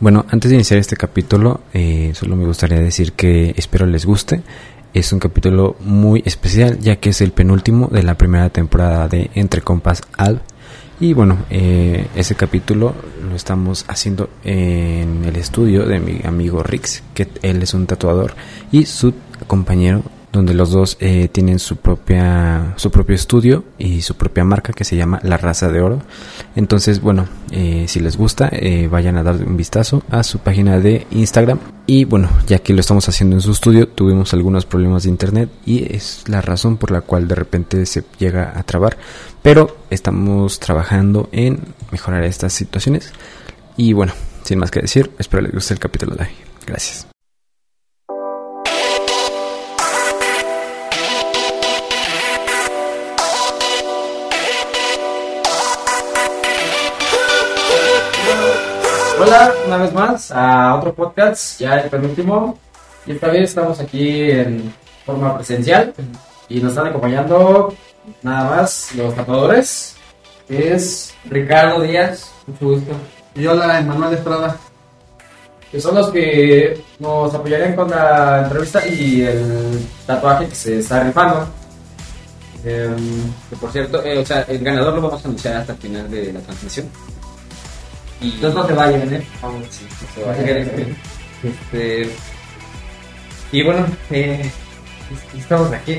Bueno, 0.00 0.24
antes 0.30 0.50
de 0.50 0.54
iniciar 0.54 0.80
este 0.80 0.96
capítulo, 0.96 1.60
eh, 1.74 2.12
solo 2.14 2.34
me 2.34 2.46
gustaría 2.46 2.80
decir 2.80 3.12
que 3.12 3.52
espero 3.58 3.84
les 3.84 4.06
guste. 4.06 4.40
Es 4.94 5.12
un 5.12 5.18
capítulo 5.18 5.76
muy 5.80 6.22
especial 6.24 6.78
ya 6.78 6.96
que 6.96 7.10
es 7.10 7.20
el 7.20 7.32
penúltimo 7.32 7.88
de 7.88 8.02
la 8.02 8.16
primera 8.16 8.48
temporada 8.48 9.08
de 9.08 9.30
Entre 9.34 9.60
Compas 9.60 10.00
Al. 10.16 10.40
Y 11.00 11.12
bueno, 11.12 11.40
eh, 11.50 12.06
ese 12.16 12.34
capítulo 12.34 12.94
lo 13.28 13.36
estamos 13.36 13.84
haciendo 13.88 14.30
en 14.42 15.22
el 15.26 15.36
estudio 15.36 15.84
de 15.84 16.00
mi 16.00 16.22
amigo 16.24 16.62
Rix, 16.62 17.02
que 17.12 17.28
él 17.42 17.62
es 17.62 17.74
un 17.74 17.86
tatuador, 17.86 18.32
y 18.72 18.86
su 18.86 19.12
compañero 19.46 20.02
donde 20.32 20.54
los 20.54 20.70
dos 20.70 20.96
eh, 21.00 21.28
tienen 21.30 21.58
su 21.58 21.76
propia 21.76 22.74
su 22.76 22.90
propio 22.90 23.14
estudio 23.14 23.64
y 23.78 24.02
su 24.02 24.14
propia 24.14 24.44
marca 24.44 24.72
que 24.72 24.84
se 24.84 24.96
llama 24.96 25.20
La 25.22 25.36
Raza 25.36 25.68
de 25.68 25.80
Oro. 25.80 26.02
Entonces, 26.54 27.00
bueno, 27.00 27.26
eh, 27.50 27.86
si 27.88 28.00
les 28.00 28.16
gusta, 28.16 28.48
eh, 28.52 28.88
vayan 28.88 29.16
a 29.16 29.22
dar 29.22 29.36
un 29.36 29.56
vistazo 29.56 30.02
a 30.10 30.22
su 30.22 30.38
página 30.38 30.78
de 30.78 31.06
Instagram. 31.10 31.58
Y 31.86 32.04
bueno, 32.04 32.28
ya 32.46 32.60
que 32.60 32.72
lo 32.72 32.80
estamos 32.80 33.08
haciendo 33.08 33.36
en 33.36 33.42
su 33.42 33.50
estudio, 33.50 33.88
tuvimos 33.88 34.32
algunos 34.32 34.66
problemas 34.66 35.02
de 35.02 35.10
internet 35.10 35.50
y 35.66 35.92
es 35.92 36.24
la 36.28 36.40
razón 36.40 36.76
por 36.76 36.92
la 36.92 37.00
cual 37.00 37.26
de 37.26 37.34
repente 37.34 37.84
se 37.86 38.04
llega 38.18 38.52
a 38.56 38.62
trabar. 38.62 38.96
Pero 39.42 39.78
estamos 39.90 40.60
trabajando 40.60 41.28
en 41.32 41.58
mejorar 41.90 42.22
estas 42.24 42.52
situaciones. 42.52 43.12
Y 43.76 43.92
bueno, 43.92 44.12
sin 44.44 44.58
más 44.58 44.70
que 44.70 44.80
decir, 44.80 45.10
espero 45.18 45.42
les 45.42 45.52
guste 45.52 45.74
el 45.74 45.80
capítulo 45.80 46.14
de 46.14 46.24
hoy. 46.24 46.30
Gracias. 46.66 47.09
Hola, 59.22 59.52
una 59.66 59.76
vez 59.76 59.92
más 59.92 60.30
a 60.30 60.76
otro 60.76 60.94
podcast, 60.94 61.60
ya 61.60 61.80
el 61.80 61.90
penúltimo. 61.90 62.58
Y 63.04 63.12
esta 63.12 63.26
vez 63.28 63.50
estamos 63.50 63.78
aquí 63.78 64.30
en 64.30 64.72
forma 65.04 65.36
presencial 65.36 65.92
y 66.48 66.58
nos 66.58 66.70
están 66.70 66.86
acompañando 66.86 67.74
nada 68.22 68.48
más 68.48 68.94
los 68.94 69.14
tatuadores. 69.14 69.94
que 70.48 70.72
Es 70.72 71.12
Ricardo 71.26 71.82
Díaz, 71.82 72.32
mucho 72.46 72.64
gusto. 72.64 72.92
Y 73.34 73.46
hola, 73.46 73.80
Emanuel 73.80 74.14
Estrada. 74.14 74.56
Que 75.70 75.78
son 75.82 75.96
los 75.96 76.08
que 76.08 76.82
nos 76.98 77.34
apoyarían 77.34 77.76
con 77.76 77.90
la 77.90 78.44
entrevista 78.44 78.88
y 78.88 79.20
el 79.20 79.86
tatuaje 80.06 80.48
que 80.48 80.54
se 80.54 80.78
está 80.78 81.04
rifando. 81.04 81.46
Em, 82.64 83.30
Que 83.50 83.56
por 83.56 83.70
cierto, 83.70 84.02
eh, 84.02 84.16
o 84.16 84.24
sea, 84.24 84.46
el 84.48 84.64
ganador 84.64 84.94
lo 84.94 85.02
vamos 85.02 85.22
a 85.22 85.28
anunciar 85.28 85.56
hasta 85.58 85.74
el 85.74 85.78
final 85.78 86.10
de 86.10 86.32
la 86.32 86.40
transmisión. 86.40 86.88
Y 88.20 88.32
Entonces 88.34 88.54
no 88.54 88.66
se 88.66 88.72
vayan, 88.74 89.14
¿eh? 89.14 89.22
Vamos, 89.42 89.66
sí, 89.70 89.86
no 89.88 89.96
se 90.14 90.22
vayan. 90.42 90.68
Este, 91.42 92.10
y 93.52 93.62
bueno, 93.64 93.86
eh, 94.10 94.50
estamos 95.36 95.72
aquí. 95.72 95.92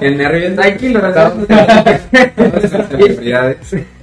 en 0.00 0.16
nervios. 0.18 0.54
Tranquilo, 0.56 1.00
Estamos-. 1.08 1.46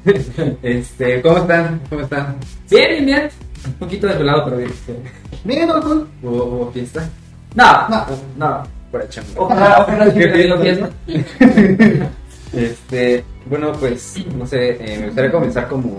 Este, 0.64 1.22
¿cómo 1.22 1.38
están? 1.40 1.82
¿Cómo 1.90 2.02
están? 2.02 2.38
Bien, 2.72 2.90
bien, 2.92 3.06
bien. 3.06 3.30
Un 3.66 3.74
poquito 3.74 4.08
desvelado, 4.08 4.46
pero 4.46 4.58
bien. 4.58 4.72
Bien, 5.44 5.70
Orkun. 5.70 6.08
¿Hubo, 6.24 6.72
fiesta? 6.72 7.08
No, 7.56 7.90
No. 7.90 8.06
no. 8.38 8.64
Por 8.92 9.02
el 9.04 9.10
chamba. 9.10 9.30
Ojalá, 9.36 9.82
ojalá 9.82 10.06
lo 10.48 10.58
fiesta. 10.62 10.90
Este, 12.54 13.24
bueno, 13.50 13.72
pues, 13.74 14.16
no 14.36 14.46
sé, 14.46 14.78
eh, 14.80 15.00
me 15.00 15.06
gustaría 15.08 15.32
comenzar 15.32 15.68
como... 15.68 15.98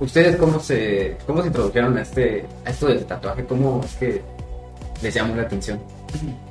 ¿Ustedes 0.00 0.36
cómo 0.36 0.60
se, 0.60 1.16
cómo 1.26 1.40
se 1.40 1.48
introdujeron 1.48 1.98
a, 1.98 2.02
este, 2.02 2.46
a 2.64 2.70
esto 2.70 2.86
del 2.86 3.04
tatuaje? 3.04 3.44
¿Cómo 3.44 3.80
es 3.84 3.94
que 3.94 4.22
les 5.02 5.12
llamó 5.12 5.34
la 5.34 5.42
atención? 5.42 5.80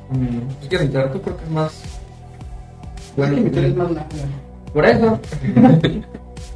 Mm, 0.10 0.40
¿Tú 0.62 0.68
quieres 0.68 0.88
entrar? 0.88 1.12
Tú 1.14 1.22
creo 1.22 1.38
que 1.38 1.44
es 1.46 1.50
más. 1.50 1.82
Bueno, 3.16 3.38
mi 3.38 3.46
historia 3.46 3.70
es 3.70 3.76
más 3.76 3.92
larga. 3.92 4.10
Por 4.74 4.86
eso. 4.86 5.20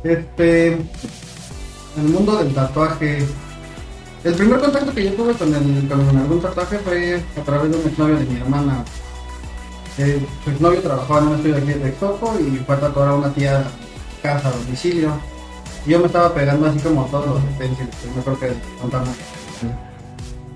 Este. 0.03 0.73
El 0.73 2.03
mundo 2.11 2.37
del 2.37 2.53
tatuaje. 2.53 3.19
El 4.23 4.33
primer 4.33 4.59
contacto 4.59 4.93
que 4.93 5.03
yo 5.05 5.13
tuve 5.13 5.33
con, 5.33 5.53
el, 5.53 5.87
con 5.87 6.17
algún 6.17 6.41
tatuaje 6.41 6.77
fue 6.79 7.21
a 7.39 7.43
través 7.43 7.71
de 7.71 7.77
un 7.77 7.87
exnovio 7.87 8.17
de 8.17 8.25
mi 8.25 8.39
hermana. 8.39 8.83
Eh, 9.97 10.25
su 10.43 10.51
exnovio 10.51 10.81
trabajaba 10.81 11.19
en 11.19 11.27
un 11.27 11.35
estudio 11.35 11.57
aquí 11.57 11.65
de 11.67 11.75
Texcoco 11.75 12.33
y 12.39 12.57
fue 12.57 12.75
a 12.75 12.79
tatuar 12.79 13.09
a 13.09 13.15
una 13.15 13.33
tía 13.33 13.63
casa 14.23 14.47
a 14.47 14.51
domicilio. 14.51 15.11
Yo 15.85 15.99
me 15.99 16.05
estaba 16.05 16.33
pegando 16.33 16.67
así 16.67 16.79
como 16.79 17.05
todos 17.05 17.27
los 17.27 17.43
utensilios, 17.55 17.95
que 17.95 18.07
no 18.15 18.23
creo 18.23 18.39
que 18.39 18.53
contamos. 18.79 19.09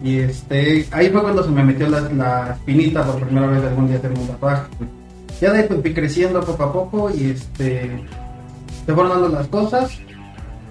Y 0.04 0.20
este, 0.20 0.88
ahí 0.92 1.10
fue 1.10 1.22
cuando 1.22 1.44
se 1.44 1.50
me 1.50 1.64
metió 1.64 1.90
la, 1.90 2.02
la 2.02 2.54
espinita 2.54 3.04
por 3.04 3.22
primera 3.22 3.48
vez 3.48 3.64
algún 3.64 3.88
día 3.88 4.02
tener 4.02 4.18
un 4.18 4.28
tatuaje. 4.28 4.68
Ya 5.42 5.52
de 5.52 5.60
ahí 5.60 5.66
pues, 5.68 5.82
fui 5.82 5.94
creciendo 5.94 6.42
poco 6.42 6.64
a 6.64 6.74
poco 6.74 7.10
y 7.10 7.32
este, 7.32 8.06
se 8.86 8.94
fueron 8.94 9.10
dando 9.10 9.30
las 9.30 9.48
cosas. 9.48 9.92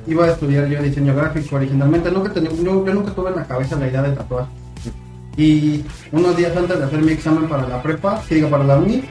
Iba 0.06 0.26
a 0.26 0.32
estudiar 0.32 0.68
yo 0.68 0.82
diseño 0.82 1.14
gráfico 1.14 1.56
originalmente. 1.56 2.10
Nunca 2.10 2.32
tenía, 2.32 2.50
yo 2.50 2.94
nunca 2.94 3.12
tuve 3.12 3.30
en 3.30 3.36
la 3.36 3.44
cabeza 3.44 3.76
la 3.76 3.88
idea 3.88 4.02
de 4.02 4.12
tatuar. 4.12 4.46
Y 5.36 5.84
unos 6.12 6.36
días 6.36 6.56
antes 6.56 6.78
de 6.78 6.84
hacer 6.84 7.00
mi 7.00 7.12
examen 7.12 7.48
para 7.48 7.66
la 7.68 7.82
prepa, 7.82 8.22
que 8.28 8.36
digo 8.36 8.48
para 8.48 8.64
la 8.64 8.76
uni, 8.76 9.02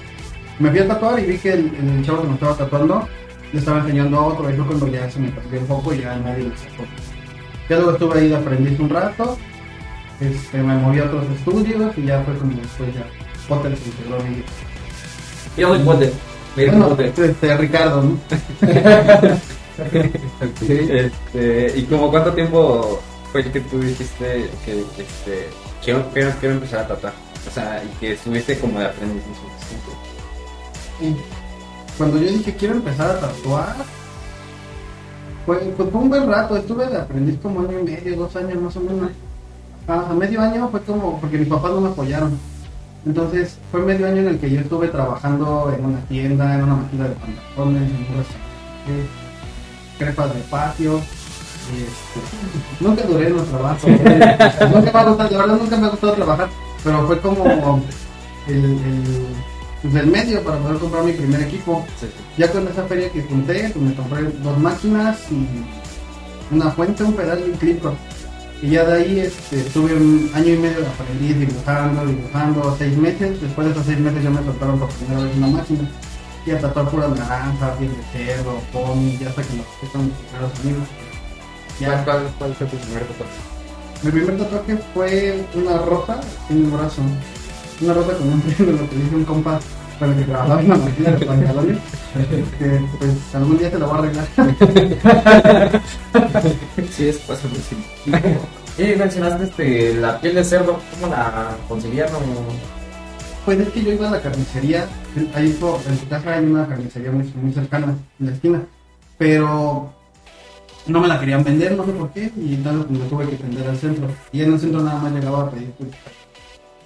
me 0.59 0.69
fui 0.69 0.79
a 0.79 0.87
tatuar 0.87 1.19
y 1.19 1.25
vi 1.25 1.37
que 1.37 1.53
el, 1.53 1.75
el 1.75 2.05
chavo 2.05 2.21
que 2.21 2.27
me 2.27 2.33
estaba 2.35 2.55
tatuando 2.55 3.07
le 3.51 3.59
estaba 3.59 3.79
enseñando 3.79 4.17
a 4.17 4.25
otro. 4.27 4.49
Y 4.49 4.53
fue 4.53 4.65
cuando 4.65 4.87
ya 4.87 5.09
se 5.09 5.19
me 5.19 5.29
perdió 5.29 5.59
un 5.59 5.67
poco 5.67 5.93
y 5.93 6.01
ya 6.01 6.15
nadie 6.17 6.45
me 6.45 6.57
sacó. 6.57 6.83
Ya 7.69 7.77
luego 7.77 7.91
estuve 7.91 8.19
ahí 8.19 8.29
de 8.29 8.35
aprendiz 8.35 8.79
un 8.79 8.89
rato. 8.89 9.37
Este, 10.19 10.57
me 10.59 10.75
moví 10.75 10.99
a 10.99 11.05
otros 11.05 11.25
estudios 11.35 11.97
y 11.97 12.05
ya 12.05 12.21
fue 12.21 12.35
como 12.35 12.53
después 12.55 12.93
ya 12.93 13.05
Potter 13.47 13.75
se 13.77 13.89
integró 13.89 14.15
a 14.15 14.23
mí. 14.23 14.43
Yo 15.57 15.67
soy 15.69 15.79
Potter. 15.79 16.13
Bueno, 16.55 16.89
Potter. 16.89 17.13
este, 17.17 17.57
Ricardo, 17.57 18.03
¿no? 18.03 18.17
Este, 20.61 21.73
¿Y 21.75 21.81
como 21.83 22.11
cuánto 22.11 22.31
tiempo 22.33 23.01
fue 23.31 23.43
que 23.43 23.59
tú 23.59 23.79
dijiste 23.79 24.47
que 24.63 24.81
este, 24.81 25.49
quiero, 25.83 26.09
quiero, 26.13 26.31
quiero 26.39 26.55
empezar 26.55 26.81
a 26.81 26.87
tatuar? 26.87 27.13
O 27.47 27.51
sea, 27.51 27.83
y 27.83 27.87
que 27.99 28.13
estuviste 28.13 28.59
como 28.59 28.79
de 28.79 28.85
aprendiz 28.85 29.23
en 29.27 29.35
su 29.35 29.53
cuando 31.97 32.17
yo 32.17 32.27
dije 32.31 32.55
quiero 32.55 32.75
empezar 32.75 33.11
a 33.11 33.19
tatuar, 33.19 33.75
fue, 35.45 35.57
pues, 35.57 35.89
fue 35.89 36.01
un 36.01 36.09
buen 36.09 36.27
rato, 36.27 36.55
estuve 36.55 36.87
de 36.87 36.97
aprendiz 36.97 37.37
como 37.41 37.61
año 37.61 37.79
y 37.79 37.83
medio, 37.83 38.15
dos 38.17 38.35
años 38.35 38.61
más 38.61 38.75
o 38.77 38.79
menos. 38.79 39.11
A 39.87 40.13
medio 40.13 40.41
año 40.41 40.69
fue 40.69 40.81
como, 40.81 41.19
porque 41.19 41.37
mis 41.37 41.47
papás 41.47 41.71
no 41.71 41.81
me 41.81 41.89
apoyaron. 41.89 42.37
Entonces 43.05 43.57
fue 43.69 43.81
medio 43.81 44.07
año 44.07 44.21
en 44.21 44.29
el 44.29 44.39
que 44.39 44.49
yo 44.49 44.61
estuve 44.61 44.87
trabajando 44.87 45.73
en 45.77 45.85
una 45.85 45.99
tienda, 46.05 46.55
en 46.55 46.63
una 46.63 46.75
máquina 46.75 47.09
de 47.09 47.15
pantalones, 47.15 47.81
en 47.81 47.97
un 47.97 48.17
restaurante, 48.17 49.09
crepas 49.99 50.33
de 50.33 50.41
patio. 50.43 51.01
Este, 51.69 52.83
nunca 52.83 53.03
duré 53.03 53.27
en 53.27 53.37
los 53.37 53.47
trabajos. 53.47 53.89
nunca 53.89 54.91
me 54.91 54.99
ha 54.99 55.03
gustado, 55.03 55.31
la 55.31 55.37
verdad 55.37 55.57
nunca 55.57 55.77
me 55.77 55.87
ha 55.87 55.89
gustado 55.89 56.13
trabajar, 56.13 56.49
pero 56.83 57.07
fue 57.07 57.19
como 57.21 57.81
el, 58.47 58.65
el, 58.65 59.25
pues, 59.81 59.95
el 59.95 60.07
medio 60.07 60.43
para 60.43 60.57
poder 60.59 60.77
comprar 60.77 61.03
mi 61.03 61.13
primer 61.13 61.41
equipo. 61.41 61.85
Ya 62.37 62.51
con 62.51 62.67
esa 62.67 62.83
feria 62.83 63.09
que 63.09 63.21
junté, 63.23 63.69
pues 63.69 63.85
me 63.85 63.93
compré 63.95 64.23
dos 64.23 64.57
máquinas 64.57 65.19
y 65.31 66.55
una 66.55 66.71
fuente, 66.71 67.03
un 67.03 67.13
pedal 67.13 67.39
y 67.39 67.51
un 67.51 67.57
clipper. 67.57 67.91
Y 68.61 68.69
ya 68.69 68.85
de 68.85 68.93
ahí 68.93 69.19
este, 69.19 69.59
estuve 69.59 69.93
un 69.93 70.31
año 70.33 70.53
y 70.53 70.57
medio 70.57 70.79
de 70.79 70.87
aprendiz 70.87 71.37
dibujando, 71.37 72.05
dibujando, 72.05 72.75
seis 72.77 72.97
meses. 72.97 73.41
Después 73.41 73.67
de 73.67 73.73
esos 73.73 73.85
seis 73.85 73.99
meses 73.99 74.23
ya 74.23 74.29
me 74.29 74.41
soltaron 74.43 74.79
por 74.79 74.89
primera 74.89 75.21
vez 75.21 75.35
una 75.35 75.47
máquina. 75.47 75.89
Y 76.45 76.51
a 76.51 76.59
tatuar 76.59 76.89
puras 76.89 77.09
naranjas, 77.09 77.77
piel 77.77 77.91
de 77.91 78.03
cerdo, 78.11 78.61
pony, 78.71 79.17
ya 79.19 79.29
hasta 79.29 79.43
que 79.43 79.57
nos 79.57 79.91
con 79.91 80.05
mis 80.05 80.15
primeros 80.15 80.59
amigos. 80.61 80.87
¿Cuál, 81.83 81.97
Ya. 81.97 82.03
cuál, 82.05 82.27
cuál 82.37 82.53
fue 82.55 82.67
tu 82.67 82.77
primer 82.77 83.03
tatuaje? 83.03 83.33
Mi 84.03 84.11
primer 84.11 84.37
tatuaje 84.37 84.77
fue 84.93 85.43
una 85.55 85.77
rosa 85.79 86.19
en 86.49 86.57
el 86.57 86.71
brazo. 86.71 87.01
Una 87.81 87.93
rosa 87.93 88.17
con 88.17 88.27
un 88.33 88.41
triángulo 88.41 88.89
que 88.89 88.95
hice 88.95 89.15
un 89.15 89.25
compa 89.25 89.59
con 89.99 90.09
el 90.11 90.17
que 90.17 90.23
trabajaba 90.23 90.61
en 90.61 90.69
la 90.69 90.77
máquina 90.77 91.11
de 91.11 91.25
pantalones. 91.25 91.77
Que 92.59 92.79
pues 92.99 93.35
algún 93.35 93.57
día 93.57 93.71
te 93.71 93.79
lo 93.79 93.87
voy 93.87 93.95
a 93.95 93.99
arreglar. 93.99 94.27
Sí, 96.91 97.07
es 97.07 97.17
pasa 97.19 97.47
sí. 97.69 97.75
Y 98.77 98.95
mencionaste 98.95 99.43
este, 99.45 99.93
la 99.95 100.19
piel 100.19 100.35
de 100.35 100.43
cerdo, 100.43 100.79
¿cómo 100.91 101.11
la 101.13 101.49
consiguieron? 101.67 102.11
Pues 103.45 103.59
es 103.59 103.69
que 103.69 103.83
yo 103.83 103.91
iba 103.93 104.07
a 104.07 104.11
la 104.11 104.21
carnicería, 104.21 104.85
ahí 105.35 105.57
en 105.87 105.99
su 105.99 106.07
casa 106.07 106.33
hay 106.35 106.45
una 106.45 106.67
carnicería 106.67 107.11
muy, 107.11 107.31
muy 107.41 107.51
cercana, 107.51 107.95
en 108.19 108.25
la 108.27 108.31
esquina, 108.31 108.61
pero 109.17 109.91
no 110.87 110.99
me 110.99 111.07
la 111.07 111.19
querían 111.19 111.43
vender, 111.43 111.73
no 111.77 111.85
sé 111.85 111.91
por 111.93 112.09
qué, 112.11 112.31
y 112.37 112.55
entonces 112.55 112.85
pues, 112.87 112.99
me 112.99 113.05
tuve 113.07 113.29
que 113.29 113.35
tender 113.37 113.67
al 113.69 113.77
centro. 113.77 114.07
Y 114.31 114.41
en 114.41 114.53
el 114.53 114.59
centro 114.59 114.81
nada 114.81 114.99
más 114.99 115.11
llegaba 115.13 115.43
a 115.43 115.49
pedir 115.49 115.71
pues, 115.77 115.89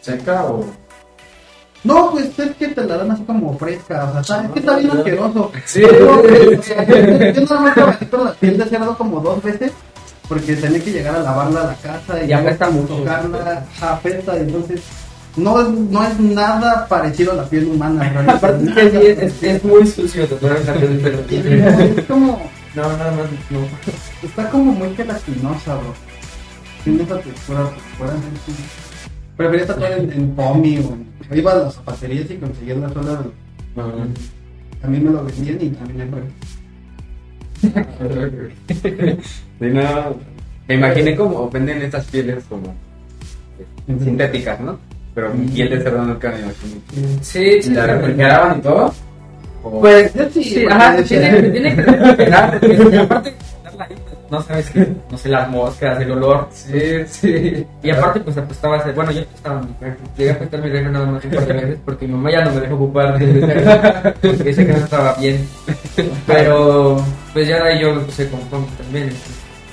¿Seca 0.02 0.46
o.? 0.46 0.66
No, 1.84 2.12
pues 2.12 2.38
es 2.38 2.56
que 2.56 2.68
te 2.70 2.84
la 2.84 2.98
dan 2.98 3.12
así 3.12 3.24
como 3.24 3.58
fresca, 3.58 4.06
o 4.06 4.12
sea, 4.12 4.22
está- 4.22 4.46
es 4.46 4.52
que 4.52 4.60
está 4.60 4.78
bien 4.78 4.92
asqueroso. 4.92 5.52
Sí. 5.66 5.82
Yo, 5.82 6.22
yo 6.24 7.42
nada 7.46 7.60
más 7.62 7.74
trabajé 7.76 8.08
con 8.10 8.26
la 8.26 8.34
piel 8.34 8.58
de 8.58 8.66
cerdo 8.66 8.98
como 8.98 9.20
dos 9.22 9.42
veces 9.44 9.72
porque 10.28 10.56
tenía 10.56 10.84
que 10.84 10.92
llegar 10.92 11.16
a 11.16 11.20
lavarla 11.20 11.62
a 11.62 11.66
la 11.68 11.76
casa 11.76 12.22
y, 12.24 12.30
Y 12.30 12.34
apesta 12.34 12.70
mucho. 12.70 12.96
tocarla, 12.98 13.64
apesta, 13.82 14.36
entonces 14.38 14.82
no, 15.38 15.62
es- 15.62 15.70
no 15.70 16.04
es 16.04 16.20
nada 16.20 16.88
parecido 16.88 17.32
a 17.32 17.36
la 17.36 17.44
piel 17.46 17.68
humana. 17.68 18.12
Aparte 18.28 18.66
es, 19.12 19.20
es, 19.20 19.44
es 19.44 19.64
muy 19.64 19.86
sucio 19.88 20.28
tatuar 20.28 20.60
la 20.66 20.74
piel 20.74 21.00
pelo. 21.00 21.20
es 22.00 22.06
como, 22.06 22.42
No, 22.76 22.84
nada 22.98 23.12
más 23.12 23.30
no. 23.50 23.60
está 24.24 24.50
como 24.50 24.72
muy 24.74 24.96
gelatinosa, 24.96 25.76
bro. 25.76 25.94
Tiene 26.84 27.04
esa 27.04 27.20
textura, 27.20 27.70
pues, 27.70 27.82
fuera, 27.98 28.14
sí. 28.46 28.54
Prefería 29.36 29.68
tatuar 29.68 29.92
en, 29.94 30.12
en 30.12 30.36
Pomi 30.36 30.78
o 30.78 30.94
en... 30.94 31.38
Iba 31.38 31.52
a 31.52 31.56
las 31.56 31.76
zapaterías 31.76 32.30
y 32.32 32.38
conseguía 32.38 32.76
la 32.76 32.90
sola. 32.90 33.24
A 34.84 34.88
mí 34.88 35.00
me 35.00 35.12
lo 35.12 35.24
vendían 35.24 35.58
y 35.62 35.70
también 35.70 36.12
me 36.12 36.22
Sí, 39.60 39.66
no, 39.66 40.16
me 40.68 40.76
imaginé 40.76 41.16
como 41.16 41.50
venden 41.50 41.82
estas 41.82 42.06
pieles 42.06 42.44
como 42.48 42.76
sintéticas, 43.88 44.60
¿no? 44.60 44.78
Pero 45.16 45.34
mi 45.34 45.48
piel 45.48 45.70
de 45.72 45.82
cerdo 45.82 46.04
nunca 46.04 46.32
me 46.32 46.40
imaginé. 46.40 46.82
Sí, 47.22 47.62
sí, 47.62 47.72
la 47.72 47.88
refrigeraban 47.88 48.60
y 48.60 48.62
todo. 48.62 48.94
O- 49.68 49.80
Pues 49.82 50.14
Yo 50.14 50.24
sí, 50.34 50.44
sí, 50.44 50.60
porque 50.62 50.74
ajá, 50.74 51.04
tiene, 51.04 51.42
tiene 51.50 51.76
que 51.76 51.82
refrigerar, 51.82 52.60
porque- 52.60 52.90
y 52.92 52.98
aparte, 52.98 53.36
no 54.30 54.42
sabes 54.42 54.70
qué, 54.72 54.88
no 55.10 55.18
sé, 55.18 55.30
las 55.30 55.50
moscas, 55.50 56.02
el 56.02 56.12
olor. 56.12 56.48
Sí, 56.52 57.06
sí. 57.10 57.66
Y 57.82 57.90
aparte, 57.90 58.20
pues 58.22 58.38
apestaba, 58.38 58.78
ese- 58.78 58.92
bueno, 58.92 59.12
yo 59.12 59.22
refri. 59.80 60.04
Llegué 60.18 60.32
a 60.32 60.34
apestar 60.34 60.62
mi 60.62 60.70
refri 60.70 60.92
nada 60.92 61.06
más 61.06 61.24
un 61.24 61.32
par 61.32 61.46
de 61.48 61.54
veces 61.54 61.80
porque 61.86 62.08
mi 62.08 62.14
mamá 62.14 62.32
ya 62.32 62.44
no 62.46 62.52
me 62.52 62.62
dejó 62.62 62.76
ocupar 62.76 63.18
de 63.18 64.14
porque 64.22 64.44
dice 64.44 64.66
que 64.66 64.74
no 64.74 64.78
estaba 64.80 65.14
bien. 65.16 65.48
Pero, 66.26 67.02
pues 67.34 67.48
ya 67.48 67.64
de 67.64 67.74
ahí 67.74 67.80
yo 67.82 67.94
me 67.96 68.02
puse 68.02 68.28
con 68.30 68.40
también. 68.78 69.10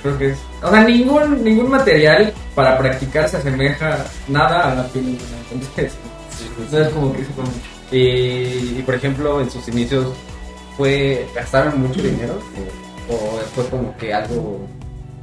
Creo 0.01 0.17
que 0.19 0.27
es. 0.29 0.37
O 0.61 0.69
sea, 0.69 0.83
ningún, 0.83 1.43
ningún 1.43 1.69
material 1.69 2.31
para 2.53 2.77
practicar 2.77 3.27
se 3.27 3.37
asemeja 3.37 3.97
nada 4.27 4.71
a 4.71 4.75
la 4.75 4.83
piel. 4.87 5.17
Entonces, 5.51 5.93
no 6.71 6.77
es 6.79 6.89
como 6.89 7.11
que 7.11 7.19
se 7.25 7.31
puede 7.31 7.47
mucho. 7.49 7.74
Y, 7.97 8.81
por 8.81 8.93
ejemplo, 8.95 9.39
en 9.39 9.49
sus 9.49 9.69
inicios, 9.69 10.13
¿fue 10.75 11.25
gastaron 11.33 11.79
mucho 11.79 12.01
dinero? 12.01 12.37
¿O, 13.09 13.13
o 13.13 13.39
fue 13.55 13.65
como 13.69 13.95
que 13.95 14.13
algo 14.13 14.67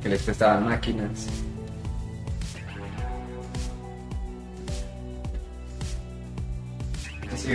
que 0.02 0.08
les 0.08 0.22
prestaban 0.22 0.64
máquinas? 0.64 1.26
Sí, 7.36 7.50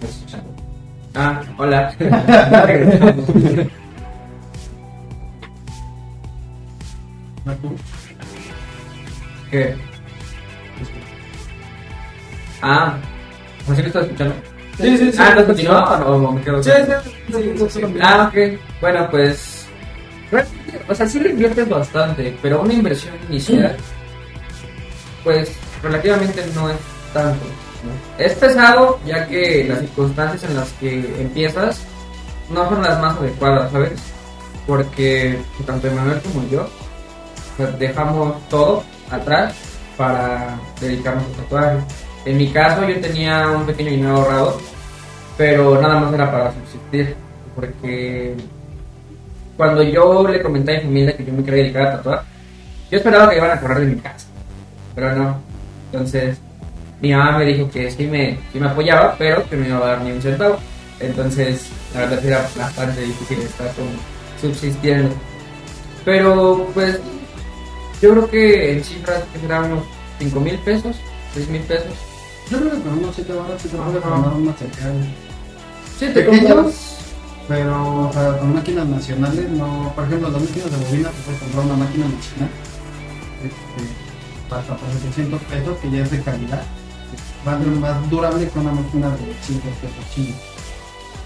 te 0.00 0.06
escuchando. 0.06 0.50
Ah, 1.14 1.40
hola. 1.58 1.94
¿Qué? 9.48 9.76
Ah, 12.62 12.98
¿o 13.68 13.74
sí 13.76 13.82
me 13.82 13.86
estás 13.86 14.02
escuchando? 14.06 14.55
Sí, 14.78 14.98
sí, 14.98 15.12
sí. 15.12 15.18
Ah, 15.18 15.34
¿no 15.34 15.46
continúa 15.46 16.06
o 16.06 16.18
no? 16.18 16.32
me 16.32 16.42
quedo? 16.42 16.62
Sí, 16.62 16.70
sí, 16.70 17.10
sí, 17.32 17.54
sí, 17.56 17.68
sí. 17.70 17.82
Ah, 18.02 18.30
ok. 18.30 18.60
Bueno, 18.80 19.08
pues. 19.10 19.66
O 20.88 20.94
sea, 20.94 21.06
sí 21.08 21.20
le 21.20 21.30
inviertes 21.30 21.68
bastante, 21.68 22.36
pero 22.42 22.60
una 22.62 22.72
inversión 22.72 23.14
inicial, 23.28 23.76
pues 25.24 25.52
relativamente 25.82 26.44
no 26.54 26.68
es 26.68 26.76
tanto. 27.12 27.46
Es 28.18 28.34
pesado, 28.34 28.98
ya 29.06 29.26
que 29.26 29.66
las 29.68 29.80
circunstancias 29.80 30.44
en 30.44 30.56
las 30.56 30.72
que 30.74 30.98
empiezas 31.20 31.84
no 32.50 32.68
son 32.68 32.82
las 32.82 33.00
más 33.00 33.16
adecuadas, 33.18 33.70
¿sabes? 33.72 33.92
Porque 34.66 35.38
tanto 35.64 35.86
Emanuel 35.86 36.20
como 36.20 36.48
yo 36.48 36.68
pues, 37.56 37.78
dejamos 37.78 38.36
todo 38.48 38.82
atrás 39.10 39.54
para 39.96 40.58
dedicarnos 40.80 41.24
al 41.24 41.32
tatuaje. 41.32 41.78
En 42.26 42.36
mi 42.36 42.48
caso, 42.50 42.86
yo 42.88 43.00
tenía 43.00 43.48
un 43.48 43.64
pequeño 43.64 43.90
dinero 43.90 44.16
ahorrado, 44.16 44.60
pero 45.38 45.80
nada 45.80 46.00
más 46.00 46.12
era 46.12 46.30
para 46.30 46.52
subsistir, 46.52 47.14
porque 47.54 48.34
cuando 49.56 49.82
yo 49.82 50.26
le 50.26 50.42
comenté 50.42 50.72
a 50.72 50.80
mi 50.80 50.86
familia 50.86 51.16
que 51.16 51.24
yo 51.24 51.32
me 51.32 51.44
quería 51.44 51.62
dedicar 51.62 51.86
a 51.86 51.96
tatuar, 51.96 52.22
yo 52.90 52.98
esperaba 52.98 53.30
que 53.30 53.36
iban 53.36 53.50
a 53.50 53.60
correr 53.60 53.78
de 53.78 53.86
mi 53.86 54.00
casa, 54.00 54.26
pero 54.94 55.14
no. 55.14 55.38
Entonces, 55.92 56.38
mi 57.00 57.12
mamá 57.12 57.38
me 57.38 57.44
dijo 57.44 57.70
que 57.70 57.90
sí 57.90 58.06
me, 58.06 58.38
sí 58.52 58.58
me 58.58 58.66
apoyaba, 58.66 59.14
pero 59.16 59.48
que 59.48 59.56
no 59.56 59.66
iba 59.66 59.78
a 59.78 59.90
dar 59.90 60.00
ni 60.02 60.10
un 60.10 60.20
centavo. 60.20 60.58
Entonces, 60.98 61.68
la 61.94 62.00
verdad 62.00 62.24
era 62.24 62.48
bastante 62.56 63.02
difícil 63.02 63.40
estar 63.40 63.68
como 63.74 63.90
subsistiendo. 64.40 65.14
Pero, 66.04 66.66
pues, 66.74 66.98
yo 68.02 68.10
creo 68.10 68.30
que 68.30 68.72
en 68.72 68.84
cifras 68.84 69.22
que 69.32 69.38
serán 69.38 69.72
unos 69.72 69.84
5 70.18 70.40
mil 70.40 70.58
pesos, 70.58 70.96
6 71.34 71.48
mil 71.50 71.62
pesos. 71.62 72.05
Yo 72.50 72.58
creo 72.58 72.70
que 72.70 72.80
con 72.80 72.98
unos 72.98 73.14
7 73.14 73.32
baros 73.32 73.60
sí 73.60 73.68
te 73.68 73.76
puedes 73.76 74.02
formar 74.02 74.32
un 74.32 74.46
material. 74.46 74.94
Sí, 75.98 76.06
te 76.06 76.22
Pequeños, 76.22 76.96
pero 77.48 78.08
o 78.08 78.12
sea, 78.12 78.38
con 78.38 78.54
máquinas 78.54 78.86
nacionales, 78.86 79.48
no. 79.50 79.92
Por 79.94 80.04
ejemplo, 80.04 80.30
las 80.30 80.42
máquinas 80.42 80.70
de 80.70 80.76
bobina, 80.76 81.10
te 81.10 81.22
puedes 81.22 81.40
comprar 81.40 81.64
una 81.64 81.76
máquina 81.76 82.06
nacional. 82.06 82.50
Este, 83.42 84.54
hasta 84.54 84.76
por 84.76 84.88
700 84.90 85.42
pesos, 85.42 85.78
que 85.78 85.90
ya 85.90 86.02
es 86.02 86.10
de 86.10 86.22
calidad. 86.22 86.62
Ser 87.44 87.68
más 87.68 88.10
durable 88.10 88.48
que 88.48 88.58
una 88.58 88.72
máquina 88.72 89.10
de 89.10 89.34
5 89.42 89.60
pesos 89.80 90.14
chinos. 90.14 90.36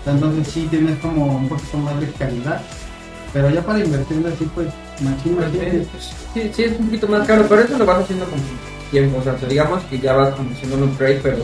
Entonces, 0.06 0.48
sí 0.48 0.66
tienes 0.70 0.98
como 1.00 1.26
un 1.26 1.48
poquito 1.48 1.76
más 1.78 2.00
de 2.00 2.10
calidad. 2.12 2.62
Pero 3.32 3.50
ya 3.50 3.62
para 3.62 3.78
invertir 3.78 4.26
así, 4.26 4.48
pues, 4.54 4.68
máquina. 5.00 5.50
Sí, 6.34 6.50
sí, 6.54 6.62
es 6.62 6.78
un 6.78 6.86
poquito 6.86 7.08
más 7.08 7.26
caro, 7.26 7.44
pero 7.48 7.62
eso 7.62 7.76
lo 7.76 7.86
vas 7.86 8.02
haciendo 8.02 8.24
con 8.24 8.38
tiempo. 8.90 9.18
O 9.18 9.22
sea, 9.22 9.34
digamos 9.48 9.82
que 9.84 9.98
ya 9.98 10.14
vas 10.14 10.34
como 10.34 10.50
haciendo 10.50 10.76
un 10.76 10.82
upgrade, 10.84 11.20
pero 11.22 11.38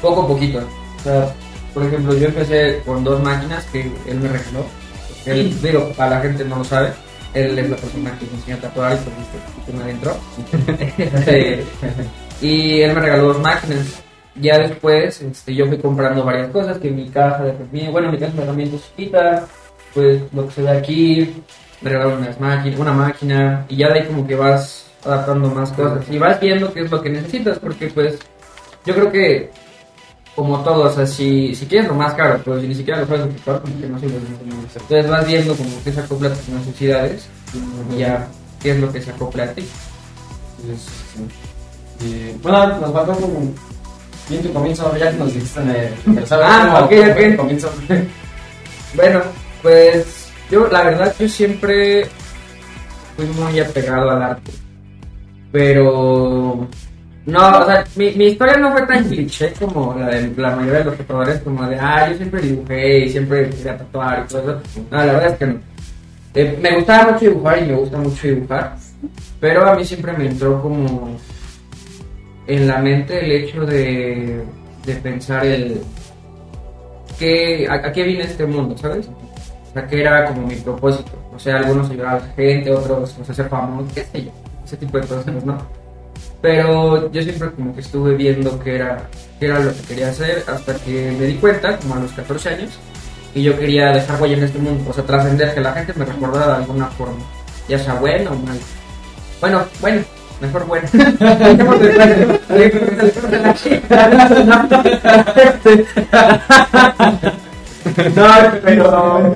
poco 0.00 0.22
a 0.22 0.28
poquito. 0.28 0.58
O 0.58 1.02
sea, 1.02 1.32
por 1.74 1.84
ejemplo, 1.84 2.16
yo 2.16 2.26
empecé 2.26 2.82
con 2.84 3.04
dos 3.04 3.22
máquinas 3.22 3.64
que 3.66 3.90
él 4.06 4.20
me 4.20 4.28
regaló. 4.28 4.64
Él, 5.26 5.54
digo, 5.62 5.92
a 5.98 6.06
la 6.08 6.20
gente 6.20 6.44
no 6.44 6.56
lo 6.56 6.64
sabe. 6.64 6.90
Él 7.34 7.58
es 7.58 7.70
la 7.70 7.76
persona 7.76 8.18
que 8.18 8.26
me 8.26 8.32
enseñó 8.32 8.56
a 8.56 8.60
tatuar 8.60 8.92
y 8.94 8.96
pues 8.96 9.66
tema 9.66 9.84
adentro. 9.84 10.16
Este, 10.98 11.64
y 12.40 12.80
él 12.80 12.94
me 12.94 13.00
regaló 13.00 13.24
dos 13.34 13.40
máquinas. 13.40 14.02
Ya 14.34 14.58
después, 14.58 15.20
este, 15.20 15.54
yo 15.54 15.66
fui 15.66 15.78
comprando 15.78 16.24
varias 16.24 16.50
cosas, 16.50 16.78
que 16.78 16.90
mi 16.90 17.08
caja 17.08 17.42
de 17.42 17.50
herramientas, 17.50 17.92
bueno, 17.92 18.12
mi 18.12 18.18
caja 18.18 18.32
de 18.32 18.42
herramientas 18.42 18.80
chiquita, 18.88 19.46
pues 19.94 20.22
lo 20.32 20.46
que 20.46 20.54
se 20.54 20.62
ve 20.62 20.70
aquí, 20.70 21.42
me 21.80 21.90
regalaron 21.90 22.22
unas 22.22 22.40
máquinas, 22.40 22.78
una 22.78 22.92
máquina, 22.92 23.66
y 23.68 23.76
ya 23.76 23.88
de 23.88 24.00
ahí 24.00 24.06
como 24.06 24.26
que 24.26 24.36
vas 24.36 24.87
adaptando 25.04 25.48
más 25.50 25.72
cosas 25.72 26.04
y 26.10 26.18
vas 26.18 26.40
viendo 26.40 26.72
qué 26.72 26.80
es 26.82 26.90
lo 26.90 27.00
que 27.00 27.10
necesitas, 27.10 27.58
porque 27.58 27.86
pues 27.88 28.18
yo 28.84 28.94
creo 28.94 29.10
que 29.12 29.50
como 30.34 30.62
todo, 30.62 30.84
o 30.84 30.92
sea, 30.92 31.04
si, 31.04 31.52
si 31.54 31.66
quieres 31.66 31.88
lo 31.88 31.94
más 31.94 32.14
caro, 32.14 32.40
pero 32.44 32.60
si 32.60 32.68
ni 32.68 32.74
siquiera 32.74 33.00
lo 33.00 33.06
puedes 33.06 33.26
ocupar, 33.26 33.60
como 33.60 33.80
que 33.80 33.88
no 33.88 33.98
sirve. 33.98 34.18
Entonces 34.72 35.10
vas 35.10 35.26
viendo 35.26 35.54
como 35.56 35.82
que 35.82 35.92
se 35.92 36.00
acopla 36.00 36.28
a 36.28 36.32
tus 36.32 36.48
necesidades 36.48 37.26
y 37.92 37.98
ya 37.98 38.28
qué 38.62 38.70
es 38.70 38.78
lo 38.78 38.92
que 38.92 39.02
se 39.02 39.10
acopla 39.10 39.42
a 39.44 39.52
ti. 39.52 39.66
Y, 42.00 42.32
bueno, 42.40 42.78
nos 42.78 42.92
faltó 42.92 43.12
como 43.14 43.52
bien 44.28 44.42
tu 44.42 44.52
comienzo, 44.52 44.96
ya 44.96 45.10
que 45.10 45.16
nos 45.16 45.34
dijiste 45.34 45.60
empezar 46.06 46.40
Ah, 46.42 46.82
ok, 46.84 46.88
fue 46.88 47.10
ok. 47.10 47.18
el 47.18 47.36
comienzo. 47.36 47.70
Bueno, 48.94 49.20
pues 49.62 50.30
yo 50.50 50.66
la 50.68 50.82
verdad 50.82 51.14
yo 51.18 51.28
siempre 51.28 52.08
fui 53.16 53.26
muy 53.26 53.60
apegado 53.60 54.10
al 54.10 54.22
arte. 54.22 54.50
Pero 55.50 56.68
no, 57.28 57.58
o 57.58 57.66
sea, 57.66 57.84
mi, 57.96 58.12
mi 58.12 58.26
historia 58.28 58.56
no 58.56 58.72
fue 58.72 58.86
tan 58.86 59.04
cliché 59.04 59.52
como 59.58 59.94
la 59.94 60.06
de 60.06 60.32
la 60.36 60.56
mayoría 60.56 60.78
de 60.78 60.84
los 60.86 60.96
tatuadores, 60.96 61.40
como 61.40 61.66
de, 61.66 61.78
ah, 61.78 62.08
yo 62.10 62.16
siempre 62.16 62.40
dibujé 62.40 62.98
y 63.00 63.10
siempre 63.10 63.50
quería 63.50 63.76
tatuar 63.76 64.24
y 64.24 64.28
todo 64.28 64.40
eso. 64.40 64.62
No, 64.90 64.96
la 64.96 65.12
verdad 65.12 65.32
es 65.32 65.38
que. 65.38 65.56
Eh, 66.34 66.58
me 66.60 66.76
gustaba 66.76 67.12
mucho 67.12 67.26
dibujar 67.26 67.58
y 67.62 67.66
me 67.66 67.74
gusta 67.74 67.98
mucho 67.98 68.28
dibujar, 68.28 68.76
pero 69.40 69.68
a 69.68 69.74
mí 69.74 69.84
siempre 69.84 70.12
me 70.12 70.26
entró 70.26 70.62
como 70.62 71.16
en 72.46 72.66
la 72.66 72.78
mente 72.78 73.24
el 73.24 73.32
hecho 73.32 73.66
de, 73.66 74.42
de 74.86 74.94
pensar 74.96 75.44
el 75.44 75.82
que, 77.18 77.66
a, 77.68 77.92
qué 77.92 78.02
viene 78.04 78.24
este 78.24 78.46
mundo, 78.46 78.76
¿sabes? 78.78 79.08
O 79.08 79.72
sea, 79.72 79.86
que 79.86 80.00
era 80.00 80.26
como 80.26 80.46
mi 80.46 80.54
propósito. 80.56 81.10
O 81.34 81.38
sea, 81.38 81.56
algunos 81.56 81.90
ayudar 81.90 82.16
a 82.16 82.20
la 82.20 82.32
gente, 82.34 82.72
otros, 82.72 83.10
sé, 83.10 83.34
ser 83.34 83.48
famosos, 83.48 83.92
qué 83.92 84.04
sé 84.04 84.24
yo, 84.24 84.30
ese 84.68 84.76
tipo 84.76 84.98
de 84.98 85.06
cosas, 85.06 85.44
¿no? 85.44 85.58
Pero 86.40 87.10
yo 87.10 87.22
siempre 87.22 87.50
como 87.52 87.74
que 87.74 87.80
estuve 87.80 88.14
viendo 88.14 88.60
que 88.60 88.76
era, 88.76 89.08
que 89.40 89.46
era 89.46 89.58
lo 89.58 89.72
que 89.72 89.80
quería 89.80 90.10
hacer 90.10 90.44
hasta 90.46 90.74
que 90.74 91.10
me 91.18 91.26
di 91.26 91.34
cuenta, 91.34 91.78
como 91.78 91.94
a 91.94 92.00
los 92.00 92.12
14 92.12 92.50
años, 92.50 92.78
que 93.32 93.42
yo 93.42 93.58
quería 93.58 93.92
dejar 93.92 94.20
huella 94.20 94.36
en 94.36 94.44
este 94.44 94.58
mundo, 94.58 94.88
o 94.88 94.92
sea, 94.92 95.04
trascender, 95.04 95.54
que 95.54 95.60
la 95.60 95.72
gente 95.72 95.94
me 95.96 96.04
recordara 96.04 96.46
de 96.48 96.64
alguna 96.64 96.86
forma, 96.86 97.24
ya 97.68 97.78
sea 97.78 97.94
bueno 97.94 98.30
o 98.30 98.36
mal. 98.36 98.58
Bueno, 99.40 99.64
bueno, 99.80 100.02
mejor 100.40 100.66
bueno. 100.66 100.88
No, 108.14 108.24
pero. 108.62 109.34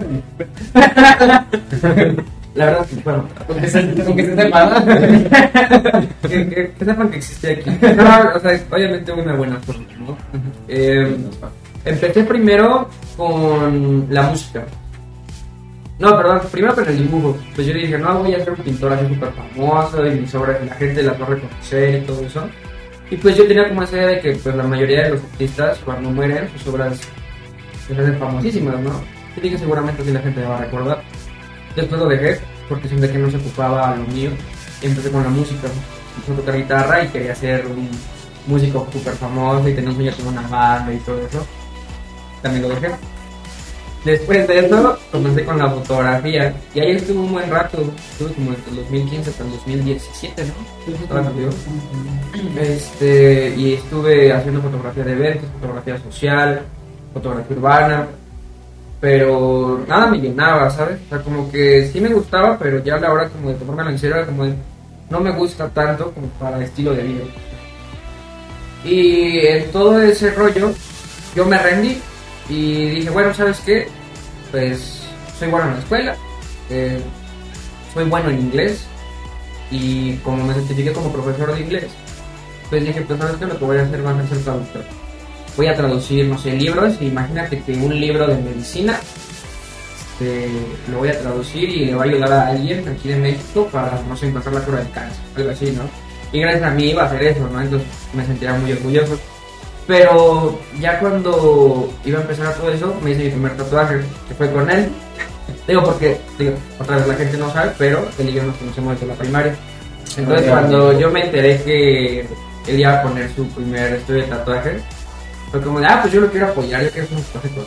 La 2.55 2.67
verdad, 2.67 2.87
que, 2.87 2.97
bueno, 2.97 3.29
con 3.47 3.59
que 3.61 3.67
se, 3.67 4.05
con 4.05 4.17
que 4.17 4.25
que, 6.29 6.49
que- 6.79 6.85
sepan 6.85 7.09
que 7.11 7.17
existe 7.17 7.53
aquí. 7.53 7.71
No, 7.97 8.05
o 8.37 8.41
sea, 8.41 8.61
obviamente 8.71 9.13
una 9.13 9.35
buena 9.35 9.57
forma, 9.61 9.85
¿no? 10.07 10.17
Eh, 10.69 11.17
empecé 11.85 12.25
primero 12.25 12.89
con 13.17 14.07
la 14.11 14.23
música. 14.23 14.65
No, 15.99 16.17
perdón, 16.17 16.41
primero 16.51 16.75
con 16.75 16.87
el 16.89 16.99
dibujo. 16.99 17.39
Pues 17.55 17.67
yo 17.67 17.73
dije, 17.75 17.97
no, 17.99 18.19
voy 18.19 18.35
a 18.35 18.39
ser 18.45 18.51
un 18.51 18.57
pintor 18.57 18.93
así 18.93 19.07
súper 19.15 19.31
famoso 19.33 20.07
y 20.07 20.21
mis 20.21 20.35
obras 20.35 20.59
la 20.67 20.75
gente 20.75 21.03
las 21.03 21.21
va 21.21 21.27
a 21.27 21.29
reconocer 21.31 22.03
y 22.03 22.07
todo 22.07 22.21
eso. 22.27 22.49
Y 23.11 23.17
pues 23.17 23.37
yo 23.37 23.47
tenía 23.47 23.69
como 23.69 23.83
esa 23.83 23.97
idea 23.97 24.07
de 24.09 24.21
que 24.21 24.33
pues 24.33 24.55
la 24.55 24.65
mayoría 24.65 25.05
de 25.05 25.11
los 25.11 25.21
artistas 25.23 25.79
cuando 25.85 26.11
mueren 26.11 26.49
sus 26.51 26.67
obras 26.69 26.99
se 27.87 27.93
hacen 27.95 28.19
famosísimas, 28.19 28.79
¿no? 28.81 28.91
Y 29.37 29.41
dije 29.41 29.59
seguramente 29.59 30.03
si 30.05 30.11
la 30.13 30.21
gente 30.21 30.43
va 30.45 30.57
a 30.59 30.61
recordar. 30.63 31.03
Después 31.77 32.01
lo 32.01 32.09
dejé 32.09 32.41
porque 32.69 32.89
sentí 32.89 33.09
que 33.09 33.19
no 33.19 33.31
se 33.31 33.37
ocupaba 33.37 33.97
lo 33.97 34.05
mío 34.13 34.31
empecé 34.83 35.11
con 35.11 35.23
la 35.23 35.31
música. 35.31 35.69
Empecé 36.17 36.33
a 36.33 36.37
tocar 36.37 36.57
guitarra 36.57 37.05
y 37.05 37.09
quería 37.09 37.35
ser 37.35 37.67
un 37.67 37.89
músico 38.47 38.87
súper 38.93 39.15
famoso 39.15 39.69
y 39.69 39.75
tenía 39.75 39.91
un 39.91 39.97
sueño 39.97 40.13
con 40.17 40.27
una 40.29 40.49
banda 40.49 40.93
y 40.93 40.99
todo 40.99 41.21
eso. 41.27 41.47
También 42.43 42.63
lo 42.63 42.75
dejé. 42.75 42.91
Después 44.05 44.49
de 44.49 44.67
eso 44.67 44.99
comencé 45.13 45.45
con 45.45 45.59
la 45.59 45.71
fotografía 45.71 46.53
y 46.75 46.81
ahí 46.81 46.91
estuve 46.91 47.21
un 47.21 47.33
buen 47.33 47.49
rato, 47.49 47.79
estuve 48.11 48.33
como 48.33 48.51
desde 48.51 48.71
el 48.71 48.77
2015 48.79 49.31
hasta 49.31 49.45
el 49.45 49.51
2017, 49.53 50.45
¿no? 50.45 50.55
Este, 52.61 53.55
y 53.57 53.75
estuve 53.75 54.33
haciendo 54.33 54.61
fotografía 54.61 55.05
de 55.05 55.13
eventos, 55.13 55.49
fotografía 55.61 55.99
social, 55.99 56.63
fotografía 57.15 57.57
urbana, 57.57 58.09
pero 59.03 59.85
nada 59.89 60.07
me 60.07 60.19
llenaba, 60.19 60.71
¿sabes? 60.71 61.01
O 61.07 61.09
sea, 61.09 61.19
como 61.23 61.51
que 61.51 61.91
sí 61.93 62.01
me 62.01 62.15
gustaba, 62.15 62.57
pero 62.57 62.79
ya 62.85 62.95
a 62.95 63.01
la 63.01 63.13
hora 63.13 63.29
como 63.29 63.49
de 63.49 63.57
tomármelo 63.57 63.91
en 63.91 63.99
serio 63.99 64.25
como 64.25 64.45
no 65.11 65.21
me 65.21 65.33
gusta 65.33 65.69
tanto 65.71 66.13
como 66.13 66.29
para 66.39 66.63
estilo 66.63 66.95
de 66.95 67.03
vida. 67.03 67.25
Y 68.85 69.45
en 69.45 69.73
todo 69.73 70.01
ese 70.01 70.31
rollo 70.31 70.73
yo 71.35 71.45
me 71.47 71.59
rendí 71.59 72.01
y 72.49 72.91
dije, 72.91 73.11
bueno, 73.11 73.35
¿sabes 73.35 73.59
qué? 73.67 73.89
Pues 74.53 75.03
soy 75.37 75.49
bueno 75.49 75.67
en 75.67 75.73
la 75.73 75.81
escuela, 75.81 76.17
eh, 76.71 77.01
soy 77.93 78.05
bueno 78.05 78.31
en 78.31 78.39
inglés 78.39 78.87
y 79.73 80.15
como 80.19 80.45
me 80.45 80.55
certifiqué 80.55 80.93
como 80.93 81.13
profesor 81.13 81.53
de 81.53 81.61
inglés, 81.61 81.89
pues 82.71 82.85
dije, 82.85 83.01
pues 83.01 83.19
sabes 83.19 83.35
qué, 83.35 83.47
lo 83.47 83.59
que 83.59 83.65
voy 83.65 83.79
a 83.79 83.83
hacer 83.83 84.07
va 84.07 84.11
a 84.13 84.29
ser 84.29 84.39
traductor. 84.45 85.02
Voy 85.57 85.67
a 85.67 85.77
traducir, 85.77 86.27
no 86.27 86.39
sé, 86.39 86.53
libros. 86.53 86.95
Imagínate 87.01 87.63
que 87.63 87.73
un 87.73 87.99
libro 88.01 88.27
de 88.27 88.37
medicina 88.37 88.99
este, 90.23 90.49
lo 90.91 90.99
voy 90.99 91.09
a 91.09 91.19
traducir 91.19 91.69
y 91.69 91.87
le 91.87 91.95
va 91.95 92.03
a 92.03 92.07
ayudar 92.07 92.33
a 92.33 92.47
alguien 92.49 92.89
aquí 92.89 93.09
de 93.09 93.17
México 93.17 93.69
para, 93.73 94.01
no 94.09 94.17
sé, 94.17 94.29
encontrar 94.29 94.55
la 94.55 94.61
cura 94.61 94.79
del 94.79 94.91
cáncer, 94.91 95.23
algo 95.37 95.51
así, 95.51 95.73
¿no? 95.73 95.83
Y 96.33 96.41
gracias 96.41 96.63
a 96.65 96.71
mí 96.71 96.91
iba 96.91 97.03
a 97.03 97.07
hacer 97.07 97.23
eso, 97.23 97.49
¿no? 97.53 97.61
Entonces 97.61 97.89
me 98.15 98.25
sentía 98.25 98.55
muy 98.55 98.73
orgulloso. 98.73 99.19
Pero 99.87 100.59
ya 100.81 101.01
cuando 101.01 101.93
iba 102.05 102.19
a 102.19 102.23
empezar 102.23 102.55
todo 102.55 102.71
eso, 102.71 102.95
me 103.03 103.11
hice 103.11 103.25
mi 103.25 103.31
primer 103.31 103.57
tatuaje, 103.57 104.01
que 104.29 104.35
fue 104.35 104.51
con 104.53 104.71
él. 104.71 104.89
Digo 105.67 105.83
porque, 105.83 106.19
digo, 106.39 106.55
otra 106.79 106.97
vez 106.97 107.09
la 107.09 107.15
gente 107.15 107.37
no 107.37 107.53
sabe, 107.53 107.73
pero 107.77 108.07
él 108.19 108.29
y 108.29 108.33
yo 108.33 108.43
nos 108.45 108.57
conocemos 108.57 108.95
desde 108.95 109.07
la 109.07 109.15
primaria. 109.15 109.55
Entonces 110.17 110.49
cuando 110.49 110.99
yo 110.99 111.11
me 111.11 111.25
enteré 111.25 111.63
que 111.63 112.21
él 112.69 112.81
iba 112.81 113.01
a 113.01 113.03
poner 113.03 113.31
su 113.35 113.47
primer 113.49 113.95
estudio 113.95 114.23
de 114.23 114.29
tatuaje, 114.29 114.77
fue 115.53 115.61
como 115.61 115.81
de, 115.81 115.87
ah, 115.87 115.99
pues 116.01 116.15
yo 116.15 116.23
lo 116.23 116.31
quiero 116.31 116.47
apoyar, 116.47 116.83
yo 116.83 116.91
quiero 116.91 117.07
hacer 117.07 117.19
un 117.19 117.61
él. 117.61 117.67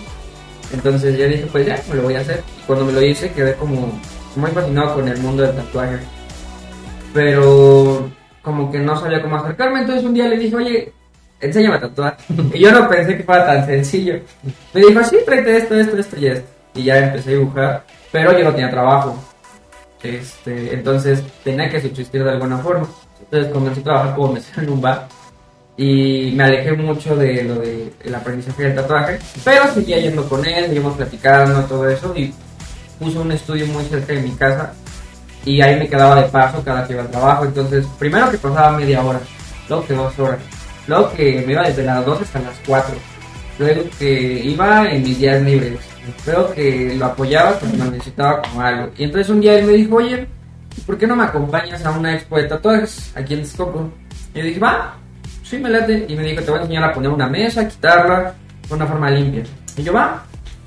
Entonces 0.74 1.18
yo 1.18 1.28
dije, 1.28 1.46
pues 1.52 1.68
ya, 1.68 1.80
me 1.88 1.96
lo 1.96 2.02
voy 2.02 2.16
a 2.16 2.22
hacer. 2.22 2.42
Y 2.60 2.64
cuando 2.66 2.86
me 2.86 2.94
lo 2.94 3.02
hice 3.02 3.32
quedé 3.32 3.54
como 3.54 4.00
muy 4.36 4.52
fascinado 4.52 4.96
con 4.96 5.08
el 5.08 5.20
mundo 5.20 5.44
del 5.44 5.56
tatuaje. 5.56 6.00
Pero 7.14 8.10
como 8.42 8.72
que 8.72 8.80
no 8.80 9.00
sabía 9.00 9.22
cómo 9.22 9.38
acercarme, 9.38 9.82
entonces 9.82 10.04
un 10.04 10.16
día 10.16 10.28
le 10.28 10.40
dije, 10.40 10.56
oye, 10.56 10.94
enséñame 11.40 11.76
a 11.76 11.82
tatuar. 11.82 12.18
Y 12.54 12.60
yo 12.60 12.72
no 12.72 12.90
pensé 12.90 13.18
que 13.18 13.24
fuera 13.24 13.46
tan 13.46 13.66
sencillo. 13.68 14.16
Me 14.74 14.82
dijo, 14.82 15.04
sí, 15.04 15.18
tráete 15.24 15.58
esto, 15.58 15.76
esto, 15.76 15.98
esto 15.98 16.20
y 16.20 16.28
esto. 16.28 16.48
Y 16.74 16.84
ya 16.86 16.98
empecé 16.98 17.30
a 17.30 17.34
dibujar, 17.34 17.86
pero 18.12 18.36
yo 18.36 18.46
no 18.46 18.52
tenía 18.52 18.72
trabajo. 18.72 19.16
Este, 20.02 20.74
entonces 20.74 21.24
tenía 21.44 21.70
que 21.70 21.82
subsistir 21.82 22.24
de 22.24 22.32
alguna 22.32 22.58
forma. 22.58 22.88
Entonces 23.22 23.54
comencé 23.54 23.82
a 23.82 23.84
trabajar 23.84 24.16
como 24.16 24.34
mesero 24.34 24.64
en 24.64 24.70
un 24.72 24.82
bar 24.82 25.08
y 25.78 26.32
me 26.36 26.46
alejé 26.46 26.72
mucho 26.74 27.16
de 27.16 27.44
lo 27.44 27.56
del 27.56 27.92
el 28.04 28.16
aprendizaje 28.16 28.64
del 28.64 28.76
tatuaje, 28.76 29.20
pero 29.44 29.74
seguía 29.74 30.00
yendo 30.00 30.28
con 30.28 30.46
él, 30.46 30.68
seguimos 30.68 30.96
platicando 30.96 31.62
todo 31.66 31.90
eso 31.90 32.14
y 32.16 32.34
puse 33.00 33.18
un 33.18 33.32
estudio 33.32 33.68
muy 33.68 33.84
cerca 33.86 34.14
de 34.14 34.22
mi 34.22 34.32
casa 34.32 34.74
y 35.44 35.62
ahí 35.62 35.78
me 35.78 35.88
quedaba 35.88 36.22
de 36.22 36.30
paso 36.30 36.64
cada 36.64 36.88
que 36.88 36.94
iba 36.94 37.02
al 37.02 37.12
trabajo, 37.12 37.46
entonces 37.46 37.86
primero 38.00 38.32
que 38.32 38.38
pasaba 38.38 38.78
media 38.78 39.04
hora, 39.04 39.20
luego 39.68 39.86
que 39.86 39.94
dos 39.94 40.20
horas, 40.20 40.40
luego 40.88 41.12
que 41.12 41.44
me 41.46 41.54
iba 41.54 41.64
desde 41.68 41.84
las 41.84 42.06
2 42.06 42.22
hasta 42.22 42.40
las 42.40 42.56
4, 42.66 42.96
luego 43.60 43.84
que 44.00 44.42
iba 44.46 44.90
en 44.90 45.04
mis 45.04 45.20
días 45.20 45.42
libres, 45.42 45.80
luego 46.26 46.54
que 46.54 46.96
lo 46.96 47.06
apoyaba 47.06 47.60
cuando 47.60 47.84
me 47.84 47.92
necesitaba 47.92 48.42
como 48.42 48.62
algo 48.62 48.92
y 48.98 49.04
entonces 49.04 49.30
un 49.30 49.42
día 49.42 49.60
él 49.60 49.66
me 49.66 49.74
dijo, 49.74 49.96
oye, 49.98 50.26
¿por 50.86 50.98
qué 50.98 51.06
no 51.06 51.18
me 51.18 51.26
acompañas 51.26 51.86
a 51.86 51.92
una 51.92 52.16
expo 52.16 52.38
de 52.38 52.44
tatuajes 52.46 53.12
aquí 53.16 53.34
en 53.34 53.42
Texcoco? 53.42 53.92
Y 54.34 54.40
yo 54.40 54.46
dije, 54.46 54.60
va, 54.60 54.98
sí, 55.46 55.58
me 55.58 55.70
late. 55.70 56.06
Y 56.10 56.16
me 56.16 56.24
dijo, 56.24 56.42
te 56.42 56.50
voy 56.52 56.60
a 56.60 56.62
enseñar 56.64 56.84
a 56.86 56.94
poner 56.94 57.10
una 57.12 57.28
mesa, 57.28 57.68
quitarla 57.68 58.34
de 58.68 58.74
una 58.74 58.86
forma 58.86 59.10
limpia. 59.12 59.44
Y 59.78 59.84
yo, 59.84 59.94
va. 59.94 60.24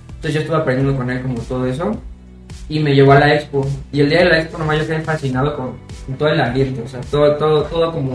Entonces 0.09 0.35
yo 0.35 0.41
estuve 0.41 0.57
aprendiendo 0.57 0.97
con 0.97 1.11
él 1.11 1.21
como 1.23 1.41
todo 1.43 1.67
eso. 1.67 1.93
Y 2.69 2.81
me 2.81 2.95
llevó 2.95 3.13
a 3.13 3.19
la 3.21 3.35
expo. 3.35 3.67
Y 3.93 4.01
el 4.01 4.11
día 4.11 4.19
de 4.21 4.25
la 4.27 4.39
expo 4.41 4.59
nomás 4.59 4.79
yo 4.79 4.87
quedé 4.87 5.01
fascinado 5.01 5.57
con, 5.57 5.73
con 6.07 6.17
todo 6.17 6.29
el 6.29 6.41
ambiente. 6.41 6.83
O 6.83 6.89
sea, 6.89 7.01
todo, 7.11 7.37
todo, 7.37 7.63
todo 7.65 7.93
como 7.93 8.15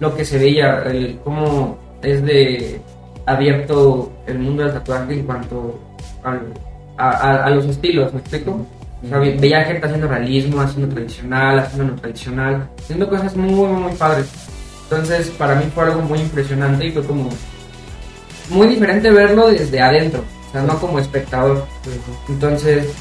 lo 0.00 0.14
que 0.14 0.24
se 0.24 0.38
veía, 0.38 0.82
el, 0.84 1.18
cómo 1.24 1.78
es 2.02 2.22
de 2.24 2.80
abierto 3.26 4.12
el 4.26 4.38
mundo 4.38 4.64
del 4.64 4.72
tatuaje 4.72 5.14
en 5.14 5.24
cuanto 5.24 5.78
al- 6.24 6.52
a, 6.98 7.10
a- 7.10 7.44
a 7.46 7.50
los 7.50 7.64
estilos, 7.66 8.12
¿me 8.12 8.20
explico? 8.20 8.66
O 9.04 9.08
sea, 9.08 9.18
ve- 9.18 9.36
veía 9.40 9.64
gente 9.64 9.86
haciendo 9.86 10.08
realismo, 10.08 10.60
haciendo 10.60 10.92
tradicional, 10.94 11.58
haciendo 11.60 11.92
no 11.94 12.00
tradicional, 12.00 12.68
haciendo 12.78 13.08
cosas 13.08 13.36
muy, 13.36 13.68
muy 13.68 13.92
padres. 13.94 14.30
Entonces, 14.92 15.30
para 15.30 15.54
mí 15.54 15.64
fue 15.74 15.84
algo 15.84 16.02
muy 16.02 16.20
impresionante 16.20 16.86
y 16.86 16.92
fue 16.92 17.02
como 17.02 17.30
muy 18.50 18.66
diferente 18.66 19.10
verlo 19.10 19.48
desde 19.48 19.80
adentro, 19.80 20.22
o 20.48 20.52
sea, 20.52 20.60
no 20.62 20.78
como 20.78 20.98
espectador. 20.98 21.66
Entonces, 22.28 22.92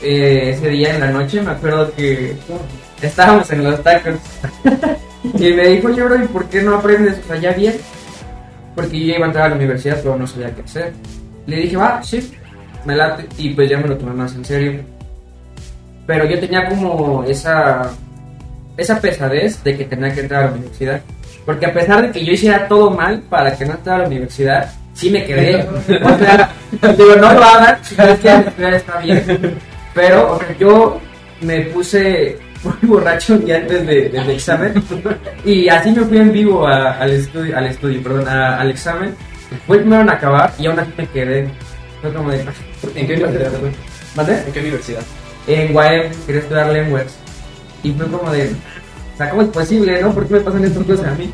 eh, 0.00 0.50
ese 0.54 0.68
día 0.68 0.94
en 0.94 1.00
la 1.00 1.10
noche 1.10 1.42
me 1.42 1.50
acuerdo 1.50 1.92
que 1.94 2.36
estábamos 3.02 3.50
en 3.50 3.64
los 3.64 3.82
tacos 3.82 4.14
y 5.24 5.52
me 5.52 5.66
dijo, 5.70 5.88
oye, 5.88 6.02
bro, 6.04 6.22
¿y 6.22 6.28
por 6.28 6.44
qué 6.44 6.62
no 6.62 6.76
aprendes? 6.76 7.18
O 7.24 7.26
sea, 7.26 7.36
ya 7.36 7.50
bien, 7.50 7.74
porque 8.76 9.06
yo 9.06 9.14
iba 9.16 9.24
a 9.24 9.28
entrar 9.28 9.46
a 9.46 9.48
la 9.48 9.56
universidad, 9.56 9.96
pero 9.96 10.16
no 10.16 10.24
sabía 10.24 10.54
qué 10.54 10.62
hacer. 10.62 10.92
Le 11.46 11.56
dije, 11.56 11.76
va, 11.76 12.00
sí, 12.00 12.32
me 12.84 12.94
late, 12.94 13.26
y 13.38 13.50
pues 13.54 13.68
ya 13.68 13.78
me 13.78 13.88
lo 13.88 13.98
tomé 13.98 14.12
más 14.12 14.36
en 14.36 14.44
serio. 14.44 14.82
Pero 16.06 16.26
yo 16.26 16.38
tenía 16.38 16.68
como 16.68 17.24
esa 17.24 17.90
esa 18.76 19.00
pesadez 19.00 19.62
de 19.64 19.76
que 19.76 19.84
tenía 19.84 20.12
que 20.14 20.20
entrar 20.20 20.42
a 20.44 20.46
la 20.46 20.52
universidad. 20.52 21.00
Porque 21.46 21.66
a 21.66 21.72
pesar 21.74 22.02
de 22.02 22.10
que 22.10 22.24
yo 22.24 22.32
hiciera 22.32 22.66
todo 22.68 22.90
mal 22.90 23.20
para 23.28 23.54
que 23.56 23.64
no 23.66 23.72
entrara 23.72 23.98
a 24.00 24.02
la 24.02 24.08
universidad, 24.08 24.70
sí 24.94 25.10
me 25.10 25.24
quedé. 25.24 25.66
O 26.02 26.18
sea, 26.18 26.50
digo, 26.96 27.16
no 27.16 27.32
lo 27.34 27.44
hagan, 27.44 27.78
si 27.84 27.94
que 27.94 28.02
la 28.02 28.12
universidad 28.14 28.74
está 28.74 28.98
bien. 28.98 29.56
Pero, 29.94 30.32
o 30.32 30.38
sea, 30.38 30.56
yo 30.58 31.00
me 31.42 31.60
puse 31.66 32.38
muy 32.64 32.74
borracho 32.82 33.36
día 33.38 33.56
antes 33.58 33.86
de- 33.86 34.08
del 34.08 34.30
examen. 34.30 34.72
Y 35.44 35.68
así 35.68 35.90
me 35.90 36.02
fui 36.04 36.16
en 36.18 36.32
vivo 36.32 36.66
a- 36.66 36.92
al 36.92 37.10
estudio, 37.12 37.56
al 37.58 37.66
estudio, 37.66 38.02
perdón, 38.02 38.26
a- 38.28 38.58
al 38.60 38.70
examen. 38.70 39.14
Fue 39.66 39.78
primero 39.78 40.02
en 40.02 40.08
acabar 40.10 40.52
y 40.58 40.66
aún 40.66 40.78
así 40.80 40.90
me 40.96 41.06
quedé. 41.08 41.46
Fue 42.00 42.12
como 42.12 42.30
de... 42.30 42.40
¿En 42.94 43.06
qué 43.06 43.14
universidad. 43.14 43.52
¿En 44.46 44.52
qué 44.52 44.60
universidad? 44.60 45.02
en 45.46 45.76
UAM 45.76 46.02
quería 46.26 46.40
estudiar 46.40 46.68
lenguas. 46.72 47.18
Y 47.84 47.92
fue 47.92 48.08
como 48.08 48.32
de, 48.32 48.50
o 49.14 49.16
sea, 49.16 49.30
¿cómo 49.30 49.42
es 49.42 49.48
posible, 49.48 50.02
no? 50.02 50.12
¿Por 50.12 50.26
qué 50.26 50.34
me 50.34 50.40
pasan 50.40 50.64
estas 50.64 50.84
cosas 50.84 51.06
a 51.06 51.14
mí? 51.14 51.32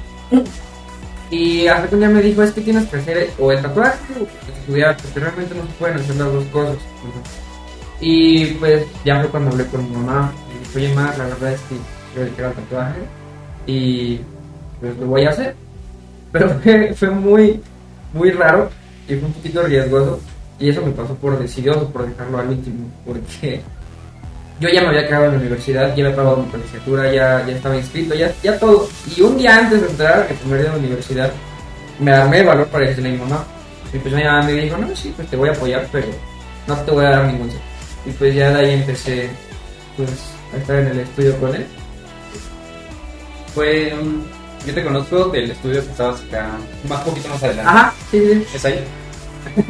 Y 1.30 1.68
hasta 1.68 1.88
que 1.88 1.94
un 1.94 2.12
me 2.12 2.20
dijo, 2.20 2.42
es 2.42 2.50
que 2.50 2.60
tienes 2.60 2.88
que 2.88 2.96
hacer 2.96 3.30
o 3.38 3.52
el 3.52 3.62
tatuaje 3.62 3.98
o 4.20 4.50
estudiar, 4.52 4.96
porque 4.96 5.20
realmente 5.20 5.54
no 5.54 5.62
se 5.62 5.72
pueden 5.78 5.96
hacer 5.98 6.16
las 6.16 6.32
dos 6.32 6.44
cosas. 6.46 6.76
Y 8.00 8.46
pues 8.54 8.84
ya 9.04 9.20
fue 9.20 9.30
cuando 9.30 9.50
hablé 9.50 9.64
con 9.66 9.88
mi 9.88 9.96
mamá. 9.96 10.32
Y 10.52 10.58
dije, 10.58 10.78
oye, 10.78 10.94
ma, 10.94 11.14
la 11.16 11.24
verdad 11.24 11.52
es 11.52 11.60
que 11.62 11.74
yo 12.16 12.28
quiero 12.34 12.50
el 12.50 12.56
tatuaje 12.56 13.00
y 13.66 14.20
pues 14.80 14.96
lo 14.98 15.06
voy 15.06 15.24
a 15.24 15.30
hacer. 15.30 15.54
Pero 16.32 16.48
fue, 16.62 16.94
fue 16.94 17.10
muy, 17.10 17.60
muy 18.12 18.30
raro 18.32 18.68
y 19.06 19.14
fue 19.14 19.28
un 19.28 19.32
poquito 19.32 19.62
riesgoso. 19.62 20.20
Y 20.58 20.68
eso 20.68 20.82
me 20.84 20.90
pasó 20.90 21.14
por 21.14 21.38
decidioso, 21.38 21.88
por 21.90 22.06
dejarlo 22.06 22.38
al 22.38 22.48
último, 22.48 22.90
porque 23.06 23.62
yo 24.60 24.68
ya 24.68 24.82
me 24.82 24.88
había 24.88 25.06
quedado 25.06 25.24
en 25.24 25.32
la 25.32 25.38
universidad, 25.38 25.96
ya 25.96 26.04
había 26.04 26.16
pagado 26.16 26.36
mi 26.36 26.44
licenciatura, 26.44 27.12
ya, 27.12 27.46
ya 27.46 27.56
estaba 27.56 27.76
inscrito, 27.76 28.14
ya, 28.14 28.30
ya 28.42 28.58
todo. 28.58 28.88
Y 29.16 29.22
un 29.22 29.38
día 29.38 29.56
antes 29.56 29.80
de 29.80 29.88
entrar, 29.88 30.26
el 30.28 30.36
primer 30.36 30.60
día 30.60 30.70
de 30.70 30.76
la 30.76 30.84
universidad, 30.84 31.32
me 31.98 32.12
armé 32.12 32.38
de 32.38 32.44
valor 32.44 32.66
para 32.66 32.86
decirle 32.86 33.08
a 33.08 33.12
mi 33.12 33.18
mamá. 33.18 33.44
Y 33.92 33.98
pues 33.98 34.14
mi 34.14 34.22
mamá 34.22 34.42
me 34.42 34.52
dijo, 34.52 34.76
no, 34.76 34.94
sí, 34.94 35.12
pues 35.16 35.28
te 35.28 35.36
voy 35.36 35.48
a 35.48 35.52
apoyar, 35.52 35.88
pero 35.90 36.08
no 36.66 36.76
te 36.76 36.90
voy 36.90 37.04
a 37.06 37.10
dar 37.10 37.24
ningún 37.24 37.50
Y 38.04 38.10
pues 38.10 38.34
ya 38.34 38.50
de 38.50 38.60
ahí 38.60 38.74
empecé 38.74 39.30
pues 39.96 40.10
a 40.52 40.58
estar 40.58 40.76
en 40.76 40.88
el 40.88 41.00
estudio 41.00 41.36
con 41.38 41.54
él. 41.54 41.66
Fue 43.54 43.94
un... 43.98 44.28
Yo 44.66 44.74
te 44.74 44.84
conozco 44.84 45.24
del 45.30 45.50
estudio 45.50 45.82
que 45.82 45.90
estabas 45.90 46.20
acá, 46.28 46.50
más 46.86 47.00
poquito 47.00 47.30
más 47.30 47.42
adelante. 47.42 47.70
Ajá, 47.70 47.94
sí, 48.10 48.20
sí. 48.20 48.46
¿Es 48.54 48.64
ahí? 48.66 48.84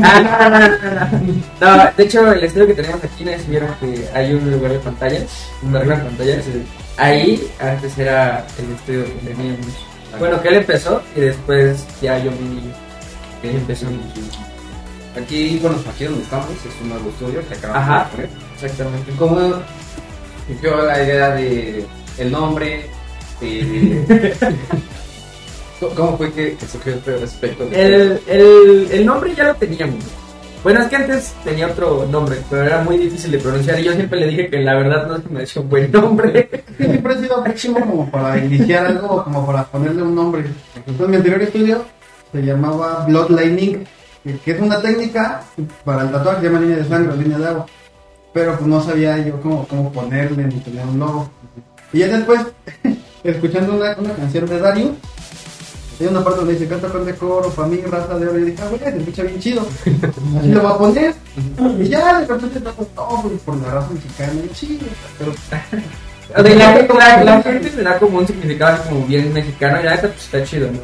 Ah, 0.03 0.21
no, 0.21 0.51
no, 0.51 0.59
no, 0.59 0.69
no, 0.69 1.21
no. 1.61 1.77
No, 1.77 1.93
de 1.97 2.03
hecho, 2.05 2.33
el 2.33 2.45
estudio 2.45 2.67
que 2.67 2.75
tenemos 2.75 3.03
aquí, 3.03 3.25
no 3.25 3.33
sé 3.33 3.39
si 3.41 3.51
vieron 3.51 3.75
que 3.81 4.09
hay 4.15 4.35
un 4.35 4.51
lugar 4.51 4.73
de 4.73 4.79
pantallas, 4.79 5.49
un 5.63 5.77
arreglo 5.77 5.97
de 5.97 6.03
pantallas. 6.03 6.45
Ahí 6.97 7.51
antes 7.61 7.99
era 7.99 8.47
el 8.59 8.73
estudio 8.75 9.05
que 9.05 9.33
teníamos. 9.33 9.67
Bueno, 10.19 10.43
que 10.43 10.49
él 10.49 10.55
empezó 10.57 11.03
y 11.17 11.21
después 11.21 11.87
ya 12.03 12.19
yo 12.19 12.31
vi 12.33 12.73
que 13.43 13.51
empezamos. 13.57 14.01
Aquí, 15.21 15.59
bueno, 15.61 15.79
aquí 15.93 16.05
donde 16.05 16.23
estamos 16.23 16.51
es 16.51 16.81
un 16.83 16.91
nuevo 16.91 17.11
estudio 17.11 17.47
que 17.49 17.55
acabamos 17.55 17.83
Ajá. 17.83 18.05
de 18.05 18.11
poner. 18.11 18.31
Exactamente. 18.55 19.13
¿Cómo 19.19 19.53
surgió 20.47 20.85
la 20.85 21.03
idea 21.03 21.31
de 21.31 21.87
el 22.19 22.31
nombre? 22.31 22.87
De... 23.41 24.37
¿Cómo 25.81 26.17
fue 26.19 26.33
que, 26.33 26.57
que 26.57 26.67
surgió 26.67 26.95
este 26.95 27.17
respecto? 27.17 27.65
El, 27.73 28.21
el, 28.27 28.89
el 28.91 29.07
nombre 29.07 29.35
ya 29.35 29.45
lo 29.45 29.55
teníamos. 29.55 30.05
Bueno, 30.63 30.83
es 30.83 30.89
que 30.89 30.97
antes 30.97 31.35
tenía 31.43 31.69
otro 31.69 32.07
nombre, 32.07 32.37
pero 32.51 32.63
era 32.63 32.83
muy 32.83 32.99
difícil 32.99 33.31
de 33.31 33.39
pronunciar 33.39 33.81
y 33.81 33.85
yo 33.85 33.95
siempre 33.95 34.21
le 34.21 34.27
dije 34.27 34.51
que 34.51 34.59
la 34.59 34.75
verdad 34.75 35.07
no 35.07 35.17
es 35.17 35.23
que 35.23 35.31
me 35.31 35.41
decía 35.41 35.63
un 35.63 35.71
buen 35.71 35.91
nombre. 35.91 36.51
Sí, 36.77 36.85
siempre 36.85 37.15
ha 37.15 37.19
sido 37.19 37.45
pésimo 37.45 37.81
como 37.81 38.11
para 38.11 38.37
iniciar 38.45 38.85
algo 38.87 39.07
o 39.09 39.25
como 39.25 39.47
para 39.47 39.65
ponerle 39.65 40.03
un 40.03 40.15
nombre. 40.15 40.45
Entonces, 40.77 41.09
mi 41.09 41.17
anterior 41.17 41.41
estudio 41.41 41.85
se 42.31 42.43
llamaba 42.43 43.07
Bloodlining, 43.07 43.87
que 44.23 44.39
que 44.39 44.51
es 44.51 44.61
una 44.61 44.83
técnica 44.83 45.43
para 45.83 46.03
el 46.03 46.13
tatuaje, 46.13 46.41
se 46.41 46.47
llama 46.47 46.61
línea 46.61 46.77
de 46.77 46.85
sangre 46.85 47.13
o 47.13 47.17
línea 47.17 47.39
de 47.39 47.47
agua. 47.47 47.67
Pero 48.35 48.55
pues 48.57 48.67
no 48.67 48.83
sabía 48.83 49.17
yo 49.19 49.41
cómo, 49.41 49.67
cómo 49.67 49.91
ponerle 49.91 50.45
ni 50.45 50.61
tener 50.61 50.85
un 50.85 50.99
logo. 50.99 51.31
Y 51.91 52.01
ya 52.01 52.09
después, 52.09 52.41
escuchando 53.25 53.77
una, 53.77 53.97
una 53.99 54.15
canción 54.15 54.47
de 54.47 54.59
Dario, 54.61 54.95
hay 56.01 56.07
una 56.07 56.25
parte 56.25 56.39
donde 56.41 56.55
dice 56.55 56.67
canta 56.67 56.89
con 56.89 57.05
de 57.05 57.15
coro, 57.15 57.51
para 57.51 57.69
mí, 57.69 57.81
raza 57.89 58.19
de 58.19 58.29
oro. 58.29 58.39
Y 58.39 58.45
dije, 58.45 58.63
ah, 58.63 58.69
güey, 58.69 58.81
se 58.81 58.99
escucha 58.99 59.23
bien 59.23 59.41
chido. 59.41 59.67
Así 60.39 60.49
lo 60.49 60.63
voy 60.63 60.73
a 60.73 60.79
poner. 60.79 61.15
Y 61.79 61.89
ya, 61.89 62.21
de 62.21 62.27
repente 62.27 62.59
está 62.59 62.73
con 62.73 62.87
todo 62.87 63.23
pues, 63.23 63.41
por 63.43 63.57
la 63.57 63.71
raza 63.71 63.91
mexicana. 63.91 64.33
Y 64.51 64.55
sí, 64.55 64.79
pero 65.19 65.33
O 66.37 66.43
sea, 66.43 66.55
la, 66.55 66.83
la, 66.95 67.25
la 67.25 67.43
gente 67.43 67.73
le 67.77 67.83
da 67.83 67.99
como 67.99 68.19
un 68.19 68.27
significado 68.27 68.75
así 68.75 68.89
como 68.89 69.07
bien 69.07 69.33
mexicano 69.33 69.81
y 69.81 69.85
la 69.85 69.97
neta 69.97 70.09
pues 70.09 70.25
está 70.25 70.45
chido, 70.45 70.71
¿no? 70.71 70.79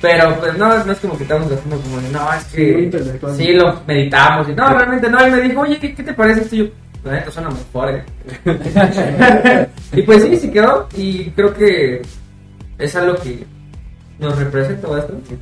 Pero 0.00 0.38
pues 0.38 0.56
no, 0.56 0.84
no 0.84 0.92
es 0.92 0.98
como 0.98 1.16
que 1.16 1.24
estamos 1.24 1.50
haciendo 1.50 1.80
como 1.80 2.00
de, 2.00 2.08
no, 2.10 2.32
es 2.32 2.44
que 2.44 2.82
intelectual. 2.82 3.34
sí 3.34 3.52
lo 3.52 3.80
meditamos 3.86 4.48
y 4.48 4.54
no, 4.54 4.68
realmente 4.68 5.10
no, 5.10 5.18
él 5.20 5.32
me 5.32 5.40
dijo, 5.40 5.60
oye, 5.60 5.78
¿qué, 5.78 5.94
qué 5.94 6.02
te 6.02 6.12
parece 6.12 6.42
esto? 6.42 6.54
Y 6.54 6.58
yo, 6.58 6.64
la 7.04 7.12
neta 7.12 7.30
suena 7.30 7.50
mejor, 7.50 7.90
eh. 7.90 9.66
y 9.92 10.02
pues 10.02 10.22
sí, 10.22 10.36
sí 10.36 10.50
quedó 10.50 10.88
y 10.96 11.30
creo 11.30 11.52
que 11.52 12.02
es 12.78 12.94
algo 12.94 13.16
que 13.16 13.44
nos 14.18 14.38
representa 14.38 14.88
bastante. 14.88 15.36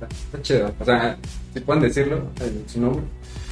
Está 0.00 0.42
chido. 0.42 0.72
O 0.78 0.84
sea, 0.84 1.16
si 1.52 1.60
pueden 1.60 1.82
decirlo, 1.82 2.18
eh, 2.40 2.62
su 2.66 2.80
nombre. 2.80 3.02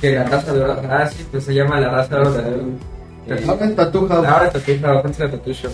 Que 0.01 0.15
la 0.15 0.25
raza 0.25 0.53
de 0.53 0.63
oro, 0.63 0.81
ah 0.89 1.07
sí, 1.07 1.27
pues 1.31 1.45
se 1.45 1.55
llama 1.55 1.81
la 1.81 1.91
raza 1.91 2.17
de 2.17 2.21
oro. 2.21 2.31
Ahora 2.31 3.37
es 3.37 3.47
House. 3.47 3.61
Ahora 3.61 3.75
Tattoo 3.75 4.09
House, 4.09 5.05
antes 5.05 5.21
era 5.21 5.31
Shop. 5.47 5.73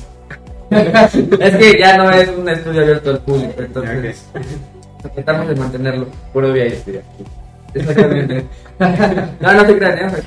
es 1.41 1.57
que 1.57 1.79
ya 1.79 1.99
no 1.99 2.11
es 2.11 2.29
un 2.31 2.49
estudio 2.49 2.81
abierto 2.83 3.11
al 3.11 3.21
público, 3.21 3.55
entonces 3.59 4.25
tratamos 5.15 5.49
de 5.49 5.55
mantenerlo. 5.57 6.07
Puro 6.33 6.53
VIP. 6.53 7.01
Exactamente. 7.75 8.47
no, 9.41 9.53
no 9.53 9.67
te 9.67 9.79
crean, 9.79 9.99
¿eh? 9.99 10.23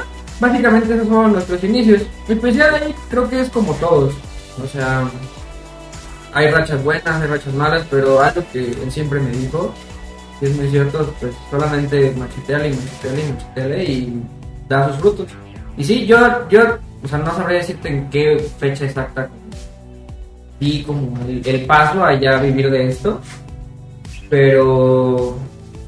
Básicamente 0.40 0.94
esos 0.94 1.06
fueron 1.06 1.32
nuestros 1.32 1.62
inicios. 1.62 2.02
Y 2.28 2.34
pues 2.34 2.56
ya 2.56 2.70
de 2.70 2.86
ahí 2.86 2.94
creo 3.10 3.28
que 3.28 3.40
es 3.40 3.50
como 3.50 3.74
todos. 3.74 4.14
O 4.62 4.66
sea, 4.66 5.08
hay 6.32 6.50
rachas 6.50 6.82
buenas, 6.82 7.22
hay 7.22 7.28
rachas 7.28 7.54
malas, 7.54 7.86
pero 7.90 8.20
algo 8.20 8.42
que 8.52 8.70
él 8.70 8.90
siempre 8.90 9.20
me 9.20 9.30
dijo, 9.30 9.72
que 10.38 10.46
es 10.46 10.56
muy 10.56 10.70
cierto, 10.70 11.14
pues 11.20 11.34
solamente 11.50 12.14
macheteale 12.16 12.68
y 12.70 12.74
macheteale 12.74 13.22
y 13.22 13.32
macheteale 13.32 13.84
y 13.84 14.22
da 14.68 14.88
sus 14.88 14.96
frutos. 14.96 15.26
Y 15.76 15.84
sí, 15.84 16.06
yo, 16.06 16.18
yo, 16.48 16.78
o 17.02 17.08
sea, 17.08 17.18
no 17.18 17.34
sabría 17.34 17.58
decirte 17.58 17.88
en 17.88 18.10
qué 18.10 18.50
fecha 18.58 18.84
exacta 18.84 19.28
di 20.60 20.82
como 20.82 21.18
el, 21.26 21.42
el 21.44 21.64
paso 21.64 22.04
a 22.04 22.14
ya 22.14 22.38
vivir 22.38 22.70
de 22.70 22.88
esto, 22.88 23.20
pero 24.28 25.36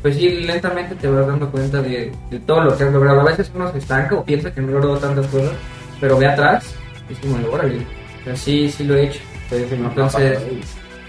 pues 0.03 0.17
sí, 0.17 0.29
lentamente 0.29 0.95
te 0.97 1.09
vas 1.09 1.27
dando 1.27 1.51
cuenta 1.51 1.81
de, 1.81 2.13
de 2.31 2.39
todo 2.41 2.63
lo 2.65 2.77
que 2.77 2.85
has 2.85 2.93
logrado. 2.93 3.21
A 3.21 3.25
veces 3.25 3.51
uno 3.55 3.71
se 3.73 3.79
estanca 3.79 4.17
o 4.17 4.25
piensa 4.25 4.53
que 4.53 4.61
no 4.61 4.73
logró 4.73 4.99
tantas 4.99 5.27
cosas, 5.29 5.53
pero 6.01 6.19
ve 6.19 6.27
atrás, 6.27 6.75
es 7.09 7.19
como, 7.19 7.37
órale, 7.53 7.79
o 7.79 8.25
sea, 8.25 8.37
sí, 8.37 8.71
sí 8.71 8.85
lo 8.85 8.97
he 8.97 9.05
hecho. 9.07 9.21
Entonces, 9.51 10.39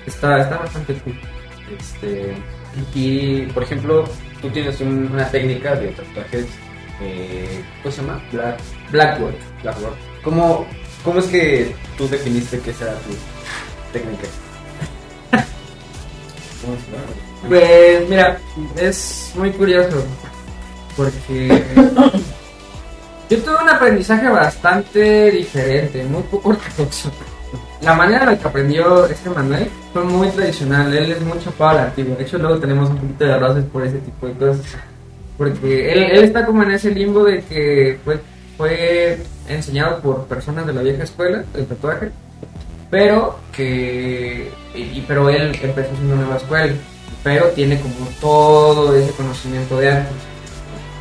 está, 0.06 0.38
está 0.42 0.58
bastante 0.58 0.94
cool. 0.96 1.14
Este, 1.80 2.34
y, 2.94 3.42
por 3.54 3.64
ejemplo, 3.64 4.04
tú 4.42 4.50
tienes 4.50 4.80
un- 4.82 5.10
una 5.12 5.28
técnica 5.30 5.76
de 5.76 5.88
tatuajes, 5.90 6.46
eh, 7.02 7.64
¿cómo 7.82 7.92
se 7.96 8.02
llama? 8.02 8.22
Black, 8.32 8.60
Blackboard. 8.92 9.36
Blackboard. 9.64 9.94
¿Cómo, 10.24 10.68
¿Cómo 11.04 11.20
es 11.20 11.26
que 11.28 11.74
tú 11.98 12.08
definiste 12.10 12.60
que 12.60 12.72
esa 12.72 12.86
era 12.86 12.94
tu 13.00 13.12
técnica? 13.94 14.28
¿Cómo 16.62 16.76
se 16.78 16.92
llama? 16.92 17.33
Pues 17.48 18.10
mira, 18.10 18.38
es 18.78 19.32
muy 19.36 19.52
curioso 19.52 20.04
porque 20.96 21.48
yo 23.30 23.38
tuve 23.40 23.56
un 23.64 23.70
aprendizaje 23.70 24.30
bastante 24.30 25.32
diferente, 25.32 26.04
muy 26.06 26.22
poco 26.24 26.50
ortodoxo. 26.50 27.12
La 27.82 27.94
manera 27.96 28.24
en 28.24 28.30
la 28.32 28.38
que 28.40 28.48
aprendió 28.48 29.06
este 29.08 29.30
Manuel 29.30 29.68
fue 29.92 30.04
muy 30.06 30.30
tradicional, 30.30 30.94
él 30.96 31.12
es 31.12 31.22
mucho 31.22 31.52
para 31.52 31.74
la 31.74 31.84
antigua. 31.86 32.16
De 32.16 32.24
hecho, 32.24 32.38
luego 32.38 32.58
tenemos 32.60 32.90
un 32.90 32.98
poquito 32.98 33.26
de 33.26 33.38
roces 33.38 33.66
por 33.66 33.86
ese 33.86 33.98
tipo 33.98 34.28
de 34.28 34.34
cosas. 34.34 34.62
Porque 35.38 35.92
él, 35.92 36.04
él 36.04 36.24
está 36.24 36.46
como 36.46 36.64
en 36.64 36.72
ese 36.72 36.92
limbo 36.92 37.26
de 37.26 37.42
que 37.44 38.00
fue, 38.06 38.20
fue 38.58 39.18
enseñado 39.50 40.00
por 40.00 40.26
personas 40.28 40.66
de 40.66 40.74
la 40.74 40.82
vieja 40.82 41.04
escuela, 41.04 41.44
el 41.56 41.66
tatuaje, 41.66 42.12
pero 42.90 43.38
que 43.52 44.50
y- 44.76 45.04
pero 45.08 45.30
él 45.30 45.58
empezó 45.62 45.90
en 45.96 46.06
una 46.06 46.16
nueva 46.22 46.38
escuela 46.38 46.74
pero 47.24 47.46
tiene 47.48 47.80
como 47.80 47.96
todo 48.20 48.96
ese 48.96 49.12
conocimiento 49.12 49.78
de 49.78 49.92
antes 49.92 50.14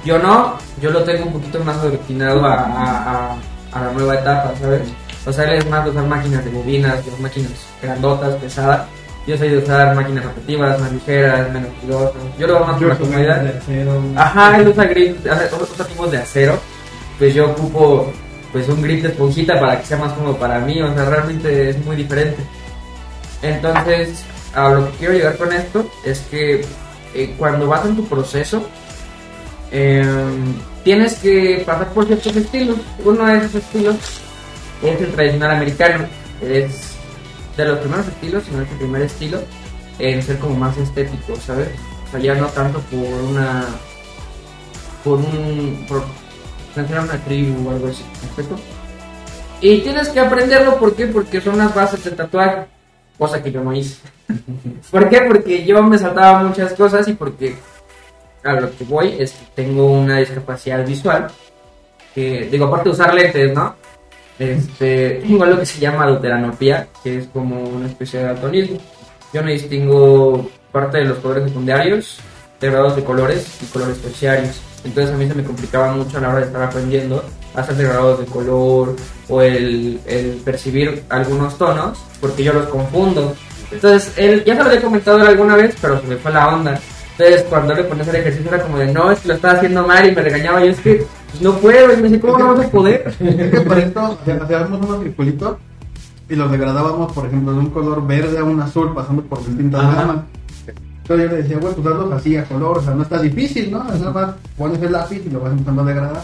yo 0.05 0.19
no 0.19 0.57
yo 0.81 0.91
lo 0.91 1.03
tengo 1.05 1.27
un 1.27 1.33
poquito 1.35 1.61
más 1.65 1.77
aglutinado 1.79 2.45
a, 2.45 2.55
a, 2.55 3.11
a- 3.33 3.37
a 3.73 3.81
la 3.85 3.93
nueva 3.93 4.15
etapa 4.15 4.53
sabes 4.61 4.83
o 5.27 5.33
sea 5.33 5.45
él 5.45 5.59
es 5.59 5.69
más 5.71 5.85
de 5.85 5.91
usar 5.91 6.05
máquinas 6.07 6.45
de 6.45 6.51
bobinas 6.51 7.05
de 7.05 7.13
máquinas 7.21 7.53
grandotas 7.81 8.35
pesadas 8.37 8.83
yo 9.27 9.39
soy 9.39 9.51
de 9.51 9.59
usar 9.59 9.95
máquinas 9.95 10.25
repetitivas 10.25 10.81
más 10.81 10.93
ligeras 10.93 11.51
menos 11.53 11.71
ruidosas 11.83 12.23
yo 12.39 12.47
lo 12.49 12.57
hago 12.57 12.67
más 12.67 12.79
por 12.79 12.89
la 12.89 12.99
comodidad 12.99 13.43
Ajá, 14.17 14.57
él 14.59 14.69
usa 14.69 14.85
grip, 14.85 15.17
usa 15.25 15.85
tipos 15.87 16.11
de 16.11 16.19
acero. 16.19 16.59
Pues 17.19 17.33
yo 17.35 17.51
ocupo 17.53 18.11
pues 18.51 18.69
un 18.69 18.83
grip 18.83 19.03
de 19.03 19.09
esponjita 19.11 19.61
para 19.61 19.79
que 19.79 19.87
sea 19.87 19.97
más 19.99 20.13
cómodo 20.15 20.37
para 20.37 20.59
mí. 20.59 20.83
O 20.83 20.93
sea, 20.93 21.05
realmente 21.05 21.71
es 21.71 21.85
muy 21.85 21.95
diferente. 21.95 22.39
Entonces, 23.43 24.25
a 24.55 24.71
lo 24.71 24.91
que 24.91 24.99
quiero 24.99 25.15
llegar 25.15 25.37
con 25.37 25.53
esto 25.53 25.91
es 26.05 26.21
que 26.31 26.65
eh, 27.15 27.35
cuando 27.38 27.67
vas 27.67 27.85
en 27.87 27.97
tu 27.97 28.07
proceso, 28.07 28.67
em, 29.71 30.55
tienes 30.85 31.15
que 31.15 31.62
pasar 31.67 31.93
por 31.93 32.07
ciertos 32.07 32.37
estilos. 32.37 32.79
Uno 33.05 33.27
de 33.27 33.38
esos 33.38 33.57
estilos 33.57 33.97
es 34.83 35.01
el 35.01 35.12
tradicional 35.12 35.53
americano. 35.53 36.07
Es 36.43 36.93
de 37.57 37.65
los 37.67 37.79
primeros 37.79 38.07
estilos, 38.09 38.45
si 38.45 38.51
no 38.51 38.62
es 38.62 38.71
el 38.71 38.79
primer 38.79 39.03
estilo, 39.03 39.41
en 39.99 40.23
ser 40.23 40.38
como 40.38 40.57
más 40.57 40.77
estético, 40.77 41.37
¿sabes? 41.37 41.69
O 42.09 42.11
sea, 42.11 42.21
ya 42.21 42.35
no 42.35 42.47
tanto 42.49 42.81
por 42.81 43.31
una 43.31 43.67
por 45.05 45.19
un 45.19 45.85
por 45.88 46.05
una 46.77 47.25
tribu 47.25 47.69
o 47.69 47.71
algo 47.73 47.88
así, 47.88 48.03
¿me 48.21 48.27
explico? 48.27 48.57
Y 49.61 49.81
tienes 49.81 50.09
que 50.09 50.21
aprenderlo, 50.21 50.79
¿por 50.79 50.95
qué? 50.95 51.07
Porque 51.07 51.41
son 51.41 51.59
las 51.59 51.75
bases 51.75 52.03
del 52.03 52.17
tatuaje, 52.17 52.67
cosa 53.23 53.41
que 53.41 53.53
yo 53.53 53.63
no 53.63 53.73
hice. 53.73 54.03
¿Por 54.91 55.09
qué? 55.09 55.21
Porque 55.21 55.65
yo 55.65 55.81
me 55.85 55.97
saltaba 55.97 56.43
muchas 56.43 56.73
cosas 56.73 57.07
y 57.07 57.13
porque 57.13 57.55
a 58.43 58.55
lo 58.55 58.77
que 58.77 58.83
voy 58.83 59.15
es 59.17 59.31
que 59.31 59.47
tengo 59.55 59.93
una 59.93 60.19
discapacidad 60.19 60.85
visual, 60.85 61.29
que 62.17 62.49
digo, 62.51 62.67
aparte 62.67 62.89
de 62.89 62.95
usar 62.95 63.15
lentes, 63.15 63.55
¿no? 63.55 63.77
Este, 64.41 65.21
tengo 65.23 65.45
algo 65.45 65.61
que 65.61 65.67
se 65.67 65.79
llama 65.79 66.09
deuteranopía, 66.09 66.89
que 67.05 67.19
es 67.19 67.27
como 67.29 67.61
una 67.61 67.87
especie 67.87 68.19
de 68.19 68.27
daltonismo. 68.27 68.79
Yo 69.33 69.41
no 69.41 69.51
distingo 69.51 70.51
parte 70.73 70.99
de 70.99 71.05
los 71.05 71.19
colores 71.19 71.45
secundarios, 71.45 72.19
degradados 72.61 72.97
de 72.97 73.05
colores 73.05 73.59
y 73.63 73.67
colores 73.67 73.99
terciarios. 73.99 74.61
Entonces 74.85 75.14
a 75.14 75.18
mí 75.18 75.29
se 75.29 75.35
me 75.35 75.45
complicaba 75.45 75.92
mucho 75.92 76.18
a 76.18 76.21
la 76.21 76.29
hora 76.31 76.38
de 76.40 76.47
estar 76.47 76.62
aprendiendo 76.62 77.25
a 77.55 77.61
hacer 77.61 77.77
degradados 77.77 78.21
de 78.21 78.27
color 78.27 78.97
o 79.29 79.42
el, 79.42 80.01
el 80.07 80.40
percibir 80.45 81.05
algunos 81.09 81.57
tonos, 81.59 81.99
porque 82.21 82.42
yo 82.45 82.53
los 82.53 82.66
confundo. 82.66 83.35
Entonces, 83.71 84.12
él 84.16 84.45
ya 84.45 84.55
se 84.55 84.62
lo 84.62 84.68
había 84.68 84.83
comentado 84.83 85.21
alguna 85.23 85.57
vez, 85.57 85.75
pero 85.81 86.01
se 86.01 86.07
me 86.07 86.16
fue 86.16 86.33
la 86.33 86.49
onda. 86.55 86.79
Entonces, 87.18 87.47
cuando 87.49 87.75
le 87.75 87.85
ponías 87.85 88.09
el 88.09 88.16
ejercicio 88.16 88.53
era 88.53 88.62
como 88.62 88.79
de, 88.79 88.92
no, 88.92 89.11
es 89.11 89.21
que 89.21 89.29
lo 89.29 89.35
estaba 89.35 89.55
haciendo 89.55 89.87
mal 89.87 90.07
y 90.07 90.14
me 90.14 90.23
regañaba. 90.23 90.64
Yo 90.64 90.71
es 90.71 90.81
que 90.81 91.07
pues, 91.31 91.42
no 91.42 91.55
puedo. 91.55 91.92
Y 91.92 91.97
me 91.97 92.09
dice, 92.09 92.21
¿cómo 92.21 92.38
no 92.38 92.55
vas 92.55 92.66
a 92.66 92.71
poder? 92.71 93.14
Es 93.21 93.51
que 93.51 93.61
para 93.61 93.81
esto 93.81 94.18
hacíamos 94.21 94.87
unos 94.87 95.03
circulitos 95.03 95.57
y 96.29 96.35
los 96.35 96.51
degradábamos, 96.51 97.12
por 97.12 97.27
ejemplo, 97.27 97.53
de 97.53 97.59
un 97.59 97.71
color 97.71 98.07
verde 98.07 98.38
a 98.38 98.45
un 98.45 98.61
azul, 98.61 98.95
pasando 98.95 99.23
por 99.23 99.45
distintas 99.45 99.83
gamas. 99.95 100.16
Entonces 101.03 101.31
yo 101.31 101.37
le 101.37 101.43
decía, 101.43 101.59
bueno, 101.59 101.77
pues 101.77 101.87
hazlos 101.95 102.12
así 102.12 102.37
a 102.37 102.45
color, 102.45 102.79
o 102.79 102.83
sea, 102.83 102.95
no 102.95 103.03
está 103.03 103.21
difícil, 103.21 103.71
¿no? 103.71 103.93
Es 103.93 104.01
nada 104.01 104.12
más 104.12 104.31
pones 104.57 104.81
el 104.83 104.93
lápiz 104.93 105.23
y 105.27 105.31
lo 105.31 105.41
vas 105.41 105.53
empezando 105.53 105.83
a 105.83 105.85
degradar. 105.87 106.23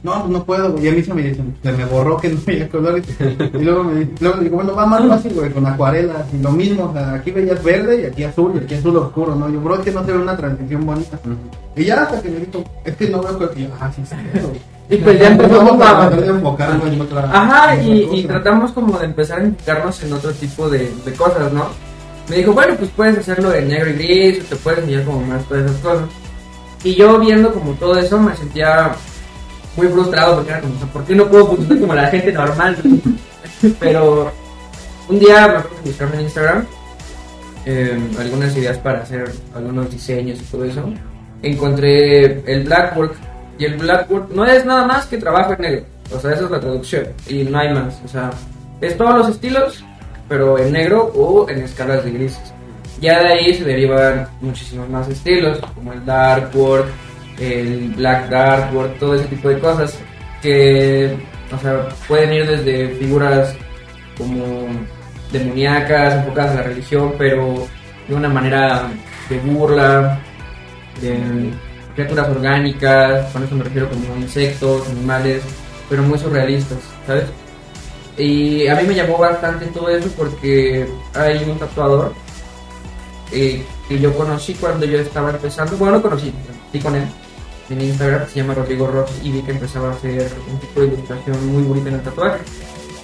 No, 0.00 0.12
pues 0.20 0.30
no 0.30 0.44
puedo, 0.44 0.72
güey. 0.72 0.84
Y 0.84 0.88
a 0.88 0.92
mí 0.92 1.02
se 1.02 1.12
me 1.12 1.22
dicen, 1.22 1.56
se 1.60 1.72
me 1.72 1.84
borró 1.84 2.16
que 2.18 2.28
no 2.28 2.38
había 2.46 2.68
color. 2.68 3.00
Y 3.00 3.64
luego 3.64 3.82
me 3.82 3.94
di- 4.04 4.14
luego 4.20 4.38
digo, 4.40 4.56
bueno, 4.56 4.74
va 4.74 4.86
más 4.86 5.04
fácil, 5.08 5.34
güey, 5.34 5.50
con 5.50 5.66
acuarelas. 5.66 6.24
Y 6.32 6.38
lo 6.40 6.52
mismo, 6.52 6.84
o 6.84 6.92
sea, 6.92 7.14
aquí 7.14 7.32
veías 7.32 7.62
verde 7.64 8.02
y 8.02 8.04
aquí 8.04 8.22
azul, 8.22 8.52
y 8.54 8.58
aquí 8.64 8.74
azul 8.76 8.96
oscuro, 8.96 9.34
¿no? 9.34 9.48
Yo, 9.50 9.60
bro, 9.60 9.74
es 9.74 9.80
que 9.80 9.90
no 9.90 10.04
se 10.04 10.12
ve 10.12 10.18
una 10.18 10.36
transición 10.36 10.86
bonita. 10.86 11.18
Y 11.74 11.84
ya 11.84 12.02
hasta 12.02 12.22
que 12.22 12.28
me 12.30 12.38
dijo, 12.38 12.62
es 12.84 12.94
que 12.96 13.08
no 13.08 13.22
veo 13.22 13.50
que. 13.50 13.68
Ah, 13.80 13.90
sí, 13.94 14.02
sí, 14.08 14.14
eso. 14.34 14.52
Y 14.88 14.96
pues 14.98 15.18
ya 15.18 15.28
empezamos 15.32 15.80
a 15.82 16.10
enfocarnos 16.14 16.86
en 16.86 17.00
otra. 17.00 17.30
Ajá, 17.32 17.74
en 17.74 17.88
y, 17.88 18.02
otra 18.04 18.16
y 18.16 18.22
cosa. 18.22 18.34
tratamos 18.34 18.72
como 18.72 18.98
de 19.00 19.04
empezar 19.04 19.40
a 19.40 19.44
enfocarnos 19.44 20.02
en 20.04 20.12
otro 20.12 20.30
tipo 20.32 20.70
de, 20.70 20.92
de 21.04 21.12
cosas, 21.14 21.52
¿no? 21.52 21.87
Me 22.28 22.36
dijo, 22.36 22.52
bueno, 22.52 22.74
pues 22.76 22.90
puedes 22.90 23.18
hacerlo 23.18 23.54
en 23.54 23.68
negro 23.68 23.90
y 23.90 23.94
gris, 23.94 24.40
o 24.40 24.44
te 24.44 24.56
puedes 24.56 24.80
enseñar 24.80 25.04
como 25.04 25.22
más 25.22 25.44
todas 25.44 25.64
esas 25.64 25.80
cosas. 25.80 26.08
Y 26.84 26.94
yo 26.94 27.18
viendo 27.18 27.52
como 27.52 27.72
todo 27.72 27.98
eso 27.98 28.18
me 28.18 28.36
sentía 28.36 28.92
muy 29.76 29.88
frustrado 29.88 30.36
porque 30.36 30.50
era 30.50 30.60
como, 30.60 30.74
¿por 30.92 31.04
qué 31.04 31.14
no 31.14 31.26
puedo 31.28 31.46
funcionar 31.48 31.80
como 31.80 31.94
la 31.94 32.06
gente 32.08 32.32
normal? 32.32 32.76
Pero 33.80 34.32
un 35.08 35.18
día 35.18 35.48
me 35.48 35.56
acuerdo 35.56 35.76
de 35.82 35.90
buscarme 35.90 36.16
en 36.16 36.22
Instagram 36.22 36.66
eh, 37.66 37.98
algunas 38.18 38.56
ideas 38.56 38.78
para 38.78 39.00
hacer 39.00 39.30
algunos 39.54 39.90
diseños 39.90 40.40
y 40.40 40.44
todo 40.44 40.64
eso. 40.64 40.92
Encontré 41.42 42.42
el 42.50 42.64
Blackwork 42.64 43.14
y 43.58 43.64
el 43.64 43.76
Blackwork 43.76 44.30
no 44.30 44.44
es 44.46 44.64
nada 44.64 44.86
más 44.86 45.06
que 45.06 45.18
trabajo 45.18 45.52
en 45.54 45.60
negro. 45.60 45.84
O 46.14 46.18
sea, 46.18 46.32
esa 46.32 46.44
es 46.44 46.50
la 46.50 46.60
traducción 46.60 47.08
y 47.26 47.44
no 47.44 47.58
hay 47.58 47.74
más. 47.74 48.00
O 48.04 48.08
sea, 48.08 48.30
es 48.80 48.96
todos 48.96 49.18
los 49.18 49.28
estilos, 49.28 49.84
pero 50.28 50.58
en 50.58 50.72
negro 50.72 51.10
o 51.14 51.48
en 51.48 51.62
escalas 51.62 52.04
de 52.04 52.10
grises. 52.10 52.52
Ya 53.00 53.20
de 53.20 53.28
ahí 53.28 53.54
se 53.54 53.64
derivan 53.64 54.28
muchísimos 54.40 54.88
más 54.88 55.08
estilos, 55.08 55.60
como 55.74 55.92
el 55.92 56.04
Darkwork, 56.04 56.88
el 57.38 57.92
Black 57.96 58.28
Darkwork, 58.28 58.98
todo 58.98 59.14
ese 59.14 59.26
tipo 59.26 59.48
de 59.48 59.58
cosas 59.60 59.98
que, 60.42 61.16
o 61.54 61.58
sea, 61.58 61.88
pueden 62.06 62.32
ir 62.32 62.46
desde 62.46 62.88
figuras 62.96 63.54
como 64.16 64.66
demoníacas, 65.32 66.14
enfocadas 66.14 66.50
en 66.50 66.56
la 66.56 66.62
religión, 66.64 67.14
pero 67.16 67.66
de 68.08 68.14
una 68.14 68.28
manera 68.28 68.88
de 69.28 69.38
burla, 69.38 70.18
de 71.00 71.50
criaturas 71.94 72.28
orgánicas, 72.28 73.32
con 73.32 73.44
eso 73.44 73.54
me 73.54 73.64
refiero 73.64 73.88
como 73.88 74.16
insectos, 74.16 74.88
animales, 74.88 75.42
pero 75.88 76.02
muy 76.02 76.18
surrealistas, 76.18 76.78
¿sabes? 77.06 77.24
Y 78.18 78.66
a 78.66 78.74
mí 78.74 78.82
me 78.86 78.94
llamó 78.94 79.16
bastante 79.18 79.66
todo 79.66 79.88
eso 79.88 80.08
porque 80.16 80.88
hay 81.14 81.44
un 81.48 81.58
tatuador 81.58 82.12
eh, 83.32 83.64
que 83.88 83.98
yo 83.98 84.14
conocí 84.16 84.54
cuando 84.54 84.86
yo 84.86 84.98
estaba 84.98 85.30
empezando, 85.30 85.76
bueno, 85.76 85.96
no 85.96 86.02
conocí, 86.02 86.32
sí 86.72 86.78
con 86.80 86.96
él 86.96 87.04
en 87.70 87.80
Instagram, 87.82 88.26
se 88.26 88.40
llama 88.40 88.54
Rodrigo 88.54 88.86
Ross 88.86 89.10
y 89.22 89.30
vi 89.30 89.42
que 89.42 89.52
empezaba 89.52 89.90
a 89.90 89.92
hacer 89.92 90.30
un 90.50 90.58
tipo 90.58 90.80
de 90.80 90.86
ilustración 90.88 91.46
muy 91.52 91.62
bonita 91.62 91.88
en 91.90 91.94
el 91.96 92.02
tatuaje 92.02 92.40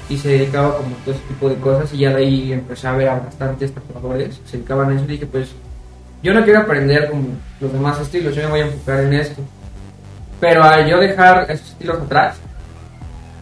y 0.08 0.16
se 0.16 0.28
dedicaba 0.28 0.78
como 0.78 0.96
a 0.96 0.98
todo 1.04 1.14
ese 1.14 1.24
tipo 1.28 1.48
de 1.48 1.56
cosas 1.56 1.92
y 1.92 1.98
ya 1.98 2.10
de 2.10 2.16
ahí 2.16 2.52
empecé 2.52 2.88
a 2.88 2.92
ver 2.92 3.08
a 3.08 3.20
bastantes 3.20 3.72
tatuadores 3.72 4.38
que 4.38 4.48
se 4.48 4.56
dedicaban 4.56 4.90
a 4.90 4.94
eso 4.94 5.04
y 5.04 5.08
dije 5.08 5.26
pues 5.26 5.50
yo 6.24 6.32
no 6.32 6.42
quiero 6.42 6.60
aprender 6.60 7.10
como 7.10 7.28
los 7.60 7.70
demás 7.70 8.00
estilos, 8.00 8.34
yo 8.34 8.44
me 8.44 8.48
voy 8.48 8.60
a 8.60 8.66
enfocar 8.66 9.00
en 9.00 9.12
esto. 9.12 9.42
Pero 10.40 10.64
al 10.64 10.88
yo 10.88 10.98
dejar 10.98 11.50
esos 11.50 11.68
estilos 11.68 12.00
atrás, 12.00 12.38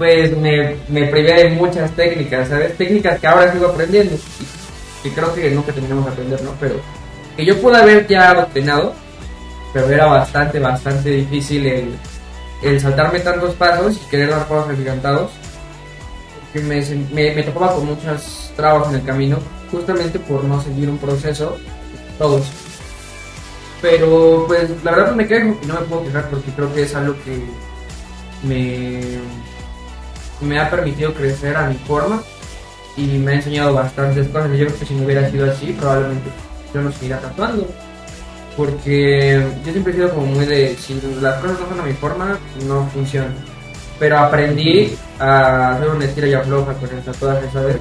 pues 0.02 0.36
me, 0.36 0.74
me 0.88 1.06
privé 1.06 1.44
de 1.44 1.50
muchas 1.50 1.88
técnicas, 1.92 2.48
¿sabes? 2.48 2.76
Técnicas 2.76 3.20
que 3.20 3.26
ahora 3.28 3.52
sigo 3.52 3.68
aprendiendo 3.68 4.16
y 4.16 5.08
que 5.08 5.14
creo 5.14 5.32
que 5.32 5.48
nunca 5.52 5.70
terminamos 5.70 6.06
de 6.06 6.10
aprender, 6.10 6.42
¿no? 6.42 6.50
Pero 6.58 6.74
que 7.36 7.44
yo 7.44 7.60
pude 7.62 7.76
haber 7.76 8.08
ya 8.08 8.30
adoctrinado, 8.30 8.94
pero 9.72 9.88
era 9.88 10.06
bastante, 10.06 10.58
bastante 10.58 11.08
difícil 11.08 11.66
el, 11.66 11.94
el 12.64 12.80
saltarme 12.80 13.20
tantos 13.20 13.54
pasos 13.54 13.94
y 13.94 14.10
querer 14.10 14.30
dar 14.30 14.48
pasos 14.48 14.70
agigantados. 14.70 15.30
Que 16.52 16.58
me, 16.58 16.84
me, 17.12 17.32
me 17.36 17.42
topaba 17.44 17.76
con 17.76 17.86
muchas 17.86 18.52
trabas 18.56 18.88
en 18.88 18.96
el 18.96 19.04
camino, 19.04 19.38
justamente 19.70 20.18
por 20.18 20.42
no 20.42 20.60
seguir 20.60 20.90
un 20.90 20.98
proceso, 20.98 21.58
todos. 22.18 22.50
Pero 23.80 24.46
pues 24.48 24.68
la 24.82 24.90
verdad 24.90 25.10
no 25.10 25.16
me 25.16 25.28
quejo 25.28 25.56
y 25.62 25.66
no 25.66 25.74
me 25.74 25.86
puedo 25.86 26.04
quejar 26.06 26.28
porque 26.28 26.50
creo 26.50 26.74
que 26.74 26.82
es 26.82 26.92
algo 26.96 27.14
que 27.24 27.40
me, 28.42 29.20
me 30.42 30.58
ha 30.58 30.70
permitido 30.70 31.14
crecer 31.14 31.56
a 31.56 31.68
mi 31.68 31.76
forma 31.76 32.22
y 32.96 33.18
me 33.18 33.32
ha 33.32 33.34
enseñado 33.36 33.74
bastantes 33.74 34.28
cosas. 34.28 34.50
Yo 34.50 34.66
creo 34.66 34.78
que 34.78 34.86
si 34.86 34.94
no 34.94 35.04
hubiera 35.04 35.30
sido 35.30 35.50
así, 35.50 35.72
probablemente 35.72 36.30
yo 36.74 36.82
no 36.82 36.92
seguiría 36.92 37.20
tatuando. 37.20 37.66
Porque 38.56 39.42
yo 39.64 39.72
siempre 39.72 39.92
he 39.92 39.96
sido 39.96 40.10
como 40.10 40.26
muy 40.26 40.44
de, 40.44 40.76
si 40.76 41.00
las 41.20 41.36
cosas 41.40 41.58
no 41.60 41.68
son 41.68 41.80
a 41.80 41.84
mi 41.84 41.94
forma, 41.94 42.38
no 42.66 42.86
funcionan. 42.92 43.34
Pero 43.98 44.18
aprendí 44.18 44.94
a 45.18 45.72
hacer 45.72 45.88
un 45.88 46.02
estilo 46.02 46.26
y 46.26 46.34
afloja 46.34 46.74
con 46.74 46.90
el 46.90 47.02
tatuaje, 47.02 47.48
¿sabes? 47.52 47.76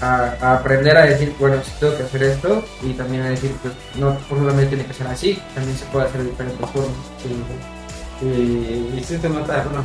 A, 0.00 0.34
a 0.40 0.54
aprender 0.54 0.96
a 0.96 1.06
decir, 1.06 1.34
bueno, 1.38 1.56
sí 1.64 1.72
tengo 1.80 1.96
que 1.96 2.02
hacer 2.02 2.22
esto 2.24 2.64
y 2.82 2.92
también 2.92 3.22
a 3.22 3.30
decir, 3.30 3.52
pues 3.62 3.74
no 3.98 4.16
solamente 4.28 4.76
tiene 4.76 4.84
que 4.84 4.94
ser 4.94 5.06
así, 5.06 5.40
también 5.54 5.76
se 5.76 5.84
puede 5.86 6.06
hacer 6.06 6.22
de 6.22 6.30
diferentes 6.30 6.70
formas. 6.70 6.90
Y, 8.20 8.98
y 8.98 9.04
sí 9.04 9.16
te 9.18 9.28
nota, 9.28 9.64
bueno, 9.64 9.84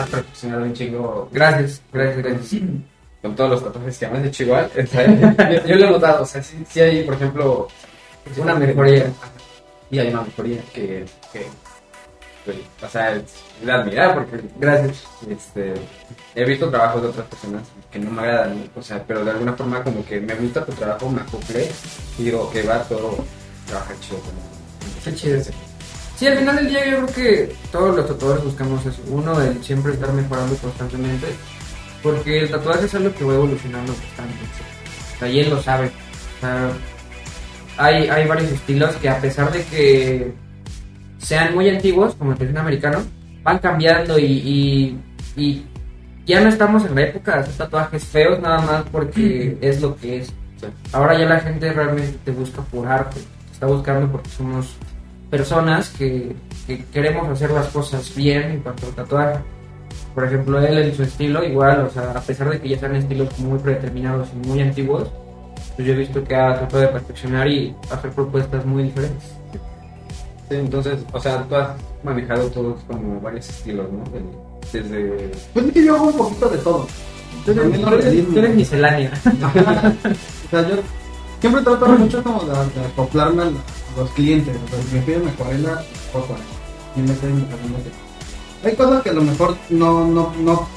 has 0.00 0.08
perfeccionado 0.08 0.62
un 0.64 0.72
chingo 0.72 1.28
Gracias, 1.32 1.82
gracias, 1.92 2.16
gracias. 2.24 2.62
con 3.22 3.36
todos 3.36 3.50
los 3.50 3.64
tatuajes 3.64 3.98
que 3.98 4.08
me 4.08 4.18
has 4.18 4.24
hecho 4.26 4.42
igual. 4.44 4.70
yo, 4.74 5.66
yo 5.66 5.76
lo 5.76 5.86
he 5.86 5.90
notado, 5.90 6.22
o 6.22 6.26
sea, 6.26 6.42
sí, 6.42 6.56
sí 6.68 6.80
hay, 6.80 7.04
por 7.04 7.14
ejemplo, 7.14 7.68
Una 8.38 8.54
mejoría. 8.54 9.12
Y 9.90 9.98
hay 9.98 10.08
una 10.08 10.22
mejoría 10.22 10.60
que, 10.72 11.04
que 11.32 11.46
pues, 12.44 12.56
o 12.82 12.88
sea, 12.88 13.12
es 13.12 13.24
de 13.62 13.72
admirar 13.72 14.14
porque 14.14 14.40
Gracias. 14.58 15.04
este, 15.28 15.74
he 16.34 16.44
visto 16.44 16.70
trabajos 16.70 17.02
de 17.02 17.08
otras 17.08 17.26
personas 17.26 17.62
que 17.90 17.98
no 17.98 18.10
me 18.10 18.22
agradan, 18.22 18.70
o 18.74 18.82
sea, 18.82 19.04
pero 19.06 19.24
de 19.24 19.32
alguna 19.32 19.52
forma 19.52 19.82
como 19.82 20.04
que 20.04 20.20
me 20.20 20.34
gusta 20.36 20.64
tu 20.64 20.72
trabajo, 20.72 21.10
me 21.10 21.20
acoplé 21.20 21.68
y 22.18 22.24
digo 22.24 22.50
que 22.50 22.62
va 22.62 22.82
todo 22.84 23.24
trabajar 23.66 23.96
chido 24.00 24.20
Qué 25.04 25.14
chido. 25.14 25.42
Sí, 26.20 26.26
al 26.26 26.36
final 26.36 26.54
del 26.56 26.68
día 26.68 26.84
yo 26.84 26.96
creo 27.06 27.14
que 27.14 27.54
todos 27.72 27.96
los 27.96 28.06
tatuadores 28.06 28.44
buscamos 28.44 28.84
eso. 28.84 29.00
Uno, 29.08 29.40
el 29.40 29.64
siempre 29.64 29.94
estar 29.94 30.12
mejorando 30.12 30.54
constantemente. 30.56 31.28
Porque 32.02 32.40
el 32.40 32.50
tatuaje 32.50 32.84
es 32.84 32.94
algo 32.94 33.14
que 33.14 33.24
va 33.24 33.32
evolucionando 33.36 33.94
bastante. 33.94 34.34
O 35.14 35.18
sea, 35.18 35.28
y 35.30 35.40
él 35.40 35.48
lo 35.48 35.62
sabe. 35.62 35.86
O 35.86 36.40
sea, 36.42 36.72
hay, 37.78 38.06
hay 38.10 38.28
varios 38.28 38.52
estilos 38.52 38.94
que 38.96 39.08
a 39.08 39.18
pesar 39.18 39.50
de 39.50 39.64
que 39.64 40.34
sean 41.16 41.54
muy 41.54 41.70
antiguos, 41.70 42.14
como 42.16 42.32
el 42.32 42.36
tradición 42.36 42.60
americano, 42.60 42.98
van 43.42 43.58
cambiando 43.58 44.18
y, 44.18 44.26
y, 44.26 45.00
y 45.36 45.64
ya 46.26 46.42
no 46.42 46.50
estamos 46.50 46.84
en 46.84 46.96
la 46.96 47.00
época 47.00 47.36
de 47.36 47.40
hacer 47.44 47.54
tatuajes 47.54 48.04
feos 48.04 48.38
nada 48.40 48.58
más 48.58 48.84
porque 48.92 49.56
es 49.62 49.80
lo 49.80 49.96
que 49.96 50.18
es. 50.18 50.34
Ahora 50.92 51.18
ya 51.18 51.24
la 51.24 51.40
gente 51.40 51.72
realmente 51.72 52.18
te 52.26 52.30
busca 52.30 52.60
por 52.60 52.86
arte, 52.86 53.20
te 53.20 53.52
está 53.54 53.64
buscando 53.64 54.12
porque 54.12 54.28
somos 54.28 54.76
personas 55.30 55.90
que, 55.90 56.34
que 56.66 56.84
queremos 56.86 57.28
hacer 57.28 57.50
las 57.52 57.68
cosas 57.68 58.14
bien 58.14 58.42
en 58.50 58.60
cuanto 58.60 58.86
al 58.86 58.92
tatuaje. 58.94 59.38
Por 60.14 60.24
ejemplo, 60.24 60.58
él 60.60 60.78
en 60.78 60.94
su 60.94 61.02
estilo, 61.04 61.44
igual, 61.44 61.86
o 61.86 61.90
sea, 61.90 62.10
a 62.10 62.20
pesar 62.20 62.50
de 62.50 62.60
que 62.60 62.68
ya 62.68 62.78
sean 62.78 62.96
estilos 62.96 63.38
muy 63.38 63.58
predeterminados 63.60 64.28
y 64.34 64.48
muy 64.48 64.60
antiguos, 64.60 65.08
pues 65.76 65.86
yo 65.86 65.94
he 65.94 65.96
visto 65.96 66.22
que 66.24 66.34
ha 66.34 66.58
tratado 66.58 66.82
de 66.82 66.88
perfeccionar 66.88 67.46
y 67.48 67.74
hacer 67.90 68.10
propuestas 68.10 68.66
muy 68.66 68.82
diferentes. 68.84 69.22
Sí, 70.48 70.56
entonces, 70.56 70.98
o 71.12 71.20
sea, 71.20 71.44
tú 71.44 71.54
has 71.54 71.70
manejado 72.02 72.48
todos 72.48 72.80
como 72.88 73.20
varios 73.20 73.48
estilos, 73.48 73.86
¿no? 73.92 74.02
De- 74.10 74.50
Desde... 74.72 75.30
Pues 75.54 75.66
es 75.66 75.72
que 75.72 75.84
yo 75.84 75.94
hago 75.96 76.06
un 76.08 76.16
poquito 76.16 76.48
de 76.48 76.58
todo. 76.58 76.86
Tú 77.44 77.50
eres, 77.52 77.62
También 77.62 77.82
tú 77.88 77.94
eres- 77.94 78.36
eres 78.36 78.54
miscelánea. 78.56 79.12
O 80.46 80.50
sea, 80.50 80.68
yo 80.68 80.76
siempre 81.40 81.62
trato 81.62 81.86
mucho 81.86 82.22
como 82.24 82.40
de, 82.42 82.52
de 82.52 82.86
acoplarme 82.92 83.42
a 83.44 83.46
los 83.96 84.10
clientes. 84.10 84.56
O 84.64 84.68
sea, 84.68 84.82
si 84.82 84.94
me 84.96 85.02
piden 85.02 85.28
acuarela, 85.28 85.82
acuarela. 86.08 86.46
Y 86.96 87.00
me 87.00 87.12
piden. 87.14 87.46
Hay 88.64 88.76
cosas 88.76 89.02
que 89.02 89.10
a 89.10 89.14
lo 89.14 89.22
mejor 89.22 89.56
no, 89.70 90.06
no, 90.06 90.32
no. 90.40 90.68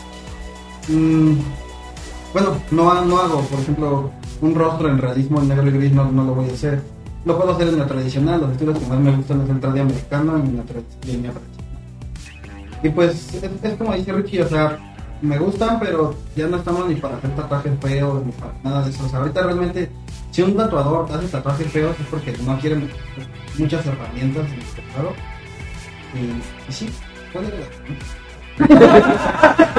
mm, 0.87 1.33
bueno, 2.33 2.49
no, 2.71 3.05
no 3.05 3.19
hago. 3.19 3.41
Por 3.41 3.59
ejemplo, 3.59 4.11
un 4.41 4.55
rostro 4.55 4.89
en 4.89 4.97
realismo 4.97 5.41
en 5.41 5.49
negro 5.49 5.67
y 5.67 5.71
gris 5.71 5.91
no, 5.91 6.11
no 6.11 6.23
lo 6.23 6.35
voy 6.35 6.49
a 6.49 6.53
hacer. 6.53 6.81
Lo 7.25 7.37
puedo 7.37 7.53
hacer 7.53 7.69
en 7.69 7.79
la 7.79 7.87
tradicional. 7.87 8.41
Los 8.41 8.51
estilos 8.51 8.77
que 8.77 8.85
más 8.87 8.99
me 8.99 9.15
gustan 9.15 9.41
es 9.41 9.49
el 9.49 9.59
tradi 9.59 9.79
americano 9.79 10.37
y 10.37 10.49
en 10.49 10.57
la 10.57 10.63
tradicional. 10.63 11.33
Y 12.83 12.89
pues 12.89 13.33
es, 13.35 13.43
es 13.63 13.77
como 13.77 13.93
dice 13.93 14.11
Richie, 14.11 14.41
o 14.41 14.49
sea, 14.49 14.77
me 15.23 15.39
gustan, 15.39 15.79
pero 15.79 16.13
ya 16.35 16.47
no 16.47 16.57
estamos 16.57 16.87
ni 16.87 16.95
para 16.95 17.15
hacer 17.15 17.33
tatuajes 17.33 17.71
feos 17.79 18.25
ni 18.25 18.31
para 18.33 18.53
nada 18.61 18.83
de 18.83 18.89
eso. 18.89 19.05
O 19.05 19.09
sea, 19.09 19.19
ahorita 19.19 19.41
realmente, 19.41 19.89
si 20.33 20.41
un 20.41 20.57
tatuador 20.57 21.05
te 21.05 21.13
hace 21.13 21.27
tatuajes 21.27 21.71
feos 21.71 21.95
es 21.99 22.07
porque 22.07 22.33
no 22.43 22.59
quiere 22.59 22.81
muchas 23.57 23.85
herramientas 23.85 24.47
en 24.47 24.53
el 24.59 24.65
tatuado. 24.65 25.13
Y, 26.15 26.21
y 26.69 26.73
sí, 26.73 26.89
puede 27.31 27.51
ver. 27.51 27.69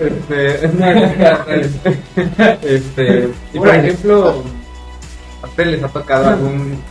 Este, 0.00 0.64
este, 2.62 3.28
y 3.52 3.58
por 3.58 3.68
ejemplo, 3.68 4.42
a 5.42 5.46
ustedes 5.46 5.68
les 5.68 5.84
ha 5.84 5.88
tocado 5.88 6.30
algún 6.30 6.82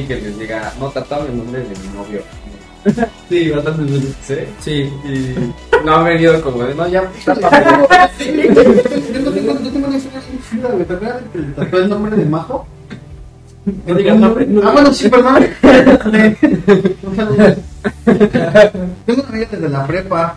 que 0.00 0.16
les 0.16 0.38
diga, 0.38 0.72
no 0.78 0.88
tatuame 0.88 1.30
el 1.30 1.38
nombre 1.38 1.60
de 1.60 1.68
mi 1.68 1.88
novio. 1.94 2.22
Sí, 3.30 3.50
bastante 3.50 3.82
duro. 3.84 4.06
¿Sí? 4.22 4.34
Sí. 4.60 4.92
Y 5.04 5.34
no 5.86 5.92
ha 5.94 6.02
venido 6.02 6.40
como 6.42 6.62
de, 6.64 6.74
no, 6.74 6.86
ya, 6.86 7.10
tápame". 7.24 7.64
Yo 9.14 9.32
tengo, 9.32 9.58
yo 9.58 9.70
tengo 9.70 9.86
una 9.88 9.96
historia 9.96 10.20
bien 10.28 10.42
chida, 10.50 10.68
güey. 10.68 10.84
¿Te 10.84 10.92
acuerdas 10.92 11.22
que 11.70 11.76
el 11.78 11.88
nombre 11.88 12.16
de 12.16 12.24
Majo? 12.26 12.66
No 13.86 13.94
digas 13.94 14.18
nombre. 14.18 14.46
Ah, 14.62 14.70
bueno, 14.72 14.92
sí, 14.92 15.08
perdón. 15.08 15.46
Tengo 19.06 19.22
una 19.22 19.28
amiga 19.28 19.48
desde 19.50 19.68
la 19.68 19.86
prepa. 19.86 20.36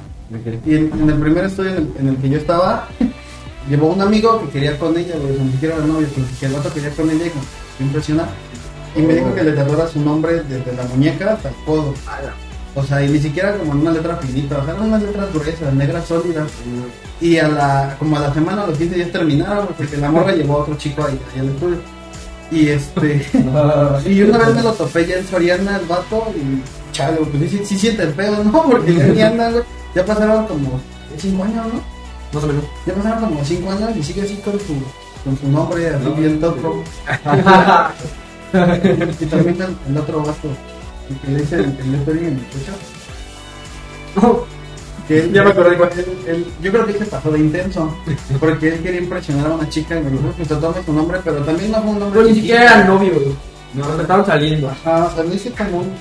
Y 0.66 0.76
en, 0.76 0.92
en 0.94 1.10
el 1.10 1.20
primer 1.20 1.46
estudio 1.46 1.72
en 1.72 1.78
el, 1.78 1.94
en 2.00 2.08
el 2.10 2.18
que 2.18 2.30
yo 2.30 2.38
estaba, 2.38 2.88
llevó 3.70 3.88
un 3.88 4.02
amigo 4.02 4.42
que 4.42 4.50
quería 4.52 4.78
con 4.78 4.98
ella, 4.98 5.16
güey, 5.18 5.40
ni 5.40 5.52
siquiera 5.52 5.76
era 5.76 5.86
novio, 5.86 6.08
pero 6.14 6.28
que 6.40 6.46
el 6.46 6.56
otro 6.56 6.74
quería 6.74 6.92
con 6.92 7.10
ella 7.10 7.26
y 7.26 7.32
me 7.80 7.88
impresiona. 7.88 8.28
Y 8.98 9.02
me 9.02 9.14
dijo 9.14 9.34
que 9.36 9.44
le 9.44 9.52
tatuara 9.52 9.88
su 9.88 10.00
nombre 10.00 10.42
desde 10.44 10.74
la 10.76 10.84
muñeca 10.84 11.34
hasta 11.34 11.50
el 11.50 11.56
codo. 11.66 11.94
O 12.74 12.84
sea, 12.84 13.04
y 13.04 13.10
ni 13.10 13.20
siquiera 13.20 13.56
como 13.58 13.74
en 13.74 13.80
una 13.80 13.92
letra 13.92 14.18
finita, 14.18 14.58
o 14.58 14.66
sea, 14.66 14.74
eran 14.74 14.88
unas 14.88 15.02
letras 15.02 15.34
gruesas, 15.34 15.74
negras 15.74 16.06
sólidas. 16.08 16.52
Y 17.22 17.38
a 17.38 17.48
la, 17.48 17.96
como 17.98 18.18
a 18.18 18.20
la 18.22 18.34
semana, 18.34 18.64
a 18.64 18.68
los 18.68 18.78
15 18.78 18.96
días 18.96 19.12
terminaron, 19.12 19.68
porque 19.68 19.98
la 19.98 20.12
morra 20.12 20.34
llevó 20.34 20.58
a 20.58 20.58
otro 20.58 20.78
chico 20.78 21.04
ahí, 21.04 21.20
ahí 21.34 21.40
al 21.40 21.50
estudio. 21.50 21.78
Y 22.52 22.70
este, 22.70 23.26
y 24.06 24.22
una 24.22 24.38
vez 24.38 24.56
me 24.56 24.64
lo 24.64 24.74
topé 24.74 25.06
ya 25.06 25.18
en 25.18 25.28
Soriana, 25.28 25.78
el 25.78 25.86
vato, 25.86 26.32
y 26.36 26.62
chale, 26.92 27.18
pues 27.18 27.52
sí, 27.52 27.62
sí 27.66 27.78
siente 27.78 28.04
el 28.04 28.14
pedo, 28.14 28.44
¿no? 28.44 28.64
Porque 28.64 28.96
ya 28.96 29.08
ni 29.08 29.22
anda, 29.22 29.52
güey. 29.52 29.64
Ya 29.96 30.06
pasaron 30.06 30.46
como 30.48 30.80
5 31.18 31.44
años, 31.44 31.66
¿no? 31.74 31.82
Más 32.34 32.44
o 32.44 32.48
menos. 32.48 32.64
Ya 32.86 32.94
pasaron 32.94 33.24
como 33.26 33.44
5 33.44 33.72
años 33.72 33.90
y 33.96 34.04
sigue 34.04 34.22
así 34.22 34.36
con 34.38 34.54
su, 34.54 34.76
con 35.24 35.38
su 35.40 35.48
nombre, 35.50 35.88
así 35.88 36.10
bien 36.16 36.40
topo. 36.40 36.84
y 39.20 39.26
también 39.26 39.62
el, 39.62 39.76
el 39.92 39.98
otro 39.98 40.20
vato, 40.22 40.48
el 41.10 41.18
que 41.20 41.28
le 41.32 41.40
dice 41.42 41.56
el, 41.56 41.66
el 41.66 42.18
en 42.18 42.26
el 42.26 42.40
pecho. 42.40 42.74
Que 45.08 45.20
él- 45.20 45.32
Ya 45.34 45.44
me 45.44 45.52
acordé 45.52 45.76
igual. 45.76 45.90
yo 46.62 46.72
creo 46.72 46.86
que 46.86 46.94
se 46.94 47.06
pasó 47.06 47.32
de 47.32 47.40
intenso, 47.40 47.96
porque 48.40 48.70
él 48.70 48.82
quería 48.82 49.02
impresionar 49.02 49.52
a 49.52 49.56
una 49.56 49.70
chica 49.70 49.96
me 50.00 50.10
dijo 50.10 50.34
que 50.38 50.44
tome 50.46 50.84
su 50.86 50.92
nombre, 50.94 51.20
pero 51.24 51.38
también 51.44 51.72
no 51.72 51.82
fue 51.82 51.92
un 51.92 52.00
nombre 52.00 52.20
Pero 52.20 52.30
ni 52.34 52.36
siquiera 52.40 52.64
eran 52.64 52.88
novios. 52.88 53.22
No, 53.74 54.02
estaban 54.02 54.26
saliendo. 54.26 54.70
Ajá, 54.70 55.06
o 55.06 55.16
sea, 55.16 55.24
le 55.24 55.36
hice 55.36 55.52
como 55.52 55.78
un- 55.80 55.94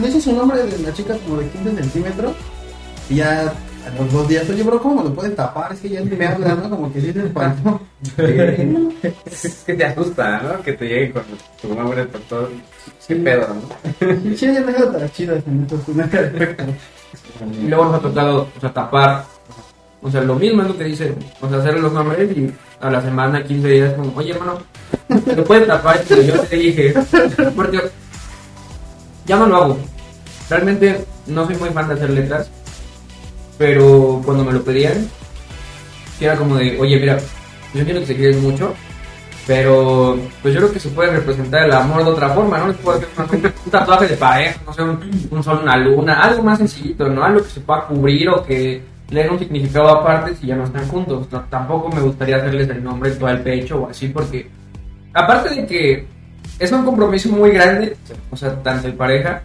le 0.00 0.08
hice 0.08 0.20
su 0.20 0.32
nombre 0.36 0.62
de 0.62 0.78
la 0.78 0.92
chica 0.92 1.16
como 1.24 1.40
de 1.40 1.48
15 1.48 1.82
centímetros 1.82 2.32
y 3.08 3.16
ya 3.16 3.52
los 3.90 4.12
dos 4.12 4.28
días, 4.28 4.48
oye 4.48 4.62
bro, 4.62 4.80
¿cómo 4.80 5.02
me 5.02 5.08
lo 5.08 5.14
pueden 5.14 5.36
tapar? 5.36 5.72
Es 5.72 5.80
que 5.80 5.88
ya 5.90 6.00
ni 6.00 6.16
me 6.16 6.26
hablan, 6.26 6.62
¿no? 6.62 6.70
Como 6.70 6.92
que 6.92 7.00
sí 7.00 7.12
se 7.12 7.26
espantó. 7.26 7.80
Es 9.24 9.64
que 9.66 9.74
te 9.74 9.84
asusta, 9.84 10.40
¿no? 10.40 10.62
Que 10.62 10.72
te 10.72 10.88
llegue 10.88 11.12
con 11.12 11.22
tu 11.60 11.74
nombre 11.74 12.04
por 12.06 12.20
todo. 12.22 12.48
Qué 13.06 13.16
pedo, 13.16 13.48
¿no? 13.48 14.36
Sí, 14.36 14.52
ya 14.52 14.60
me 14.60 14.72
tan 14.72 15.10
chidas 15.10 15.42
en 15.46 15.62
estos. 15.62 15.80
Y 17.60 17.68
luego 17.68 17.86
nos 17.86 17.94
ha 17.96 18.00
tocado, 18.00 18.48
o 18.56 18.60
sea, 18.60 18.72
tapar. 18.72 19.24
O 20.02 20.10
sea, 20.10 20.20
lo 20.20 20.34
mismo 20.34 20.62
es 20.62 20.68
lo 20.68 20.76
que 20.76 20.84
dicen. 20.84 21.16
O 21.40 21.48
sea, 21.48 21.58
hacer 21.58 21.78
los 21.78 21.92
nombres 21.92 22.36
y 22.36 22.52
a 22.80 22.90
la 22.90 23.00
semana, 23.00 23.42
15 23.42 23.68
días, 23.68 23.94
como, 23.94 24.16
oye, 24.16 24.32
hermano, 24.32 24.58
¿lo 25.36 25.44
puedes 25.44 25.66
tapar? 25.66 26.02
Y 26.10 26.26
yo 26.26 26.40
te 26.40 26.56
dije, 26.56 26.94
porque 27.56 27.80
ya 29.26 29.36
no 29.36 29.46
lo 29.46 29.56
hago. 29.56 29.78
Realmente 30.50 31.04
no 31.26 31.46
soy 31.46 31.56
muy 31.56 31.70
fan 31.70 31.88
de 31.88 31.94
hacer 31.94 32.10
letras, 32.10 32.50
pero 33.58 34.20
cuando 34.24 34.44
me 34.44 34.52
lo 34.52 34.62
pedían, 34.62 35.08
era 36.20 36.36
como 36.36 36.56
de, 36.56 36.78
oye, 36.80 36.98
mira, 36.98 37.18
yo 37.72 37.84
quiero 37.84 38.00
que 38.00 38.06
se 38.06 38.16
quieren 38.16 38.42
mucho, 38.42 38.74
pero 39.46 40.18
pues 40.42 40.54
yo 40.54 40.60
creo 40.60 40.72
que 40.72 40.80
se 40.80 40.88
puede 40.90 41.12
representar 41.12 41.64
el 41.64 41.72
amor 41.72 42.04
de 42.04 42.10
otra 42.10 42.30
forma, 42.30 42.58
¿no? 42.58 42.68
Les 42.68 42.76
hacer 42.78 43.08
un, 43.32 43.70
tatuaje 43.70 44.08
de 44.08 44.16
pareja, 44.16 44.60
no 44.64 44.72
sé, 44.72 44.82
un, 44.82 45.28
un 45.30 45.42
sol, 45.42 45.60
una 45.62 45.76
luna, 45.76 46.20
algo 46.20 46.42
más 46.42 46.58
sencillito, 46.58 47.08
¿no? 47.08 47.22
Algo 47.22 47.42
que 47.42 47.50
se 47.50 47.60
pueda 47.60 47.86
cubrir 47.86 48.28
o 48.30 48.42
que 48.42 48.82
le 49.10 49.22
den 49.22 49.32
un 49.32 49.38
significado 49.38 49.88
aparte 49.88 50.34
si 50.34 50.46
ya 50.46 50.56
no 50.56 50.64
están 50.64 50.88
juntos. 50.88 51.26
No, 51.30 51.40
tampoco 51.42 51.90
me 51.90 52.00
gustaría 52.00 52.36
hacerles 52.36 52.68
el 52.70 52.82
nombre 52.82 53.10
todo 53.12 53.28
el 53.28 53.40
pecho 53.42 53.82
o 53.82 53.90
así, 53.90 54.08
porque 54.08 54.48
aparte 55.12 55.54
de 55.54 55.66
que 55.66 56.06
es 56.58 56.72
un 56.72 56.84
compromiso 56.84 57.28
muy 57.30 57.50
grande, 57.50 57.96
o 58.30 58.36
sea, 58.36 58.54
tanto 58.62 58.88
en 58.88 58.96
pareja, 58.96 59.42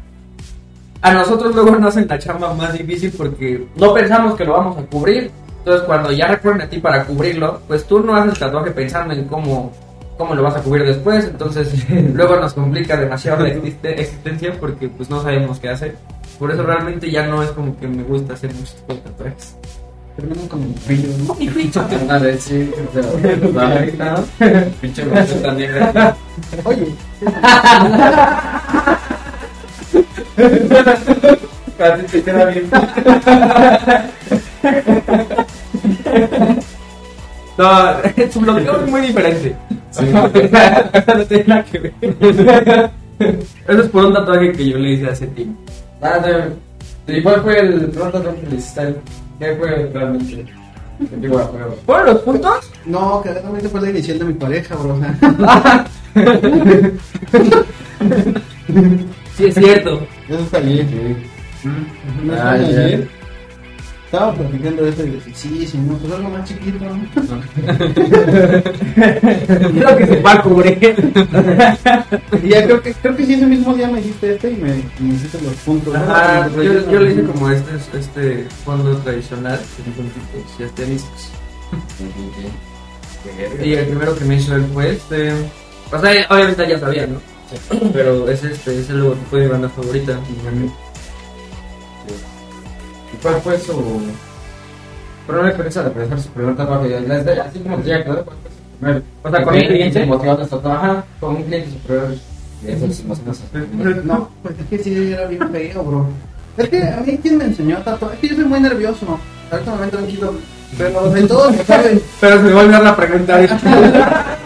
a 1.01 1.13
nosotros 1.13 1.53
luego 1.55 1.71
nos 1.71 1.89
hacen 1.89 2.07
la 2.07 2.19
chamba 2.19 2.53
más 2.53 2.73
difícil 2.73 3.13
porque 3.17 3.65
no 3.75 3.93
pensamos 3.93 4.35
que 4.35 4.45
lo 4.45 4.53
vamos 4.53 4.77
a 4.77 4.81
cubrir. 4.83 5.31
Entonces, 5.59 5.85
cuando 5.85 6.11
ya 6.11 6.27
recurren 6.27 6.61
a 6.61 6.69
ti 6.69 6.79
para 6.79 7.03
cubrirlo, 7.05 7.61
pues 7.67 7.85
tú 7.85 7.99
no 7.99 8.15
haces 8.15 8.33
el 8.33 8.39
tatuaje 8.39 8.71
pensando 8.71 9.13
en 9.13 9.25
cómo, 9.25 9.71
cómo 10.17 10.33
lo 10.35 10.43
vas 10.43 10.55
a 10.55 10.61
cubrir 10.61 10.85
después. 10.85 11.25
Entonces, 11.25 11.71
luego 12.13 12.37
nos 12.37 12.53
complica 12.53 12.95
demasiado 12.97 13.43
la 13.43 13.49
existe- 13.49 13.99
existencia 13.99 14.53
porque 14.59 14.87
pues 14.89 15.09
no 15.09 15.21
sabemos 15.21 15.59
qué 15.59 15.69
hacer. 15.69 15.95
Por 16.37 16.51
eso 16.51 16.63
realmente 16.63 17.11
ya 17.11 17.27
no 17.27 17.43
es 17.43 17.49
como 17.51 17.77
que 17.77 17.87
me 17.87 18.03
gusta 18.03 18.33
hacer 18.33 18.53
muchos 18.53 18.75
tatuajes. 18.87 19.55
Terminan 20.15 20.47
como 20.47 20.63
un 20.63 20.75
brillo, 20.85 21.09
¿no? 21.27 21.33
A 22.09 22.17
ver, 22.19 22.37
sí. 22.39 22.71
Pinche 24.81 25.05
negra. 25.05 26.15
Oye, 26.65 26.93
Casi 31.77 32.03
te 32.11 32.23
queda 32.23 32.45
bien. 32.45 32.69
No, 37.57 37.69
su 38.31 38.39
bloqueo 38.39 38.83
es 38.85 38.91
muy 38.91 39.01
diferente. 39.01 39.55
no 40.11 40.29
tiene 40.29 41.43
nada 41.45 41.63
que 41.65 41.79
ver. 41.79 41.93
Eso 43.67 43.81
es 43.83 43.89
por 43.89 44.05
un 44.05 44.13
tatuaje 44.13 44.51
que 44.53 44.69
yo 44.69 44.77
le 44.77 44.91
hice 44.93 45.09
hace 45.09 45.27
tiempo. 45.27 45.59
Ah, 46.01 46.19
de- 46.19 46.53
¿Y 47.17 47.21
cuál 47.23 47.41
fue 47.41 47.59
el 47.59 47.87
pronto 47.87 48.21
que 48.23 48.47
le 48.49 48.55
hiciste? 48.57 48.95
¿Qué 49.39 49.55
fue 49.55 49.89
realmente? 49.93 50.45
¿Fueron 51.85 52.05
los 52.05 52.19
puntos? 52.19 52.71
no, 52.85 53.21
que 53.21 53.33
realmente 53.33 53.67
fue 53.69 53.81
la 53.81 53.89
inicial 53.89 54.19
de 54.19 54.25
mi 54.25 54.33
pareja, 54.33 54.75
bro. 54.75 54.99
Sí, 59.39 59.45
es 59.45 59.55
cierto. 59.55 60.05
eso 60.27 60.45
salí. 60.51 60.85
No 61.63 62.33
Ah, 62.33 62.57
ya. 62.57 62.65
ayer 62.67 63.07
Estaba 64.05 64.33
platicando 64.33 64.85
eso 64.85 65.05
y 65.05 65.11
dije, 65.11 65.31
sí, 65.33 65.65
sí, 65.67 65.77
no, 65.77 65.93
pues 65.97 66.11
algo 66.11 66.29
más 66.29 66.43
chiquito. 66.49 66.83
¿no? 66.83 67.41
Creo 69.79 69.97
que 69.97 70.07
se 70.07 70.21
va 70.21 70.33
a 70.33 70.41
cubrir. 70.41 70.79
Y 72.43 72.49
ya 72.49 72.63
creo 72.63 72.81
que, 72.81 72.93
creo 72.93 73.15
que 73.15 73.25
sí, 73.25 73.33
ese 73.35 73.45
mismo 73.45 73.73
día 73.75 73.87
me 73.87 73.97
dijiste 74.01 74.33
este 74.33 74.51
y 74.51 74.55
me, 74.55 74.69
me 74.99 75.13
hiciste 75.13 75.39
los 75.41 75.53
puntos. 75.57 75.93
¿no? 75.93 75.99
Ajá, 75.99 76.47
Los 76.55 76.65
yo, 76.65 76.91
yo 76.91 76.99
le 76.99 77.11
hice 77.11 77.23
como 77.23 77.49
este, 77.49 77.71
este 77.97 78.47
fondo 78.65 78.97
tradicional, 78.97 79.57
que 79.59 79.83
son 79.83 79.93
puntitos 79.93 80.59
y 80.59 80.63
asteriscos. 80.63 81.29
Y 83.63 83.73
el 83.73 83.85
primero 83.87 84.15
que 84.17 84.25
me 84.25 84.35
hizo 84.35 84.55
él 84.55 84.65
fue 84.73 84.91
este. 84.91 85.31
O 85.91 85.99
sea, 85.99 86.25
obviamente 86.29 86.67
ya 86.67 86.79
sabía, 86.79 87.07
¿no? 87.07 87.19
Pero 87.93 88.29
es 88.29 88.43
este, 88.43 88.79
es 88.79 88.89
el 88.89 88.99
logotipo 88.99 89.35
de 89.37 89.43
mi 89.43 89.49
banda 89.51 89.69
favorita. 89.69 90.19
¿Y 93.13 93.17
cuál 93.21 93.41
fue 93.41 93.57
su 93.59 94.01
primera 95.27 95.47
experiencia 95.49 95.83
de 95.83 95.89
realizar 95.89 96.19
su 96.19 96.29
primer? 96.29 96.55
Ya- 96.55 97.23
ya- 97.23 97.33
ya- 97.35 97.43
Así 97.43 97.59
como 97.59 97.77
te 97.77 98.03
¿cuál 98.03 98.23
fue 98.23 98.33
su 98.51 98.77
primer? 98.79 99.03
O 99.23 99.29
sea, 99.31 99.43
con 99.43 99.55
un 99.55 99.61
cliente. 99.61 100.05
motivando 100.05 100.43
a 100.43 100.47
trabajar 100.47 101.03
con 101.19 101.35
un 101.35 101.43
cliente 101.43 101.71
superior. 101.71 102.15
No, 104.03 104.29
pues 104.43 104.55
es 104.59 104.65
que 104.69 104.83
sí, 104.83 105.13
era 105.13 105.25
bien 105.27 105.49
feo, 105.51 105.83
bro. 105.83 106.05
Es 106.57 106.67
que 106.69 106.83
a 106.83 106.97
mí 107.05 107.17
quien 107.21 107.37
me 107.37 107.45
enseñó 107.45 107.77
a 107.77 107.83
tatuar, 107.83 108.13
es 108.13 108.19
que 108.19 108.27
yo 108.29 108.35
soy 108.35 108.45
muy 108.45 108.59
nervioso. 108.59 109.17
Ahorita 109.51 109.75
me 109.75 109.81
ven 109.81 109.89
tranquilo. 109.91 110.33
Pero 110.77 111.09
de 111.09 111.23
todo 111.23 111.49
lo 111.51 111.63
saben. 111.63 112.01
Pero 112.19 112.37
se 112.37 112.43
me 112.43 112.51
va 112.51 112.59
a 112.61 112.63
olvidar 112.63 112.83
la 112.83 112.95
pregunta. 112.95 113.39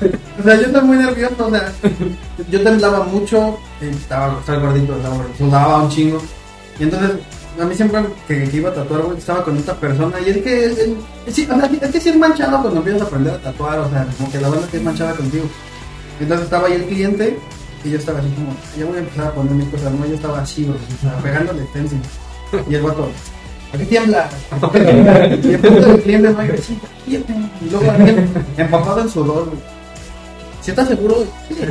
O 0.38 0.42
sea, 0.42 0.54
yo 0.56 0.66
estoy 0.66 0.82
muy 0.82 0.98
nervioso, 0.98 1.46
o 1.46 1.50
sea, 1.50 1.72
yo 2.50 2.62
temblaba 2.62 3.04
mucho, 3.04 3.58
eh, 3.80 3.90
estaba, 3.90 4.38
estaba 4.38 4.58
gordito, 4.58 4.94
estaba 4.96 5.16
gordito, 5.16 5.38
sudaba 5.38 5.82
un 5.82 5.88
chingo. 5.88 6.22
Y 6.78 6.82
entonces 6.82 7.12
a 7.58 7.64
mí 7.64 7.74
siempre 7.74 8.04
que, 8.28 8.50
iba 8.52 8.68
a 8.70 8.74
tatuar, 8.74 9.00
güey, 9.02 9.16
estaba 9.18 9.42
con 9.42 9.56
esta 9.56 9.74
persona 9.74 10.16
y 10.20 10.28
es 10.30 10.36
que 10.38 10.66
es, 10.66 10.78
es- 10.78 11.34
sí, 11.34 11.48
o 11.50 11.84
es 11.84 11.90
que 11.90 12.00
sí 12.00 12.10
es 12.10 12.16
manchado 12.16 12.60
cuando 12.60 12.78
empiezas 12.80 13.02
a 13.02 13.04
aprender 13.06 13.32
a 13.34 13.38
tatuar, 13.38 13.78
o 13.78 13.88
sea, 13.90 14.06
como 14.18 14.30
que 14.30 14.40
la 14.40 14.48
banda 14.50 14.68
que 14.70 14.76
es 14.76 14.82
manchada 14.82 15.14
contigo. 15.14 15.46
Entonces 16.20 16.44
estaba 16.44 16.66
ahí 16.68 16.74
el 16.74 16.84
cliente 16.84 17.38
y 17.82 17.90
yo 17.90 17.98
estaba 17.98 18.18
así 18.18 18.28
como, 18.28 18.54
ya 18.78 18.84
voy 18.84 18.96
a 18.96 19.00
empezar 19.00 19.26
a 19.28 19.32
poner 19.32 19.52
mis 19.54 19.68
cosas, 19.68 19.92
no, 19.92 20.06
yo 20.06 20.14
estaba 20.14 20.40
así, 20.40 20.64
bro, 20.64 20.76
sea, 21.00 21.16
pegándole 21.22 21.64
stencil. 21.68 22.00
Y 22.68 22.74
el 22.74 22.82
vato, 22.82 23.08
¿a 23.72 23.78
qué 23.78 23.84
tiembla? 23.86 24.28
y 25.42 25.48
el 25.54 25.60
punto 25.60 25.86
del 25.86 26.02
cliente, 26.02 26.28
no. 26.28 27.48
Y 27.64 27.70
luego 27.70 27.90
alguien 27.90 28.28
empapado 28.58 29.00
en 29.00 29.08
sudor, 29.08 29.46
güey. 29.46 29.75
¿Sí 30.66 30.72
estás 30.72 30.88
seguro? 30.88 31.24
Sí. 31.48 31.54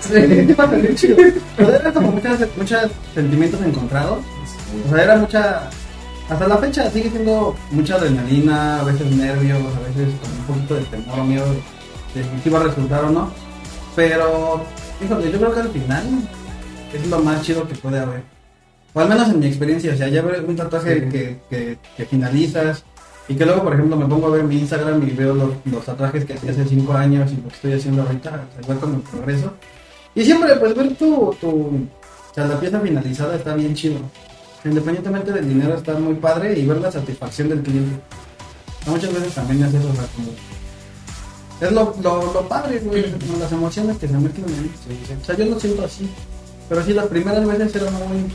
Sí, 0.00 0.14
era 1.58 1.92
como 1.92 2.12
muchas, 2.12 2.46
muchos 2.56 2.90
sentimientos 3.12 3.60
encontrados. 3.60 4.20
O 4.86 4.94
sea, 4.94 5.02
era 5.02 5.16
mucha. 5.16 5.68
Hasta 6.30 6.48
la 6.48 6.56
fecha 6.58 6.88
sigue 6.90 7.10
siendo 7.10 7.56
mucha 7.72 7.96
adrenalina, 7.96 8.80
a 8.80 8.84
veces 8.84 9.10
nervios, 9.10 9.58
a 9.58 9.80
veces 9.80 10.14
con 10.22 10.30
un 10.30 10.46
poquito 10.46 10.74
de 10.76 10.82
temor 10.84 11.18
o 11.18 11.24
miedo 11.24 11.44
de 12.14 12.22
si 12.42 12.48
iba 12.48 12.60
a 12.60 12.62
resultar 12.62 13.04
o 13.04 13.10
no. 13.10 13.30
Pero, 13.96 14.64
híjole, 15.04 15.32
yo 15.32 15.38
creo 15.38 15.52
que 15.52 15.60
al 15.60 15.70
final 15.70 16.04
es 16.94 17.06
lo 17.08 17.18
más 17.18 17.42
chido 17.42 17.66
que 17.66 17.74
puede 17.74 17.98
haber. 17.98 18.22
O 18.94 19.00
al 19.00 19.08
menos 19.08 19.28
en 19.28 19.40
mi 19.40 19.46
experiencia, 19.46 19.92
o 19.92 19.96
sea, 19.96 20.08
ya 20.08 20.22
ver 20.22 20.42
un 20.46 20.56
tatuaje 20.56 21.08
que, 21.08 21.38
que, 21.50 21.78
que 21.96 22.06
finalizas 22.06 22.84
y 23.28 23.34
que 23.34 23.44
luego, 23.44 23.64
por 23.64 23.74
ejemplo, 23.74 23.96
me 23.96 24.06
pongo 24.06 24.28
a 24.28 24.30
ver 24.30 24.44
mi 24.44 24.58
Instagram 24.58 25.02
y 25.06 25.10
veo 25.10 25.34
los, 25.34 25.50
los 25.64 25.84
tatuajes 25.84 26.24
que 26.24 26.34
hacía 26.34 26.52
hace 26.52 26.64
5 26.64 26.92
años 26.92 27.32
y 27.32 27.36
lo 27.36 27.48
que 27.48 27.54
estoy 27.54 27.72
haciendo 27.72 28.02
ahorita, 28.02 28.46
o 28.60 28.64
sea, 28.64 28.76
como 28.76 28.96
el 28.96 29.02
progreso. 29.02 29.52
Y 30.14 30.24
siempre, 30.24 30.54
pues, 30.56 30.74
ver 30.74 30.94
tu, 30.96 31.34
tu, 31.40 31.50
o 31.50 32.34
sea, 32.34 32.46
la 32.46 32.60
pieza 32.60 32.80
finalizada 32.80 33.36
está 33.36 33.54
bien 33.54 33.74
chido. 33.74 33.98
Independientemente 34.64 35.32
del 35.32 35.48
dinero 35.48 35.74
está 35.74 35.94
muy 35.94 36.14
padre 36.14 36.58
y 36.58 36.66
ver 36.66 36.78
la 36.78 36.90
satisfacción 36.90 37.48
del 37.48 37.62
cliente. 37.62 38.00
Muchas 38.86 39.12
veces 39.12 39.34
también 39.34 39.64
es 39.64 39.74
eso, 39.74 39.88
o 39.88 39.92
como... 39.92 40.30
Es 41.60 41.72
lo, 41.72 41.94
lo, 42.02 42.32
lo 42.34 42.48
padre, 42.48 42.78
güey, 42.80 43.06
las 43.40 43.50
emociones 43.50 43.96
que 43.96 44.06
se 44.06 44.14
mezclan 44.14 44.48
ahí. 44.48 44.70
O 45.20 45.24
sea, 45.24 45.36
yo 45.36 45.46
lo 45.46 45.58
siento 45.58 45.84
así. 45.84 46.08
Pero 46.68 46.84
sí, 46.84 46.92
las 46.92 47.06
primeras 47.06 47.46
veces 47.46 47.76
era 47.76 47.90
muy, 47.90 48.30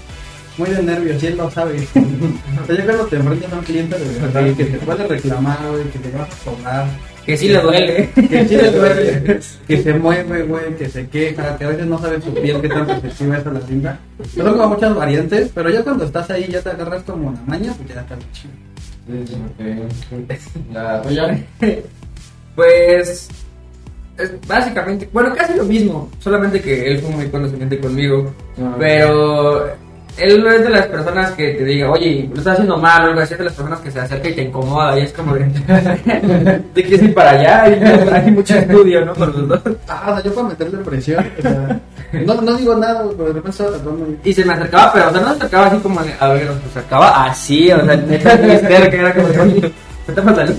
muy 0.58 0.70
de 0.70 0.84
nervios, 0.84 1.22
y 1.24 1.28
él 1.28 1.38
lo 1.38 1.50
sabe. 1.52 1.78
o 2.64 2.66
sea, 2.66 2.76
yo 2.78 2.86
cuando 2.86 3.06
te 3.06 3.16
enfrentas 3.18 3.54
a 3.54 3.58
un 3.58 3.64
cliente 3.64 3.98
de 3.98 4.20
verdad 4.20 4.56
que 4.56 4.66
te 4.66 4.78
puede 4.80 5.08
reclamar, 5.08 5.58
güey, 5.70 5.84
que 5.86 6.00
te 6.00 6.12
vas 6.18 6.30
a 6.30 6.50
cobrar, 6.50 6.88
Que 7.26 7.38
sí 7.38 7.48
le 7.50 7.60
duele. 7.62 8.10
que 8.16 8.48
sí 8.48 8.56
le 8.58 8.72
duele, 8.72 9.40
que 9.68 9.84
se 9.84 9.94
mueve, 9.94 10.44
güey, 10.44 10.76
que 10.78 10.90
se 10.90 11.08
queja, 11.08 11.58
que 11.58 11.64
a 11.66 11.70
veces 11.70 11.86
no 11.88 12.00
sabe 12.00 12.22
su 12.22 12.34
piel 12.34 12.60
qué 12.62 12.68
tan 12.70 12.86
perceptiva 12.88 13.38
es 13.38 13.46
a 13.48 13.52
la 13.52 13.62
cinta. 13.62 14.00
Son 14.36 14.52
como 14.54 14.68
muchas 14.70 14.96
variantes, 14.96 15.52
pero 15.54 15.70
ya 15.70 15.84
cuando 15.84 16.06
estás 16.06 16.30
ahí 16.32 16.48
ya 16.50 16.62
te 16.62 16.70
agarras 16.70 17.04
como 17.04 17.32
la 17.32 17.42
maña, 17.46 17.74
pues 17.78 17.90
ya 17.94 18.02
está 18.02 18.16
bien 18.16 18.30
chido. 18.34 18.52
La 20.74 21.02
tuya. 21.02 21.44
Pues 22.56 23.28
es 24.18 24.34
básicamente, 24.48 25.10
bueno, 25.12 25.34
casi 25.36 25.56
lo 25.58 25.64
mismo, 25.64 26.10
solamente 26.20 26.62
que 26.62 26.92
él 26.92 27.00
fue 27.00 27.10
muy 27.12 27.28
condescendiente 27.30 27.80
conmigo, 27.80 28.32
Ah. 28.62 28.76
pero 28.78 29.72
él 30.18 30.44
no 30.44 30.52
es 30.52 30.64
de 30.64 30.70
las 30.70 30.88
personas 30.88 31.32
que 31.32 31.52
te 31.54 31.64
diga, 31.64 31.90
oye, 31.90 32.30
lo 32.30 32.38
estás 32.38 32.54
haciendo 32.54 32.78
mal 32.78 33.04
o 33.04 33.08
algo 33.08 33.22
así, 33.22 33.34
es 33.34 33.40
de 33.40 33.46
las 33.46 33.54
personas 33.54 33.80
que 33.80 33.92
se 33.92 34.00
acerca 34.00 34.30
y 34.30 34.36
te 34.36 34.44
incomoda 34.44 35.00
y 35.00 35.04
es 35.04 35.14
como 35.14 35.34
de, 35.34 35.46
te 36.74 36.84
quieres 36.84 37.04
ir 37.04 37.14
para 37.14 37.32
allá 37.32 37.70
y 37.70 38.14
hay 38.14 38.32
mucho 38.32 38.56
estudio, 38.56 39.06
¿no? 39.06 39.14
Por 39.14 39.36
los 39.36 39.48
dos. 39.48 39.62
Ah, 39.88 40.08
o 40.10 40.14
sea, 40.14 40.24
yo 40.24 40.36
para 40.36 40.48
meterle 40.50 40.78
presión, 40.80 41.26
o 41.38 41.42
sea, 41.42 41.80
no, 42.26 42.42
no 42.42 42.58
digo 42.58 42.76
nada, 42.76 43.06
pero 43.18 43.26
de 43.26 43.34
repente 43.34 43.50
estaba 43.52 43.70
tratando 43.72 44.08
y... 44.24 44.34
Se 44.34 44.46
me 44.46 44.54
acercaba, 44.54 44.94
pero 44.94 45.10
o 45.10 45.12
sea, 45.12 45.22
no 45.22 45.28
se 45.28 45.34
acercaba 45.34 45.68
así 45.68 45.78
como, 45.78 46.00
a 46.00 46.30
ver, 46.30 46.48
se 46.48 46.80
acercaba 46.80 47.26
así, 47.26 47.72
o 47.72 47.86
sea, 47.86 47.96
neta, 47.96 48.38
cerca, 48.38 48.98
era 48.98 49.14
como 49.14 49.28
oye, 49.28 49.62
me 49.62 49.72
está 50.08 50.22
faltando. 50.22 50.54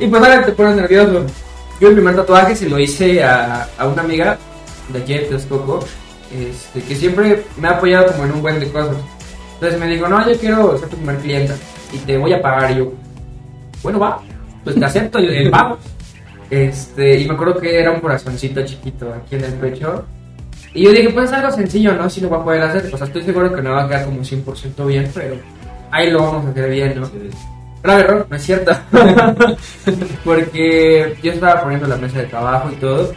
y 0.00 0.06
pues 0.06 0.22
ahora 0.22 0.44
te 0.44 0.52
pones 0.52 0.76
nervioso. 0.76 1.24
Yo 1.80 1.88
el 1.88 1.94
primer 1.94 2.16
tatuaje 2.16 2.56
se 2.56 2.68
lo 2.68 2.78
hice 2.78 3.22
a, 3.22 3.68
a 3.78 3.86
una 3.86 4.02
amiga 4.02 4.38
de 4.92 4.98
aquí 4.98 5.14
de 5.14 5.20
Texcoco, 5.20 5.80
este, 6.32 6.82
que 6.82 6.94
siempre 6.94 7.44
me 7.56 7.68
ha 7.68 7.72
apoyado 7.72 8.12
como 8.12 8.24
en 8.24 8.32
un 8.32 8.42
buen 8.42 8.60
de 8.60 8.70
cosas. 8.70 8.96
Entonces 9.54 9.80
me 9.80 9.86
dijo, 9.86 10.08
no, 10.08 10.28
yo 10.28 10.38
quiero 10.38 10.76
ser 10.78 10.88
tu 10.88 10.96
primer 10.96 11.16
clienta 11.18 11.54
y 11.92 11.98
te 11.98 12.18
voy 12.18 12.32
a 12.32 12.42
pagar. 12.42 12.70
Y 12.72 12.76
yo, 12.76 12.92
bueno, 13.82 13.98
va, 13.98 14.20
pues 14.64 14.76
te 14.76 14.84
acepto 14.84 15.18
el, 15.18 15.30
el 15.30 15.50
pago. 15.50 15.78
Este, 16.50 17.20
y 17.20 17.26
me 17.26 17.34
acuerdo 17.34 17.58
que 17.60 17.78
era 17.78 17.90
un 17.90 18.00
corazoncito 18.00 18.64
chiquito 18.64 19.12
aquí 19.12 19.36
en 19.36 19.44
el 19.44 19.54
pecho. 19.54 20.04
Y 20.74 20.84
yo 20.84 20.92
dije, 20.92 21.10
pues 21.10 21.30
es 21.30 21.36
algo 21.36 21.50
sencillo, 21.50 21.94
¿no? 21.94 22.08
Si 22.10 22.20
lo 22.20 22.28
voy 22.28 22.40
a 22.40 22.44
poder 22.44 22.62
hacer. 22.62 22.94
O 22.94 22.98
sea, 22.98 23.06
estoy 23.06 23.22
seguro 23.22 23.54
que 23.54 23.62
no 23.62 23.72
va 23.72 23.84
a 23.84 23.88
quedar 23.88 24.04
como 24.04 24.20
100% 24.20 24.86
bien, 24.86 25.10
pero 25.14 25.36
ahí 25.90 26.10
lo 26.10 26.22
vamos 26.22 26.46
a 26.46 26.50
hacer 26.50 26.70
bien, 26.70 27.00
¿no? 27.00 27.10
Grave 27.82 28.02
error, 28.02 28.26
no 28.28 28.36
es 28.36 28.42
cierto. 28.42 28.72
Porque 30.24 31.16
yo 31.22 31.32
estaba 31.32 31.62
poniendo 31.62 31.86
la 31.86 31.96
mesa 31.96 32.18
de 32.18 32.26
trabajo 32.26 32.70
y 32.70 32.76
todo. 32.76 33.12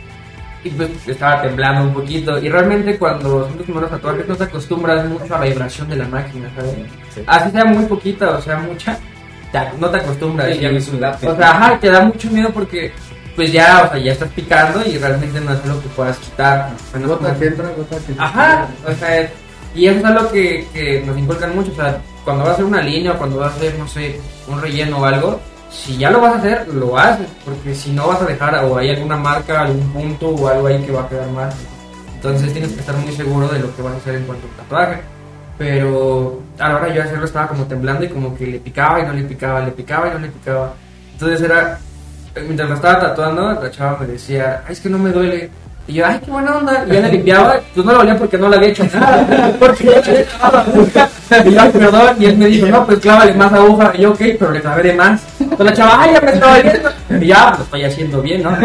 Y 0.64 0.70
pues 0.72 0.90
estaba 1.08 1.42
temblando 1.42 1.84
un 1.84 1.94
poquito. 1.94 2.38
Y 2.38 2.50
realmente 2.50 2.98
cuando 2.98 3.46
son 3.48 3.54
tus 3.58 3.64
primeros 3.66 3.90
tatuajes 3.90 4.28
no 4.28 4.36
te 4.36 4.44
acostumbras 4.44 5.06
mucho 5.08 5.34
a 5.36 5.40
la 5.40 5.46
vibración 5.46 5.88
de 5.90 5.96
la 5.96 6.08
máquina, 6.08 6.50
¿sabes? 6.56 6.76
Así 7.28 7.52
sea 7.52 7.66
muy 7.66 7.86
poquita 7.86 8.30
o 8.32 8.42
sea 8.42 8.58
mucha, 8.58 8.98
te- 9.54 9.78
no 9.80 9.90
te 9.90 9.98
acostumbras. 9.98 10.50
Sí, 10.54 10.60
ya 10.60 10.70
ves 10.70 10.88
un 10.90 11.00
lápiz. 11.02 11.28
O 11.28 11.36
sea, 11.38 11.52
ajá, 11.52 11.80
te 11.80 11.90
da 11.90 12.02
mucho 12.02 12.30
miedo 12.30 12.50
porque 12.50 12.92
pues 13.36 13.54
ya, 13.54 13.84
o 13.88 13.90
sea, 13.92 14.00
ya 14.00 14.12
estás 14.12 14.30
picando 14.32 14.82
y 14.86 14.98
realmente 14.98 15.40
no 15.40 15.54
es 15.54 15.64
algo 15.64 15.82
que 15.82 15.88
puedas 15.90 16.18
quitar. 16.18 16.72
Gota 17.06 17.36
que 17.40 17.46
entra, 17.46 17.70
gota 17.78 17.96
que 18.06 18.14
Ajá, 18.18 18.68
o 18.86 18.92
sea, 18.96 19.32
y 19.74 19.86
eso 19.88 20.00
es 20.00 20.04
algo 20.06 20.30
que, 20.32 20.68
que 20.74 21.04
nos 21.06 21.18
inculcan 21.18 21.56
mucho, 21.56 21.72
o 21.72 21.76
sea, 21.76 22.02
cuando 22.26 22.44
vas 22.44 22.50
a 22.52 22.54
hacer 22.56 22.66
una 22.66 22.82
línea 22.82 23.14
o 23.14 23.18
cuando 23.18 23.38
vas 23.38 23.54
a 23.54 23.56
hacer, 23.56 23.76
no 23.80 23.88
sé, 23.88 24.20
un 24.48 24.60
relleno 24.62 24.98
o 25.00 25.06
algo, 25.06 25.40
si 25.70 25.98
ya 25.98 26.10
lo 26.10 26.22
vas 26.22 26.36
a 26.36 26.38
hacer, 26.40 26.68
lo 26.68 26.98
haces, 26.98 27.28
porque 27.46 27.74
si 27.76 27.92
no 27.92 28.08
vas 28.08 28.22
a 28.22 28.26
dejar 28.26 28.56
o 28.66 28.78
hay 28.78 28.92
alguna 28.92 29.18
marca, 29.18 29.62
algún 29.62 29.88
punto 29.92 30.30
o 30.30 30.48
algo 30.48 30.68
ahí 30.68 30.82
que 30.84 30.92
va 30.92 31.04
a 31.04 31.10
quedar 31.10 31.30
mal. 31.30 31.50
Entonces 32.16 32.52
tienes 32.52 32.74
que 32.74 32.80
estar 32.80 32.96
muy 32.96 33.14
seguro 33.14 33.48
de 33.48 33.60
lo 33.60 33.76
que 33.76 33.82
vas 33.82 33.94
a 33.94 33.98
hacer 33.98 34.16
en 34.16 34.26
cuanto 34.26 34.48
al 34.48 34.54
tatuaje. 34.64 35.02
Pero 35.58 36.42
a 36.58 36.70
la 36.70 36.76
hora 36.76 36.88
de 36.88 36.96
yo 36.96 37.04
hacerlo 37.04 37.26
estaba 37.26 37.48
como 37.48 37.66
temblando 37.66 38.06
y 38.06 38.10
como 38.10 38.36
que 38.36 38.48
le 38.48 38.60
picaba 38.60 39.00
y 39.02 39.06
no 39.06 39.14
le 39.14 39.24
picaba, 39.24 39.62
le 39.62 39.72
picaba 39.72 40.08
y 40.08 40.12
no 40.12 40.20
le 40.20 40.30
picaba. 40.30 40.74
Entonces 41.14 41.42
era, 41.42 41.80
mientras 42.36 42.70
lo 42.70 42.76
estaba 42.76 43.00
tatuando, 43.00 43.54
la 43.54 43.72
chava 43.72 44.00
me 44.00 44.08
decía, 44.08 44.64
ay, 44.66 44.74
es 44.74 44.80
que 44.80 44.90
no 44.90 44.98
me 44.98 45.12
duele. 45.12 45.50
Y 45.90 45.94
yo, 45.94 46.06
ay, 46.06 46.20
qué 46.24 46.30
buena 46.30 46.56
onda. 46.56 46.86
Y 46.88 46.94
ya 46.94 47.00
le 47.02 47.12
limpiaba, 47.12 47.60
pues 47.74 47.84
no 47.84 47.94
lo 47.94 48.00
olía 48.02 48.16
porque 48.16 48.38
no 48.38 48.48
le 48.48 48.58
había 48.58 48.70
hecho 48.70 48.84
nada. 48.94 49.52
Porque 49.60 49.84
le 49.86 49.98
había 49.98 50.26
la 50.40 50.60
aguja. 50.62 51.10
Y 51.46 51.52
yo, 51.52 51.62
"Ay, 51.62 51.70
perdón. 51.72 52.16
Y 52.20 52.26
él 52.26 52.38
me 52.38 52.46
dijo, 52.46 52.68
no, 52.68 52.86
pues 52.86 53.00
clávale 53.00 53.34
más 53.34 53.52
aguja. 53.52 53.92
Y 53.96 54.02
yo, 54.02 54.12
ok, 54.12 54.20
pero 54.38 54.52
le 54.52 54.62
clavé 54.62 54.84
de 54.84 54.94
más. 54.94 55.22
Entonces 55.40 55.66
la 55.66 55.74
chava, 55.74 56.04
ay, 56.04 56.14
ya 56.14 56.22
me 56.22 56.32
estaba 56.32 56.60
viendo. 56.60 56.90
Y 57.20 57.26
ya, 57.28 57.48
pues 57.48 57.58
lo 57.58 57.64
estoy 57.64 57.84
haciendo 57.86 58.22
bien, 58.22 58.44
¿no? 58.44 58.56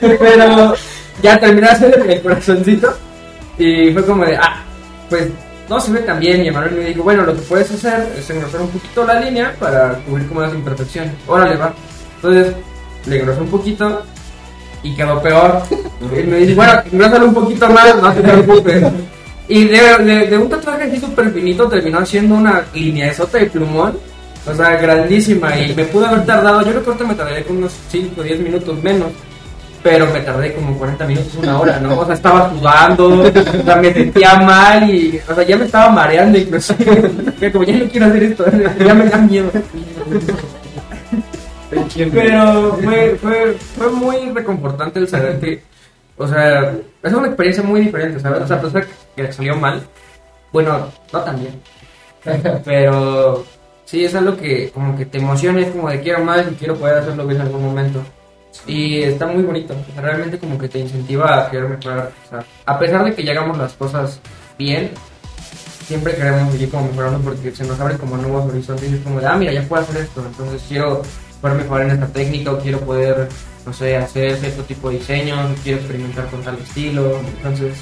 Pero 0.00 0.74
ya 1.22 1.38
terminé 1.38 1.68
hacer 1.68 2.02
el 2.08 2.22
corazoncito. 2.22 2.96
Y 3.58 3.92
fue 3.92 4.04
como 4.06 4.24
de, 4.24 4.36
ah, 4.38 4.62
pues 5.10 5.28
no 5.68 5.78
se 5.78 5.92
ve 5.92 6.00
tan 6.00 6.18
bien. 6.18 6.42
Y 6.44 6.48
Emanuel 6.48 6.72
me 6.76 6.84
dijo, 6.84 7.02
bueno, 7.02 7.24
lo 7.24 7.34
que 7.34 7.42
puedes 7.42 7.70
hacer 7.70 8.08
es 8.18 8.30
engrosar 8.30 8.62
un 8.62 8.68
poquito 8.70 9.04
la 9.04 9.20
línea 9.20 9.54
para 9.60 9.92
cubrir 10.06 10.26
como 10.28 10.40
las 10.40 10.54
imperfecciones. 10.54 11.12
Órale, 11.26 11.56
va. 11.56 11.74
Entonces 12.16 12.54
le 13.06 13.18
engrosé 13.20 13.40
un 13.40 13.48
poquito 13.48 14.02
y 14.82 14.94
quedó 14.94 15.20
peor. 15.22 15.62
Y 16.00 16.26
me 16.26 16.38
dice, 16.38 16.54
bueno, 16.54 16.72
engrosalo 16.90 17.26
un 17.26 17.34
poquito 17.34 17.68
más, 17.68 17.96
no 18.00 18.12
te 18.12 18.20
preocupes. 18.20 18.84
Y 19.48 19.64
de, 19.64 19.98
de, 19.98 20.26
de 20.28 20.38
un 20.38 20.48
tatuaje 20.48 20.84
así 20.84 21.00
súper 21.00 21.32
finito 21.32 21.68
terminó 21.68 22.04
siendo 22.06 22.36
una 22.36 22.62
línea 22.72 23.12
de 23.12 23.46
plumón. 23.46 23.98
O 24.46 24.54
sea, 24.54 24.76
grandísima. 24.76 25.58
Y 25.58 25.74
me 25.74 25.84
pudo 25.84 26.06
haber 26.06 26.24
tardado, 26.24 26.62
yo 26.62 26.82
creo 26.82 26.96
que 26.96 27.04
me 27.04 27.14
tardaría 27.14 27.44
como 27.44 27.58
unos 27.58 27.72
5 27.90 28.20
o 28.20 28.22
10 28.22 28.40
minutos 28.40 28.82
menos. 28.82 29.08
Pero 29.82 30.06
me 30.12 30.20
tardé 30.20 30.52
como 30.52 30.76
40 30.76 31.06
minutos, 31.06 31.34
una 31.36 31.58
hora, 31.58 31.80
¿no? 31.80 31.98
O 31.98 32.04
sea, 32.04 32.14
estaba 32.14 32.50
sudando, 32.50 33.22
o 33.22 33.64
sea, 33.64 33.76
me 33.76 33.92
sentía 33.92 34.34
mal 34.40 34.90
y, 34.90 35.18
o 35.26 35.34
sea, 35.34 35.42
ya 35.42 35.56
me 35.56 35.64
estaba 35.64 35.88
mareando 35.90 36.38
incluso. 36.38 36.74
Como 37.52 37.64
ya 37.64 37.76
no 37.78 37.88
quiero 37.88 38.06
hacer 38.06 38.22
esto, 38.24 38.44
ya 38.78 38.94
me 38.94 39.06
da 39.06 39.16
miedo. 39.16 39.50
Pero 41.70 42.78
fue, 42.82 43.16
fue, 43.16 43.54
fue 43.54 43.90
muy 43.90 44.30
reconfortante 44.30 44.98
el 44.98 45.08
saber 45.08 45.38
que, 45.38 45.62
o 46.16 46.26
sea, 46.26 46.74
es 47.02 47.12
una 47.12 47.28
experiencia 47.28 47.62
muy 47.62 47.82
diferente, 47.82 48.20
¿sabes? 48.20 48.42
O 48.42 48.46
sea, 48.46 48.56
a 48.56 48.60
pesar 48.60 48.86
que 49.14 49.32
salió 49.32 49.56
mal, 49.56 49.82
bueno, 50.52 50.88
no 51.12 51.20
tan 51.20 51.38
bien. 51.38 51.60
Pero 52.64 53.44
sí, 53.84 54.04
es 54.04 54.14
algo 54.14 54.36
que 54.36 54.70
como 54.70 54.96
que 54.96 55.06
te 55.06 55.18
emociona, 55.18 55.60
es 55.60 55.68
como 55.68 55.88
de 55.88 56.00
quiero 56.00 56.24
más 56.24 56.44
y 56.50 56.54
quiero 56.54 56.76
poder 56.76 56.98
hacerlo 56.98 57.26
bien 57.26 57.40
en 57.40 57.46
algún 57.46 57.64
momento. 57.64 58.02
Y 58.66 59.02
está 59.02 59.26
muy 59.26 59.42
bonito, 59.42 59.74
o 59.74 59.92
sea, 59.92 60.02
realmente 60.02 60.38
como 60.38 60.58
que 60.58 60.68
te 60.68 60.80
incentiva 60.80 61.46
a 61.46 61.50
querer 61.50 61.68
mejorar. 61.68 62.10
O 62.26 62.28
sea, 62.28 62.44
a 62.66 62.78
pesar 62.78 63.04
de 63.04 63.14
que 63.14 63.22
ya 63.22 63.32
hagamos 63.32 63.56
las 63.56 63.72
cosas 63.74 64.20
bien, 64.58 64.90
siempre 65.86 66.14
queremos 66.14 66.52
seguir 66.52 66.70
como 66.70 66.88
mejorando 66.88 67.18
porque 67.20 67.50
se 67.52 67.64
nos 67.64 67.80
abren 67.80 67.98
como 67.98 68.16
nuevos 68.16 68.50
horizontes 68.50 68.90
y 68.90 68.94
es 68.94 69.00
como 69.00 69.20
de, 69.20 69.26
ah, 69.26 69.36
mira, 69.36 69.52
ya 69.52 69.62
puedo 69.62 69.82
hacer 69.82 70.02
esto, 70.02 70.24
entonces 70.24 70.62
quiero 70.68 71.02
poder 71.40 71.56
mejorar 71.58 71.86
en 71.86 71.92
esta 71.94 72.06
técnica 72.08 72.52
o 72.52 72.58
quiero 72.58 72.80
poder, 72.80 73.28
no 73.66 73.72
sé, 73.72 73.96
hacer 73.96 74.36
cierto 74.36 74.62
tipo 74.64 74.90
de 74.90 74.98
diseños, 74.98 75.50
quiero 75.62 75.78
experimentar 75.78 76.26
con 76.26 76.42
tal 76.42 76.58
estilo, 76.58 77.18
entonces 77.38 77.74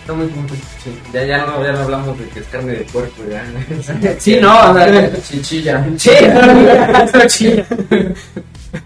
Está 0.00 0.14
muy 0.14 0.30
junto. 0.32 0.54
Sí, 0.54 0.96
ya, 1.12 1.24
ya, 1.24 1.38
no, 1.44 1.64
ya 1.64 1.72
no 1.72 1.80
hablamos 1.80 2.16
de 2.16 2.28
que 2.28 2.38
es 2.38 2.46
carne 2.46 2.74
de 2.74 2.84
puerco, 2.84 3.22
ya. 3.28 3.42
Sí, 4.20 4.38
no, 4.40 4.70
o 4.70 4.74
sea, 4.74 5.12
Chichilla. 5.20 5.84
Sí, 5.98 6.10
sí, 7.28 7.62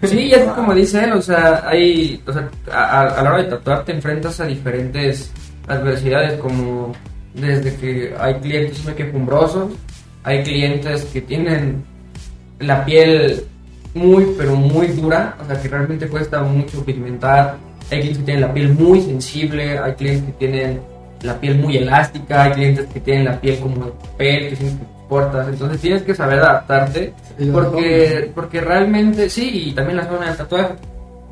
sí, 0.03 0.31
es 0.33 0.43
como 0.55 0.73
dice 0.73 1.03
él, 1.03 1.11
o 1.13 1.21
sea, 1.21 1.63
hay, 1.67 2.21
o 2.25 2.33
sea, 2.33 2.49
a, 2.71 2.83
a- 3.01 3.19
a 3.19 3.23
la 3.23 3.29
hora 3.33 3.43
de 3.43 3.49
tatuar 3.49 3.85
te 3.85 3.91
enfrentas 3.91 4.39
a 4.39 4.45
diferentes 4.45 5.31
adversidades, 5.67 6.39
como 6.39 6.93
desde 7.35 7.75
que 7.75 8.15
hay 8.19 8.35
clientes 8.35 8.83
muy 8.83 8.93
quejumbrosos, 8.93 9.71
hay 10.23 10.43
clientes 10.43 11.05
que 11.05 11.21
tienen 11.21 11.83
la 12.59 12.83
piel 12.85 13.45
muy, 13.93 14.33
pero 14.37 14.55
muy 14.55 14.87
dura, 14.87 15.35
o 15.41 15.45
sea, 15.45 15.61
que 15.61 15.67
realmente 15.67 16.07
cuesta 16.07 16.41
mucho 16.41 16.83
pigmentar, 16.83 17.57
hay 17.89 17.99
clientes 17.99 18.19
que 18.19 18.25
tienen 18.25 18.41
la 18.41 18.53
piel 18.53 18.73
muy 18.73 19.01
sensible, 19.01 19.77
hay 19.77 19.93
clientes 19.93 20.25
que 20.25 20.31
tienen 20.33 20.81
la 21.23 21.39
piel 21.39 21.57
muy 21.57 21.77
elástica, 21.77 22.43
hay 22.43 22.51
clientes 22.53 22.87
que 22.93 22.99
tienen 22.99 23.25
la 23.25 23.39
piel 23.39 23.59
como 23.59 23.85
de 23.85 23.91
papel, 23.91 24.49
que 24.49 24.55
sienten 24.55 24.79
que 24.79 24.85
cortas, 25.09 25.47
entonces 25.49 25.81
tienes 25.81 26.01
que 26.03 26.15
saber 26.15 26.39
adaptarte 26.39 27.13
porque, 27.51 28.31
porque 28.33 28.61
realmente, 28.61 29.29
sí, 29.29 29.69
y 29.69 29.71
también 29.73 29.97
la 29.97 30.05
zona 30.05 30.27
del 30.27 30.37
tatuaje, 30.37 30.73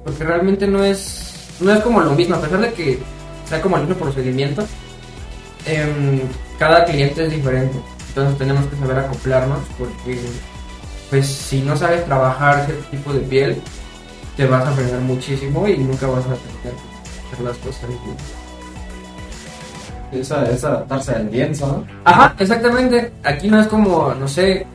porque 0.03 0.23
realmente 0.23 0.67
no 0.67 0.83
es, 0.83 1.55
no 1.61 1.73
es 1.73 1.79
como 1.79 2.01
lo 2.01 2.11
mismo, 2.11 2.35
a 2.35 2.41
pesar 2.41 2.59
de 2.59 2.73
que 2.73 2.99
sea 3.45 3.61
como 3.61 3.77
el 3.77 3.87
mismo 3.87 3.95
procedimiento, 4.03 4.65
em, 5.65 6.19
cada 6.57 6.83
cliente 6.83 7.25
es 7.25 7.31
diferente, 7.31 7.79
entonces 8.09 8.37
tenemos 8.37 8.65
que 8.65 8.75
saber 8.75 8.99
acoplarnos 8.99 9.59
porque, 9.77 10.19
pues, 11.09 11.27
si 11.27 11.61
no 11.61 11.75
sabes 11.75 12.05
trabajar 12.05 12.65
cierto 12.65 12.83
tipo 12.91 13.13
de 13.13 13.19
piel, 13.21 13.61
te 14.37 14.45
vas 14.45 14.65
a 14.65 14.71
frenar 14.71 14.99
muchísimo 15.01 15.67
y 15.67 15.77
nunca 15.77 16.07
vas 16.07 16.25
a 16.25 16.35
tener 16.35 16.39
que 16.63 16.69
hacer 17.33 17.45
las 17.45 17.57
cosas 17.57 17.89
bien. 17.89 18.17
Esa 20.11 20.49
es 20.49 20.63
adaptarse 20.63 21.11
al 21.13 21.31
lienzo, 21.31 21.67
¿no? 21.67 21.85
Ajá, 22.03 22.35
exactamente. 22.39 23.11
Aquí 23.23 23.47
no 23.47 23.61
es 23.61 23.67
como, 23.67 24.13
no 24.15 24.27
sé, 24.27 24.65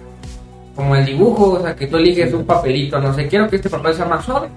como 0.76 0.94
el 0.94 1.04
dibujo, 1.04 1.52
o 1.54 1.62
sea, 1.62 1.74
que 1.74 1.86
tú 1.88 1.96
eliges 1.96 2.32
un 2.32 2.44
papelito, 2.44 3.00
no 3.00 3.12
sé, 3.12 3.26
quiero 3.26 3.48
que 3.48 3.56
este 3.56 3.68
papel 3.70 3.94
sea 3.94 4.04
más 4.06 4.24
suave, 4.24 4.48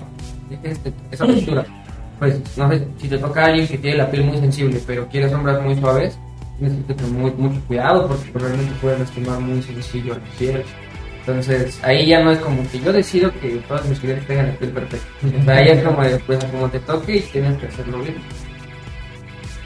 este- 0.63 0.93
esa 1.11 1.25
textura. 1.25 1.65
Pues, 2.19 2.35
no 2.57 2.69
sé, 2.69 2.87
si 2.99 3.07
te 3.07 3.17
toca 3.17 3.41
a 3.41 3.45
alguien 3.45 3.67
que 3.67 3.77
tiene 3.77 3.97
la 3.97 4.09
piel 4.09 4.23
muy 4.25 4.37
sensible, 4.39 4.79
pero 4.85 5.07
quiere 5.07 5.29
sombras 5.29 5.61
muy 5.61 5.75
suaves, 5.79 6.17
tienes 6.59 6.77
que 6.85 6.93
tener 6.93 7.11
muy- 7.11 7.31
mucho 7.31 7.59
cuidado 7.67 8.07
porque 8.07 8.29
pues, 8.31 8.43
realmente 8.43 8.73
puede 8.81 8.99
lastimar 8.99 9.39
muy 9.39 9.61
sencillo 9.63 10.13
la 10.15 10.37
piel. 10.37 10.63
Entonces, 11.27 11.77
ahí 11.83 12.07
ya 12.07 12.23
no 12.23 12.31
es 12.31 12.39
como 12.39 12.65
que 12.71 12.79
yo 12.79 12.93
decido 12.93 13.29
que 13.41 13.49
todos 13.67 13.83
mis 13.83 13.99
clientes 13.99 14.25
tengan 14.27 14.47
la 14.47 14.53
piel 14.53 14.71
perfecta. 14.71 15.07
O 15.41 15.43
sea, 15.43 15.57
ahí 15.57 15.67
es 15.67 15.83
como, 15.83 15.97
pues, 16.25 16.45
como 16.45 16.69
te 16.69 16.79
toque 16.79 17.17
y 17.17 17.19
tienes 17.19 17.57
que 17.57 17.67
hacerlo 17.67 17.99
bien. 17.99 18.15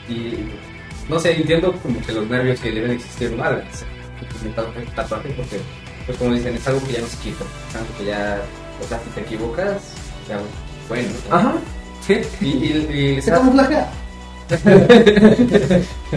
Y 0.10 0.38
no 1.08 1.20
sé, 1.20 1.36
entiendo 1.36 1.72
como 1.84 2.02
que 2.02 2.14
los 2.14 2.28
nervios 2.28 2.60
que 2.60 2.72
deben 2.72 2.92
existir 2.92 3.32
¿no? 3.34 3.44
al 3.44 3.62
hacer 3.62 3.88
un 4.44 4.54
tatuaje, 4.96 5.30
porque, 5.38 5.60
pues 6.08 6.18
como 6.18 6.34
dicen, 6.34 6.56
es 6.56 6.68
algo 6.68 6.84
que 6.84 6.94
ya 6.94 7.02
no 7.02 7.08
se 7.08 7.18
quita, 7.18 7.44
es 7.70 7.76
algo 7.76 7.98
que 8.00 8.06
ya, 8.06 8.42
o 8.84 8.88
sea, 8.88 9.00
si 9.00 9.10
te 9.12 9.22
equivocas, 9.22 9.94
ya, 10.28 10.40
bueno. 10.90 11.10
¿no? 11.30 11.36
Ajá, 11.36 11.54
sí. 12.08 12.22
Y, 12.42 12.48
y, 12.48 13.18
y 13.18 13.22
Se. 13.22 13.30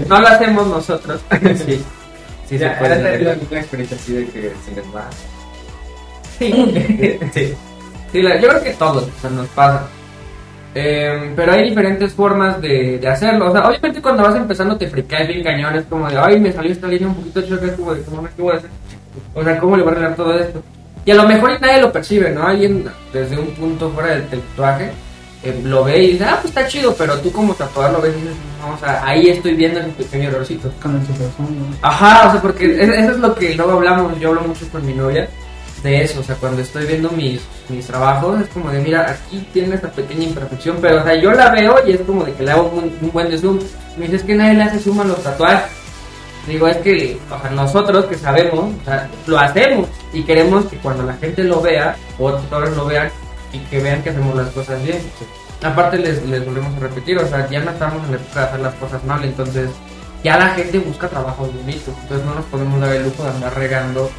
No 0.08 0.20
lo 0.20 0.26
hacemos 0.26 0.66
nosotros. 0.68 1.20
sí. 1.66 1.84
Sí, 2.48 2.58
ya, 2.58 2.74
se 2.74 2.78
puede. 2.78 2.94
¿has 2.94 3.02
tenido 3.02 3.30
alguna 3.30 3.60
experiencia 3.60 3.96
así 3.96 4.12
de 4.12 4.26
que 4.26 4.52
se 4.64 4.74
les 4.74 4.94
va? 4.94 5.08
Sí. 6.38 7.18
sí. 7.32 7.54
Sí, 8.12 8.22
la- 8.22 8.40
yo 8.40 8.48
creo 8.48 8.62
que 8.62 8.72
todos 8.74 9.04
o 9.04 9.20
sea, 9.20 9.30
nos 9.30 9.46
pasa. 9.48 9.86
Eh, 10.76 11.32
pero 11.36 11.52
hay 11.52 11.68
diferentes 11.68 12.12
formas 12.12 12.60
de, 12.60 12.98
de 12.98 13.08
hacerlo. 13.08 13.48
O 13.50 13.52
sea, 13.52 13.68
obviamente 13.68 14.02
cuando 14.02 14.22
vas 14.24 14.34
empezando 14.36 14.76
te 14.76 14.88
fricaes 14.88 15.28
bien 15.28 15.42
cañón. 15.44 15.74
Es 15.76 15.84
como 15.86 16.08
de, 16.08 16.18
ay, 16.18 16.40
me 16.40 16.52
salió 16.52 16.72
esta 16.72 16.88
línea 16.88 17.08
un 17.08 17.14
poquito 17.14 17.42
choca. 17.42 17.66
Es 17.66 17.72
como 17.72 17.94
de, 17.94 18.02
¿cómo 18.02 18.22
me 18.22 18.28
qué 18.30 18.42
voy 18.42 18.54
a 18.54 18.58
hacer? 18.58 18.70
O 19.34 19.44
sea, 19.44 19.58
¿cómo 19.58 19.76
le 19.76 19.82
voy 19.82 19.90
a 19.90 19.92
arreglar 19.96 20.16
todo 20.16 20.34
esto? 20.38 20.62
Y 21.06 21.10
a 21.10 21.14
lo 21.14 21.28
mejor 21.28 21.52
y 21.52 21.60
nadie 21.60 21.80
lo 21.80 21.92
percibe, 21.92 22.30
¿no? 22.30 22.44
Alguien 22.46 22.86
desde 23.12 23.38
un 23.38 23.48
punto 23.54 23.90
fuera 23.90 24.10
del, 24.14 24.24
tatuaje 24.24 24.90
eh, 25.44 25.60
lo 25.64 25.84
ve 25.84 26.02
y 26.02 26.10
dice, 26.12 26.24
ah, 26.24 26.38
pues 26.40 26.46
está 26.56 26.66
chido. 26.66 26.94
Pero 26.96 27.18
tú 27.20 27.30
como 27.30 27.52
tatuador 27.54 27.92
lo 27.92 28.00
ves 28.02 28.14
y 28.16 28.20
dices, 28.22 28.36
no, 28.60 28.74
o 28.74 28.78
sea, 28.78 29.04
ahí 29.06 29.28
estoy 29.28 29.54
viendo 29.54 29.78
ese 29.80 29.90
pequeño 29.90 30.30
errorcito. 30.30 30.72
Con 30.82 30.96
el. 30.96 31.02
Ajá, 31.82 32.28
o 32.28 32.32
sea, 32.32 32.40
porque 32.42 32.64
es- 32.82 32.88
eso 32.88 33.10
es 33.12 33.18
lo 33.18 33.34
que 33.34 33.54
luego 33.54 33.72
hablamos, 33.72 34.18
yo 34.18 34.30
hablo 34.30 34.40
mucho 34.42 34.66
con 34.72 34.84
mi 34.86 34.94
novia 34.94 35.28
de 35.84 36.02
eso, 36.02 36.20
o 36.20 36.22
sea, 36.22 36.34
cuando 36.36 36.62
estoy 36.62 36.86
viendo 36.86 37.10
mis, 37.10 37.42
mis 37.68 37.86
trabajos, 37.86 38.40
es 38.40 38.48
como 38.48 38.70
de, 38.70 38.80
mira, 38.80 39.10
aquí 39.10 39.46
tiene 39.52 39.74
esta 39.74 39.90
pequeña 39.90 40.24
imperfección, 40.24 40.78
pero, 40.80 41.00
o 41.00 41.04
sea, 41.04 41.14
yo 41.14 41.30
la 41.32 41.50
veo 41.50 41.76
y 41.86 41.92
es 41.92 42.00
como 42.00 42.24
de 42.24 42.32
que 42.32 42.42
le 42.42 42.52
hago 42.52 42.70
un, 42.70 42.96
un 43.00 43.12
buen 43.12 43.38
zoom. 43.38 43.60
Me 43.98 44.06
dice, 44.06 44.16
es 44.16 44.22
que 44.22 44.34
nadie 44.34 44.54
le 44.54 44.62
hace 44.62 44.80
zoom 44.80 45.00
a 45.00 45.04
los 45.04 45.22
tatuajes. 45.22 45.70
Digo, 46.48 46.66
es 46.68 46.78
que, 46.78 47.18
o 47.30 47.38
sea, 47.38 47.50
nosotros 47.50 48.06
que 48.06 48.16
sabemos, 48.16 48.72
o 48.80 48.84
sea, 48.84 49.08
lo 49.26 49.38
hacemos 49.38 49.86
y 50.14 50.22
queremos 50.22 50.64
que 50.66 50.78
cuando 50.78 51.02
la 51.02 51.14
gente 51.14 51.44
lo 51.44 51.60
vea, 51.60 51.96
o 52.18 52.28
otros 52.28 52.76
lo 52.76 52.86
vean, 52.86 53.10
y 53.52 53.58
que 53.58 53.78
vean 53.80 54.02
que 54.02 54.10
hacemos 54.10 54.34
las 54.34 54.48
cosas 54.50 54.82
bien. 54.82 54.98
Aparte 55.62 55.98
les, 55.98 56.24
les 56.26 56.44
volvemos 56.46 56.74
a 56.78 56.80
repetir, 56.80 57.18
o 57.18 57.28
sea, 57.28 57.48
ya 57.50 57.60
no 57.60 57.70
estamos 57.70 58.02
en 58.04 58.12
la 58.12 58.16
época 58.16 58.40
de 58.40 58.46
hacer 58.46 58.60
las 58.60 58.74
cosas 58.74 59.04
mal, 59.04 59.22
entonces 59.22 59.68
ya 60.22 60.38
la 60.38 60.48
gente 60.48 60.78
busca 60.78 61.08
trabajos 61.08 61.54
bonitos, 61.54 61.94
entonces 62.02 62.26
no 62.26 62.34
nos 62.34 62.44
podemos 62.46 62.80
dar 62.80 62.94
el 62.94 63.04
lujo 63.04 63.22
de 63.22 63.28
andar 63.28 63.54
regando 63.54 64.10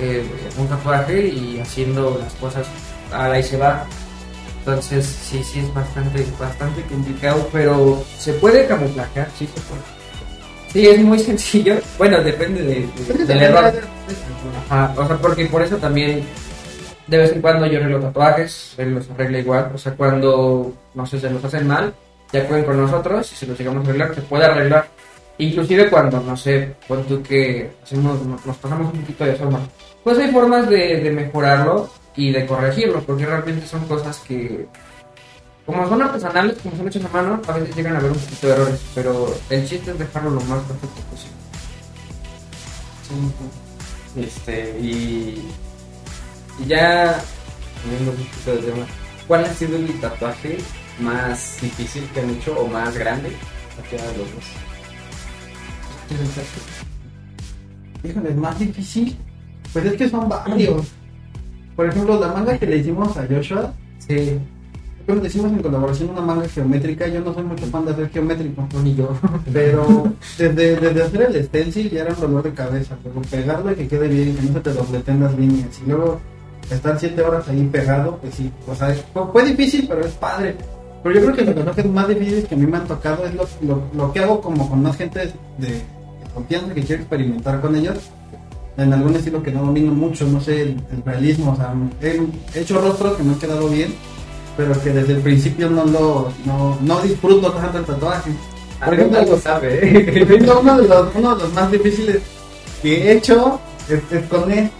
eh, 0.00 0.24
un 0.58 0.66
tatuaje 0.68 1.26
y 1.28 1.60
haciendo 1.60 2.18
las 2.20 2.32
cosas 2.34 2.66
a 3.12 3.28
la 3.28 3.38
y 3.38 3.42
se 3.42 3.56
va. 3.56 3.84
Entonces 4.60 5.04
sí, 5.06 5.42
sí 5.44 5.58
es 5.60 5.74
bastante, 5.74 6.24
bastante 6.38 6.82
complicado, 6.82 7.48
pero 7.52 8.02
se 8.18 8.32
puede 8.34 8.66
camuflajear, 8.66 9.28
sí 9.38 9.46
se 9.46 9.60
puede. 9.62 9.82
Sí, 10.72 10.88
es 10.88 11.00
muy 11.04 11.18
sencillo. 11.18 11.76
Bueno, 11.98 12.22
depende 12.22 12.62
de- 12.62 12.88
de- 13.14 13.24
del 13.26 13.42
error. 13.42 13.72
Ajá, 14.70 14.94
o 14.96 15.06
sea, 15.06 15.16
porque 15.18 15.46
por 15.46 15.62
eso 15.62 15.76
también 15.76 16.24
de 17.06 17.18
vez 17.18 17.32
en 17.32 17.42
cuando 17.42 17.66
yo 17.66 17.78
arreglo 17.78 18.00
tatuajes, 18.00 18.74
él 18.78 18.94
los 18.94 19.08
arregla 19.10 19.38
igual. 19.38 19.70
O 19.74 19.78
sea, 19.78 19.92
cuando, 19.92 20.72
no 20.94 21.06
sé, 21.06 21.20
se 21.20 21.28
los 21.30 21.44
hacen 21.44 21.66
mal, 21.68 21.94
ya 22.32 22.40
acuden 22.40 22.64
con 22.64 22.80
nosotros 22.80 23.30
y 23.32 23.36
si 23.36 23.46
los 23.46 23.58
llegamos 23.58 23.84
a 23.84 23.88
arreglar, 23.90 24.14
se 24.14 24.22
puede 24.22 24.46
arreglar. 24.46 24.88
Inclusive 25.36 25.90
cuando, 25.90 26.20
no 26.20 26.36
sé, 26.36 26.74
tú 27.08 27.22
que 27.22 27.70
hacemos, 27.82 28.24
nos 28.24 28.44
nos 28.46 28.56
pasamos 28.56 28.92
un 28.94 29.00
poquito 29.02 29.24
de 29.24 29.34
forma. 29.34 29.60
Pues 30.04 30.18
hay 30.18 30.30
formas 30.30 30.68
de, 30.68 31.00
de 31.00 31.10
mejorarlo 31.10 31.90
y 32.14 32.30
de 32.30 32.46
corregirlo, 32.46 33.02
porque 33.02 33.26
realmente 33.26 33.66
son 33.66 33.86
cosas 33.88 34.18
que, 34.18 34.68
como 35.66 35.88
son 35.88 36.02
artesanales, 36.02 36.58
como 36.62 36.76
son 36.76 36.88
hechas 36.88 37.04
a 37.06 37.08
mano, 37.08 37.40
a 37.46 37.52
veces 37.52 37.74
llegan 37.74 37.94
a 37.96 37.98
haber 37.98 38.12
un 38.12 38.18
poquito 38.18 38.46
de 38.46 38.52
errores, 38.52 38.80
pero 38.94 39.34
el 39.48 39.66
chiste 39.66 39.90
es 39.90 39.98
dejarlo 39.98 40.30
lo 40.30 40.40
más 40.42 40.62
perfecto 40.64 41.00
posible. 41.10 41.34
Este, 44.16 44.78
y, 44.78 45.42
y 46.60 46.66
ya, 46.66 47.20
cambiando 47.80 48.10
un 48.10 48.16
poquito 48.18 48.50
de 48.52 48.58
tema, 48.58 48.86
¿cuál 49.26 49.44
ha 49.44 49.54
sido 49.54 49.76
el 49.76 50.00
tatuaje 50.00 50.58
más 51.00 51.56
difícil 51.62 52.06
que 52.12 52.20
han 52.20 52.30
hecho 52.30 52.54
o 52.58 52.68
más 52.68 52.96
grande? 52.96 53.32
Cualquiera 53.74 54.04
de 54.04 54.18
los 54.18 54.34
dos. 54.34 54.44
Híjole, 58.04 58.28
es 58.28 58.36
más 58.36 58.58
difícil. 58.58 59.16
Pues 59.74 59.84
es 59.84 59.92
que 59.94 60.08
son 60.08 60.28
varios. 60.28 60.92
Por 61.76 61.88
ejemplo, 61.88 62.18
la 62.18 62.28
manga 62.28 62.56
que 62.56 62.66
le 62.66 62.76
hicimos 62.78 63.16
a 63.16 63.26
Joshua, 63.26 63.74
Sí, 63.98 64.38
le 65.06 65.26
hicimos 65.26 65.52
en 65.52 65.62
colaboración 65.62 66.10
una 66.10 66.20
manga 66.20 66.48
geométrica. 66.48 67.08
Yo 67.08 67.20
no 67.20 67.34
soy 67.34 67.42
mucho 67.42 67.66
fan 67.66 67.84
de 67.84 67.92
hacer 67.92 68.08
geométrico, 68.10 68.66
ni 68.82 68.94
yo. 68.94 69.10
pero 69.52 70.12
desde, 70.38 70.76
desde 70.76 71.02
hacer 71.02 71.22
el 71.22 71.44
stencil 71.44 71.90
ya 71.90 72.02
era 72.02 72.14
un 72.14 72.20
dolor 72.20 72.44
de 72.44 72.52
cabeza. 72.52 72.96
Pero 73.02 73.20
pegarlo 73.22 73.72
y 73.72 73.74
que 73.74 73.88
quede 73.88 74.08
bien, 74.08 74.36
que 74.36 74.42
no 74.42 74.52
se 74.54 74.60
te 74.60 74.72
dobleten 74.72 75.20
las 75.20 75.36
líneas. 75.36 75.68
Y 75.84 75.90
luego 75.90 76.20
estar 76.70 76.98
siete 76.98 77.20
horas 77.22 77.48
ahí 77.48 77.68
pegado, 77.70 78.18
pues 78.18 78.34
sí, 78.34 78.50
o 78.66 78.74
sea, 78.74 78.94
fue, 79.32 79.44
difícil, 79.44 79.86
pero 79.88 80.00
es 80.04 80.12
padre. 80.12 80.54
Pero 81.02 81.14
yo 81.14 81.20
creo 81.22 81.34
que 81.34 81.44
los 81.44 81.54
tatuajes 81.54 81.86
más 81.86 82.08
difíciles 82.08 82.44
que 82.46 82.54
a 82.54 82.58
mí 82.58 82.66
me 82.66 82.78
han 82.78 82.86
tocado 82.86 83.26
es 83.26 83.34
lo, 83.34 83.46
lo, 83.60 83.82
lo 83.94 84.12
que 84.12 84.20
hago 84.20 84.40
como 84.40 84.70
con 84.70 84.82
más 84.82 84.96
gente 84.96 85.18
de, 85.18 85.26
de 85.58 85.82
confianza 86.32 86.72
que 86.72 86.82
quiero 86.82 87.02
experimentar 87.02 87.60
con 87.60 87.76
ellos. 87.76 87.98
En 88.76 88.92
algún 88.92 89.14
estilo 89.14 89.42
que 89.42 89.52
no 89.52 89.62
domino 89.62 89.92
mucho, 89.92 90.26
no 90.26 90.40
sé, 90.40 90.62
el, 90.62 90.76
el 90.90 91.02
realismo, 91.04 91.52
o 91.52 91.56
sea, 91.56 91.72
he 92.02 92.60
hecho 92.60 92.80
rostros 92.80 93.16
que 93.16 93.22
me 93.22 93.34
han 93.34 93.38
quedado 93.38 93.68
bien, 93.68 93.94
pero 94.56 94.80
que 94.82 94.90
desde 94.90 95.14
el 95.14 95.20
principio 95.20 95.70
no 95.70 95.84
lo, 95.84 96.32
no, 96.44 96.78
no 96.80 97.00
disfruto 97.00 97.52
tanto 97.52 97.78
el 97.78 97.84
tatuaje. 97.84 98.30
Por 98.84 98.94
ejemplo, 98.94 99.18
algo 99.18 99.38
sabe, 99.38 99.78
¿eh? 99.80 100.04
por 100.24 100.32
ejemplo, 100.32 100.60
uno 100.60 100.80
de 100.80 100.88
los, 100.88 101.14
uno 101.14 101.36
de 101.36 101.42
los 101.44 101.52
más 101.52 101.70
difíciles 101.70 102.20
que 102.82 102.96
he 102.96 103.12
hecho 103.16 103.60
es, 103.88 104.00
es 104.10 104.26
con 104.28 104.50
él. 104.50 104.70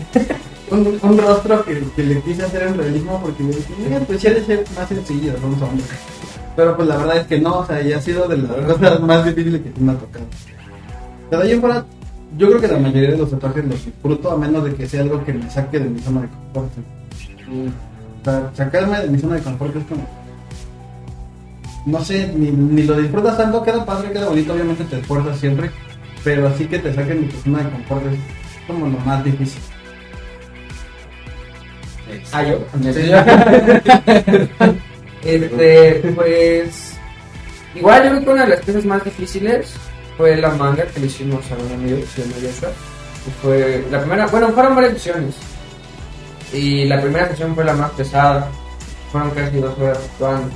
Un, 0.71 0.99
un 1.03 1.19
rostro 1.19 1.63
que, 1.65 1.79
que 1.95 2.03
le 2.03 2.21
quise 2.23 2.43
hacer 2.43 2.63
en 2.63 2.79
realismo 2.79 3.21
porque 3.23 3.43
le 3.43 3.51
dije, 3.51 3.75
mira, 3.79 4.01
pues 4.01 4.23
ya 4.23 4.31
ser 4.45 4.65
más 4.77 4.89
sencillo, 4.89 5.35
somos 5.41 5.61
hombres. 5.63 5.87
Pero 6.57 6.77
pues 6.77 6.89
la 6.89 6.97
verdad 6.97 7.17
es 7.19 7.27
que 7.27 7.41
no, 7.41 7.59
o 7.59 7.67
sea, 7.67 7.83
ya 7.83 7.99
ha 7.99 8.01
sido 8.01 8.27
de 8.29 8.39
las 8.39 8.51
cosas 8.73 9.01
más 9.01 9.25
difíciles 9.25 9.61
que 9.61 9.81
me 9.81 9.93
ha 9.93 9.97
tocado. 9.97 10.25
Pero 11.31 11.43
en 11.43 11.61
fuera, 11.61 11.85
yo 12.37 12.49
creo 12.49 12.61
que 12.61 12.69
la 12.69 12.79
mayoría 12.79 13.11
de 13.11 13.19
los 13.19 13.31
tatuajes 13.31 13.65
los 13.65 13.85
disfruto 13.85 14.31
a 14.31 14.37
menos 14.37 14.65
de 14.65 14.75
que 14.75 14.89
sea 14.89 15.03
algo 15.03 15.25
que 15.25 15.33
me 15.33 15.51
saque 15.51 15.79
de 15.79 15.89
mi 15.89 16.01
zona 16.01 16.23
de 16.23 16.29
confort. 16.29 16.73
O 18.21 18.25
sea, 18.25 18.51
sacarme 18.55 19.01
de 19.01 19.09
mi 19.09 19.19
zona 19.19 19.37
de 19.37 19.43
confort 19.43 19.77
es 19.77 19.85
como... 19.85 20.07
no 21.87 22.05
sé, 22.05 22.33
ni, 22.35 22.51
ni 22.51 22.83
lo 22.83 22.97
disfrutas 22.97 23.37
tanto, 23.37 23.63
queda 23.63 23.85
padre, 23.85 24.13
queda 24.13 24.29
bonito, 24.29 24.53
obviamente 24.53 24.85
te 24.85 24.99
esfuerzas 24.99 25.39
siempre, 25.39 25.71
pero 26.25 26.49
así 26.49 26.67
que 26.67 26.79
te 26.79 26.95
saquen 26.95 27.23
de 27.23 27.29
tu 27.29 27.37
zona 27.43 27.63
de 27.63 27.71
confort 27.71 28.07
es 28.07 28.19
como 28.67 28.87
lo 28.87 28.99
más 29.01 29.25
difícil. 29.25 29.63
Ah, 32.33 32.43
yo. 32.43 32.65
Este, 35.25 36.13
pues. 36.15 36.99
Igual 37.75 38.05
yo 38.05 38.11
creo 38.11 38.25
que 38.25 38.31
una 38.31 38.43
de 38.43 38.49
las 38.51 38.61
piezas 38.61 38.85
más 38.85 39.03
difíciles 39.03 39.75
fue 40.17 40.37
la 40.37 40.51
manga 40.51 40.85
que 40.87 41.01
le 41.01 41.07
hicimos 41.07 41.45
a 41.51 41.55
un 41.55 41.73
amigo 41.73 41.99
que 41.99 42.07
se 42.07 42.23
llama 42.23 42.35
Joshua. 42.41 42.71
Fue 43.43 43.85
la 43.91 44.01
primera, 44.01 44.27
bueno, 44.27 44.49
fueron 44.51 44.75
varias 44.77 44.95
sesiones. 44.95 45.35
Y 46.53 46.85
la 46.85 47.01
primera 47.01 47.29
sesión 47.29 47.55
fue 47.55 47.65
la 47.65 47.75
más 47.75 47.91
pesada. 47.93 48.49
Fueron 49.11 49.31
casi 49.31 49.59
dos 49.59 49.79
horas 49.79 49.99
actuando. 49.99 50.51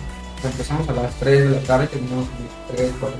Empezamos 0.44 0.88
a 0.88 0.92
las 0.92 1.14
3 1.18 1.50
de 1.50 1.50
la 1.50 1.60
tarde 1.62 1.84
y 1.84 1.88
terminamos 1.88 2.26
a 2.26 2.72
las 2.72 2.76
3, 2.76 2.92
4. 3.00 3.18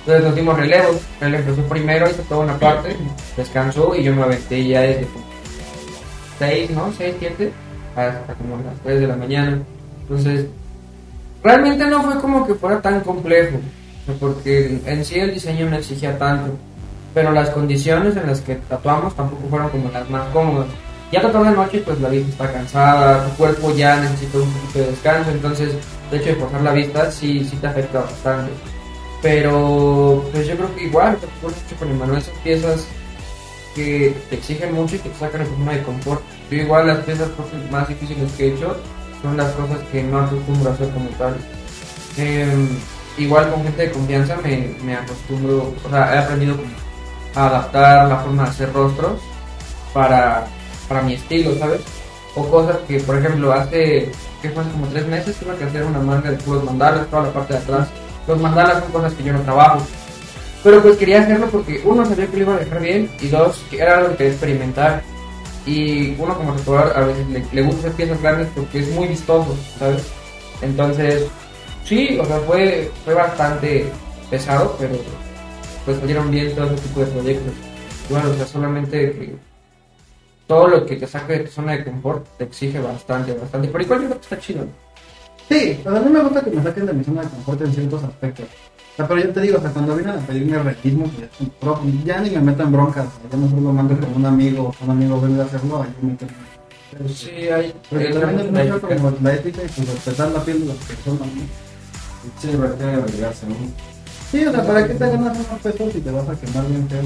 Entonces 0.00 0.24
nos 0.24 0.34
dimos 0.34 0.56
relevos. 0.56 0.96
Él 1.20 1.34
empezó 1.34 1.62
primero, 1.62 2.10
hizo 2.10 2.22
toda 2.22 2.44
una 2.44 2.58
parte, 2.58 2.96
descansó 3.36 3.94
y 3.94 4.02
yo 4.02 4.14
me 4.14 4.22
aventé 4.22 4.66
ya 4.66 4.80
desde 4.80 5.06
6, 6.38 6.70
¿no? 6.70 6.92
6, 6.96 7.14
7, 7.18 7.52
hasta 7.96 8.34
como 8.34 8.56
las 8.56 8.80
3 8.82 9.00
de 9.00 9.06
la 9.06 9.16
mañana. 9.16 9.62
Entonces, 10.02 10.46
realmente 11.42 11.86
no 11.86 12.02
fue 12.02 12.20
como 12.20 12.46
que 12.46 12.54
fuera 12.54 12.80
tan 12.80 13.00
complejo, 13.00 13.58
porque 14.14 14.80
en 14.84 15.04
sí 15.04 15.18
el 15.18 15.34
diseño 15.34 15.68
no 15.68 15.76
exigía 15.76 16.18
tanto, 16.18 16.52
pero 17.14 17.32
las 17.32 17.50
condiciones 17.50 18.16
en 18.16 18.26
las 18.26 18.40
que 18.40 18.56
tatuamos 18.56 19.14
tampoco 19.16 19.48
fueron 19.48 19.70
como 19.70 19.90
las 19.90 20.08
más 20.10 20.28
cómodas. 20.32 20.68
Ya 21.12 21.22
tatuar 21.22 21.44
de 21.44 21.56
noche, 21.56 21.82
pues 21.84 22.00
la 22.00 22.08
vista 22.08 22.30
está 22.30 22.52
cansada, 22.52 23.24
tu 23.26 23.36
cuerpo 23.36 23.74
ya 23.74 23.96
necesita 24.00 24.38
un 24.38 24.50
poquito 24.50 24.78
de 24.80 24.86
descanso, 24.86 25.30
entonces 25.30 25.74
el 26.10 26.20
hecho 26.20 26.30
de 26.30 26.36
forzar 26.36 26.62
la 26.62 26.72
vista 26.72 27.10
sí, 27.10 27.44
sí 27.48 27.56
te 27.56 27.66
afecta 27.66 28.00
bastante. 28.00 28.50
Pero, 29.22 30.24
pues 30.32 30.46
yo 30.46 30.56
creo 30.56 30.74
que 30.74 30.84
igual, 30.84 31.16
acuerdo 31.16 31.56
mucho 31.62 31.76
con 31.78 31.90
Emanuel, 31.90 32.18
esas 32.18 32.38
piezas 32.38 32.86
que 33.74 34.16
te 34.30 34.36
exigen 34.36 34.74
mucho 34.74 34.96
y 34.96 34.98
que 34.98 35.10
te 35.10 35.18
sacan 35.18 35.44
de 35.44 35.46
zona 35.46 35.72
de 35.72 35.82
confort. 35.82 36.22
Yo 36.50 36.56
igual 36.58 36.86
las 36.86 36.98
piezas 37.00 37.28
más 37.70 37.88
difíciles 37.88 38.32
que 38.32 38.46
he 38.46 38.54
hecho 38.54 38.76
son 39.22 39.36
las 39.36 39.52
cosas 39.52 39.78
que 39.92 40.02
no 40.02 40.20
acostumbro 40.20 40.70
a 40.70 40.74
hacer 40.74 40.88
como 40.90 41.08
tal. 41.10 41.36
Em, 42.16 42.68
igual 43.18 43.50
con 43.50 43.62
gente 43.62 43.82
de 43.82 43.90
confianza 43.90 44.36
me, 44.42 44.74
me 44.84 44.94
acostumbro, 44.94 45.74
o 45.84 45.90
sea, 45.90 46.14
he 46.14 46.18
aprendido 46.18 46.56
a 47.34 47.46
adaptar 47.46 48.08
la 48.08 48.16
forma 48.18 48.44
de 48.44 48.50
hacer 48.50 48.72
rostros 48.72 49.20
para, 49.92 50.46
para 50.88 51.02
mi 51.02 51.14
estilo, 51.14 51.56
¿sabes? 51.58 51.80
O 52.34 52.46
cosas 52.48 52.76
que, 52.86 53.00
por 53.00 53.16
ejemplo, 53.16 53.52
hace, 53.52 54.10
que 54.42 54.50
fue 54.50 54.62
como 54.64 54.86
tres 54.88 55.06
meses 55.06 55.36
tuve 55.36 55.56
que 55.56 55.64
hacer 55.64 55.84
una 55.84 56.00
manga 56.00 56.30
de 56.30 56.36
puros 56.38 56.64
mandalas, 56.64 57.06
toda 57.08 57.24
la 57.24 57.32
parte 57.32 57.54
de 57.54 57.58
atrás. 57.60 57.88
Los 58.26 58.40
mandalas 58.40 58.80
son 58.80 58.92
cosas 58.92 59.14
que 59.14 59.24
yo 59.24 59.32
no 59.32 59.40
trabajo. 59.40 59.80
Pero 60.62 60.82
pues 60.82 60.96
quería 60.96 61.22
hacerlo 61.22 61.46
porque 61.46 61.80
uno 61.84 62.04
sabía 62.04 62.26
que 62.26 62.36
lo 62.38 62.42
iba 62.42 62.54
a 62.54 62.58
dejar 62.58 62.80
bien 62.80 63.10
y 63.20 63.28
dos, 63.28 63.62
que 63.70 63.78
era 63.78 63.98
algo 63.98 64.10
que 64.10 64.16
quería 64.16 64.32
experimentar. 64.32 65.02
Y 65.64 66.14
uno 66.18 66.36
como 66.36 66.52
tatuador 66.54 66.92
a 66.96 67.00
veces 67.00 67.26
le, 67.28 67.44
le 67.52 67.62
gusta 67.62 67.80
hacer 67.80 67.92
piezas 67.92 68.22
grandes 68.22 68.48
porque 68.54 68.80
es 68.80 68.90
muy 68.92 69.08
vistoso, 69.08 69.56
¿sabes? 69.78 70.04
Entonces, 70.60 71.26
sí, 71.86 72.18
o 72.20 72.24
sea, 72.24 72.38
fue, 72.40 72.90
fue 73.04 73.14
bastante 73.14 73.86
pesado, 74.30 74.76
pero 74.78 74.94
pues 75.84 75.98
salieron 75.98 76.30
bien 76.30 76.54
todo 76.54 76.66
ese 76.66 76.82
tipo 76.88 77.00
de 77.00 77.06
proyectos. 77.06 77.52
Bueno, 78.10 78.30
o 78.30 78.34
sea, 78.34 78.46
solamente 78.46 79.12
que 79.12 79.36
todo 80.46 80.68
lo 80.68 80.86
que 80.86 80.96
te 80.96 81.06
saque 81.06 81.32
de 81.34 81.38
tu 81.40 81.50
zona 81.50 81.72
de 81.72 81.84
confort 81.84 82.26
te 82.38 82.44
exige 82.44 82.78
bastante, 82.80 83.32
bastante. 83.34 83.68
Pero 83.68 83.84
igual 83.84 84.00
yo 84.02 84.06
creo 84.08 84.18
que 84.20 84.24
está 84.24 84.38
chido. 84.38 84.66
Sí, 85.48 85.78
o 85.84 85.90
sea, 85.90 86.00
a 86.00 86.02
mí 86.02 86.10
me 86.10 86.20
gusta 86.22 86.40
que 86.42 86.50
me 86.50 86.62
saquen 86.62 86.86
de 86.86 86.92
mi 86.92 87.04
zona 87.04 87.22
de 87.22 87.28
confort 87.28 87.60
en 87.62 87.72
ciertos 87.72 88.02
aspectos. 88.04 88.46
O 88.46 88.96
sea, 88.96 89.06
pero 89.08 89.20
yo 89.20 89.30
te 89.30 89.40
digo, 89.42 89.58
o 89.58 89.60
sea, 89.60 89.70
cuando 89.70 89.94
vienen 89.94 90.16
a 90.16 90.26
pedirme 90.26 90.58
realismo, 90.62 91.10
pues 91.60 91.78
ya, 92.04 92.20
ni 92.20 92.30
me 92.30 92.40
meto 92.40 92.62
en 92.62 92.72
broncas. 92.72 93.06
o 93.06 93.20
sea, 93.20 93.30
Ya 93.30 93.36
mejor 93.36 93.60
lo 93.60 93.72
mando 93.72 93.94
con 94.00 94.16
un 94.16 94.26
amigo, 94.26 94.72
o 94.80 94.84
un 94.84 94.90
amigo 94.90 95.20
venga 95.20 95.42
a 95.42 95.46
hacerlo, 95.46 95.82
ahí 95.82 95.94
me 96.02 96.10
meto 96.12 96.24
en- 96.24 96.34
Pero 96.98 97.08
sí, 97.08 97.30
hay. 97.48 97.74
Pero 97.90 98.20
también 98.20 98.56
es 98.56 98.72
mucho 98.72 98.88
como 98.88 99.12
la 99.22 99.34
ética 99.34 99.62
y 99.62 99.68
pues 99.68 99.88
respetar 99.88 100.30
la 100.30 100.40
piel 100.44 100.60
de 100.60 100.66
las 100.66 100.76
personas, 100.76 101.28
¿no? 101.28 101.65
Sí, 102.40 102.48
pero 102.52 102.72
tiene 102.74 102.92
que 102.92 102.98
obligarse, 102.98 103.46
¿no? 103.46 103.54
Sí, 104.30 104.44
o 104.44 104.52
sea, 104.52 104.66
¿para 104.66 104.86
qué 104.86 104.94
te 104.94 105.08
ganas 105.08 105.38
unos 105.38 105.60
pesos 105.62 105.92
si 105.92 106.00
te 106.00 106.10
vas 106.10 106.28
a 106.28 106.34
quemar 106.34 106.66
bien 106.68 106.88
feo? 106.88 107.02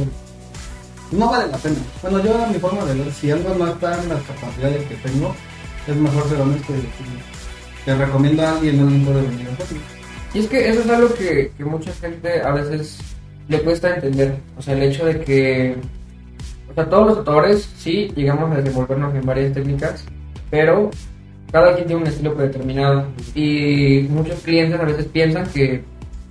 No 1.12 1.30
vale 1.30 1.50
la 1.50 1.58
pena. 1.58 1.76
Bueno, 2.02 2.24
yo 2.24 2.44
a 2.44 2.46
mi 2.46 2.58
forma 2.58 2.84
de 2.84 2.94
ver, 2.94 3.12
si 3.12 3.30
algo 3.30 3.54
no 3.54 3.66
está 3.66 4.02
en 4.02 4.08
las 4.08 4.22
capacidades 4.22 4.86
que 4.86 4.94
tengo, 4.96 5.34
es 5.86 5.96
mejor 5.96 6.28
ser 6.28 6.40
honesto 6.40 6.72
y 6.72 6.76
decir, 6.76 7.06
te 7.84 7.94
recomiendo 7.94 8.42
a 8.42 8.52
alguien, 8.52 8.80
alguien 8.80 9.04
puede 9.04 9.22
venir 9.22 9.48
a 9.48 9.52
hacerlo. 9.52 9.82
Y 10.32 10.38
es 10.38 10.46
que 10.46 10.68
eso 10.68 10.80
es 10.80 10.88
algo 10.88 11.14
que, 11.14 11.52
que 11.56 11.64
mucha 11.64 11.92
gente 11.94 12.40
a 12.40 12.52
veces 12.52 12.98
le 13.48 13.60
cuesta 13.62 13.94
entender. 13.94 14.36
O 14.56 14.62
sea, 14.62 14.74
el 14.74 14.82
hecho 14.84 15.04
de 15.04 15.20
que. 15.20 15.76
O 16.70 16.74
sea, 16.74 16.88
todos 16.88 17.06
los 17.08 17.18
autores 17.18 17.68
sí 17.76 18.12
llegamos 18.14 18.52
a 18.52 18.60
desenvolvernos 18.60 19.14
en 19.14 19.26
varias 19.26 19.52
técnicas, 19.52 20.04
pero 20.50 20.90
cada 21.52 21.74
quien 21.74 21.86
tiene 21.86 22.02
un 22.02 22.08
estilo 22.08 22.34
predeterminado. 22.34 23.04
Y 23.34 24.06
muchos 24.10 24.40
clientes 24.40 24.78
a 24.80 24.84
veces 24.84 25.06
piensan 25.06 25.46
que, 25.46 25.82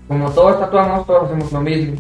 como 0.08 0.32
todos 0.32 0.60
tatuamos, 0.60 1.06
todos 1.06 1.26
hacemos 1.26 1.52
lo 1.52 1.62
mismo. 1.62 1.96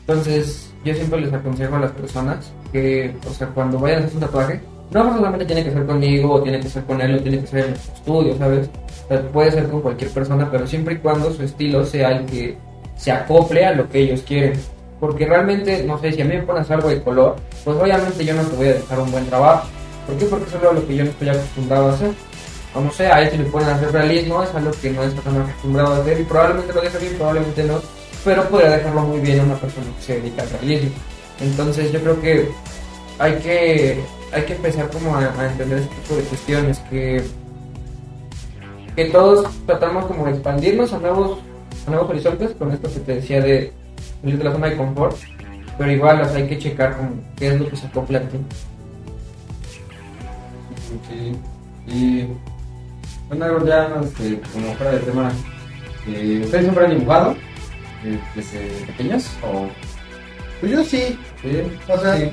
Entonces, 0.00 0.72
yo 0.84 0.94
siempre 0.94 1.20
les 1.20 1.32
aconsejo 1.32 1.76
a 1.76 1.80
las 1.80 1.92
personas 1.92 2.52
que, 2.72 3.14
o 3.28 3.32
sea, 3.32 3.48
cuando 3.48 3.78
vayan 3.78 4.02
a 4.02 4.06
hacer 4.06 4.16
un 4.16 4.20
tatuaje, 4.20 4.60
no 4.90 5.14
solamente 5.14 5.44
tiene 5.44 5.64
que 5.64 5.70
ser 5.70 5.84
conmigo, 5.84 6.34
o 6.34 6.42
tiene 6.42 6.60
que 6.60 6.68
ser 6.68 6.84
con 6.84 7.00
él, 7.00 7.16
o 7.16 7.20
tiene 7.20 7.40
que 7.40 7.46
ser 7.46 7.64
en 7.64 7.70
nuestro 7.70 7.94
estudio, 7.94 8.38
¿sabes? 8.38 8.70
O 9.04 9.08
sea, 9.08 9.22
puede 9.28 9.52
ser 9.52 9.68
con 9.68 9.82
cualquier 9.82 10.10
persona, 10.10 10.48
pero 10.50 10.66
siempre 10.66 10.94
y 10.94 10.98
cuando 10.98 11.30
su 11.32 11.42
estilo 11.42 11.84
sea 11.84 12.12
el 12.12 12.26
que 12.26 12.56
se 12.96 13.12
acople 13.12 13.64
a 13.64 13.72
lo 13.72 13.88
que 13.88 14.00
ellos 14.00 14.22
quieren. 14.22 14.58
Porque 14.98 15.26
realmente, 15.26 15.84
no 15.84 15.98
sé, 15.98 16.12
si 16.12 16.22
a 16.22 16.24
mí 16.24 16.34
me 16.34 16.42
pones 16.42 16.70
algo 16.70 16.88
de 16.88 17.02
color, 17.02 17.36
pues 17.64 17.76
obviamente 17.76 18.24
yo 18.24 18.34
no 18.34 18.42
te 18.42 18.56
voy 18.56 18.66
a 18.68 18.74
dejar 18.74 18.98
un 18.98 19.12
buen 19.12 19.26
trabajo. 19.26 19.68
¿Por 20.06 20.16
qué? 20.16 20.24
Porque 20.24 20.46
eso 20.46 20.56
es 20.56 20.62
lo 20.74 20.86
que 20.86 20.96
yo 20.96 21.04
no 21.04 21.10
estoy 21.10 21.28
acostumbrado 21.28 21.88
a 21.88 21.92
hacer. 21.92 22.10
O 22.74 22.80
no 22.80 22.92
sé, 22.92 23.06
a 23.06 23.28
si 23.30 23.38
le 23.38 23.44
ponen 23.44 23.68
a 23.70 23.74
hacer 23.74 23.92
realismo, 23.92 24.42
es 24.42 24.54
algo 24.54 24.70
que 24.70 24.90
no 24.90 25.02
está 25.02 25.22
tan 25.22 25.40
acostumbrado 25.40 25.94
a 25.94 25.98
hacer 25.98 26.20
y 26.20 26.24
probablemente 26.24 26.72
lo 26.72 26.80
deje 26.82 26.98
bien, 26.98 27.14
probablemente 27.16 27.64
no, 27.64 27.80
pero 28.24 28.48
podría 28.48 28.70
dejarlo 28.70 29.00
muy 29.02 29.20
bien 29.20 29.40
a 29.40 29.44
una 29.44 29.56
persona 29.56 29.86
que 29.96 30.02
se 30.02 30.20
dedica 30.20 30.42
al 30.42 30.50
realismo. 30.50 30.90
Entonces 31.40 31.92
yo 31.92 32.00
creo 32.00 32.20
que 32.20 32.48
hay 33.18 33.34
que, 33.36 34.00
hay 34.32 34.42
que 34.42 34.54
empezar 34.54 34.90
como 34.90 35.16
a, 35.16 35.46
entender 35.46 35.78
este 35.78 35.94
tipo 35.94 36.16
de 36.16 36.22
cuestiones, 36.22 36.78
que, 36.90 37.22
que 38.96 39.04
todos 39.06 39.48
tratamos 39.66 40.04
como 40.06 40.26
de 40.26 40.32
expandirnos 40.32 40.92
a 40.92 40.98
nuevos, 40.98 41.38
a 41.86 41.90
nuevos 41.90 42.10
horizontes 42.10 42.50
con 42.58 42.70
esto 42.72 42.92
que 42.92 43.00
te 43.00 43.14
decía 43.16 43.40
de 43.40 43.72
salir 44.20 44.38
de 44.38 44.44
la 44.44 44.52
zona 44.52 44.68
de 44.68 44.76
confort, 44.76 45.16
pero 45.78 45.90
igual 45.90 46.20
o 46.20 46.34
hay 46.34 46.46
que 46.48 46.58
checar 46.58 46.96
como 46.96 47.10
qué 47.36 47.48
es 47.48 47.60
lo 47.60 47.68
que 47.68 47.76
se 47.76 47.86
acopla 47.86 48.18
a. 48.18 48.22
Y 51.86 52.26
bueno, 53.28 53.44
algo 53.44 53.66
ya 53.66 54.00
este, 54.02 54.40
como 54.52 54.74
fuera 54.74 54.92
del 54.92 55.02
tema, 55.04 55.32
eh, 56.06 56.40
¿ustedes 56.44 56.64
siempre 56.64 56.84
han 56.86 56.90
dibujado 56.98 57.36
eh, 58.04 58.18
desde 58.34 58.68
pequeños? 58.86 59.26
¿O 59.42 59.68
Pues 60.60 60.72
yo 60.72 60.82
sí, 60.84 61.18
sí? 61.42 61.62
o 61.88 61.98
sea, 62.00 62.16
Sí. 62.16 62.32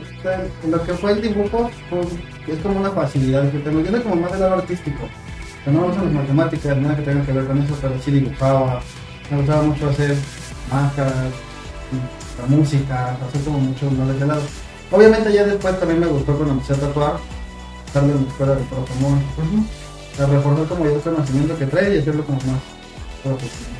lo 0.69 0.81
que 0.83 0.93
fue 0.93 1.11
el 1.11 1.21
dibujo 1.21 1.69
pues, 1.89 2.07
es 2.47 2.57
como 2.59 2.79
una 2.79 2.91
facilidad 2.91 3.51
que 3.51 3.59
tengo. 3.59 3.81
Yo 3.81 3.91
soy 3.91 4.01
como 4.01 4.15
más 4.15 4.31
del 4.31 4.41
lado 4.41 4.55
artístico. 4.55 5.03
O 5.03 5.63
sea, 5.63 5.73
no 5.73 5.81
me 5.81 5.87
gustan 5.87 6.05
las 6.05 6.13
matemáticas, 6.13 6.77
nada 6.77 6.95
que 6.95 7.01
tenga 7.03 7.25
que 7.25 7.31
ver 7.33 7.45
con 7.45 7.61
eso, 7.61 7.77
pero 7.81 7.99
sí 8.01 8.11
dibujaba. 8.11 8.81
Me 9.29 9.37
gustaba 9.37 9.61
mucho 9.63 9.89
hacer 9.89 10.15
máscaras, 10.71 11.13
la 12.39 12.45
música, 12.55 13.17
hacer 13.27 13.41
como 13.43 13.59
mucho 13.59 13.89
más 13.91 14.07
de 14.09 14.15
ese 14.15 14.25
lado. 14.27 14.41
Obviamente 14.91 15.33
ya 15.33 15.43
después 15.43 15.79
también 15.79 15.99
me 15.99 16.05
gustó 16.07 16.35
cuando 16.35 16.53
empecé 16.53 16.73
a 16.73 16.77
tatuar, 16.77 17.17
estar 17.87 18.03
en 18.03 18.09
la 18.23 18.27
escuela 18.27 18.55
de 18.55 18.63
Protomón. 18.65 19.23
O 19.37 19.84
sea, 20.16 20.26
reforzar 20.28 20.66
como 20.68 20.86
ya 20.86 20.91
el 20.91 21.01
conocimiento 21.01 21.57
que 21.57 21.66
trae 21.66 21.95
y 21.95 21.99
hacerlo 21.99 22.24
como 22.26 22.38
más 22.38 22.61
profesional. 23.24 23.76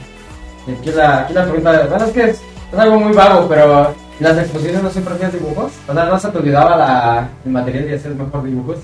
Y 0.68 0.72
Aquí 0.72 0.92
la, 0.92 1.20
aquí 1.22 1.34
la 1.34 1.44
pregunta, 1.44 1.88
bueno, 1.90 2.06
es 2.06 2.12
que 2.12 2.24
es, 2.24 2.42
es 2.74 2.80
algo 2.80 3.00
muy 3.00 3.14
vago, 3.14 3.48
pero 3.48 3.90
¿en 4.20 4.24
las 4.26 4.38
exposiciones 4.38 4.84
no 4.84 4.90
siempre 4.90 5.14
hacías 5.14 5.34
dibujos? 5.34 5.72
O 5.88 5.94
sea, 5.94 6.06
¿no 6.06 6.20
se 6.20 6.28
te 6.30 6.38
olvidaba 6.38 6.78
la, 6.78 7.30
el 7.46 7.52
material 7.52 7.86
de 7.86 7.96
hacer 7.96 8.16
mejor 8.16 8.44
dibujos? 8.44 8.78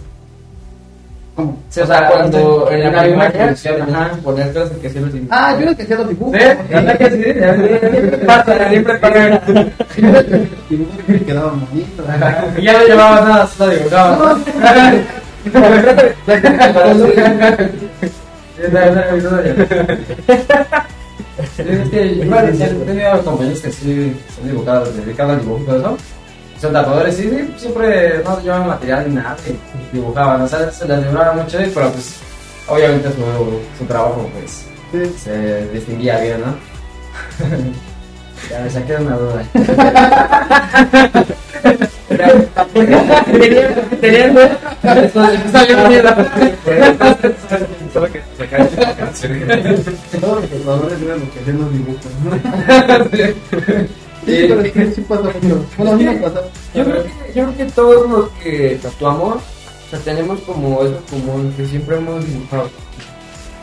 ¿Cómo? 1.36 1.58
Sí, 1.70 1.80
o 1.80 1.88
sea, 1.88 2.08
cuando 2.08 2.70
en 2.70 2.82
en 2.82 2.93
la 2.93 3.02
alguna 3.02 3.30
primaria 3.30 3.52
exposición, 3.52 3.88
que 3.88 4.22
poner 4.22 4.54
cosas 4.54 4.78
que 4.78 4.88
hacían 4.88 5.04
los 5.06 5.14
dibujos. 5.14 5.38
Ah, 5.38 5.54
yo 5.54 5.62
era 5.62 5.70
el 5.72 5.78
que 5.78 5.84
hacía 5.84 5.97
los 5.97 6.10
dibujos. 6.10 6.38
¿Sí? 6.41 6.47
¿Verdad 6.70 6.97
que 6.97 7.10
sí? 7.10 7.24
Siempre 7.24 8.18
pasa, 8.18 8.70
siempre 8.70 8.95
pasa. 8.95 9.41
dibujos 10.70 10.95
que 11.08 11.26
quedaban 11.26 11.66
bonitos. 11.66 12.06
Y 12.58 12.62
ya 12.64 12.74
no 12.74 12.86
llevabas 12.86 13.26
nada, 13.26 13.47
solo 13.47 13.74
dibujabas. 13.74 14.38
Tenido 22.85 23.23
compañeros 23.23 23.59
que 23.61 23.71
sí 23.71 24.15
son 24.35 24.47
dibujados, 24.47 24.95
dedicados 24.95 25.33
al 25.33 25.41
dibujo 25.41 25.73
y. 25.73 25.97
Son 26.59 26.73
sí, 27.11 27.53
siempre 27.57 28.21
no 28.23 28.39
llevaban 28.39 28.67
material 28.67 29.09
ni 29.09 29.15
nada 29.15 29.35
y 29.47 29.95
dibujaban. 29.95 30.41
O 30.41 30.47
sea, 30.47 30.71
se 30.71 30.87
les 30.87 30.99
libraba 31.05 31.33
mucho, 31.33 31.57
pero 31.73 31.91
pues 31.91 32.17
obviamente 32.67 33.09
su, 33.09 33.79
su 33.79 33.85
trabajo 33.85 34.29
pues 34.33 34.65
Sí. 34.91 35.15
se 35.23 35.67
distinguía 35.69 36.19
bien, 36.19 36.41
¿no? 36.41 36.53
Ya 38.49 38.59
me 38.61 38.69
saqué 38.69 38.95
una 38.95 39.15
duda. 39.17 39.43
Tenían 44.01 44.35
Solo 47.93 48.07
que 48.11 48.21
se 48.37 48.47
cae 48.47 48.69
la 48.77 48.95
canción. 48.95 49.39
Todos 50.19 50.41
los 50.41 50.49
jugadores 50.49 51.01
eran 51.01 51.19
los 51.19 51.29
que 51.29 51.39
hacían 51.39 51.57
los 51.59 51.73
dibujos, 51.73 52.11
¿no? 52.23 52.31
Sí, 54.25 54.45
pero 54.47 54.61
es 54.61 54.71
que 54.71 54.91
sí 54.91 55.01
pasa 55.01 55.23
mucho. 55.23 55.65
Bueno, 55.77 55.91
a 55.93 55.95
mí 55.95 56.03
me 56.03 56.15
pasa. 56.17 56.41
Yo 56.75 56.85
creo, 56.85 57.03
que, 57.03 57.09
yo 57.33 57.43
creo 57.43 57.57
que 57.57 57.65
todos 57.73 58.09
los 58.09 58.29
que 58.43 58.79
tatuamos, 58.81 59.37
o 59.37 59.89
sea, 59.89 59.99
tenemos 59.99 60.39
como 60.41 60.83
eso 60.83 61.01
común, 61.09 61.51
que 61.57 61.65
siempre 61.65 61.97
hemos 61.97 62.23
dibujado. 62.23 62.69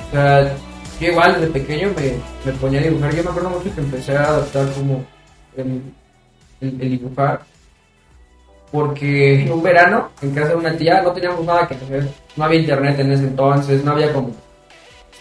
O 0.09 0.13
sea, 0.13 0.53
yo 1.01 1.09
igual 1.09 1.35
desde 1.35 1.47
pequeño 1.53 1.89
me, 1.97 2.15
me 2.45 2.59
ponía 2.59 2.81
a 2.81 2.85
dibujar. 2.85 3.15
Yo 3.15 3.23
me 3.25 3.31
acuerdo 3.31 3.51
mucho 3.51 3.75
que 3.75 3.81
empecé 3.81 4.17
a 4.17 4.25
adaptar 4.29 4.71
como 4.73 5.05
el, 5.57 5.83
el- 6.61 6.79
dibujar. 6.79 7.41
Porque 8.71 9.43
en 9.43 9.53
un 9.53 9.63
verano, 9.63 10.11
en 10.21 10.33
casa 10.35 10.49
de 10.51 10.57
una 10.57 10.77
tía, 10.77 11.01
no 11.03 11.13
teníamos 11.13 11.45
nada 11.47 11.67
que 11.67 11.75
hacer. 11.75 12.09
No 12.37 12.45
había 12.45 12.61
internet 12.61 12.99
en 12.99 13.13
ese 13.13 13.25
entonces, 13.25 13.83
no 13.83 13.93
había 13.93 14.13
como, 14.13 14.31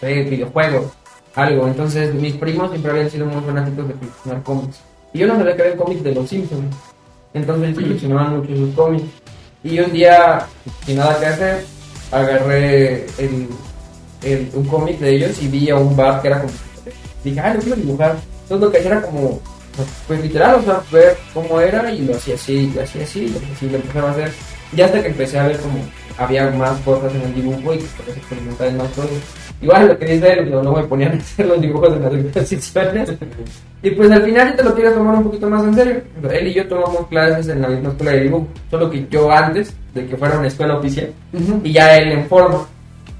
videojuegos, 0.02 0.92
algo. 1.34 1.66
Entonces 1.66 2.12
mis 2.14 2.34
primos 2.34 2.70
siempre 2.70 2.90
habían 2.90 3.10
sido 3.10 3.24
muy 3.26 3.42
fanáticos 3.42 3.88
de 3.88 3.94
coleccionar 3.94 4.42
cómics. 4.42 4.80
Y 5.14 5.20
yo 5.20 5.26
no 5.26 5.36
sabía 5.36 5.56
que 5.56 5.62
había 5.62 5.76
cómics 5.76 6.02
de 6.02 6.14
los 6.14 6.28
Simpsons. 6.28 6.76
Entonces 7.32 7.74
coleccionaban 7.74 8.38
mucho 8.38 8.54
sus 8.54 8.74
cómics. 8.74 9.04
Y 9.64 9.80
un 9.80 9.92
día, 9.92 10.46
sin 10.84 10.98
nada 10.98 11.18
que 11.18 11.26
hacer, 11.26 11.64
agarré 12.12 13.06
el, 13.18 13.48
el- 14.22 14.50
un 14.54 14.64
cómic 14.64 14.98
de 14.98 15.16
ellos 15.16 15.42
y 15.42 15.48
vi 15.48 15.70
a 15.70 15.76
un 15.76 15.96
bar 15.96 16.20
que 16.22 16.28
era 16.28 16.40
como... 16.40 16.52
Dije, 17.24 17.40
ah, 17.40 17.54
lo 17.54 17.60
quiero 17.60 17.76
dibujar. 17.76 18.16
Entonces 18.42 18.64
lo 18.66 18.70
que 18.72 18.78
hacía 18.78 18.90
era 18.92 19.02
como, 19.02 19.40
pues 20.06 20.22
literal, 20.22 20.56
o 20.56 20.62
sea, 20.62 20.80
ver 20.90 21.16
cómo 21.34 21.60
era 21.60 21.92
y 21.92 22.02
lo 22.02 22.14
hacía 22.14 22.34
así, 22.34 22.70
lo 22.74 22.82
hacía 22.82 23.02
así, 23.02 23.28
lo 23.28 23.38
hacía 23.38 23.54
así, 23.54 23.68
lo 23.68 23.76
empezaba 23.76 24.08
a 24.08 24.12
hacer. 24.12 24.32
Ya 24.74 24.84
hasta 24.86 25.02
que 25.02 25.08
empecé 25.08 25.38
a 25.38 25.46
ver 25.46 25.58
como 25.58 25.78
había 26.18 26.50
más 26.50 26.78
cosas 26.80 27.14
en 27.14 27.22
el 27.22 27.34
dibujo 27.34 27.74
y 27.74 27.78
que 27.78 27.84
podías 27.96 28.16
experimentar 28.16 28.68
en 28.68 28.76
más 28.76 28.88
cosas. 28.88 29.10
Igual 29.60 29.88
lo 29.88 29.98
que 29.98 30.04
dice 30.06 30.32
él, 30.32 30.50
luego 30.50 30.76
me 30.76 30.82
ponían 30.84 31.12
a 31.12 31.16
hacer 31.16 31.46
los 31.46 31.60
dibujos 31.60 31.92
en 31.94 32.02
las 32.02 32.12
exposiciones. 32.14 33.10
Y 33.82 33.90
pues 33.90 34.10
al 34.10 34.22
final 34.22 34.56
te 34.56 34.62
lo 34.62 34.74
quieres 34.74 34.94
tomar 34.94 35.14
un 35.16 35.24
poquito 35.24 35.48
más 35.50 35.64
en 35.64 35.74
serio. 35.74 36.02
Él 36.30 36.46
y 36.48 36.54
yo 36.54 36.66
tomamos 36.68 37.06
clases 37.08 37.48
en 37.48 37.62
la 37.62 37.68
misma 37.68 37.90
escuela 37.90 38.12
de 38.12 38.20
dibujo, 38.22 38.48
solo 38.70 38.90
que 38.90 39.06
yo 39.10 39.30
antes 39.30 39.72
de 39.94 40.06
que 40.06 40.16
fuera 40.16 40.38
una 40.38 40.48
escuela 40.48 40.76
oficial 40.78 41.12
y 41.64 41.72
ya 41.72 41.96
él 41.96 42.12
en 42.12 42.26
forma. 42.26 42.66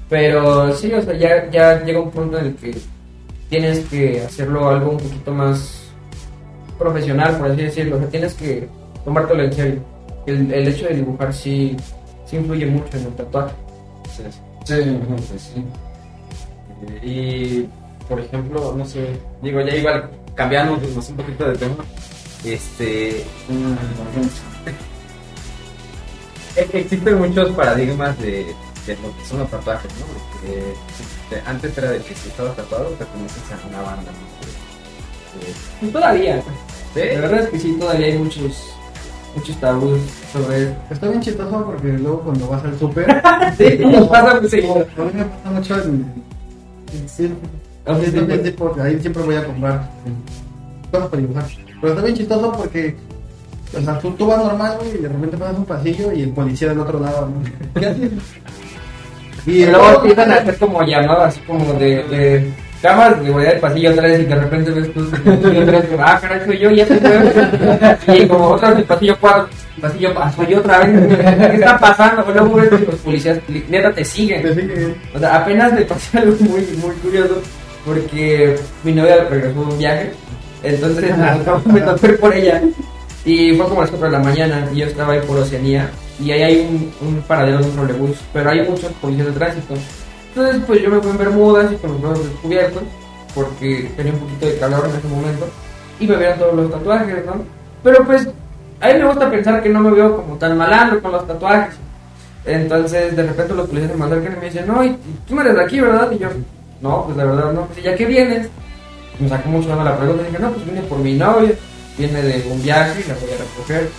Pero 0.09 0.73
sí, 0.75 0.91
o 0.91 1.01
sea, 1.01 1.13
ya, 1.13 1.49
ya 1.51 1.83
llega 1.83 1.99
un 1.99 2.11
punto 2.11 2.39
en 2.39 2.47
el 2.47 2.55
que 2.55 2.75
tienes 3.49 3.79
que 3.85 4.21
hacerlo 4.21 4.69
algo 4.69 4.91
un 4.91 4.97
poquito 4.97 5.31
más 5.31 5.83
profesional, 6.77 7.37
por 7.37 7.51
así 7.51 7.61
decirlo. 7.61 7.97
O 7.97 7.99
sea, 7.99 8.09
tienes 8.09 8.33
que 8.33 8.67
tomártelo 9.05 9.43
en 9.43 9.53
serio. 9.53 9.83
El, 10.25 10.51
el 10.51 10.67
hecho 10.67 10.87
de 10.87 10.95
dibujar 10.95 11.33
sí, 11.33 11.77
sí 12.25 12.37
influye 12.37 12.65
mucho 12.65 12.97
en 12.97 13.05
el 13.05 13.13
tatuaje. 13.13 13.53
Sí, 14.15 14.23
Sí, 14.69 14.75
pues 15.27 15.41
sí. 15.41 15.65
Y, 17.01 17.67
por 18.07 18.19
ejemplo, 18.19 18.75
no 18.77 18.85
sé, 18.85 19.17
digo, 19.41 19.61
ya 19.61 19.75
igual 19.75 20.11
cambiando 20.35 20.73
un 20.73 21.15
poquito 21.17 21.49
de 21.49 21.57
tema, 21.57 21.83
este, 22.45 23.21
es 26.55 26.65
que 26.71 26.79
existen 26.81 27.17
muchos 27.17 27.49
paradigmas 27.49 28.17
de, 28.19 28.45
de 28.87 28.95
lo 28.95 29.15
que 29.17 29.25
son 29.25 29.39
los 29.39 29.49
tatuajes, 29.49 29.91
¿no? 29.99 30.05
Porque, 30.31 30.59
eh, 31.35 31.41
antes 31.45 31.77
era 31.77 31.91
de 31.91 31.99
que 31.99 32.15
si 32.15 32.29
estabas 32.29 32.55
tatuado 32.55 32.89
perteneces 32.91 33.43
a 33.51 33.67
una 33.67 33.81
banda, 33.81 34.11
¿no? 34.11 35.41
Eh, 35.41 35.53
Y 35.81 35.87
todavía, 35.87 36.41
¿sí? 36.41 36.99
la 37.13 37.19
verdad 37.21 37.39
es 37.41 37.49
que 37.49 37.59
sí, 37.59 37.77
todavía 37.79 38.07
hay 38.07 38.17
muchos, 38.17 38.73
muchos 39.35 39.55
tabús 39.59 39.99
sobre. 40.33 40.75
Está 40.89 41.07
bien 41.07 41.21
chistoso 41.21 41.63
porque 41.65 41.87
luego 41.89 42.21
cuando 42.21 42.47
vas 42.47 42.63
al 42.63 42.77
súper, 42.79 43.05
Sí, 43.57 43.77
nos 43.85 44.07
pasa 44.07 44.39
muy 44.41 44.49
seguido. 44.49 44.87
a 44.97 45.01
mí 45.03 45.11
me 45.13 45.25
pasa 45.25 45.51
mucho 45.51 45.83
en, 45.83 46.13
en 46.93 47.09
sí, 47.09 47.31
Ah, 47.85 47.95
sí, 47.99 48.11
sí, 48.11 48.19
sí, 48.19 48.25
sí. 48.31 48.37
tipo, 48.39 48.75
ahí 48.81 48.99
siempre 48.99 49.23
voy 49.23 49.35
a 49.35 49.45
comprar 49.45 49.89
cosas 50.91 51.07
para 51.09 51.21
dibujar. 51.21 51.45
Pero 51.81 51.93
está 51.93 52.03
bien 52.05 52.17
chistoso 52.17 52.51
porque, 52.51 52.95
o 53.77 53.81
sea, 53.81 53.99
tú, 53.99 54.11
tú 54.11 54.27
vas 54.27 54.37
normal, 54.43 54.77
güey, 54.79 54.95
y 54.95 54.97
de 54.97 55.07
repente 55.09 55.37
pasas 55.37 55.57
un 55.57 55.65
pasillo 55.65 56.11
y 56.11 56.23
el 56.23 56.29
policía 56.31 56.69
del 56.69 56.79
otro 56.79 56.99
lado, 56.99 57.29
¿no? 57.29 57.41
¿Qué 57.79 57.85
haces? 57.85 58.11
Y 59.45 59.65
luego 59.65 59.95
empiezan 59.97 60.31
a 60.31 60.35
hacer 60.35 60.57
como 60.57 60.81
llamadas, 60.83 61.39
como 61.47 61.73
de, 61.73 62.03
de 62.03 62.49
camas 62.81 63.19
de 63.19 63.25
seguridad 63.25 63.51
del 63.51 63.59
pasillo 63.59 63.91
otra 63.91 64.03
vez 64.03 64.19
y 64.21 64.25
de 64.25 64.35
repente 64.35 64.71
ves 64.71 64.93
tú, 64.93 65.09
vez, 65.11 65.85
ah, 65.99 66.17
caray, 66.21 66.41
soy 66.45 66.57
yo, 66.59 66.71
ya 66.71 66.85
se 66.85 66.97
fue. 68.05 68.17
Y 68.17 68.27
como 68.27 68.47
otra 68.51 68.69
vez 68.69 68.77
el 68.79 68.83
pasillo 68.85 69.17
4, 69.19 69.47
pasillo, 69.81 70.13
ah, 70.17 70.31
soy 70.35 70.47
yo 70.47 70.59
otra 70.59 70.79
vez, 70.79 71.17
¿qué 71.17 71.55
está 71.55 71.77
pasando? 71.79 72.25
O 72.27 72.31
luego 72.31 72.53
ves 72.55 72.69
que 72.69 72.85
los 72.85 72.95
policías, 72.95 73.39
neta, 73.69 73.91
te 73.93 74.05
siguen. 74.05 74.43
Te. 74.43 74.95
O 75.15 75.19
sea, 75.19 75.35
apenas 75.37 75.73
me 75.73 75.81
pasó 75.81 76.17
algo 76.19 76.35
muy, 76.41 76.61
muy 76.81 76.95
curioso 76.95 77.41
porque 77.85 78.55
mi 78.83 78.91
novia 78.93 79.25
regresó 79.29 79.59
de 79.61 79.65
un 79.71 79.77
viaje, 79.77 80.11
entonces 80.63 81.17
me 81.17 81.25
tocó- 81.43 81.69
me 81.69 81.81
tocó 81.81 82.05
ir 82.07 82.19
por 82.19 82.33
ella 82.35 82.61
y 83.25 83.53
fue 83.55 83.65
como 83.67 83.81
a 83.81 83.83
las 83.83 83.91
4 83.91 84.07
de 84.07 84.17
la 84.17 84.23
mañana 84.23 84.67
y 84.73 84.77
yo 84.77 84.85
estaba 84.85 85.13
ahí 85.13 85.19
por 85.27 85.37
Oceanía 85.37 85.89
y 86.19 86.31
ahí 86.31 86.43
hay 86.43 86.59
un, 86.59 87.07
un 87.07 87.21
paradero 87.21 87.59
de 87.59 87.65
un 87.65 87.75
trolebús, 87.75 88.17
pero 88.33 88.49
hay 88.49 88.67
muchos 88.67 88.91
policías 88.93 89.27
de 89.27 89.33
tránsito. 89.33 89.73
Entonces 90.29 90.61
pues 90.67 90.81
yo 90.81 90.89
me 90.89 90.99
fui 90.99 91.11
en 91.11 91.17
bermudas 91.17 91.71
y 91.71 91.75
con 91.75 91.91
los 91.91 92.01
brazos 92.01 92.29
descubiertos 92.29 92.83
porque 93.33 93.91
tenía 93.95 94.13
un 94.13 94.19
poquito 94.19 94.45
de 94.45 94.57
calor 94.57 94.89
en 94.89 94.95
ese 94.95 95.07
momento 95.07 95.47
y 95.99 96.07
me 96.07 96.15
veían 96.15 96.39
todos 96.39 96.55
los 96.55 96.71
tatuajes, 96.71 97.25
¿no? 97.25 97.43
Pero 97.83 98.05
pues 98.05 98.27
a 98.81 98.87
mí 98.87 98.93
me 98.93 99.05
gusta 99.05 99.29
pensar 99.29 99.61
que 99.61 99.69
no 99.69 99.81
me 99.81 99.91
veo 99.91 100.15
como 100.15 100.35
tan 100.35 100.57
malandro 100.57 101.01
con 101.01 101.11
los 101.11 101.27
tatuajes. 101.27 101.75
Entonces, 102.45 103.15
de 103.15 103.23
repente 103.23 103.53
los 103.53 103.67
policías 103.67 103.95
me 103.97 104.05
acercan 104.05 104.33
y 104.33 104.39
me 104.39 104.45
dicen, 104.45 104.67
no, 104.67 104.83
y 104.83 104.97
tú 105.27 105.35
no 105.35 105.41
eres 105.41 105.55
de 105.55 105.63
aquí, 105.63 105.79
¿verdad? 105.81 106.09
Y 106.11 106.17
yo, 106.17 106.29
no, 106.81 107.05
pues 107.05 107.17
la 107.17 107.25
verdad 107.25 107.51
no. 107.51 107.65
Pues, 107.65 107.79
¿y 107.79 107.81
ya 107.81 107.95
qué 107.95 108.05
vienes? 108.05 108.47
Me 109.19 109.27
sacó 109.27 109.49
mucho 109.49 109.67
la 109.75 109.97
pregunta 109.97 110.23
y 110.23 110.25
dije, 110.27 110.39
no, 110.39 110.51
pues 110.51 110.65
vine 110.65 110.81
por 110.83 110.99
mi 110.99 111.13
novia, 111.13 111.51
viene 111.97 112.21
de 112.21 112.49
un 112.49 112.61
viaje 112.63 113.03
y 113.05 113.09
la 113.09 113.15
voy 113.15 113.29
a 113.31 113.37
recoger. 113.37 113.89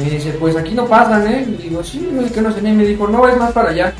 Y 0.00 0.04
me 0.04 0.10
dice, 0.10 0.30
pues 0.32 0.56
aquí 0.56 0.72
no 0.72 0.86
pasan, 0.86 1.26
¿eh? 1.26 1.46
Y 1.46 1.62
digo, 1.62 1.84
sí, 1.84 2.08
no 2.10 2.22
sé 2.26 2.32
qué 2.32 2.40
no 2.40 2.52
sé, 2.52 2.62
ni 2.62 2.72
me 2.72 2.84
dijo, 2.84 3.06
no, 3.06 3.28
es 3.28 3.36
más 3.36 3.52
para 3.52 3.70
allá. 3.70 3.92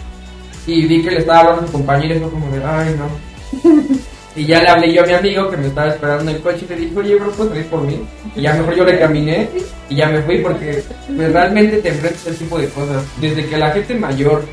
Y 0.66 0.86
vi 0.86 1.02
que 1.02 1.10
le 1.10 1.18
estaba 1.18 1.40
hablando 1.40 1.62
a 1.62 1.66
su 1.66 1.72
compañero 1.72 2.16
y 2.16 2.20
como 2.20 2.50
de, 2.50 2.64
ay, 2.64 2.96
no. 2.96 4.00
Y 4.36 4.46
ya 4.46 4.62
le 4.62 4.68
hablé 4.68 4.94
yo 4.94 5.02
a 5.02 5.06
mi 5.06 5.12
amigo 5.12 5.50
que 5.50 5.56
me 5.56 5.66
estaba 5.66 5.88
esperando 5.88 6.22
en 6.22 6.36
el 6.36 6.40
coche 6.40 6.64
y 6.64 6.68
le 6.68 6.76
dije, 6.76 6.96
oye, 6.96 7.16
bro, 7.16 7.32
¿puedes 7.32 7.52
venir 7.52 7.66
por 7.66 7.82
mí? 7.82 8.00
Y 8.36 8.42
ya 8.42 8.54
mejor 8.54 8.76
yo 8.76 8.84
le 8.84 8.98
caminé 8.98 9.48
y 9.88 9.96
ya 9.96 10.08
me 10.08 10.22
fui 10.22 10.38
porque 10.38 10.84
pues, 11.08 11.32
realmente 11.32 11.78
te 11.78 11.88
enfrentas 11.88 12.26
a 12.26 12.30
ese 12.30 12.44
tipo 12.44 12.58
de 12.58 12.68
cosas. 12.68 13.04
Desde 13.20 13.44
que 13.46 13.56
la 13.56 13.72
gente 13.72 13.94
mayor 13.96 14.44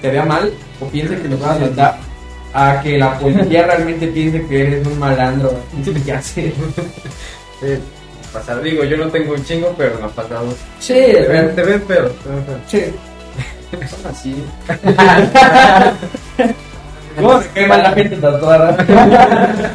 te 0.00 0.10
vea 0.10 0.24
mal 0.24 0.50
o 0.80 0.86
piense 0.86 1.20
que 1.20 1.28
lo 1.28 1.36
vas 1.36 1.58
a 1.58 1.60
matar, 1.60 1.98
a 2.54 2.80
que 2.82 2.96
la 2.96 3.18
policía 3.18 3.66
realmente 3.66 4.06
piense 4.06 4.46
que 4.46 4.60
eres 4.62 4.86
un 4.86 4.98
malandro. 4.98 5.52
Ya 6.06 6.20
sé. 6.22 6.54
Pasar, 8.36 8.60
digo, 8.60 8.84
yo 8.84 8.98
no 8.98 9.08
tengo 9.08 9.32
un 9.32 9.42
chingo, 9.42 9.74
pero 9.78 9.98
me 9.98 10.04
ha 10.04 10.08
pasado. 10.08 10.52
Sí, 10.78 10.92
Te 10.92 11.26
ven, 11.26 11.56
te 11.56 11.62
ven, 11.62 11.82
pero. 11.88 12.10
sí. 12.68 12.82
Son 13.88 14.06
así. 14.10 14.44
¿Cómo 17.16 17.40
se 17.40 17.48
quema 17.48 17.78
la 17.78 17.92
gente 17.92 18.16
tatuada? 18.16 18.76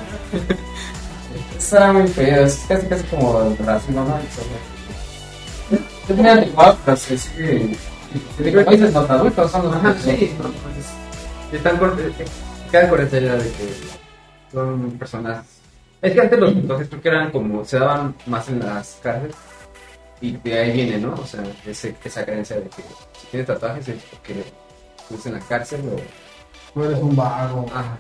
Eso 1.58 1.78
era 1.78 1.92
muy 1.92 2.08
feo, 2.08 2.46
es 2.46 2.64
casi 2.68 2.86
casi 2.86 3.04
como 3.06 3.56
racismo, 3.66 4.04
¿no? 4.04 4.20
Yo 6.08 6.16
tenía 6.16 6.36
dibujado, 6.36 6.78
pero 6.86 6.98
sí, 6.98 7.18
sí. 7.18 7.76
Te 8.38 8.44
digo, 8.44 8.64
países 8.64 8.94
no 8.94 9.00
adultos 9.00 9.52
son 9.52 9.66
los 9.66 9.76
Ajá, 9.76 9.96
sí, 10.04 10.36
están 11.52 11.78
con, 11.78 11.90
eh, 12.00 12.12
quedan 12.70 12.90
con 12.90 13.02
esa 13.02 13.18
idea 13.18 13.34
de 13.36 13.44
que 13.44 13.74
son 14.52 14.92
personas. 15.00 15.61
Es 16.02 16.14
que 16.14 16.22
antes 16.22 16.40
los 16.40 16.54
tatuajes 16.56 16.88
creo 16.90 17.02
que 17.02 17.10
eran 17.10 17.32
como, 17.32 17.64
se 17.64 17.78
daban 17.78 18.16
más 18.26 18.50
en 18.50 18.60
las 18.60 19.00
cárceles 19.04 19.36
y 20.20 20.32
de 20.38 20.60
ahí 20.60 20.72
viene, 20.74 20.98
¿no? 20.98 21.14
O 21.14 21.26
sea, 21.26 21.44
ese, 21.66 21.96
esa 22.04 22.26
creencia 22.26 22.58
de 22.58 22.64
que 22.64 22.84
si 23.20 23.28
tienes 23.30 23.48
tatuajes 23.48 23.88
es 23.88 24.04
porque 24.04 24.44
estás 25.00 25.26
en 25.26 25.34
la 25.34 25.40
cárcel 25.40 25.82
o. 25.94 26.00
Tú 26.74 26.84
eres 26.84 27.00
un 27.00 27.16
vago. 27.16 27.66
Ajá. 27.74 28.00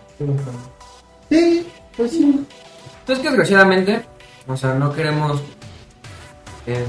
Sí, 1.30 1.68
pues 1.97 2.12
sí. 2.12 2.45
Entonces 2.99 3.24
que 3.24 3.30
desgraciadamente, 3.30 4.06
o 4.47 4.56
sea, 4.56 4.76
no 4.76 4.93
queremos 4.93 5.41
eh, 6.66 6.86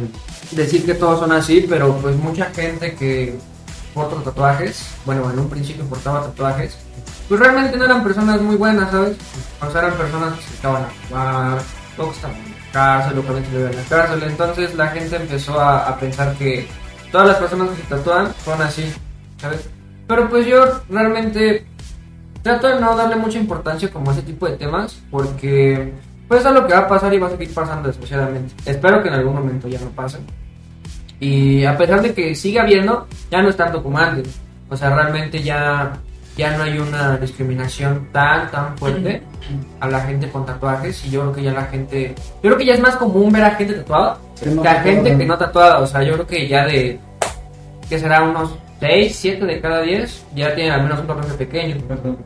decir 0.52 0.84
que 0.84 0.94
todos 0.94 1.20
son 1.20 1.32
así, 1.32 1.66
pero 1.68 1.96
pues 1.96 2.14
mucha 2.16 2.46
gente 2.46 2.94
que 2.94 3.38
porta 3.94 4.16
tatuajes, 4.22 4.86
bueno, 5.04 5.30
en 5.30 5.38
un 5.38 5.48
principio 5.48 5.84
portaba 5.86 6.22
tatuajes, 6.22 6.78
pues 7.32 7.40
realmente 7.40 7.78
no 7.78 7.86
eran 7.86 8.04
personas 8.04 8.42
muy 8.42 8.56
buenas, 8.56 8.90
¿sabes? 8.90 9.16
O 9.62 9.70
sea, 9.70 9.80
eran 9.80 9.96
personas 9.96 10.34
que 10.34 10.42
se 10.42 10.54
estaban 10.54 10.82
a 10.82 10.88
jugar, 11.08 11.62
o 11.96 12.04
que 12.04 12.10
estaban 12.10 12.36
en 12.36 12.50
la 12.50 12.72
cárcel, 12.72 13.18
o 13.18 13.22
que 13.22 13.28
salido 13.28 13.64
de 13.68 13.72
la 13.72 13.82
cárcel, 13.84 14.22
entonces 14.24 14.74
la 14.74 14.88
gente 14.88 15.16
empezó 15.16 15.58
a, 15.58 15.96
pensar 15.96 16.34
que 16.34 16.68
todas 17.10 17.28
las 17.28 17.36
personas 17.38 17.70
que 17.70 17.76
se 17.76 17.88
tatúan 17.88 18.34
son 18.44 18.60
así, 18.60 18.92
¿sabes? 19.38 19.66
Pero 20.06 20.28
pues 20.28 20.44
yo 20.44 20.62
realmente 20.90 21.64
trato 22.42 22.68
de 22.68 22.78
no 22.78 22.94
darle 22.94 23.16
mucha 23.16 23.38
importancia 23.38 23.90
como 23.90 24.10
a 24.10 24.12
ese 24.12 24.24
tipo 24.24 24.46
de 24.46 24.58
temas 24.58 25.00
porque 25.10 25.90
pues 26.28 26.44
es 26.44 26.52
lo 26.52 26.66
que 26.66 26.74
va 26.74 26.80
a 26.80 26.88
pasar 26.88 27.14
y 27.14 27.18
va 27.18 27.28
a 27.28 27.30
seguir 27.30 27.54
pasando 27.54 27.88
desgraciadamente. 27.88 28.52
Espero 28.66 29.02
que 29.02 29.08
en 29.08 29.14
algún 29.14 29.36
momento 29.36 29.68
ya 29.68 29.80
no 29.80 29.88
pase. 29.88 30.18
Y 31.18 31.64
a 31.64 31.78
pesar 31.78 32.02
de 32.02 32.12
que 32.12 32.34
siga 32.34 32.60
habiendo, 32.60 33.08
ya 33.30 33.40
no 33.40 33.48
es 33.48 33.56
tanto 33.56 33.82
como. 33.82 33.98
O 34.68 34.76
sea, 34.76 34.94
realmente 34.94 35.42
ya, 35.42 35.98
ya 36.36 36.56
no 36.56 36.64
hay 36.64 36.78
una 36.78 37.16
discriminación 37.18 38.08
tan, 38.12 38.50
tan 38.50 38.76
fuerte 38.78 39.22
a 39.80 39.88
la 39.88 40.00
gente 40.00 40.28
con 40.30 40.46
tatuajes. 40.46 41.04
Y 41.04 41.10
yo 41.10 41.20
creo 41.20 41.32
que 41.32 41.42
ya 41.42 41.52
la 41.52 41.64
gente. 41.66 42.14
Yo 42.42 42.50
creo 42.50 42.56
que 42.56 42.64
ya 42.66 42.74
es 42.74 42.80
más 42.80 42.96
común 42.96 43.32
ver 43.32 43.44
a 43.44 43.50
gente 43.52 43.74
tatuada 43.74 44.18
Que 44.40 44.50
no 44.50 44.62
que 44.62 44.68
a 44.68 44.82
gente 44.82 45.16
que 45.16 45.26
no 45.26 45.38
tatuada. 45.38 45.80
O 45.80 45.86
sea, 45.86 46.02
yo 46.02 46.14
creo 46.14 46.26
que 46.26 46.48
ya 46.48 46.64
de. 46.66 46.98
que 47.88 47.98
será 47.98 48.22
unos 48.22 48.54
6, 48.80 49.14
7 49.14 49.46
de 49.46 49.60
cada 49.60 49.82
10 49.82 50.24
ya 50.34 50.54
tienen 50.54 50.72
al 50.72 50.82
menos 50.82 51.00
un 51.00 51.06
tatuaje 51.06 51.34
pequeño. 51.34 51.76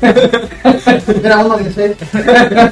Era 1.22 1.44
uno 1.44 1.56
de 1.56 1.72
seis. 1.72 1.96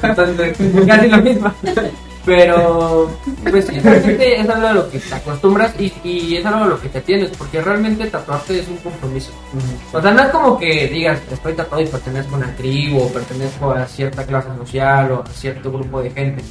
Entonces, 0.02 0.56
casi 0.86 1.09
lo 1.09 1.18
mismo. 1.18 1.52
Pero, 2.28 3.10
pues 3.50 3.82
realmente 3.82 4.38
es 4.38 4.48
algo 4.50 4.66
a 4.66 4.72
lo 4.74 4.90
que 4.90 4.98
te 4.98 5.14
acostumbras 5.14 5.74
y, 5.80 5.90
y 6.04 6.36
es 6.36 6.44
algo 6.44 6.64
a 6.64 6.66
lo 6.66 6.78
que 6.78 6.90
te 6.90 7.00
tienes, 7.00 7.30
porque 7.30 7.62
realmente 7.62 8.06
tatuarte 8.06 8.58
es 8.58 8.68
un 8.68 8.76
compromiso. 8.76 9.32
O 9.94 10.02
sea, 10.02 10.10
no 10.10 10.22
es 10.22 10.28
como 10.28 10.58
que 10.58 10.88
digas, 10.88 11.18
estoy 11.32 11.54
tatuado 11.54 11.82
y 11.82 11.86
pertenezco 11.86 12.34
a 12.34 12.38
una 12.38 12.54
tribu, 12.54 12.98
o 13.00 13.08
pertenezco 13.08 13.70
a 13.70 13.86
cierta 13.86 14.26
clase 14.26 14.48
social 14.58 15.10
o 15.12 15.22
a 15.22 15.26
cierto 15.28 15.72
grupo 15.72 16.02
de 16.02 16.10
gente. 16.10 16.44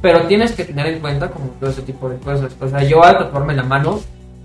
Pero 0.00 0.22
tienes 0.22 0.52
que 0.52 0.64
tener 0.64 0.86
en 0.86 1.00
cuenta 1.00 1.28
como 1.28 1.48
todo 1.60 1.68
ese 1.68 1.82
tipo 1.82 2.08
de 2.08 2.16
cosas. 2.16 2.50
O 2.58 2.68
sea, 2.68 2.82
yo 2.82 3.04
al 3.04 3.18
tatuarme 3.18 3.54
la 3.54 3.64
mano, 3.64 4.00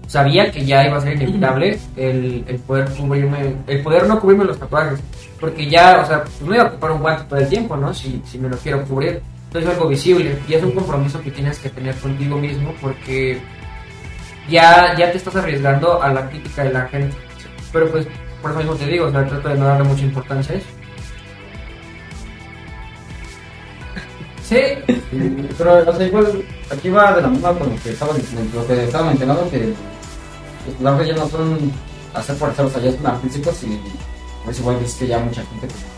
sabía 0.08 0.52
que 0.52 0.66
ya 0.66 0.86
iba 0.86 0.98
a 0.98 1.02
ser 1.02 1.14
inevitable 1.14 1.80
el, 1.96 2.44
el 2.46 2.60
poder 2.60 2.90
cubrirme, 2.90 3.56
el 3.68 3.82
poder 3.82 4.06
no 4.06 4.20
cubrirme 4.20 4.44
los 4.44 4.60
tatuajes. 4.60 5.00
Porque 5.40 5.70
ya, 5.70 6.02
o 6.02 6.06
sea, 6.06 6.24
pues 6.24 6.42
no 6.42 6.54
iba 6.54 6.66
a 6.66 6.68
ocupar 6.68 6.92
un 6.92 7.00
guante 7.00 7.24
todo 7.30 7.40
el 7.40 7.48
tiempo, 7.48 7.78
¿no? 7.78 7.94
Si, 7.94 8.22
si 8.26 8.38
me 8.38 8.50
lo 8.50 8.58
quiero 8.58 8.84
cubrir. 8.84 9.22
Entonces 9.54 9.70
es 9.70 9.78
algo 9.78 9.90
visible 9.90 10.36
y 10.48 10.54
es 10.56 10.64
un 10.64 10.72
compromiso 10.72 11.22
que 11.22 11.30
tienes 11.30 11.60
que 11.60 11.70
tener 11.70 11.94
contigo 11.98 12.40
mismo 12.40 12.74
porque 12.82 13.40
ya, 14.50 14.98
ya 14.98 15.12
te 15.12 15.20
estás 15.20 15.36
arriesgando 15.36 16.02
a 16.02 16.12
la 16.12 16.28
crítica 16.28 16.64
de 16.64 16.74
la 16.74 16.88
gente. 16.88 17.16
Pero 17.72 17.92
pues, 17.92 18.08
por 18.42 18.50
eso 18.50 18.62
mismo 18.62 18.76
te 18.76 18.88
digo, 18.88 19.06
o 19.06 19.12
sea, 19.12 19.28
trato 19.28 19.50
de 19.50 19.56
no 19.56 19.66
darle 19.66 19.84
mucha 19.84 20.02
importancia 20.06 20.56
a 20.56 20.58
eso. 20.58 20.68
Sí, 24.42 24.58
Pero, 25.56 25.88
o 25.88 25.96
sea, 25.96 26.08
igual, 26.08 26.44
aquí 26.72 26.90
va 26.90 27.14
de 27.14 27.22
la 27.22 27.28
misma 27.28 27.54
con 27.54 27.70
lo 27.70 27.84
que 27.84 27.92
estaba, 27.92 28.12
lo 28.56 28.68
que 28.68 28.84
estaba 28.86 29.10
mencionando, 29.10 29.52
que 29.52 29.72
los 30.82 31.08
ya 31.08 31.14
no 31.14 31.30
son 31.30 31.72
hacer 32.16 32.36
por 32.38 32.50
hacer, 32.50 32.66
o 32.66 32.70
sea, 32.72 32.82
ya 32.82 32.92
son 32.92 33.06
artísticos 33.06 33.64
y 33.66 33.80
pues 34.46 34.60
es 34.60 34.96
que 34.96 35.08
ya 35.08 35.20
mucha 35.20 35.44
gente 35.44 35.68
pues, 35.68 35.93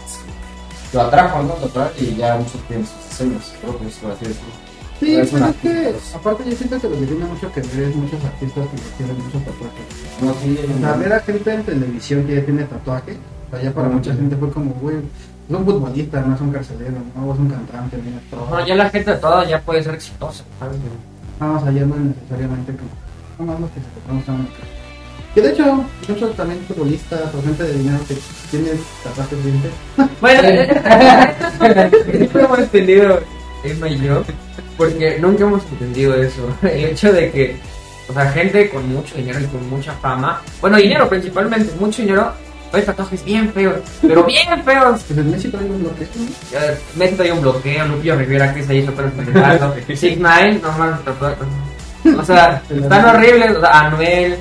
lo 0.93 1.01
atrajo, 1.01 1.43
¿no? 1.43 1.55
Lo 1.59 1.65
atrajo 1.65 1.91
y 1.99 2.15
ya 2.15 2.36
muchos 2.36 2.61
tienen 2.67 2.86
sus 2.86 3.09
diseños, 3.09 3.53
creo 3.61 3.77
que 3.79 3.88
es 3.88 3.95
por 3.95 4.11
así 4.11 4.25
decirlo. 4.25 4.53
Sí, 4.99 5.15
Es 5.15 5.29
pues 5.29 5.43
es 5.43 5.55
que, 5.57 5.95
aparte 6.15 6.49
yo 6.49 6.55
siento 6.55 6.79
que 6.79 6.89
lo 6.89 6.99
que 6.99 7.05
tiene 7.05 7.25
mucho 7.25 7.51
que 7.51 7.61
ver 7.61 7.89
es 7.89 7.95
muchos 7.95 8.23
artistas 8.23 8.65
que 8.69 9.03
tienen 9.03 9.17
muchos 9.17 9.43
tatuajes. 9.43 9.86
No, 10.21 10.33
sí, 10.41 10.57
O 10.73 10.79
sea, 10.79 10.93
ver 10.93 11.13
a 11.13 11.19
gente 11.19 11.53
en 11.53 11.63
televisión 11.63 12.25
que 12.25 12.36
ya 12.36 12.45
tiene 12.45 12.63
tatuaje, 12.63 13.17
o 13.47 13.51
sea, 13.51 13.61
ya 13.61 13.73
para 13.73 13.89
mucha 13.89 14.13
gente 14.13 14.38
fue 14.38 14.49
como, 14.51 14.71
güey, 14.75 14.97
es 14.97 15.55
un 15.55 15.65
futbolista, 15.65 16.21
no 16.21 16.36
es 16.36 16.41
un 16.41 16.51
carcelero, 16.51 16.95
no 17.15 17.33
es 17.33 17.39
un 17.39 17.49
cantante, 17.49 17.97
mira, 17.97 18.19
todo. 18.31 18.45
bueno, 18.45 18.65
ya 18.65 18.75
la 18.75 18.89
gente 18.89 19.13
toda 19.15 19.43
ya 19.43 19.61
puede 19.61 19.83
ser 19.83 19.95
exitosa, 19.95 20.43
¿sabes? 20.59 20.77
Vamos 21.39 21.63
allá 21.63 21.86
no 21.86 21.95
es 21.95 22.01
necesariamente 22.01 22.73
como, 22.75 22.89
no 23.38 23.51
más 23.51 23.59
los 23.59 23.69
que 23.71 23.79
se 23.81 23.86
tatuaron 23.88 24.19
están. 24.19 24.74
Que 25.36 25.41
de 25.41 25.49
hecho, 25.49 25.83
muchos 26.07 26.33
también 26.38 26.61
futbolistas 26.65 27.36
o 27.36 27.41
gente 27.43 27.63
de 27.63 27.73
dinero 27.73 27.99
que 28.07 28.15
tiene 28.49 28.69
tatuajes 29.03 29.43
bien 29.43 29.61
feos. 29.61 30.09
Bueno, 30.21 30.41
siempre 32.09 32.41
hemos 32.41 32.59
entendido, 32.59 33.19
Emma 33.65 33.89
y 33.89 33.99
yo, 33.99 34.23
porque 34.77 35.17
nunca 35.19 35.43
hemos 35.43 35.61
entendido 35.73 36.15
eso. 36.15 36.47
El 36.61 36.86
hecho 36.86 37.11
de 37.11 37.31
que, 37.31 37.57
o 38.07 38.13
sea, 38.13 38.31
gente 38.31 38.69
con 38.69 38.88
mucho 38.88 39.17
dinero 39.17 39.41
y 39.41 39.45
con 39.47 39.69
mucha 39.69 39.91
fama, 39.95 40.41
bueno, 40.61 40.77
dinero 40.77 41.09
principalmente, 41.09 41.73
mucho 41.81 42.01
dinero, 42.01 42.31
hay 42.71 42.83
tatuajes 42.83 43.25
bien 43.25 43.51
feos, 43.51 43.79
pero 44.01 44.23
bien 44.23 44.63
feos. 44.63 45.03
Pues 45.03 45.25
Messi 45.25 45.49
trae 45.49 45.65
un 45.65 45.81
bloque, 45.81 46.07
¿no? 46.15 46.59
Eh, 46.59 46.77
Messi 46.95 47.15
trae 47.15 47.33
un 47.33 47.41
bloqueo, 47.41 47.86
Lupio 47.88 48.15
Rivera 48.15 48.53
que 48.53 48.63
se 48.63 48.73
hizo 48.73 48.93
pero 48.93 49.11
es 49.88 49.99
Six 49.99 50.15
Nine, 50.15 50.59
no 50.61 50.71
más 50.77 51.03
tatuajes. 51.03 51.45
O 52.17 52.23
sea, 52.23 52.61
están 52.69 53.05
horribles, 53.05 53.57
o 53.57 53.59
sea, 53.59 53.79
Anuel. 53.81 54.38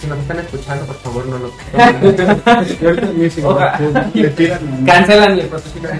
Si 0.00 0.06
nos 0.08 0.18
están 0.18 0.40
escuchando, 0.40 0.84
por 0.86 0.96
favor, 0.96 1.26
no 1.26 1.38
lo 1.38 1.52
tiran. 4.34 4.58
cancelan 4.86 5.38
el 5.38 5.46
patrocinio. 5.46 5.90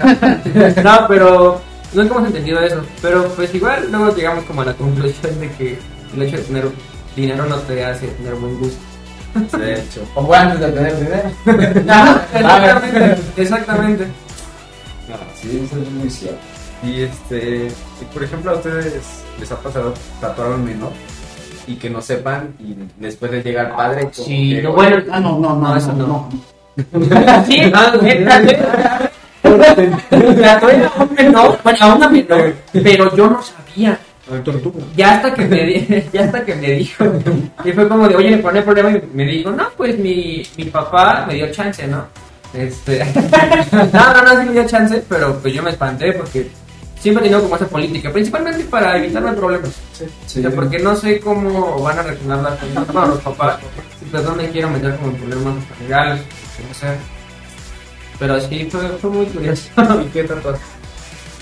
No, 0.83 1.07
pero 1.07 1.61
nunca 1.93 2.15
hemos 2.15 2.27
entendido 2.27 2.61
eso. 2.61 2.83
Pero 3.01 3.29
pues 3.29 3.55
igual 3.55 3.89
luego 3.91 4.15
llegamos 4.17 4.45
como 4.45 4.63
a 4.63 4.65
la 4.65 4.75
conclusión 4.75 5.39
de 5.39 5.51
que 5.53 5.79
el 6.15 6.23
hecho 6.23 6.39
de 6.39 6.43
tener 6.43 6.69
dinero 7.15 7.47
no 7.47 7.57
te 7.59 7.85
hace 7.85 8.09
tener 8.09 8.35
buen 8.35 8.59
gusto. 8.59 8.79
De 9.57 9.75
hecho. 9.75 10.03
O 10.17 10.35
antes 10.35 10.59
de 10.59 10.73
tener 10.73 10.97
dinero. 10.99 11.31
exactamente, 12.35 13.23
exactamente. 13.37 14.05
No, 15.09 15.17
Sí, 15.41 15.63
eso 15.65 15.81
es 15.81 15.91
muy 15.93 16.11
cierto. 16.11 16.41
Y 16.83 17.03
este, 17.03 17.69
y 18.01 18.05
por 18.13 18.25
ejemplo 18.25 18.51
a 18.53 18.55
ustedes 18.55 18.93
les 19.39 19.53
ha 19.53 19.61
pasado 19.61 19.95
tatuar 20.21 20.51
un 20.51 20.65
menor 20.65 20.93
y 21.69 21.77
que 21.77 21.91
no 21.91 22.01
sepan 22.01 22.55
y 22.59 22.75
después 22.97 23.31
les 23.31 23.45
llega 23.45 23.63
el 23.63 23.71
padre. 23.71 24.03
como 24.03 24.13
Sí, 24.13 24.57
que, 24.57 24.63
no, 24.63 24.73
bueno. 24.73 24.97
Ah, 25.11 25.21
no, 25.21 25.39
no, 25.39 25.55
no, 25.55 25.69
No, 25.69 25.77
eso 25.77 25.93
no, 25.93 26.07
no. 26.07 26.29
no. 26.29 26.59
Sí, 27.47 27.61
no, 27.71 27.93
bueno, 31.63 31.79
a 31.81 31.95
una 31.95 32.09
menor, 32.09 32.55
pero 32.73 33.17
yo 33.17 33.31
no 33.31 33.41
sabía. 33.43 33.99
Ya 34.95 35.15
hasta 35.15 35.33
que 35.33 35.45
me, 35.47 36.05
ya 36.13 36.25
hasta 36.25 36.45
que 36.45 36.55
me 36.55 36.71
dijo, 36.73 37.05
y 37.65 37.73
fue 37.73 37.89
como 37.89 38.09
de, 38.09 38.17
oye, 38.17 38.43
¿cuál 38.43 38.57
es 38.57 38.61
el 38.61 38.65
problema? 38.65 38.99
Y 38.99 39.17
me 39.17 39.25
dijo, 39.25 39.51
no, 39.51 39.69
pues 39.77 39.99
mi, 39.99 40.43
mi 40.57 40.65
papá 40.65 41.25
me 41.27 41.35
dio 41.35 41.51
chance, 41.51 41.87
¿no? 41.87 42.07
Este, 42.53 43.05
no, 43.93 44.13
no, 44.13 44.23
no, 44.23 44.41
sí 44.41 44.47
me 44.47 44.53
dio 44.53 44.67
chance, 44.67 45.03
pero 45.09 45.39
pues 45.39 45.55
yo 45.55 45.63
me 45.63 45.71
espanté 45.71 46.13
porque 46.13 46.51
siempre 47.01 47.25
he 47.25 47.29
tenido 47.29 47.43
como 47.43 47.57
esa 47.57 47.69
política, 47.69 48.13
principalmente 48.13 48.65
para 48.65 48.97
evitarme 48.99 49.33
problemas. 49.33 49.71
O 50.01 50.29
sea, 50.29 50.51
porque 50.51 50.79
no 50.79 50.95
sé 50.97 51.21
cómo 51.21 51.83
van 51.83 51.99
a 51.99 52.03
reaccionar 52.03 52.43
las 52.43 52.59
personas, 52.59 52.93
bueno, 52.93 53.09
los 53.09 53.21
papás, 53.21 53.61
y 54.03 54.05
pues 54.11 54.25
no 54.25 54.35
me 54.35 54.49
quiero 54.51 54.71
meter 54.71 54.97
como 54.97 55.11
en 55.11 55.17
problemas 55.17 55.55
legales, 55.81 56.21
no 56.67 56.75
sé. 56.75 56.87
Pero 58.19 58.41
sí, 58.41 58.69
fue, 58.71 58.89
fue 59.01 59.11
muy 59.11 59.27
curioso. 59.27 59.71
¿Y 60.05 60.09
qué 60.09 60.25
tatuaste? 60.25 60.79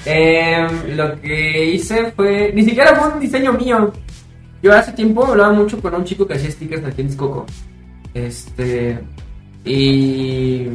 Em, 0.04 0.96
lo 0.96 1.20
que 1.20 1.64
hice 1.72 2.12
fue. 2.12 2.52
Ni 2.54 2.64
siquiera 2.64 2.94
fue 2.94 3.12
un 3.12 3.20
diseño 3.20 3.52
mío. 3.52 3.92
Yo 4.62 4.72
hace 4.72 4.92
tiempo 4.92 5.26
hablaba 5.26 5.52
mucho 5.52 5.80
con 5.80 5.94
un 5.94 6.04
chico 6.04 6.26
que 6.26 6.34
hacía 6.34 6.50
stickers 6.50 6.84
aquí 6.84 7.00
en 7.00 7.08
Texcoco. 7.08 7.46
Este. 8.14 8.98
Y. 9.64 10.68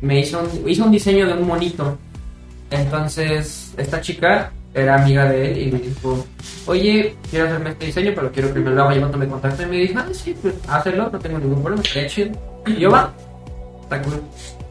Me 0.00 0.20
hizo 0.20 0.40
un, 0.40 0.68
hizo 0.68 0.84
un 0.84 0.90
diseño 0.90 1.26
de 1.26 1.34
un 1.34 1.46
monito. 1.46 1.96
Entonces, 2.70 3.74
esta 3.76 4.00
chica 4.00 4.52
era 4.72 5.02
amiga 5.02 5.24
de 5.24 5.50
él 5.50 5.68
y 5.68 5.72
me 5.72 5.78
dijo: 5.78 6.24
Oye, 6.66 7.16
quiero 7.30 7.46
hacerme 7.46 7.70
este 7.70 7.86
diseño, 7.86 8.12
pero 8.14 8.30
quiero 8.30 8.54
que 8.54 8.60
me 8.60 8.70
lo 8.70 8.84
haga 8.84 8.94
yo 8.94 9.08
me 9.08 9.28
contacto. 9.28 9.62
Y 9.62 9.66
me 9.66 9.76
dijo: 9.76 9.98
Ah, 9.98 10.06
sí, 10.12 10.36
pues 10.40 10.54
hazlo, 10.68 11.10
no 11.10 11.18
tengo 11.18 11.38
ningún 11.38 11.62
problema, 11.62 11.82
estaría 11.82 12.08
chido. 12.08 12.30
Y 12.66 12.76
yo 12.76 12.90
va, 12.90 13.12
está 13.82 14.00
cool. 14.02 14.20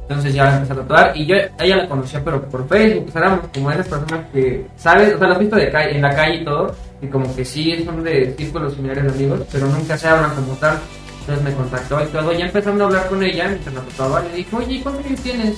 Entonces 0.09 0.33
ya 0.33 0.55
empecé 0.55 0.73
a 0.73 0.75
tatuar 0.77 1.15
y 1.15 1.27
yo 1.27 1.35
ella 1.59 1.75
la 1.77 1.87
conocía 1.87 2.23
pero 2.25 2.41
por 2.49 2.67
Facebook, 2.67 3.11
sea, 3.11 3.21
éramos 3.21 3.41
como 3.53 3.69
esas 3.69 3.87
personas 3.87 4.25
que, 4.33 4.65
¿sabes? 4.75 5.13
O 5.13 5.19
sea, 5.19 5.27
las 5.27 5.35
has 5.35 5.39
visto 5.39 5.55
de 5.55 5.69
calle, 5.69 5.95
en 5.95 6.01
la 6.01 6.15
calle 6.15 6.41
y 6.41 6.45
todo, 6.45 6.75
y 6.99 7.07
como 7.07 7.35
que 7.35 7.45
sí 7.45 7.83
son 7.85 8.03
de 8.03 8.33
círculos 8.35 8.73
similares 8.73 9.03
de 9.03 9.09
amigos, 9.11 9.41
pero 9.51 9.67
nunca 9.67 9.95
se 9.95 10.07
hablan 10.07 10.33
como 10.33 10.53
tal. 10.53 10.79
Entonces 11.19 11.45
me 11.45 11.53
contactó 11.53 12.03
y 12.03 12.07
todo, 12.07 12.33
ya 12.33 12.45
empezando 12.47 12.83
a 12.83 12.87
hablar 12.87 13.07
con 13.07 13.21
ella 13.21 13.49
mientras 13.49 13.75
la 13.75 13.81
tatuaba, 13.81 14.23
le 14.23 14.37
dijo, 14.37 14.57
oye, 14.57 14.81
¿cuántos 14.81 15.05
años 15.05 15.21
tienes? 15.21 15.57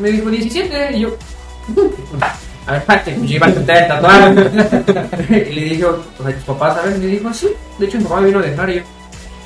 Me 0.00 0.10
dijo 0.10 0.30
17, 0.30 0.96
y 0.96 1.00
yo, 1.00 1.16
a 2.66 2.72
ver, 2.72 2.80
espérate, 2.80 3.12
pues 3.12 3.30
yo 3.30 3.36
iba 3.36 3.46
a 3.46 3.52
tratar 3.52 3.76
de 3.76 3.88
tatuar. 3.88 4.32
y 5.30 5.52
le 5.54 5.64
dije, 5.64 5.84
o 5.84 6.02
sea, 6.22 6.34
¿tus 6.34 6.44
papás 6.44 6.74
saben? 6.76 6.96
Y 6.96 6.98
me 6.98 7.06
dijo, 7.06 7.32
sí, 7.34 7.48
de 7.78 7.86
hecho 7.86 7.98
mi 7.98 8.04
papá 8.04 8.20
vino 8.20 8.38
a 8.38 8.42
dejar 8.42 8.70
y 8.70 8.74
yo, 8.76 8.80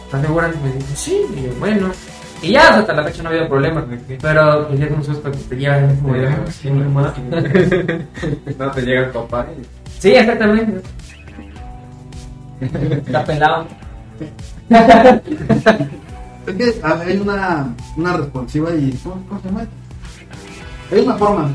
¿estás 0.07 0.23
segura? 0.23 0.49
Y 0.53 0.67
me 0.67 0.73
dijo, 0.75 0.87
sí, 0.95 1.23
y 1.37 1.43
yo, 1.43 1.51
bueno. 1.59 1.91
Y 2.43 2.53
ya 2.53 2.79
hasta 2.79 2.95
la 2.95 3.05
fecha 3.05 3.23
no 3.23 3.29
ha 3.29 3.33
habido 3.33 3.49
problemas, 3.49 3.85
pero 4.23 4.67
pues 4.69 4.81
ya 4.81 4.87
es 4.87 4.93
un 4.93 5.05
susto 5.05 5.31
que 5.31 5.37
te 5.37 5.57
lleva 5.57 5.77
como 6.01 6.15
de, 6.15 6.27
"Ah, 6.27 6.39
sí, 6.51 6.71
no 6.71 6.89
más". 6.89 7.13
No 8.59 8.71
te 8.71 8.81
llega 8.83 9.01
el 9.03 9.11
papá 9.11 9.47
y 9.59 9.63
Sí, 10.01 10.13
exactamente. 10.15 10.81
Está 12.61 13.25
pelado. 13.25 13.67
Es 16.47 16.55
que 16.57 16.81
hay 16.83 17.17
una, 17.19 17.75
una 17.97 18.17
responsiva 18.17 18.71
y. 18.75 18.93
¿Cómo, 19.03 19.23
cómo 19.29 19.41
se 19.43 19.49
llama? 19.49 19.67
Hay 20.91 21.01
una 21.01 21.15
forma. 21.17 21.55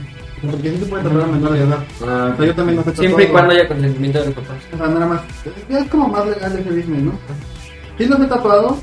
Porque 0.52 0.72
sí 0.72 0.78
se 0.80 0.86
puede 0.86 1.04
tatuar 1.04 1.24
a 1.24 1.28
menores 1.28 1.60
de 1.60 1.66
edad. 1.68 1.84
Ah, 2.08 2.36
yo 2.44 2.56
también 2.56 2.84
no 2.86 2.94
Siempre 2.94 3.24
y 3.26 3.28
cuando 3.28 3.52
haya 3.54 3.68
consentimiento 3.68 4.20
de 4.20 4.26
los 4.26 4.36
papás. 4.36 4.58
O 4.74 4.78
sea, 4.78 4.88
nada 4.88 5.06
más. 5.06 5.22
Es 5.70 5.90
como 5.90 6.08
más 6.08 6.26
legal 6.26 6.52
ese 6.60 6.70
business, 6.70 7.04
¿no? 7.04 7.12
Sí 7.98 8.06
los 8.06 8.20
he 8.20 8.26
tatuado, 8.26 8.78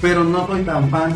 pero 0.00 0.24
no 0.24 0.46
soy 0.46 0.62
tan 0.62 0.88
fan. 0.90 1.14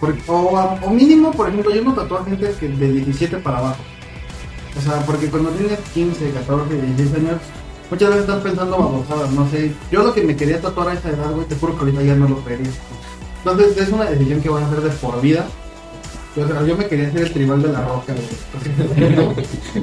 Porque- 0.00 0.22
o, 0.26 0.34
o 0.82 0.90
mínimo, 0.90 1.32
por 1.32 1.48
ejemplo, 1.48 1.74
yo 1.74 1.82
no 1.82 1.94
tatúo 1.94 2.18
a 2.18 2.24
gente 2.24 2.54
que 2.60 2.68
de 2.68 2.92
17 2.92 3.38
para 3.38 3.58
abajo. 3.58 3.82
O 4.76 4.80
sea, 4.80 5.00
porque 5.06 5.28
cuando 5.28 5.50
tienes 5.50 5.78
15, 5.94 6.30
14, 6.32 6.74
16 6.74 7.14
años, 7.14 7.40
muchas 7.90 8.08
veces 8.10 8.24
estás 8.24 8.42
pensando 8.42 8.76
babosadas, 8.78 9.30
no 9.32 9.48
sé. 9.48 9.72
Yo 9.90 10.02
lo 10.02 10.12
que 10.12 10.22
me 10.22 10.36
quería 10.36 10.60
tatuar 10.60 10.88
a 10.88 10.92
esa 10.92 11.08
edad, 11.08 11.32
güey, 11.32 11.46
te 11.46 11.56
juro 11.56 11.74
que 11.74 11.80
ahorita 11.80 12.02
ya 12.02 12.14
no 12.14 12.28
lo 12.28 12.36
creería. 12.44 12.70
Entonces 13.38 13.76
es 13.78 13.88
una 13.88 14.04
decisión 14.04 14.40
que 14.42 14.48
voy 14.50 14.62
a 14.62 14.66
hacer 14.66 14.80
de 14.82 14.90
por 14.90 15.20
vida. 15.20 15.46
Yo 16.36 16.76
me 16.76 16.86
quería 16.86 17.08
hacer 17.08 17.22
el 17.22 17.32
tribal 17.32 17.62
de 17.62 17.68
la 17.68 17.80
roca, 17.80 18.12
güey. 18.12 18.26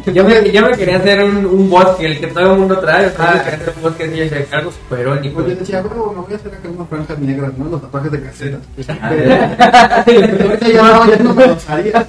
Yo 0.13 0.23
me, 0.23 0.51
yo 0.51 0.61
me 0.69 0.77
quería 0.77 0.97
hacer 0.97 1.23
un, 1.23 1.45
un 1.45 1.69
bosque, 1.69 2.05
el 2.05 2.19
que 2.19 2.27
todo 2.27 2.53
el 2.53 2.59
mundo 2.59 2.77
trae. 2.79 3.11
Quería 3.11 3.29
hacer 3.31 3.73
un 3.75 3.81
bosque 3.83 4.03
así, 4.03 4.21
ese 4.21 4.45
Carlos 4.45 4.73
superó 4.75 5.13
el 5.13 5.19
Pues 5.19 5.33
yo 5.33 5.41
Nico. 5.41 5.59
decía, 5.59 5.81
bueno, 5.81 6.13
me 6.13 6.21
voy 6.21 6.33
a 6.33 6.35
hacer 6.35 6.53
acá 6.53 6.69
unas 6.69 6.89
franjas 6.89 7.19
negras, 7.19 7.51
¿no? 7.57 7.65
Los 7.69 7.81
tatuajes 7.81 8.11
de 8.11 8.21
caseta. 8.21 8.57
Ah, 9.01 10.03
Pero 10.05 10.43
ahorita 10.49 10.67
ya 10.69 10.81
no, 10.83 11.09
ya 11.09 11.17
no 11.23 11.33
me 11.33 11.47
los 11.47 11.69
haría. 11.69 12.07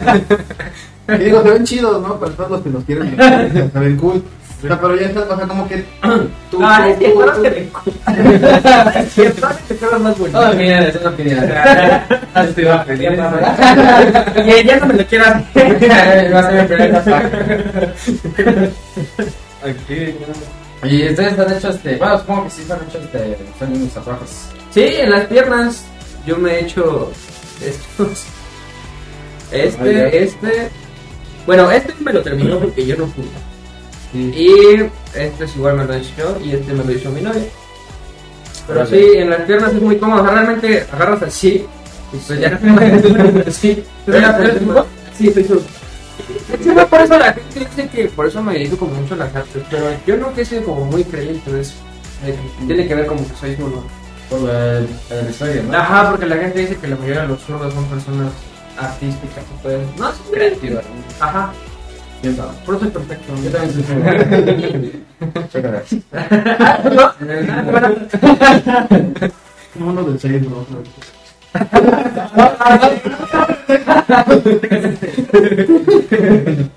Y 1.09 1.13
digo, 1.25 1.43
se 1.43 1.51
ven 1.51 1.65
chidos, 1.65 2.03
¿no? 2.03 2.19
Para 2.21 2.33
todos 2.33 2.51
los 2.51 2.61
que 2.63 2.71
los 2.71 2.85
quieren, 2.85 3.17
se 3.73 3.79
ven 3.79 3.97
cool. 3.97 4.23
O 4.65 4.67
sea, 4.67 4.81
pero 4.81 4.97
ya 4.97 5.07
estás, 5.07 5.29
o 5.29 5.37
sea, 5.37 5.47
como 5.47 5.69
que 5.69 5.85
tú, 6.51 6.59
Ah, 6.63 6.89
es 6.89 6.99
tú, 6.99 7.05
que 7.05 7.11
tú, 7.11 7.21
tú- 7.21 7.43
que 7.43 9.27
Es 9.27 9.35
te 9.69 9.77
quedas 9.77 10.01
más 10.01 10.19
bonito. 10.19 10.39
Toda 10.39 10.51
opinión, 10.53 10.83
es 10.85 10.97
una 10.97 11.11
opinión. 11.11 11.53
Ah, 12.37 12.45
estoy 12.45 12.67
a 12.67 12.85
pedir. 12.85 13.13
Y 13.13 14.65
ya 14.67 14.77
no 14.81 14.87
me 14.87 14.95
lo 14.95 15.07
quiero 15.07 15.25
hacer. 15.27 16.35
Va 16.35 16.41
a 16.41 16.51
ser 16.51 16.63
mi 16.63 16.67
primer 16.69 16.93
tatuaje. 16.93 18.73
Aquí, 19.63 20.15
Y 20.83 21.09
ustedes 21.11 21.39
han 21.39 21.53
hecho 21.57 21.69
este. 21.71 21.97
Bueno, 21.97 22.19
supongo 22.19 22.45
que 22.45 22.51
sí 22.51 22.63
han 22.71 22.79
hecho 22.89 22.99
este. 22.99 23.39
Son 23.59 23.73
unos 23.73 23.93
tatuajes. 23.93 24.49
Sí, 24.73 24.83
en 24.83 25.11
las 25.11 25.25
piernas 25.27 25.85
yo 26.27 26.37
me 26.39 26.53
he 26.55 26.61
hecho 26.63 27.13
estos. 27.65 28.25
Este, 29.53 30.25
este. 30.25 30.71
Bueno, 31.47 31.71
este 31.71 31.95
me 32.01 32.13
lo 32.13 32.23
terminó 32.23 32.59
porque 32.59 32.85
yo 32.87 32.97
no 32.97 33.07
pude. 33.07 33.27
Y 34.15 34.91
este 35.15 35.45
es 35.45 35.57
igual 35.57 35.77
me 35.77 35.85
lo 35.85 35.97
yo 35.99 36.39
y 36.43 36.53
este 36.53 36.73
me 36.73 36.85
lo 36.85 36.93
hizo 36.93 37.11
mi 37.11 37.21
novia. 37.21 37.43
Pero 38.67 38.83
Ok. 38.83 38.89
sí, 38.89 39.05
en 39.17 39.31
las 39.31 39.41
piernas 39.43 39.75
es 39.75 39.83
muy 39.83 39.97
cómodo. 39.99 40.23
O 40.23 40.25
sea, 40.25 40.35
realmente 40.35 40.87
agarras 40.93 41.23
así 41.23 41.67
y 42.13 42.17
pues 42.17 42.41
ya. 42.41 42.59
sí. 43.51 43.85
Sí, 45.17 45.31
soy 45.33 45.45
zurdo. 45.45 45.63
Sí, 46.61 46.71
por 46.91 47.01
eso 47.01 47.19
la 47.19 47.33
gente 47.33 47.61
dice 47.61 47.89
que 47.89 48.07
por 48.07 48.27
eso 48.27 48.43
me 48.43 48.55
dedico 48.55 48.77
como 48.77 48.95
mucho 48.95 49.15
a 49.15 49.19
las 49.19 49.35
artes, 49.35 49.63
pero 49.71 49.87
yo 50.05 50.17
no 50.17 50.35
que 50.35 50.45
soy 50.45 50.59
como 50.61 50.85
muy 50.87 51.05
creyente 51.05 51.53
de 51.53 51.61
eso. 51.61 51.75
Tiene 52.67 52.89
que 52.89 52.95
ver 52.97 53.07
como 53.07 53.21
que 53.29 53.35
soy 53.37 53.55
zurdo. 53.55 53.85
Por 54.29 54.41
la, 54.41 54.81
la 54.81 55.31
historia, 55.31 55.63
¿no? 55.63 55.77
Ajá, 55.77 56.11
porque 56.11 56.27
la 56.27 56.37
gente 56.37 56.59
dice 56.61 56.77
que 56.77 56.89
la 56.89 56.97
mayoría 56.97 57.23
de 57.23 57.29
los 57.29 57.41
zurdos 57.43 57.73
son 57.75 57.85
personas 57.85 58.33
artísticas. 58.77 59.45
Pues, 59.63 59.79
no, 59.99 60.07
son 60.13 60.27
creativas. 60.33 60.85
Ajá, 61.21 61.53
¿Quién 62.25 62.37
sabe? 62.37 62.53
por 62.65 62.77
eso 62.77 62.87
es 62.87 62.91
perfecto. 62.91 63.35
Yo 63.45 63.51
también 63.51 63.85
soy. 63.85 63.85
Chécale. 65.53 65.83
como 69.75 69.91
uno 69.91 70.05
del 70.05 70.19
6, 70.19 70.43
¿no? 70.49 70.65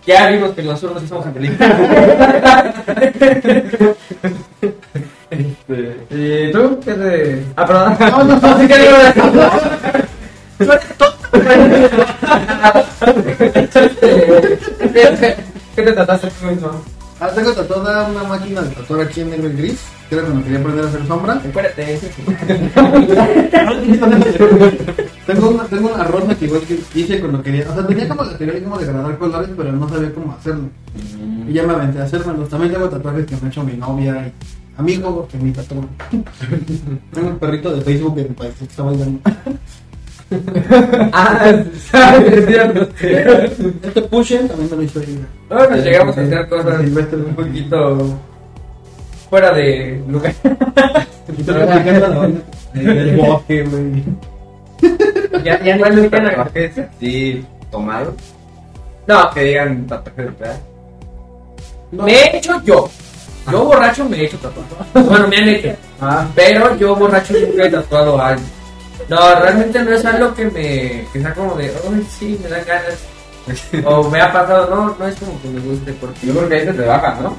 Ya 0.05 0.29
vimos 0.31 0.51
que 0.51 0.63
los 0.63 0.77
zurdos 0.81 1.01
sí 1.01 1.07
somos 1.07 1.27
inteligentes. 1.27 1.71
¿Y 6.09 6.51
tú? 6.51 6.81
¿Qué 6.83 6.93
de.? 6.93 7.45
Ah, 7.55 7.65
perdón. 7.65 7.95
No, 7.99 8.23
no, 8.25 8.35
no, 8.35 8.47
Así 8.47 8.67
que 8.67 8.77
digo, 8.79 8.97
¿Qué 15.75 15.83
te 15.83 15.91
trataste 15.91 16.31
tú 16.39 16.47
mismo? 16.47 16.71
Ah, 17.19 17.29
tengo 17.33 17.51
tatuada 17.51 18.07
una 18.09 18.23
máquina 18.23 18.61
de 18.61 18.75
tatuar 18.75 19.01
aquí 19.01 19.21
en 19.21 19.29
negro 19.29 19.49
y 19.49 19.53
gris. 19.53 19.79
Que 20.09 20.15
era 20.15 20.23
cuando 20.23 20.43
quería 20.43 20.59
aprender 20.59 20.85
a 20.85 20.87
hacer 20.87 21.07
sombra. 21.07 21.41
Espérate. 21.43 21.99
Tengo 25.27 25.49
una, 25.49 25.65
tengo 25.65 25.93
una 25.93 26.05
rosa 26.05 26.33
que 26.35 26.45
igual 26.45 26.61
que 26.61 26.79
hice 26.97 27.19
cuando 27.19 27.43
quería. 27.43 27.69
O 27.69 27.73
sea, 27.73 27.85
tenía 27.85 28.07
como 28.07 28.23
la 28.23 28.37
teoría 28.37 28.63
como 28.63 28.77
de 28.77 28.85
grabar 28.85 29.17
colores, 29.17 29.49
pero 29.57 29.73
no 29.73 29.89
sabía 29.89 30.13
cómo 30.13 30.33
hacerlo. 30.39 30.69
Y 31.45 31.51
ya 31.51 31.63
me 31.63 31.73
aventé 31.73 31.99
a 31.99 32.05
hacérmelos. 32.05 32.47
También 32.47 32.71
tengo 32.71 32.87
tatuajes 32.87 33.25
que 33.25 33.35
me 33.35 33.41
ha 33.43 33.47
hecho 33.49 33.61
mi 33.61 33.73
novia 33.73 34.25
y 34.25 34.31
amigo 34.79 35.27
que 35.29 35.37
me 35.37 35.51
tatuó. 35.51 35.83
tengo 37.13 37.27
un 37.27 37.39
perrito 37.39 37.75
de 37.75 37.81
Facebook 37.81 38.15
que 38.15 38.21
me 38.21 38.29
parece 38.29 38.59
que 38.59 38.71
está 38.71 38.83
bailando. 38.83 39.19
Ah, 41.13 41.49
es 41.49 42.45
cierto. 42.47 42.88
Este 43.01 44.01
Pushen 44.03 44.47
también 44.47 44.69
me 44.69 44.75
lo 44.78 44.84
hizo 44.84 44.99
ella. 45.01 45.25
Bueno, 45.49 45.78
llegamos 45.78 46.17
a 46.17 46.21
hacer 46.21 46.49
cosas 46.49 46.80
un 46.82 47.36
poquito 47.36 48.17
fuera 49.30 49.53
de 49.53 50.01
lugar. 50.07 50.34
El 52.73 53.15
bosque, 53.17 53.63
güey. 53.63 54.03
Ya, 55.43 55.63
ya 55.63 55.78
no 55.78 55.86
es 55.88 55.95
lo 55.95 56.09
que 56.09 56.15
era. 56.17 56.30
tatuajes 56.30 56.71
sí 56.99 57.45
tomados. 57.71 58.13
No, 59.07 59.30
Que 59.32 59.43
digan 59.43 59.88
tatuajes 59.88 60.25
de 60.25 60.32
verdad. 60.32 60.59
me 61.91 62.11
he 62.13 62.38
hecho 62.38 62.61
yo. 62.63 62.89
Yo 63.51 63.63
borracho 63.63 64.07
me 64.09 64.17
he 64.17 64.25
hecho 64.25 64.38
tatuado. 64.38 64.67
Bueno, 65.09 65.28
me 65.30 65.38
han 65.38 65.47
hecho. 65.49 65.69
Ah, 66.01 66.28
Pero 66.36 66.75
yo 66.75 66.95
borracho 66.95 67.34
nunca 67.34 67.65
he 67.65 67.69
tatuado 67.69 68.19
a 68.19 68.30
alguien. 68.30 68.49
No, 69.09 69.39
realmente 69.39 69.81
no 69.83 69.91
es 69.91 70.05
algo 70.05 70.33
que 70.33 70.45
me. 70.45 71.07
que 71.11 71.21
sea 71.21 71.33
como 71.33 71.55
de. 71.55 71.65
Ay, 71.65 72.07
sí, 72.09 72.39
me 72.43 72.49
da 72.49 72.63
ganas. 72.63 73.05
O 73.85 74.09
me 74.09 74.19
ha 74.21 74.33
pasado. 74.33 74.75
No, 74.75 74.95
no 74.99 75.07
es 75.07 75.15
como 75.15 75.41
que 75.41 75.47
me 75.47 75.61
guste. 75.61 75.93
Porque 75.93 76.27
yo 76.27 76.33
creo 76.33 76.49
que 76.49 76.55
ahí 76.55 76.65
se 76.65 76.73
te 76.73 76.85
baja, 76.85 77.17
¿no? 77.21 77.37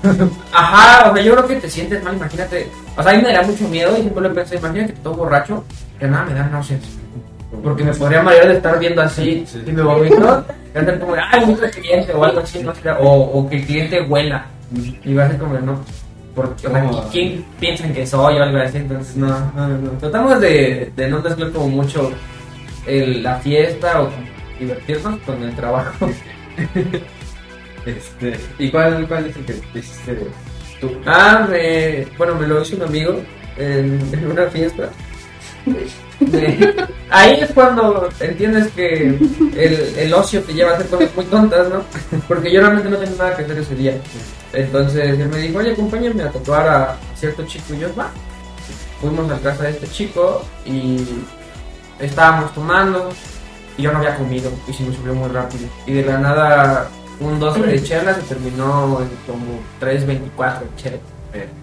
Ajá, 0.53 1.11
o 1.11 1.15
sea, 1.15 1.23
yo 1.23 1.33
creo 1.35 1.47
que 1.47 1.57
te 1.57 1.69
sientes 1.69 2.03
mal, 2.03 2.17
imagínate. 2.17 2.69
O 2.97 3.03
sea, 3.03 3.13
a 3.13 3.15
mí 3.15 3.23
me 3.23 3.33
da 3.33 3.43
mucho 3.43 3.69
miedo 3.69 3.97
y 3.99 4.01
siempre 4.01 4.23
lo 4.23 4.35
pensé, 4.35 4.57
imagínate 4.57 4.95
que 4.95 5.01
todo 5.01 5.15
borracho, 5.15 5.65
que 5.99 6.07
nada, 6.07 6.25
me 6.25 6.35
da 6.35 6.47
náuseas. 6.47 6.81
Porque 7.63 7.85
me 7.85 7.93
podría 7.95 8.23
marear 8.23 8.49
de 8.49 8.55
estar 8.55 8.79
viendo 8.79 9.03
así 9.03 9.47
y 9.67 9.73
me 9.73 9.83
vomito, 9.83 10.45
y 10.75 10.79
hacer 10.79 10.99
como, 10.99 11.15
ay, 11.15 11.41
vomito 11.41 11.65
el 11.65 11.71
cliente 11.71 12.13
o 12.13 12.25
algo 12.25 12.41
así, 12.41 12.63
no 12.63 12.75
sé, 12.75 12.91
o, 12.91 13.11
o 13.11 13.49
que 13.49 13.57
el 13.57 13.67
cliente 13.67 14.03
huela. 14.03 14.47
Y 15.05 15.15
va 15.15 15.25
a 15.25 15.29
ser 15.29 15.39
como, 15.39 15.55
de, 15.55 15.63
no, 15.63 15.81
porque, 16.39 16.69
o 16.69 16.71
sea. 16.71 16.91
¿quién 17.11 17.45
piensan 17.59 17.93
que 17.93 18.07
soy 18.07 18.39
o 18.39 18.43
algo 18.45 18.59
así? 18.59 18.77
Entonces, 18.79 19.17
no, 19.17 19.29
no, 19.57 19.67
no. 19.67 19.91
Tratamos 19.99 20.41
de, 20.41 20.93
de 20.95 21.09
no 21.09 21.21
mezclar 21.21 21.51
como 21.51 21.69
mucho 21.69 22.13
el, 22.87 23.25
la 23.25 23.41
fiesta 23.41 24.03
o 24.03 24.11
divertirnos 24.61 25.19
con 25.23 25.43
el 25.43 25.55
trabajo. 25.57 26.09
Este, 27.87 28.39
¿Y 28.59 28.71
cuál, 28.71 29.07
cuál 29.09 29.27
es 29.27 29.37
el 29.37 29.45
que 29.47 29.79
hiciste 29.79 30.19
tú? 30.79 30.91
Ah, 31.07 31.47
me, 31.49 32.07
bueno, 32.19 32.35
me 32.35 32.47
lo 32.47 32.61
hizo 32.61 32.77
un 32.77 32.83
amigo 32.83 33.19
en, 33.57 33.99
en 34.13 34.31
una 34.31 34.45
fiesta. 34.49 34.91
Ahí 37.09 37.41
es 37.41 37.51
cuando 37.53 38.11
entiendes 38.21 38.71
que 38.73 39.17
el, 39.57 39.95
el 39.97 40.13
ocio 40.13 40.43
te 40.43 40.53
lleva 40.53 40.73
a 40.73 40.75
hacer 40.75 40.89
cosas 40.89 41.17
muy 41.17 41.25
tontas, 41.27 41.71
¿no? 41.71 41.83
Porque 42.27 42.53
yo 42.53 42.61
realmente 42.61 42.91
no 42.91 42.99
tenía 42.99 43.17
nada 43.17 43.37
que 43.37 43.45
hacer 43.45 43.59
ese 43.59 43.75
día. 43.75 43.95
Entonces 44.53 45.19
él 45.19 45.29
me 45.29 45.39
dijo, 45.39 45.59
oye, 45.59 45.73
acompáñame 45.73 46.23
a 46.23 46.31
tatuar 46.31 46.69
a 46.69 46.97
cierto 47.15 47.45
chico. 47.47 47.75
Y 47.75 47.79
yo, 47.79 47.95
va. 47.95 48.11
Fuimos 49.01 49.31
a 49.31 49.35
la 49.35 49.41
casa 49.41 49.65
de 49.65 49.71
este 49.71 49.89
chico 49.89 50.45
y 50.65 51.05
estábamos 52.01 52.53
tomando 52.53 53.11
y 53.77 53.83
yo 53.83 53.93
no 53.93 53.99
había 53.99 54.17
comido 54.17 54.51
y 54.67 54.73
se 54.73 54.83
me 54.83 54.95
subió 54.95 55.15
muy 55.15 55.29
rápido. 55.29 55.69
Y 55.87 55.93
de 55.93 56.05
la 56.05 56.19
nada, 56.19 56.89
un 57.21 57.39
12 57.39 57.63
de 57.63 57.83
chela 57.83 58.15
se 58.15 58.23
terminó 58.23 59.01
en 59.01 59.09
como 59.27 59.61
3.24 59.81 60.61
de 60.61 60.77
chela. 60.77 60.99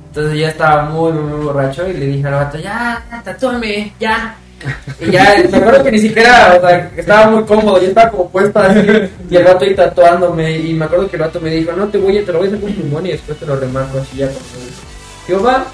Entonces 0.08 0.40
ya 0.40 0.50
estaba 0.50 0.84
muy, 0.84 1.12
muy, 1.12 1.24
muy 1.24 1.46
borracho 1.46 1.88
y 1.90 1.94
le 1.94 2.06
dije 2.06 2.28
al 2.28 2.36
vato, 2.36 2.58
ya, 2.58 3.04
tatúame, 3.24 3.94
ya. 4.00 4.38
Y 5.00 5.12
ya, 5.12 5.36
me 5.52 5.58
acuerdo 5.58 5.84
que 5.84 5.92
ni 5.92 6.00
siquiera, 6.00 6.56
o 6.58 6.62
sea, 6.62 6.92
estaba 6.96 7.30
muy 7.30 7.44
cómodo, 7.44 7.80
yo 7.82 7.88
estaba 7.88 8.10
como 8.10 8.30
puesto 8.30 8.60
así, 8.60 8.80
y 9.30 9.36
el 9.36 9.44
vato 9.44 9.66
ahí 9.66 9.76
tatuándome, 9.76 10.58
y 10.58 10.74
me 10.74 10.86
acuerdo 10.86 11.10
que 11.10 11.18
el 11.18 11.22
vato 11.22 11.40
me 11.40 11.50
dijo, 11.52 11.72
no 11.74 11.88
te 11.88 11.98
voy 11.98 12.18
a, 12.18 12.26
te 12.26 12.32
lo 12.32 12.40
voy 12.40 12.48
a 12.48 12.52
hacer 12.52 12.62
con 12.62 12.74
plumón 12.74 13.06
y 13.06 13.12
después 13.12 13.38
te 13.38 13.46
lo 13.46 13.58
remarco 13.58 14.00
así 14.00 14.18
ya 14.18 14.28
con 14.28 14.38
Yo 15.28 15.44
va, 15.44 15.66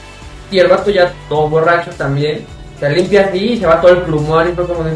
y 0.50 0.60
el 0.60 0.68
vato 0.68 0.90
ya 0.90 1.14
todo 1.30 1.48
borracho 1.48 1.92
también, 1.92 2.46
se 2.80 2.90
limpia 2.90 3.28
así 3.28 3.38
y 3.38 3.58
se 3.60 3.66
va 3.66 3.80
todo 3.80 3.92
el 3.92 4.02
plumón 4.02 4.50
y 4.50 4.52
fue 4.54 4.68
como 4.68 4.84
de... 4.84 4.92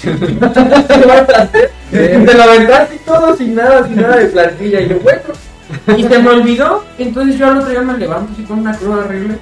¿Qué 0.00 1.06
vas 1.06 1.28
a 1.28 1.42
hacer? 1.42 1.70
Te 1.90 2.34
lo 2.34 2.42
aventaste 2.42 2.94
y 2.94 2.98
todo 3.00 3.36
sin 3.36 3.54
nada, 3.56 3.86
sin 3.86 3.96
nada 3.96 4.16
de 4.16 4.26
plantilla, 4.26 4.80
y 4.80 4.88
yo, 4.88 5.00
bueno... 5.00 5.20
Y 5.96 6.02
se 6.02 6.18
me 6.18 6.30
olvidó, 6.30 6.82
entonces 6.96 7.38
yo 7.38 7.46
al 7.46 7.58
otro 7.58 7.68
día 7.70 7.82
me 7.82 7.98
levanto 7.98 8.32
así 8.32 8.42
con 8.44 8.60
una 8.60 8.74
cruda 8.74 9.04
horrible. 9.04 9.34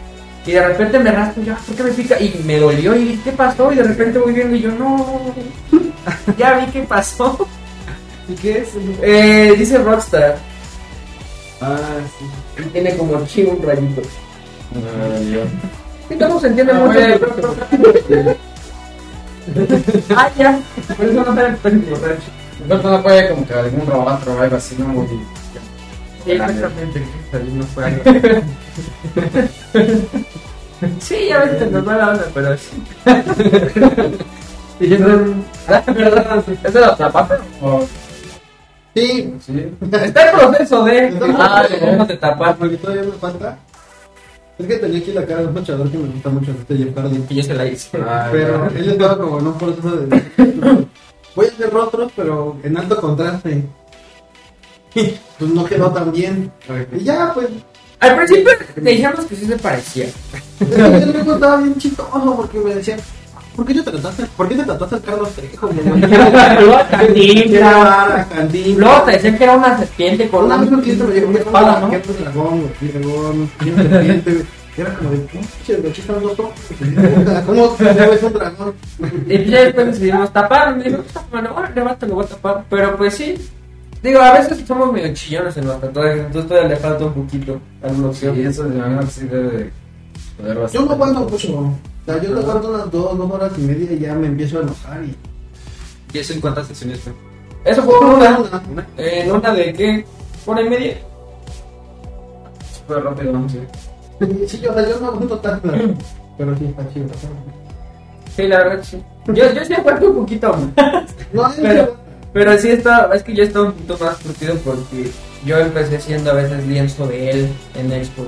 Y 0.46 0.52
de 0.52 0.62
repente 0.66 0.98
me 1.00 1.10
raspo, 1.10 1.42
yo, 1.42 1.54
"Ah, 1.54 1.60
¿por 1.66 1.74
qué 1.76 1.82
me 1.82 1.90
pica? 1.90 2.20
Y 2.20 2.40
me 2.44 2.58
dolió 2.58 2.94
y 2.94 3.04
dije, 3.04 3.20
¿qué 3.24 3.32
pasó? 3.32 3.72
Y 3.72 3.76
de 3.76 3.82
repente 3.82 4.18
voy 4.18 4.32
viendo 4.32 4.54
y 4.56 4.60
yo, 4.62 4.70
no, 4.72 5.34
ya 6.38 6.58
vi 6.58 6.66
qué 6.70 6.82
pasó. 6.82 7.46
¿Y 8.28 8.34
qué 8.34 8.58
es? 8.58 8.68
Eh, 9.02 9.54
dice 9.58 9.78
Rockstar, 9.78 10.38
Ah, 11.60 11.78
sí. 12.18 12.24
y 12.62 12.66
tiene 12.68 12.96
como 12.96 13.24
chivo 13.26 13.52
un 13.52 13.62
rayito. 13.66 14.02
Ah, 14.74 15.18
yo. 15.20 15.40
Y 16.14 16.18
todo 16.18 16.38
se 16.40 16.46
entiende 16.48 16.72
Ah, 16.72 16.78
mucho. 16.78 18.36
Ah, 20.16 20.30
ya. 20.36 20.58
Por 20.96 21.06
eso 21.06 21.12
no 21.14 21.24
borracho. 21.24 22.30
De 22.58 22.64
pronto 22.66 22.90
no 22.90 23.02
puede 23.02 23.28
como 23.30 23.46
que 23.46 23.54
algún 23.54 23.86
robotro 23.86 24.34
o 24.34 24.40
algo 24.40 24.56
así, 24.56 24.74
¿no? 24.78 25.06
Exactamente. 26.26 27.02
No 27.54 27.62
fue 27.64 27.84
algo. 27.84 28.02
Sí, 31.00 31.16
ya 31.30 31.38
ves 31.42 31.56
que 31.56 31.66
nos 31.70 31.88
va 31.88 31.96
la 31.96 32.10
onda, 32.10 32.26
pero 32.34 32.54
sí. 32.58 32.82
Y 34.80 34.88
yo 34.88 34.98
no- 34.98 35.34
Ah, 35.68 35.82
perdón, 35.86 36.44
¿Es 36.62 36.72
de 36.74 36.80
la 36.80 36.94
tapata? 36.96 37.38
O- 37.62 37.86
Sí, 38.94 39.34
Sí. 39.40 39.72
Está 39.92 40.30
en 40.32 40.38
proceso 40.38 40.84
de. 40.84 41.06
En 41.08 41.18
Ah, 41.38 41.66
cómo 41.80 42.06
te 42.06 42.16
tapas. 42.18 42.56
porque 42.56 42.76
todavía 42.76 43.02
me 43.04 43.12
falta. 43.12 43.58
Es 44.58 44.66
que 44.66 44.76
tenía 44.76 44.98
aquí 44.98 45.12
la 45.12 45.24
cara 45.26 45.40
de 45.42 45.46
un 45.48 45.54
luchador 45.54 45.90
que 45.90 45.98
me 45.98 46.08
gusta 46.08 46.28
mucho, 46.30 46.50
este 46.50 46.76
Jeff 46.78 46.96
Hardy. 46.96 47.24
Y 47.28 47.34
yo 47.36 47.42
se 47.42 47.54
la 47.54 47.66
hice. 47.66 47.98
Ah, 48.06 48.28
Pero 48.32 48.68
él 48.74 48.88
estaba 48.90 49.18
como 49.18 49.38
en 49.38 49.46
un 49.48 49.58
proceso 49.58 49.96
de. 49.96 50.22
Voy 51.36 51.46
a 51.46 51.48
hacer 51.50 51.70
rostros, 51.72 52.12
pero 52.16 52.56
en 52.62 52.76
alto 52.76 52.96
contraste. 53.00 53.64
Pues 55.38 55.50
no 55.50 55.66
quedó 55.66 55.90
tan 55.90 56.10
bien. 56.12 56.50
Y 56.98 57.04
ya, 57.04 57.30
pues. 57.34 57.48
Al 58.00 58.16
principio 58.16 58.52
te 58.74 58.80
dijimos 58.80 59.26
que 59.26 59.36
sí 59.36 59.44
se 59.44 59.56
parecía. 59.58 60.06
Que 60.58 60.66
yo 60.66 61.12
luego 61.12 61.34
estaba 61.34 61.56
bien 61.58 61.76
chistoso 61.76 62.36
porque 62.36 62.58
me 62.58 62.74
decían. 62.74 62.98
¿Por 63.54 63.66
qué 63.66 63.74
te 63.74 63.82
trataste? 63.82 64.24
¿Por 64.36 64.48
qué 64.48 64.54
te 64.54 64.64
trataste 64.64 64.94
al 64.96 65.02
Carlos 65.02 65.30
Trejo? 65.32 65.68
Cantinflas. 66.90 68.76
Luego 68.76 69.02
te 69.02 69.12
decían 69.12 69.38
que 69.38 69.44
era 69.44 69.56
una 69.56 69.78
serpiente 69.78 70.28
con 70.28 70.44
Una 70.44 70.56
un 70.56 70.80
cliente 70.80 71.04
me 71.04 71.14
dijo, 71.14 71.28
una 71.28 71.38
espada, 71.38 71.80
¿no? 71.80 71.90
¿qué 71.90 71.96
es 71.96 72.20
dragón, 72.20 72.60
güey? 72.60 72.92
dragón, 72.92 73.50
¿qué 73.58 73.70
es 73.70 73.76
serpiente, 73.76 74.46
era 74.76 74.94
como 74.94 75.10
de, 75.10 75.16
pinche, 75.18 75.78
los 76.20 76.36
dos. 76.36 76.50
¿Cómo 77.46 77.68
te 77.70 77.84
ves 77.84 78.22
un 78.22 78.32
dragón? 78.34 78.74
Y 79.26 79.44
ya 79.46 79.62
después 79.62 79.86
decidimos 79.86 80.30
tapar. 80.34 80.76
Me 80.76 80.84
dijo, 80.84 81.02
bueno, 81.30 81.48
ahora 81.48 81.72
lo 81.74 82.14
voy 82.14 82.24
a 82.24 82.28
tapar. 82.28 82.64
Pero 82.68 82.96
pues 82.96 83.14
sí. 83.14 83.36
Digo, 84.02 84.20
a 84.20 84.32
veces 84.34 84.62
somos 84.66 84.92
medio 84.92 85.12
chillones 85.14 85.56
en 85.56 85.66
los 85.66 85.80
tatuajes, 85.80 86.18
entonces 86.26 86.48
todavía 86.48 86.68
le 86.70 86.76
falta 86.76 87.04
un 87.06 87.12
poquito 87.14 87.60
al 87.82 87.94
bloqueo. 87.96 88.34
Sí, 88.34 88.42
eso 88.42 88.66
imagino 88.66 89.00
que 89.00 89.06
sí 89.06 89.26
debe 89.26 89.50
de 89.58 89.70
poder 90.38 90.54
Yo 90.56 90.62
bastante. 90.62 90.86
no 90.88 90.94
aguanto 90.94 91.20
mucho. 91.20 91.58
O 91.58 91.74
sea, 92.04 92.22
yo 92.22 92.34
te 92.34 92.40
aguanto 92.40 92.68
unas 92.70 92.90
dos, 92.90 93.18
dos 93.18 93.30
horas 93.32 93.52
y 93.58 93.60
media 93.62 93.92
y 93.92 93.98
ya 93.98 94.14
me 94.14 94.26
empiezo 94.28 94.58
a 94.58 94.62
enojar. 94.62 95.02
Y... 95.04 95.16
¿Y 96.12 96.18
eso 96.20 96.32
en 96.34 96.40
cuántas 96.40 96.66
sesiones 96.68 97.00
fue? 97.00 97.12
Eso 97.64 97.82
fue 97.82 97.98
una. 97.98 98.38
Una. 98.38 98.86
¿En 98.96 99.32
una 99.32 99.52
de 99.52 99.72
qué? 99.72 100.04
¿Hora 100.46 100.62
y 100.62 100.68
media? 100.68 100.96
Súper 102.78 103.02
rápido, 103.04 103.32
¿no? 103.32 103.48
Sí. 103.48 103.60
Sí, 104.48 104.60
yo, 104.60 104.70
o 104.70 104.74
sea, 104.74 104.88
yo 104.88 104.98
no 105.00 105.08
aguanto 105.08 105.38
tanto. 105.40 105.68
Pero 106.38 106.56
sí, 106.56 106.64
está 106.66 106.88
chido. 106.94 107.06
Sí, 108.34 108.42
la 108.48 108.58
verdad 108.58 108.82
sí. 108.82 109.02
Yo, 109.26 109.52
yo 109.52 109.64
sí 109.64 109.74
aguanto 109.74 110.08
un 110.10 110.16
poquito. 110.16 110.56
No, 111.32 111.48
es 111.48 111.54
Pero, 111.56 111.86
que- 111.86 112.05
pero 112.36 112.58
sí 112.58 112.68
está, 112.68 113.08
es 113.14 113.22
que 113.22 113.34
yo 113.34 113.44
estaba 113.44 113.64
un 113.64 113.72
poquito 113.72 113.96
más 114.04 114.18
curtido 114.18 114.54
porque 114.56 115.10
yo 115.46 115.56
empecé 115.56 115.98
siendo 115.98 116.32
a 116.32 116.34
veces 116.34 116.66
lienzo 116.66 117.06
de 117.06 117.30
él 117.30 117.48
en 117.74 117.90
Expos. 117.90 118.26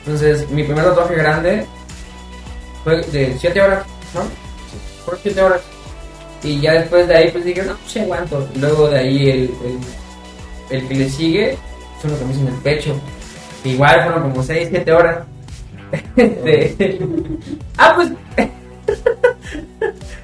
Entonces, 0.00 0.50
mi 0.50 0.64
primer 0.64 0.84
tatuaje 0.84 1.14
grande 1.14 1.64
fue 2.82 3.00
de 3.02 3.36
7 3.38 3.62
horas, 3.62 3.86
¿no? 4.12 4.22
Fue 5.04 5.16
7 5.22 5.40
horas. 5.40 5.60
Y 6.42 6.60
ya 6.62 6.72
después 6.72 7.06
de 7.06 7.14
ahí, 7.14 7.30
pues 7.30 7.44
dije, 7.44 7.62
no, 7.62 7.76
pues 7.76 7.96
aguanto. 7.96 8.48
Luego 8.56 8.88
de 8.88 8.98
ahí, 8.98 9.30
el, 9.30 9.38
el, 9.38 9.78
el 10.70 10.88
que 10.88 10.94
le 10.96 11.08
sigue 11.08 11.52
es 11.52 11.58
uno 12.04 12.18
que 12.18 12.24
me 12.24 12.32
hizo 12.32 12.40
en 12.40 12.48
el 12.48 12.54
pecho. 12.54 13.00
Igual 13.62 14.02
fueron 14.02 14.30
como 14.30 14.42
6, 14.42 14.66
7 14.68 14.92
horas. 14.92 15.18
Este, 16.16 16.98
ah, 17.78 17.92
pues. 17.94 18.10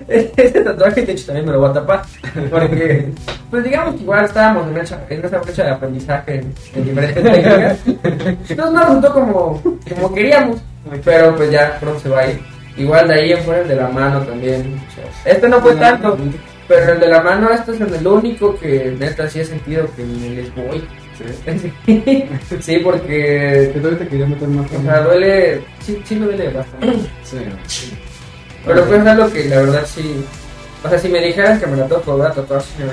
Este 0.08 0.50
tatuaje, 0.64 1.02
de 1.06 1.12
hecho, 1.12 1.26
también 1.26 1.46
me 1.46 1.52
lo 1.52 1.60
voy 1.60 1.70
a 1.70 1.72
tapar. 1.74 2.02
Porque, 2.50 3.08
pues 3.50 3.64
digamos 3.64 3.94
que 3.94 4.02
igual 4.02 4.24
estábamos 4.24 4.68
en, 4.68 4.76
esa- 4.78 5.04
en 5.08 5.24
esa 5.24 5.38
brecha 5.38 5.64
de 5.64 5.70
aprendizaje 5.70 6.34
en, 6.36 6.54
en 6.74 6.84
diferentes 6.84 7.22
técnicas. 7.22 7.78
Entonces 7.86 8.72
no 8.72 8.80
resultó 8.80 9.12
como, 9.12 9.62
como 9.94 10.14
queríamos. 10.14 10.60
Pero 11.04 11.36
pues 11.36 11.50
ya 11.50 11.78
pronto 11.78 12.00
se 12.00 12.08
va 12.08 12.20
a 12.20 12.30
ir. 12.30 12.40
Igual 12.76 13.08
de 13.08 13.14
ahí 13.14 13.32
en 13.32 13.38
fuera 13.44 13.60
el 13.62 13.68
de 13.68 13.76
la 13.76 13.88
mano 13.88 14.20
también. 14.22 14.80
Este 15.24 15.48
no 15.48 15.60
fue 15.60 15.74
tanto. 15.76 16.16
Pero 16.66 16.92
el 16.94 17.00
de 17.00 17.08
la 17.08 17.20
mano, 17.22 17.50
este 17.50 17.72
es 17.72 17.80
el 17.80 18.06
único 18.06 18.56
que 18.58 18.94
neta 18.98 19.28
sí 19.28 19.40
he 19.40 19.44
sentido 19.44 19.86
que 19.96 20.02
ni 20.04 20.30
les 20.30 20.54
voy. 20.54 20.82
Sí, 22.60 22.78
porque. 22.84 23.70
que 23.74 23.78
todavía 23.80 23.98
te 23.98 24.08
quería 24.08 24.26
meter 24.26 24.48
más. 24.48 24.66
O 24.72 24.82
sea, 24.82 25.00
duele. 25.02 25.60
Sí, 25.80 26.00
sí 26.04 26.16
me 26.16 26.26
duele 26.26 26.48
bastante. 26.48 26.92
Sí. 27.24 27.38
Pero 28.64 28.84
pues 28.86 29.00
es 29.00 29.06
algo 29.06 29.32
que 29.32 29.44
la 29.48 29.56
verdad 29.60 29.86
sí. 29.86 30.24
O 30.84 30.88
sea, 30.88 30.98
si 30.98 31.08
me 31.08 31.20
dijeran 31.20 31.60
que 31.60 31.66
me 31.66 31.76
la 31.76 31.86
que 31.88 31.94
volver 31.96 32.30
a 32.30 32.34
tatuar, 32.34 32.62
sí 32.62 32.70
me. 32.78 32.86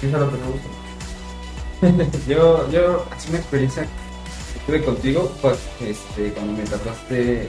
Sí, 0.00 0.06
eso 0.08 0.16
es 0.16 0.22
lo 0.22 0.30
que 0.30 0.36
me 0.38 0.46
gusta. 0.46 2.14
Yo, 2.28 2.70
yo, 2.70 3.04
así 3.14 3.28
una 3.28 3.38
experiencia 3.38 3.82
que 3.82 4.60
tuve 4.66 4.82
contigo 4.84 5.30
fue 5.42 5.52
este, 5.80 6.30
cuando 6.32 6.52
me 6.54 6.64
tatuaste, 6.64 7.48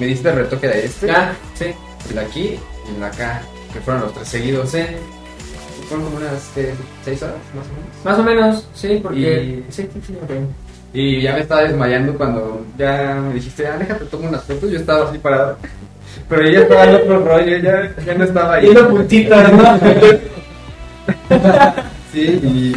me 0.00 0.06
diste 0.06 0.28
el 0.30 0.34
retoque 0.36 0.66
de 0.66 0.84
este, 0.86 1.10
Ah, 1.12 1.32
sí. 1.54 1.66
el 2.08 2.14
de 2.16 2.20
aquí 2.20 2.58
y 2.86 2.94
el 2.94 3.00
de 3.00 3.06
acá, 3.06 3.40
que 3.72 3.78
fueron 3.80 4.02
los 4.02 4.14
tres 4.14 4.28
seguidos, 4.28 4.74
¿eh? 4.74 4.96
Fueron 5.88 6.06
como 6.06 6.16
unas 6.16 6.50
¿qué? 6.56 6.74
seis 7.04 7.22
horas, 7.22 7.36
más 7.54 7.66
o 7.66 7.70
menos. 7.72 8.04
Más 8.04 8.18
o 8.18 8.22
menos, 8.24 8.68
sí, 8.74 9.00
porque. 9.02 9.20
Y- 9.20 9.64
Sí, 9.70 9.88
sí. 10.06 10.14
Y 10.92 11.20
ya 11.22 11.34
me 11.34 11.40
estaba 11.40 11.62
desmayando 11.62 12.16
cuando 12.16 12.64
ya 12.76 13.20
me 13.28 13.34
dijiste, 13.34 13.66
ah, 13.66 13.76
déjate, 13.78 14.06
tomo 14.06 14.28
unas 14.28 14.42
fotos. 14.44 14.70
Yo 14.70 14.78
estaba 14.78 15.08
así 15.08 15.18
parado. 15.18 15.56
Pero 16.28 16.42
ella 16.46 16.60
estaba 16.62 16.84
en 16.84 16.94
otro 16.96 17.24
rollo, 17.24 17.56
ya, 17.58 17.92
ya 18.06 18.14
no 18.14 18.24
estaba 18.24 18.54
ahí. 18.54 18.66
Y 18.70 18.72
los 18.74 18.86
puntitos, 18.88 19.52
¿no? 19.52 19.78
Sí, 22.12 22.40
y. 22.42 22.74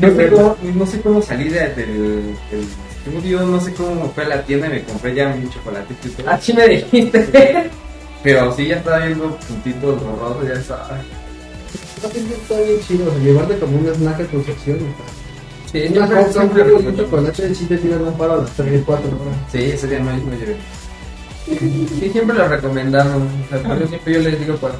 No, 0.00 0.10
sé 0.16 0.28
cómo, 0.30 0.56
no 0.74 0.86
sé 0.86 1.00
cómo 1.00 1.22
salí 1.22 1.48
de- 1.48 1.68
del, 1.74 2.36
del 2.50 2.66
estudio, 3.04 3.40
no 3.42 3.60
sé 3.60 3.72
cómo 3.74 4.10
fue 4.14 4.24
a 4.24 4.28
la 4.28 4.42
tienda 4.42 4.66
y 4.68 4.70
me 4.70 4.82
compré 4.84 5.14
ya 5.14 5.28
mi 5.28 5.48
chocolate 5.50 5.94
y 6.04 6.08
todo. 6.08 6.30
Así 6.30 6.52
me 6.54 6.66
dijiste. 6.68 7.70
Pero 8.22 8.54
sí, 8.54 8.66
ya 8.68 8.76
estaba 8.76 8.98
viendo 9.00 9.36
puntitos 9.36 10.02
borrosos, 10.02 10.48
ya 10.48 10.54
estaba. 10.54 10.88
No, 12.02 12.08
sí, 12.08 12.20
sí, 12.20 12.34
está 12.40 12.54
bien 12.60 12.80
chido. 12.86 13.06
o 13.10 13.14
sea, 13.14 13.22
llevarte 13.22 13.58
como 13.58 13.78
un 13.78 13.86
snack 13.94 14.20
a 14.20 14.24
tu 14.24 14.42
sección. 14.44 14.78
Sí, 15.74 15.82
Una 15.88 16.06
siempre, 16.06 16.18
coca, 16.18 16.32
siempre 16.32 16.62
un 16.62 16.84
lo 16.84 16.90
un 16.90 16.96
chocolate, 16.96 17.52
sí 17.52 17.64
te 17.66 17.78
tiras 17.78 18.00
un 18.00 18.16
paro 18.16 18.34
a 18.34 18.36
las 18.36 18.50
3, 18.52 18.82
4 18.86 19.08
horas. 19.08 19.36
Sí, 19.50 19.58
ese 19.58 19.88
día 19.88 19.98
no 19.98 20.04
me 20.04 20.36
llevé. 20.36 20.56
Sí, 21.46 22.10
siempre 22.12 22.36
lo 22.36 22.46
recomendamos. 22.46 23.16
O 23.16 23.48
sea, 23.48 23.60
por 23.60 23.78
eso 23.78 23.88
siempre 23.88 24.14
yo 24.14 24.20
les 24.20 24.38
digo 24.38 24.56
cuando, 24.58 24.78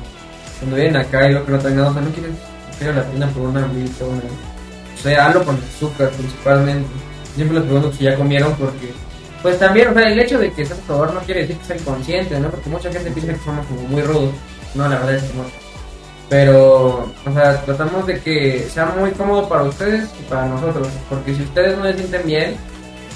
cuando 0.60 0.76
vienen 0.76 0.96
acá 0.96 1.28
y 1.28 1.34
lo 1.34 1.44
que 1.44 1.50
no 1.50 1.58
tengan, 1.58 1.86
o 1.86 1.92
sea, 1.92 2.00
no 2.02 2.10
quieren 2.10 2.36
la 2.94 3.04
tienda 3.06 3.26
por 3.26 3.42
una 3.42 3.64
agüita, 3.64 4.04
una. 4.04 4.18
O 4.18 5.02
sea, 5.02 5.26
hazlo 5.26 5.44
con 5.44 5.56
azúcar 5.56 6.10
principalmente. 6.10 6.88
Siempre 7.34 7.58
les 7.58 7.66
pregunto 7.66 7.92
si 7.92 8.04
ya 8.04 8.14
comieron 8.14 8.54
porque. 8.54 8.92
Pues 9.42 9.58
también, 9.58 9.88
o 9.88 9.94
sea, 9.94 10.04
el 10.04 10.20
hecho 10.20 10.38
de 10.38 10.52
que 10.52 10.64
seas 10.64 10.78
favor 10.86 11.12
no 11.12 11.18
quiere 11.22 11.40
decir 11.40 11.58
que 11.58 11.64
sea 11.64 11.76
inconsciente, 11.76 12.38
¿no? 12.38 12.50
Porque 12.50 12.70
mucha 12.70 12.92
gente 12.92 13.10
piensa 13.10 13.32
que 13.32 13.40
somos 13.40 13.66
como 13.66 13.82
muy 13.88 14.02
rudos. 14.02 14.32
No, 14.76 14.88
la 14.88 14.94
verdad 15.00 15.16
es 15.16 15.24
que 15.24 15.38
no. 15.38 15.63
Pero, 16.28 17.10
o 17.26 17.32
sea, 17.32 17.60
tratamos 17.64 18.06
de 18.06 18.18
que 18.20 18.60
sea 18.60 18.86
muy 18.98 19.10
cómodo 19.12 19.48
para 19.48 19.64
ustedes 19.64 20.10
y 20.18 20.22
para 20.24 20.46
nosotros. 20.46 20.88
Porque 21.08 21.34
si 21.34 21.42
ustedes 21.42 21.76
no 21.76 21.84
se 21.84 21.94
sienten 21.94 22.26
bien, 22.26 22.56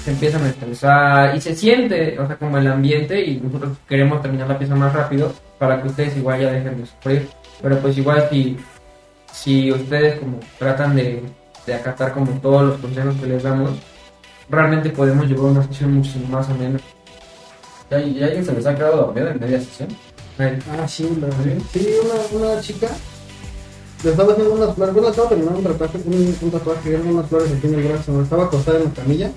se 0.03 0.11
empiezan 0.11 0.43
a 0.43 0.49
estresar 0.49 1.35
y 1.35 1.41
se 1.41 1.55
siente, 1.55 2.17
o 2.19 2.27
sea, 2.27 2.37
como 2.37 2.57
el 2.57 2.67
ambiente 2.67 3.19
y 3.23 3.39
nosotros 3.41 3.77
queremos 3.87 4.21
terminar 4.21 4.47
la 4.47 4.57
pieza 4.57 4.75
más 4.75 4.93
rápido 4.93 5.33
para 5.57 5.81
que 5.81 5.87
ustedes 5.89 6.15
igual 6.17 6.39
ya 6.39 6.51
dejen 6.51 6.79
de 6.79 6.85
sufrir. 6.85 7.27
Pero 7.61 7.77
pues 7.79 7.97
igual 7.97 8.27
si, 8.29 8.57
si 9.33 9.71
ustedes 9.71 10.19
como 10.19 10.39
tratan 10.57 10.95
de, 10.95 11.21
de 11.65 11.73
acatar 11.73 12.13
como 12.13 12.31
todos 12.39 12.63
los 12.69 12.77
consejos 12.79 13.15
que 13.15 13.25
les 13.27 13.43
damos, 13.43 13.71
realmente 14.49 14.89
podemos 14.91 15.27
llevar 15.27 15.45
una 15.45 15.63
sesión 15.63 15.95
muchísimo 15.95 16.27
más 16.29 16.47
amena. 16.49 16.79
¿Y 17.91 17.93
hay- 17.95 18.17
y 18.19 18.23
alguien 18.23 18.45
se 18.45 18.53
les 18.53 18.65
ha 18.65 18.75
quedado 18.75 18.97
dormido 19.07 19.29
en 19.29 19.39
media 19.39 19.59
sesión? 19.59 19.89
Ah, 20.39 20.87
sí, 20.87 21.09
la 21.19 21.27
Sí, 21.73 21.89
una, 22.01 22.39
una 22.39 22.61
chica 22.61 22.87
le 24.03 24.11
estaba 24.11 24.31
haciendo 24.31 24.53
unas 24.53 24.73
flores. 24.73 24.93
Bueno, 24.93 25.09
estaba 25.09 25.27
terminando 25.27 25.59
un 25.59 25.65
tatuaje, 25.65 25.97
un, 26.05 26.37
un 26.41 26.51
tatuaje, 26.51 26.89
eran 26.93 27.07
unas 27.07 27.27
flores 27.27 27.51
aquí 27.51 27.67
en 27.67 27.73
el 27.73 27.87
brazo. 27.87 28.21
Estaba 28.21 28.45
acostada 28.45 28.77
en 28.77 28.85
la 28.85 28.91
camilla. 28.91 29.31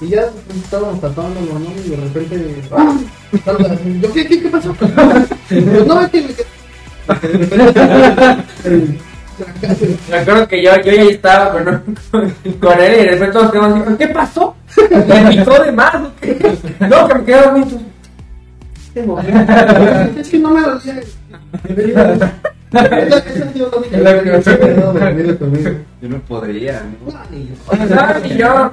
Y 0.00 0.08
ya 0.08 0.30
estábamos 0.62 1.00
tatuando 1.00 1.40
normal 1.40 1.74
y 1.84 1.90
de 1.90 1.96
repente. 1.96 2.62
¡ah! 2.72 2.96
Yo, 4.00 4.12
¿qué, 4.12 4.26
qué, 4.26 4.42
qué 4.42 4.48
pasó? 4.48 4.74
Pues, 4.74 4.90
no, 5.86 6.00
es 6.00 6.10
que 6.10 6.22
me. 6.22 6.34
Me 10.08 10.16
acuerdo 10.16 10.48
que 10.48 10.62
yo, 10.62 10.70
yo 10.76 10.92
ya 10.92 11.02
estaba 11.02 11.52
con, 11.52 11.96
con 12.60 12.80
él 12.80 12.94
y 12.94 12.96
de 12.98 13.10
repente 13.10 13.32
todos 13.32 13.50
quedamos 13.52 13.86
así, 13.86 13.96
¿qué 13.98 14.08
pasó? 14.08 14.54
¿Me 14.90 15.36
picó 15.36 15.62
de 15.62 15.72
más? 15.72 15.94
No, 16.80 17.08
que 17.24 17.34
me 17.34 17.64
quedé 18.94 19.06
dormido. 19.06 20.20
Es 20.20 20.28
que 20.28 20.38
no 20.38 20.50
me 24.92 25.00
dormido 25.00 25.38
conmigo. 25.38 25.70
Yo 26.00 26.08
no 26.08 26.18
podría, 26.20 26.82
¿no? 26.82 27.08
O 27.08 27.76
sea, 27.76 27.88
¿sabes? 27.88 28.32
Y 28.32 28.36
yo, 28.38 28.72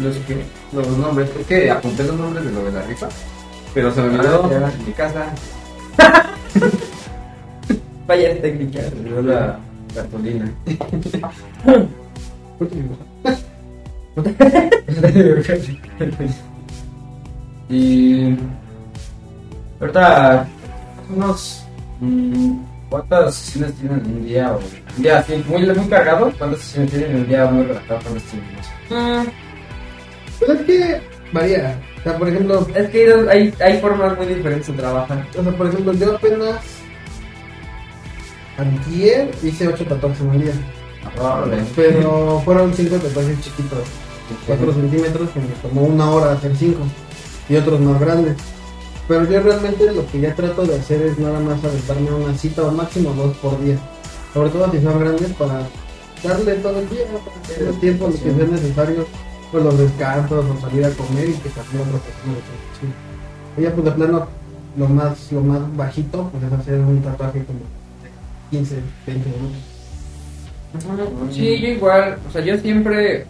Los 0.00 0.16
que. 0.18 0.42
Los 0.72 0.86
nombres, 0.98 1.30
es 1.38 1.46
que 1.46 1.70
apunté 1.70 2.04
los 2.04 2.16
nombres 2.16 2.44
de 2.44 2.52
lo 2.52 2.64
de 2.64 2.72
la 2.72 2.82
rifa, 2.82 3.08
pero 3.74 3.92
se 3.92 4.00
me 4.02 4.18
olvidó 4.18 4.44
Ah, 4.44 4.48
ya. 4.50 4.72
en 4.72 4.86
mi 4.86 4.92
casa. 4.92 5.26
Vaya 8.06 8.40
técnica. 8.40 8.80
Se 8.82 8.94
me 8.96 9.00
olvidó 9.18 9.22
la 9.22 9.58
cartulina. 9.94 10.50
Y 17.68 18.36
ahorita 19.80 20.46
unos 21.14 21.64
mm, 22.00 22.56
¿cuántas 22.88 23.34
sesiones 23.36 23.74
tienen 23.76 24.00
en 24.04 24.16
un 24.16 24.26
día? 24.26 24.52
O, 24.52 24.56
un 24.96 25.02
día 25.02 25.18
así 25.18 25.44
muy, 25.48 25.66
muy 25.66 25.86
cargado, 25.88 26.32
¿cuántas 26.38 26.60
sesiones 26.60 26.90
tienen 26.90 27.10
en 27.12 27.16
un 27.18 27.28
día 27.28 27.46
muy 27.46 27.64
relajado? 27.64 28.00
¿Cuántas 28.02 28.22
tienen? 28.24 29.24
Mm, 29.24 29.28
Pero 30.40 30.52
es 30.54 30.60
que 30.62 31.00
varía. 31.32 31.80
O 31.98 32.02
sea, 32.02 32.18
por 32.18 32.28
ejemplo, 32.28 32.66
Es 32.74 32.88
que 32.88 33.14
hay, 33.30 33.54
hay, 33.60 33.80
formas 33.80 34.16
muy 34.16 34.26
diferentes 34.26 34.68
de 34.68 34.72
trabajar. 34.72 35.26
o 35.38 35.42
sea, 35.42 35.52
por 35.52 35.66
ejemplo, 35.68 35.92
yo 35.92 36.16
apenas 36.16 36.60
antier 38.56 39.30
hice 39.42 39.68
8 39.68 39.84
tatuajes 39.84 40.20
en 40.20 40.28
un 40.28 40.42
día. 40.42 40.52
Pero 41.76 42.42
fueron 42.44 42.74
5 42.74 42.96
tatuajes 42.96 43.40
chiquitos, 43.42 43.84
4 44.46 44.72
centímetros, 44.72 45.30
que 45.30 45.40
me 45.40 45.46
tomó 45.62 45.82
una 45.82 46.10
hora 46.10 46.32
hacer 46.32 46.56
5. 46.56 46.80
Y 47.48 47.56
otros 47.56 47.80
más 47.80 48.00
grandes. 48.00 48.36
Pero 49.08 49.28
yo 49.28 49.42
realmente 49.42 49.92
lo 49.92 50.06
que 50.06 50.20
ya 50.20 50.34
trato 50.34 50.62
de 50.62 50.76
hacer 50.76 51.02
es 51.02 51.18
nada 51.18 51.40
más 51.40 51.62
aventarme 51.64 52.12
una 52.12 52.32
cita 52.38 52.62
o 52.62 52.70
máximo 52.70 53.12
dos 53.12 53.36
por 53.38 53.60
día. 53.62 53.76
Sobre 54.32 54.50
todo 54.50 54.70
si 54.70 54.80
son 54.80 55.00
grandes 55.00 55.32
para 55.32 55.66
darle 56.22 56.54
todo 56.54 56.78
el 56.78 56.88
día, 56.88 57.06
para 57.06 57.42
que 57.42 57.64
el 57.64 57.80
tiempo 57.80 58.06
lo 58.06 58.12
que 58.12 58.18
sea 58.18 58.46
necesario, 58.46 59.06
pues 59.50 59.64
los 59.64 59.78
descansos 59.78 60.44
o 60.44 60.60
salir 60.60 60.84
a 60.84 60.90
comer 60.90 61.30
y 61.30 61.34
que 61.34 61.48
también 61.50 61.82
otra 61.82 62.00
persona. 62.00 62.36
Y 63.56 63.62
ya 63.62 63.72
pues 63.72 63.84
de 63.84 63.92
plano 63.92 64.26
lo 64.76 64.88
más, 64.88 65.32
lo 65.32 65.40
más 65.40 65.76
bajito 65.76 66.28
pues 66.30 66.44
es 66.44 66.52
hacer 66.52 66.78
un 66.78 67.02
tatuaje 67.02 67.44
como 67.44 67.58
de 67.58 68.56
15, 68.56 68.80
20 69.06 69.28
minutos. 69.28 71.34
Sí, 71.34 71.60
yo 71.60 71.68
igual, 71.68 72.18
o 72.28 72.32
sea, 72.32 72.42
yo 72.42 72.56
siempre, 72.58 73.26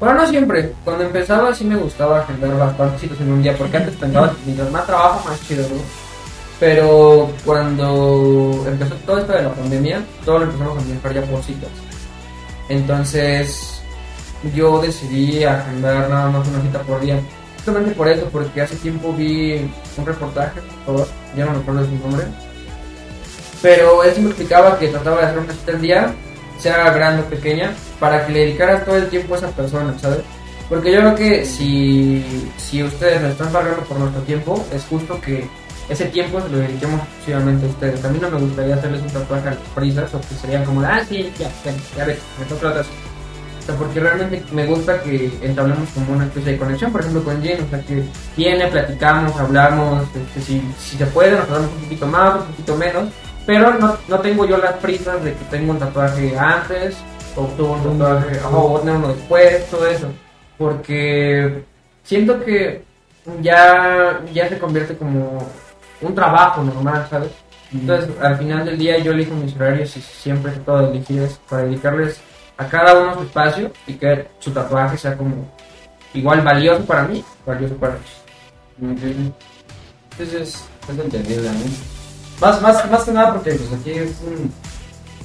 bueno, 0.00 0.14
no 0.14 0.26
siempre, 0.26 0.72
cuando 0.84 1.04
empezaba 1.04 1.54
sí 1.54 1.64
me 1.64 1.76
gustaba 1.76 2.20
agendar 2.20 2.56
bastantes 2.56 3.02
citas 3.02 3.20
en 3.20 3.32
un 3.32 3.42
día, 3.42 3.54
porque 3.56 3.76
antes 3.76 3.94
pensaba 3.96 4.34
mientras 4.46 4.70
más 4.70 4.86
trabajo, 4.86 5.28
más 5.28 5.40
chido, 5.46 5.68
¿no? 5.68 5.82
Pero 6.58 7.30
cuando 7.44 8.64
empezó 8.66 8.94
todo 9.06 9.18
esto 9.18 9.32
de 9.32 9.42
la 9.42 9.52
pandemia, 9.52 10.02
todo 10.24 10.38
lo 10.38 10.44
empezamos 10.46 10.78
a 10.78 10.80
manejar 10.80 11.14
ya 11.14 11.22
por 11.22 11.42
citas. 11.42 11.70
Entonces, 12.68 13.77
yo 14.54 14.80
decidí 14.80 15.44
agendar 15.44 16.08
nada 16.08 16.30
más 16.30 16.46
una 16.48 16.62
cita 16.62 16.80
por 16.80 17.00
día. 17.00 17.20
Justamente 17.56 17.90
por 17.92 18.08
eso, 18.08 18.28
porque 18.30 18.62
hace 18.62 18.76
tiempo 18.76 19.12
vi 19.12 19.70
un 19.96 20.06
reportaje, 20.06 20.60
ya 21.36 21.44
no 21.44 21.52
me 21.52 21.58
acuerdo 21.58 21.82
de 21.82 21.88
su 21.88 21.94
nombre, 21.96 22.24
pero 23.60 24.04
él 24.04 24.12
sí 24.14 24.20
me 24.20 24.28
explicaba 24.28 24.78
que 24.78 24.88
trataba 24.88 25.20
de 25.20 25.26
hacer 25.26 25.38
una 25.38 25.52
cita 25.52 25.72
al 25.72 25.80
día, 25.80 26.14
sea 26.58 26.90
grande 26.90 27.22
o 27.22 27.26
pequeña, 27.26 27.74
para 28.00 28.26
que 28.26 28.32
le 28.32 28.38
dedicara 28.40 28.84
todo 28.84 28.96
el 28.96 29.08
tiempo 29.08 29.34
a 29.34 29.38
esa 29.38 29.48
persona, 29.48 29.98
¿sabes? 29.98 30.20
Porque 30.68 30.92
yo 30.92 31.00
creo 31.00 31.14
que 31.14 31.44
si, 31.44 32.50
si 32.56 32.82
ustedes 32.82 33.20
nos 33.20 33.32
están 33.32 33.50
pagando 33.50 33.82
por 33.82 33.98
nuestro 33.98 34.22
tiempo, 34.22 34.64
es 34.72 34.84
justo 34.84 35.20
que 35.20 35.48
ese 35.88 36.04
tiempo 36.06 36.40
se 36.40 36.48
lo 36.50 36.58
dediquemos 36.58 37.00
exclusivamente 37.00 37.66
a 37.66 37.68
ustedes. 37.70 38.04
A 38.04 38.08
mí 38.10 38.18
no 38.20 38.30
me 38.30 38.38
gustaría 38.38 38.74
hacerles 38.74 39.00
un 39.00 39.08
tatuaje 39.08 39.48
a 39.48 39.50
las 39.52 39.60
prisas, 39.74 40.14
o 40.14 40.20
que 40.20 40.34
serían 40.34 40.64
como, 40.64 40.82
ah, 40.82 41.00
sí, 41.08 41.32
ya, 41.38 41.50
ya, 41.64 41.72
ya 41.96 42.04
ves, 42.04 42.18
me 42.38 42.44
toca. 42.44 42.68
O 42.68 42.84
sea, 43.68 43.76
porque 43.76 44.00
realmente 44.00 44.42
me 44.52 44.64
gusta 44.64 45.02
que 45.02 45.30
entablemos 45.42 45.88
como 45.90 46.14
una 46.14 46.24
especie 46.24 46.52
de 46.52 46.58
conexión, 46.58 46.90
por 46.90 47.02
ejemplo, 47.02 47.22
con 47.22 47.42
Jen, 47.42 47.62
o 47.62 47.68
sea, 47.68 47.80
que 47.82 48.02
viene, 48.36 48.66
platicamos, 48.68 49.36
hablamos, 49.36 50.04
este, 50.16 50.40
si, 50.40 50.72
si 50.78 50.96
se 50.96 51.06
puede, 51.06 51.32
nos 51.32 51.42
hablamos 51.42 51.70
un 51.72 51.82
poquito 51.82 52.06
más, 52.06 52.34
un 52.40 52.46
poquito 52.46 52.76
menos, 52.76 53.08
pero 53.44 53.74
no, 53.74 53.96
no 54.08 54.18
tengo 54.20 54.46
yo 54.46 54.56
las 54.56 54.74
prisas 54.76 55.22
de 55.22 55.34
que 55.34 55.44
tengo 55.50 55.72
un 55.72 55.78
tatuaje 55.78 56.38
antes, 56.38 56.96
o 57.36 57.44
tuvo 57.56 57.74
un 57.74 57.98
tatuaje, 57.98 58.40
o 58.50 58.80
uno 58.80 59.08
después, 59.08 59.68
todo 59.70 59.86
eso, 59.86 60.08
porque 60.56 61.62
siento 62.04 62.42
que 62.42 62.82
ya, 63.42 64.22
ya 64.32 64.48
se 64.48 64.58
convierte 64.58 64.96
como 64.96 65.46
un 66.00 66.14
trabajo 66.14 66.62
normal, 66.62 67.06
¿sabes? 67.10 67.30
Entonces, 67.70 68.10
al 68.22 68.38
final 68.38 68.64
del 68.64 68.78
día 68.78 68.96
yo 68.96 69.12
elijo 69.12 69.34
mis 69.34 69.54
horarios 69.54 69.94
y 69.94 70.00
siempre 70.00 70.52
trato 70.52 70.78
de 70.78 70.90
elegir 70.90 71.28
para 71.50 71.64
dedicarles 71.64 72.18
a 72.58 72.68
cada 72.68 72.98
uno 72.98 73.14
su 73.14 73.22
espacio 73.22 73.72
y 73.86 73.94
que 73.94 74.26
su 74.40 74.50
tatuaje 74.50 74.98
sea 74.98 75.16
como 75.16 75.48
igual 76.12 76.42
valioso 76.42 76.84
para 76.84 77.04
mí, 77.04 77.24
valioso 77.46 77.76
para 77.76 77.94
ellos. 77.94 79.32
Entonces, 80.10 80.64
es 80.88 80.98
entendible 80.98 81.48
a 81.48 81.52
mí. 81.52 81.76
Más, 82.40 82.60
más, 82.60 82.90
más 82.90 83.04
que 83.04 83.12
nada 83.12 83.32
porque 83.32 83.52
pues 83.52 83.80
aquí 83.80 83.90
es 83.92 84.20
un 84.20 84.52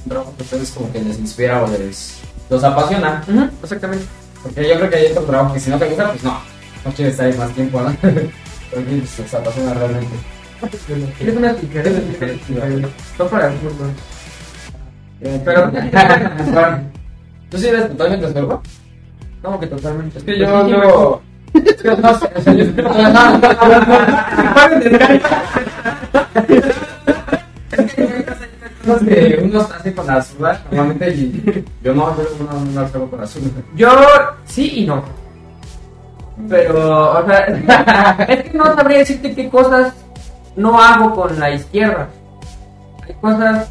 trabajo 0.08 0.34
que 0.36 0.42
ustedes 0.42 0.70
como 0.70 0.92
que 0.92 1.02
les 1.02 1.18
inspira 1.18 1.62
o 1.62 1.66
les 1.66 2.20
los 2.48 2.62
apasiona. 2.62 3.22
Ujú, 3.26 3.48
exactamente. 3.62 4.06
Porque 4.42 4.68
yo 4.68 4.76
creo 4.76 4.90
que 4.90 4.96
hay 4.96 5.06
otro 5.12 5.24
trabajo 5.24 5.54
que 5.54 5.60
si 5.60 5.70
no 5.70 5.78
te 5.78 5.86
gusta, 5.86 6.10
pues 6.10 6.22
no, 6.22 6.40
no 6.84 6.92
quieres 6.92 7.14
estar 7.14 7.26
ahí 7.26 7.38
más 7.38 7.50
tiempo, 7.52 7.80
¿no? 7.80 7.96
Pero 8.00 8.82
aquí 8.82 9.00
pues, 9.00 9.18
les 9.18 9.34
apasiona 9.34 9.74
realmente. 9.74 10.16
¿Quieres 11.18 11.36
una 11.36 11.52
sticker? 11.54 12.40
Son 13.16 13.28
para 13.28 13.52
el 13.52 13.58
fútbol. 13.58 13.90
Pero, 15.20 15.72
¿Tú 17.54 17.60
sí 17.60 17.68
eres 17.68 17.88
totalmente 17.88 18.26
espejo? 18.26 18.60
como 19.42 19.60
que 19.60 19.66
totalmente. 19.68 20.18
Es 20.18 20.24
que 20.24 20.38
yo 20.40 20.62
luego... 20.64 21.22
Es 21.54 21.74
que 21.82 21.88
no 21.96 22.18
sé, 22.18 22.30
o 22.34 22.40
sea, 22.40 22.52
yo- 22.52 22.64
Es 28.86 29.02
que 29.02 29.40
uno 29.44 29.60
hace 29.60 29.94
con 29.94 30.10
azúcar 30.10 30.60
normalmente 30.70 31.10
y 31.14 31.64
yo 31.82 31.94
no, 31.94 32.16
yo 32.16 32.24
no, 32.44 32.60
no 32.72 32.80
hago 32.80 33.10
con 33.10 33.20
azúcar. 33.22 33.62
Yo 33.74 33.88
sí 34.44 34.80
y 34.82 34.86
no. 34.86 35.02
Pero, 36.48 37.12
o 37.20 37.26
sea, 37.26 37.38
es 38.28 38.42
que 38.50 38.58
no 38.58 38.64
sabría 38.74 38.98
decirte 38.98 39.34
qué 39.34 39.48
cosas 39.48 39.94
no 40.56 40.80
hago 40.80 41.14
con 41.14 41.38
la 41.38 41.50
izquierda. 41.52 42.08
Hay 43.06 43.14
cosas. 43.20 43.68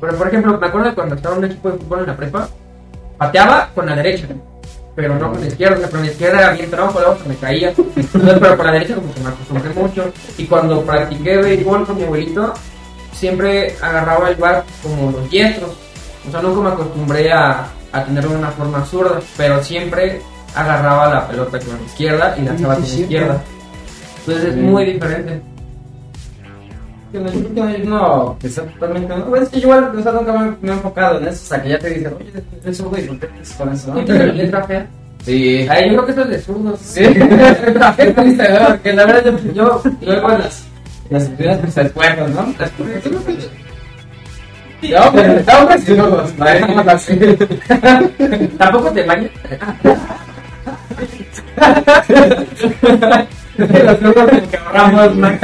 Pero, 0.00 0.16
por 0.16 0.28
ejemplo, 0.28 0.58
me 0.58 0.66
acuerdo 0.66 0.94
cuando 0.94 1.14
estaba 1.14 1.36
en 1.36 1.44
un 1.44 1.50
equipo 1.50 1.70
de 1.70 1.78
fútbol 1.78 2.00
en 2.00 2.06
la 2.06 2.16
prepa, 2.16 2.48
pateaba 3.18 3.70
con 3.74 3.86
la 3.86 3.96
derecha, 3.96 4.26
pero 4.94 5.14
no 5.14 5.32
con 5.32 5.40
la 5.40 5.46
izquierda. 5.46 5.76
O 5.76 5.80
sea, 5.80 5.90
con 5.90 6.00
la 6.00 6.06
izquierda 6.06 6.38
era 6.38 6.50
bien 6.52 6.70
trabajo, 6.70 7.00
luego 7.00 7.16
se 7.22 7.28
me 7.28 7.36
caía. 7.36 7.68
Entonces, 7.68 8.38
pero 8.40 8.56
con 8.56 8.66
la 8.66 8.72
derecha, 8.72 8.94
como 8.94 9.14
que 9.14 9.20
me 9.20 9.28
acostumbré 9.28 9.70
mucho. 9.74 10.12
Y 10.38 10.44
cuando 10.46 10.82
practiqué 10.82 11.36
béisbol 11.36 11.86
con 11.86 11.96
mi 11.96 12.04
abuelito, 12.04 12.54
siempre 13.12 13.76
agarraba 13.80 14.30
el 14.30 14.36
bat 14.36 14.64
como 14.82 15.10
los 15.12 15.30
diestros. 15.30 15.70
O 16.26 16.30
sea, 16.30 16.42
nunca 16.42 16.60
me 16.60 16.68
acostumbré 16.70 17.32
a, 17.32 17.66
a 17.92 18.04
tenerlo 18.04 18.30
de 18.30 18.36
una 18.38 18.50
forma 18.50 18.84
zurda, 18.84 19.20
pero 19.36 19.62
siempre 19.62 20.20
agarraba 20.54 21.12
la 21.12 21.28
pelota 21.28 21.58
con 21.58 21.76
la 21.76 21.84
izquierda 21.84 22.34
y 22.38 22.42
lanzaba 22.42 22.74
con 22.74 22.82
la 22.82 22.88
izquierda. 22.88 23.42
Entonces 24.20 24.44
es 24.44 24.56
muy 24.56 24.84
diferente. 24.86 25.40
Que 27.12 27.18
no, 27.20 27.32
yo 27.32 27.48
creo 27.48 27.66
que 27.66 27.78
no 27.84 28.38
totalmente. 28.40 29.14
Es 29.42 29.48
que 29.48 29.60
yo 29.60 29.68
igual 29.68 29.92
o 29.96 30.02
sea, 30.02 30.12
nunca 30.12 30.32
me, 30.32 30.56
me 30.60 30.70
he 30.70 30.72
enfocado 30.72 31.18
en 31.18 31.28
eso. 31.28 31.44
O 31.44 31.46
sea, 31.48 31.62
que 31.62 31.68
ya 31.68 31.78
te 31.78 31.90
dicen, 31.90 32.14
oye, 32.18 32.32
eres 32.62 32.76
zurdo 32.76 32.98
y 32.98 33.06
con 33.06 33.72
eso, 33.72 33.88
¿no? 33.88 33.94
¿No 34.00 34.04
tienes 34.04 34.26
la 34.26 34.32
letra 34.32 34.64
fea? 34.64 34.86
Sí. 35.24 35.66
Ay, 35.68 35.90
yo 35.90 36.04
creo 36.04 36.06
que 36.06 36.12
eso 36.12 36.22
es 36.22 36.28
de 36.28 36.38
zurdos. 36.40 36.80
Sí. 36.80 37.02
que 38.82 38.92
la 38.92 39.06
verdad 39.06 39.24
yo, 39.24 39.52
yo 39.52 39.82
luego 40.02 40.28
las, 40.28 40.66
las 41.10 41.28
pues 41.28 41.74
se 41.74 41.82
esfuerzan, 41.82 42.34
¿no? 42.34 42.54
Pero 44.80 45.32
estamos 45.38 45.74
como 46.66 46.90
así. 46.90 47.18
Tampoco 48.58 48.90
te 48.90 49.02
bañas. 49.04 49.30
Los 53.58 53.98
zurdos 53.98 54.30
como 54.30 54.50
que 54.50 54.56
ahorramos 54.56 55.16
más. 55.16 55.40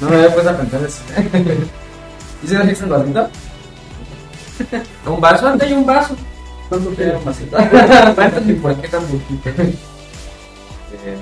No 0.00 0.08
me 0.08 0.16
había 0.16 0.32
puesto 0.32 0.50
a 0.50 0.56
pensar 0.56 0.82
eso. 0.82 1.02
¿Y 2.42 2.46
si 2.46 2.54
no 2.54 2.62
fijas 2.62 2.82
un 2.82 2.88
vasito? 2.88 3.28
Un 5.06 5.20
vaso, 5.20 5.48
antes 5.48 5.68
hay 5.68 5.74
un 5.74 5.86
vaso. 5.86 6.16
¿Cuánto 6.68 6.90
tiene? 6.90 7.12
¿Cuántos 7.12 8.46
y 8.48 8.52
por 8.54 8.74
qué 8.76 8.88
tan 8.88 9.02
poquito? 9.04 9.50
Eh, 10.92 11.16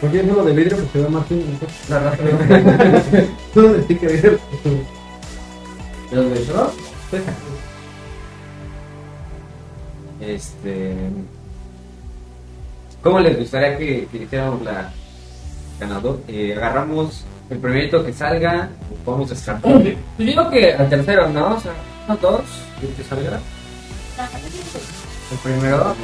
¿Por 0.00 0.10
qué 0.10 0.26
solo 0.26 0.44
de 0.44 0.52
vidrio? 0.52 0.76
Pues 0.76 0.90
se 0.92 1.02
ve 1.02 1.08
más 1.08 1.26
fino. 1.26 1.42
¿no? 1.42 1.94
La 1.94 1.98
raza 2.00 2.22
Solo 3.52 3.72
de 3.74 3.82
sticker. 3.82 4.40
¿Los 6.10 6.30
de 6.30 6.44
yo? 6.46 6.72
Este. 10.20 10.94
¿Cómo 13.02 13.20
les 13.20 13.38
gustaría 13.38 13.76
que, 13.78 14.06
que 14.10 14.18
hiciéramos 14.18 14.62
la 14.62 14.90
ganador? 15.78 16.20
Eh, 16.28 16.54
agarramos 16.56 17.24
el 17.48 17.58
primerito 17.58 18.04
que 18.04 18.12
salga, 18.12 18.68
vamos 19.06 19.30
a 19.30 19.34
descartar. 19.34 19.82
Yo 19.82 19.94
digo 20.18 20.50
que 20.50 20.74
al 20.74 20.88
tercero, 20.88 21.28
¿no? 21.30 21.56
O 21.56 21.60
sea, 21.60 21.72
unos 22.06 22.20
dos. 22.20 22.40
¿El 22.82 22.88
que 22.90 23.02
salga? 23.04 23.38
El 25.32 25.38
primero. 25.42 25.94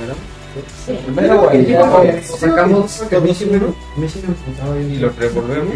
Primero, 1.04 1.42
güey. 1.42 1.66
ya, 1.66 1.82
güey. 1.82 2.22
Sacamos 2.22 3.04
que 3.10 3.16
a 3.16 3.20
mí 3.20 3.34
sí 3.34 3.44
me-. 3.44 3.60
Y 4.90 4.96
los 4.96 5.14
revolvemos. 5.16 5.74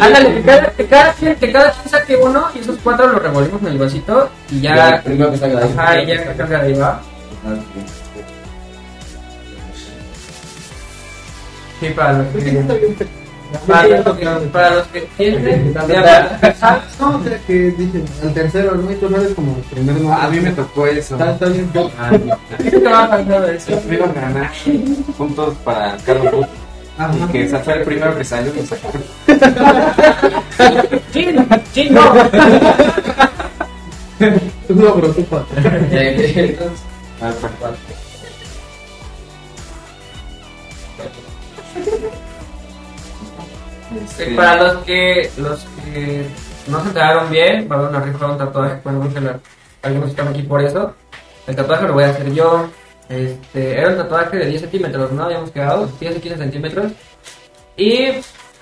Ándale, 0.00 0.34
que 0.36 0.42
cada, 0.42 0.70
que, 0.72 0.86
cada 0.86 1.12
quien, 1.12 1.34
que 1.36 1.52
cada 1.52 1.70
quien 1.72 1.88
saque 1.90 2.16
uno 2.16 2.46
y 2.54 2.60
esos 2.60 2.78
cuatro 2.82 3.08
los 3.08 3.22
revolvemos 3.22 3.60
en 3.60 3.68
el 3.68 3.78
vasito 3.78 4.30
y 4.50 4.60
Ya, 4.62 4.74
ya. 4.76 4.88
el 4.96 5.02
primero 5.02 5.30
que 5.32 5.36
salga 5.36 5.60
de 5.60 5.64
ahí. 5.66 5.74
Ajá, 5.76 6.02
y 6.02 6.06
ya 6.06 6.16
que 6.32 6.34
salga 6.34 6.62
de 6.62 6.66
ahí 6.66 6.78
va. 6.78 7.02
Sí, 11.80 11.88
para 11.90 12.12
los 12.18 12.26
que. 12.28 13.06
Para 13.66 13.88
los 13.88 14.16
que, 14.16 14.26
para 14.52 14.74
los 14.74 14.86
que 14.88 15.00
tienen. 15.16 15.72
No, 15.74 15.84
o 15.84 15.86
sea, 17.22 17.38
que 17.46 17.70
dicen, 17.70 18.04
al 18.22 18.34
tercero, 18.34 18.74
¿no? 18.74 18.90
Y 18.90 18.96
tú 18.96 19.08
no 19.08 19.18
eres 19.18 19.34
como 19.34 19.56
el 19.56 19.62
primer 19.62 20.00
nombre. 20.00 20.18
A 20.20 20.28
mí 20.28 20.40
me 20.40 20.50
tocó 20.50 20.86
eso. 20.86 21.14
Está, 21.14 21.32
está 21.32 21.46
bien. 21.46 21.70
¿Qué 22.58 22.70
te 22.70 22.88
va 22.88 23.04
a 23.04 23.10
pasar 23.10 23.46
de 23.46 23.56
eso? 23.56 23.80
Iban 23.90 24.10
a 24.10 24.20
ganar 24.20 24.50
puntos 25.16 25.54
para 25.64 25.96
Carlos 26.04 26.32
Ruth. 26.32 26.46
Ajá. 26.98 27.14
Y 27.14 27.32
que 27.32 27.44
esa 27.44 27.58
fue 27.60 27.74
el 27.74 27.82
primero 27.84 28.16
que 28.16 28.24
salió. 28.24 28.52
lo 28.54 28.62
sacaron. 28.64 29.02
¡Chin! 31.12 31.48
¡Chin! 31.72 31.94
¡No! 31.94 32.12
Un 34.68 34.82
logro, 34.82 35.08
tú, 35.10 35.24
pa. 35.24 35.44
Entonces, 35.90 36.56
Este, 44.04 44.34
Para 44.34 44.62
los 44.62 44.84
que, 44.84 45.30
los 45.38 45.66
que 45.84 46.26
no 46.68 46.80
se 46.80 46.88
enteraron 46.88 47.30
bien, 47.30 47.68
va 47.70 47.76
a 47.76 47.78
haber 47.78 47.90
una 47.90 48.00
rifa 48.00 48.26
un 48.26 48.38
tatuaje. 48.38 48.80
Bueno, 48.84 49.08
algunos 49.82 50.10
están 50.10 50.28
aquí 50.28 50.42
por 50.42 50.62
eso. 50.62 50.94
El 51.46 51.56
tatuaje 51.56 51.86
lo 51.86 51.94
voy 51.94 52.04
a 52.04 52.10
hacer 52.10 52.32
yo. 52.32 52.68
Este, 53.08 53.78
era 53.78 53.90
un 53.90 53.96
tatuaje 53.96 54.36
de 54.36 54.46
10 54.46 54.60
centímetros, 54.62 55.12
¿no? 55.12 55.24
Habíamos 55.24 55.50
quedado, 55.50 55.88
10 56.00 56.16
o 56.16 56.20
15 56.20 56.38
centímetros. 56.38 56.92
Y 57.76 58.08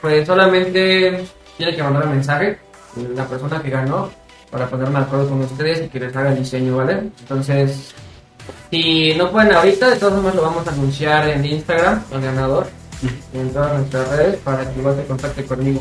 pues 0.00 0.26
solamente 0.26 1.24
tiene 1.56 1.74
que 1.74 1.82
mandar 1.82 2.04
un 2.04 2.10
mensaje 2.10 2.58
la 3.14 3.26
persona 3.26 3.62
que 3.62 3.70
ganó 3.70 4.10
para 4.50 4.68
ponerme 4.68 5.00
de 5.00 5.04
acuerdo 5.04 5.28
con 5.28 5.40
ustedes 5.40 5.84
y 5.84 5.88
que 5.88 6.00
les 6.00 6.14
haga 6.14 6.30
el 6.30 6.38
diseño, 6.38 6.76
¿vale? 6.76 7.10
Entonces, 7.20 7.94
si 8.70 9.14
no 9.14 9.30
pueden 9.30 9.52
ahorita, 9.52 9.90
de 9.90 9.96
todas 9.96 10.14
formas 10.14 10.34
lo 10.34 10.42
vamos 10.42 10.66
a 10.66 10.70
anunciar 10.70 11.28
en 11.28 11.44
Instagram, 11.44 12.02
el 12.12 12.20
ganador, 12.20 12.66
en 13.32 13.50
todas 13.52 13.78
nuestras 13.78 14.08
redes 14.08 14.36
para 14.44 14.68
que 14.70 14.78
igual 14.80 14.96
se 14.96 15.04
contacte 15.06 15.44
conmigo. 15.44 15.80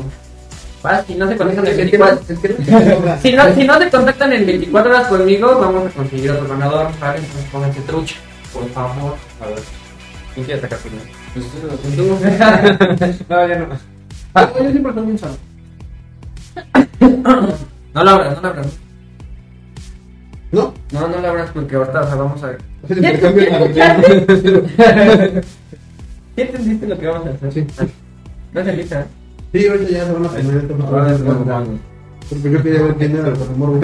Va, 0.84 1.02
si 1.04 1.14
no 1.14 1.26
se 1.28 1.36
contactan 1.36 1.66
en 1.66 1.76
24, 1.76 2.20
Es 2.28 2.38
que 2.38 2.48
no 2.48 2.56
si 3.22 3.32
no, 3.32 3.54
si 3.54 3.64
no 3.64 3.78
se 3.78 3.90
contactan 3.90 4.32
en 4.34 4.46
24 4.46 4.90
horas 4.92 5.06
conmigo, 5.08 5.58
vamos 5.58 5.86
a 5.86 5.90
conseguir 5.96 6.30
otro 6.32 6.48
ganador, 6.48 6.88
¿vale? 7.00 7.18
Entonces 7.20 7.46
pónganse 7.50 7.80
trucha, 7.82 8.16
por 8.52 8.68
favor. 8.70 9.16
A 9.42 9.46
ver. 9.46 9.58
¿Quién 10.34 10.46
quiere 10.46 10.60
sacar 10.60 10.78
primero? 10.80 11.04
pues, 11.32 11.46
tú- 11.96 12.18
No, 13.28 13.48
ya 13.48 13.58
no. 13.58 13.66
Yo 14.62 14.70
siempre 14.70 14.92
soy 14.92 15.04
bien 15.06 15.18
sano. 15.18 15.36
No 17.94 18.02
lo 18.02 18.10
abras, 18.10 18.34
no 18.34 18.40
lo 18.42 18.48
abras. 18.48 18.66
¿No? 20.50 20.74
No, 20.92 21.06
no 21.08 21.18
lo 21.20 21.28
abras 21.28 21.50
porque 21.54 21.76
ahorita 21.76 22.00
o 22.02 22.06
sea, 22.06 22.14
vamos 22.16 22.42
a 22.42 22.46
ver. 22.48 22.58
¿Ya 26.36 26.44
entendiste 26.44 26.86
lo 26.86 26.98
que 26.98 27.06
vamos 27.06 27.28
a 27.28 27.30
hacer? 27.30 27.52
Sí. 27.52 27.66
No 28.52 28.60
es 28.60 28.92
¿eh? 28.92 29.04
Sí, 29.52 29.68
ahorita 29.68 29.90
ya 29.90 30.04
se 30.06 30.12
van 30.12 30.24
a 30.24 30.28
poner 30.28 30.56
esto. 30.56 30.76
Ahora 30.86 31.12
es 31.12 31.22
como 31.22 31.44
vamos. 31.44 31.80
Porque 32.28 32.50
yo 32.50 32.62
quería 32.62 32.82
ver 32.82 32.94
quién 32.96 33.16
era 33.16 33.28
el 33.28 33.56
morbo. 33.56 33.80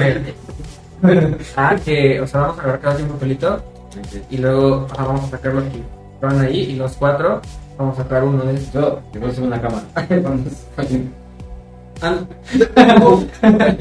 Ah, 1.57 1.77
que, 1.85 2.21
o 2.21 2.27
sea, 2.27 2.41
vamos 2.41 2.59
a 2.59 2.63
agarrar 2.63 2.81
cada 2.81 2.97
quien 2.97 3.07
un 3.07 3.15
papelito 3.15 3.63
y 4.31 4.39
luego 4.39 4.87
ajá, 4.91 5.05
vamos 5.05 5.25
a 5.25 5.31
sacar 5.31 5.55
los 5.55 5.65
que 5.65 5.83
van 6.21 6.41
ahí 6.41 6.61
y 6.61 6.77
los 6.77 6.93
cuatro 6.93 7.41
vamos 7.79 7.99
a 7.99 8.03
sacar 8.03 8.25
uno 8.25 8.43
de 8.45 8.55
estos. 8.55 8.73
Yo, 8.73 9.03
yo 9.13 9.21
voy 9.21 9.29
a 9.29 9.33
hacer 9.33 9.45
una 9.45 9.61
cámara. 9.61 9.83
Ah, 9.95 10.07
Es 13.61 13.77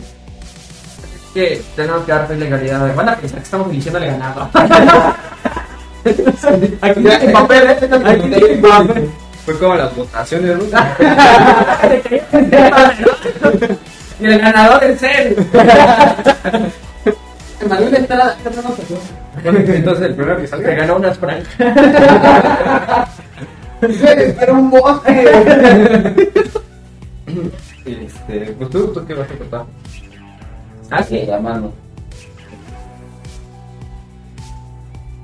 que 1.34 1.62
tenemos 1.76 2.04
que 2.04 2.12
dar 2.12 2.30
legalidad. 2.32 2.96
Van 2.96 3.10
a 3.10 3.16
pensar 3.16 3.40
que 3.40 3.44
estamos 3.44 3.72
diciéndole 3.72 4.08
ganado. 4.08 4.50
Aquí 6.82 7.08
el 7.08 7.32
papel, 7.32 7.70
¿eh? 7.70 7.78
Aquí 8.06 8.56
papel. 8.62 9.10
Fue 9.46 9.58
como 9.58 9.76
las 9.76 9.96
votaciones, 9.96 10.58
¿no? 10.58 10.64
Y 14.20 14.26
el 14.26 14.40
ganador 14.40 14.84
es 14.84 15.02
él. 15.02 15.48
Manuel 17.68 17.96
está 17.96 18.36
dando 18.44 18.76
Entonces 19.74 20.06
el 20.06 20.16
primero 20.16 20.38
que 20.42 20.48
salga. 20.48 20.74
ganó 20.74 20.96
unas 20.98 21.18
francas. 21.18 21.56
Era 23.82 24.54
un 24.54 24.70
bosque. 24.70 25.24
Este, 27.86 28.54
pues 28.58 28.70
tú, 28.70 28.94
tú 28.94 29.06
qué 29.06 29.14
vas 29.14 29.32
a 29.32 29.36
cortar. 29.36 29.66
Ah, 30.92 31.04
sí. 31.04 31.26
la 31.26 31.40
mano. 31.40 31.72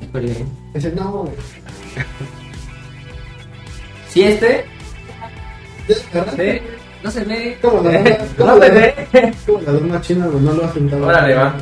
Híjole. 0.02 0.46
Ese 0.76 0.92
no, 0.92 1.12
güey. 1.12 1.34
Si 4.10 4.24
este, 4.24 4.66
¿Verdad? 6.14 6.34
¿sí? 6.38 6.62
no 7.04 7.12
se 7.12 7.24
ve. 7.26 7.58
Como 7.62 7.82
la 7.84 7.92
dona- 8.00 8.18
como 8.38 8.52
No 8.56 8.62
se 8.62 8.68
la- 8.70 8.74
ve. 8.74 9.34
como 9.46 9.62
la 9.62 9.72
dona 9.74 10.02
china, 10.02 10.28
güey, 10.28 10.44
no 10.44 10.54
lo 10.54 10.66
ha 10.66 10.72
sentado. 10.74 11.06
Órale, 11.08 11.34
va. 11.36 11.54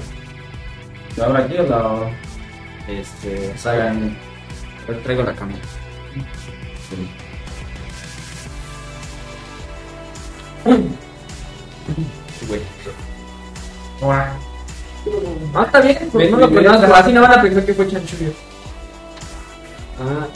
¿Lo 1.17 1.23
abro 1.25 1.37
aquí 1.43 1.57
o 1.57 1.63
lo 1.63 2.09
Este, 2.87 3.57
sagan? 3.57 4.15
traigo 5.03 5.23
la 5.23 5.33
cámara. 5.33 5.57
Güey. 12.47 12.61
Ah, 15.53 15.63
está 15.65 15.81
bien, 15.81 16.09
pues 16.11 16.31
no 16.31 16.37
lo 16.37 16.49
conozco, 16.49 16.93
así 16.95 17.13
no 17.13 17.21
van 17.21 17.39
a 17.39 17.41
pensar 17.41 17.65
que 17.65 17.73
fue 17.73 17.87
chanchullo. 17.87 18.31
Ah, 19.99 20.27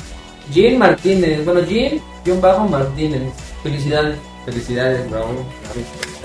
Jean 0.52 0.78
Martínez, 0.78 1.44
bueno, 1.46 1.62
Jean, 1.62 2.00
John 2.26 2.42
Bajo 2.42 2.68
Martínez, 2.68 3.34
felicidades. 3.64 4.18
Felicidades, 4.46 5.10
bravo. 5.12 5.46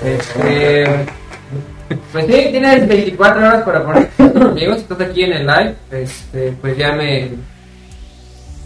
Este, 0.04 0.84
pues 2.12 2.26
sí, 2.26 2.48
tienes 2.50 2.86
24 2.86 3.40
horas 3.40 3.62
para 3.64 3.84
poner 3.84 4.10
amigos, 4.46 4.78
estás 4.78 5.00
aquí 5.00 5.24
en 5.24 5.32
el 5.32 5.46
live, 5.46 5.74
este, 5.90 6.52
pues 6.60 6.76
ya 6.76 6.92
me, 6.92 7.30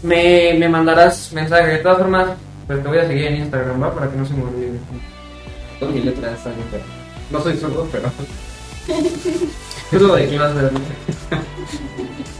me, 0.03 0.53
me 0.53 0.69
mandarás 0.69 1.31
mensaje. 1.33 1.67
De 1.71 1.77
todas 1.79 1.97
formas, 1.97 2.27
pues 2.67 2.83
te 2.83 2.87
voy 2.87 2.97
a 2.99 3.07
seguir 3.07 3.25
en 3.25 3.37
Instagram, 3.37 3.81
¿va? 3.81 3.93
Para 3.93 4.11
que 4.11 4.17
no 4.17 4.25
se 4.25 4.33
me 4.33 4.43
olvide. 4.43 4.79
Todas 5.79 5.95
mis 5.95 6.05
letras 6.05 6.37
están 6.37 6.53
bien. 6.55 6.83
No 7.31 7.41
soy 7.41 7.57
sordo, 7.57 7.87
pero. 7.91 8.11
¿Qué 9.89 9.95
es 9.95 10.01
lo 10.01 10.15
de 10.15 10.27
de 10.27 10.37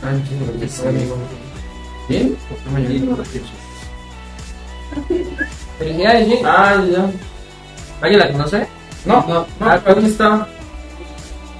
Ah, 0.03 0.13
chingo, 0.27 0.59
que 0.59 0.67
sí, 0.67 0.87
amigo. 0.87 1.17
Felicidades, 5.79 6.27
Jean. 6.27 6.45
Ah, 6.45 6.83
ya. 6.91 7.11
¿Alguien 8.01 8.19
la 8.19 8.31
conoce? 8.31 8.67
No, 9.05 9.25
no, 9.27 9.45
Ah, 9.59 9.79
¿dónde 9.85 10.09
está? 10.09 10.47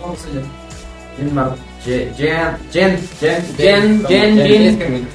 ¿Cómo 0.02 0.16
se 0.16 0.30
llama? 0.30 0.48
Jen 1.18 1.34
Mar... 1.36 1.56
Je- 1.86 2.14
Jen... 2.18 2.58
Jen... 2.72 2.98
Jen... 3.20 3.48
Jen, 3.58 4.06
Jen, 4.08 4.80
Jen. 4.80 5.08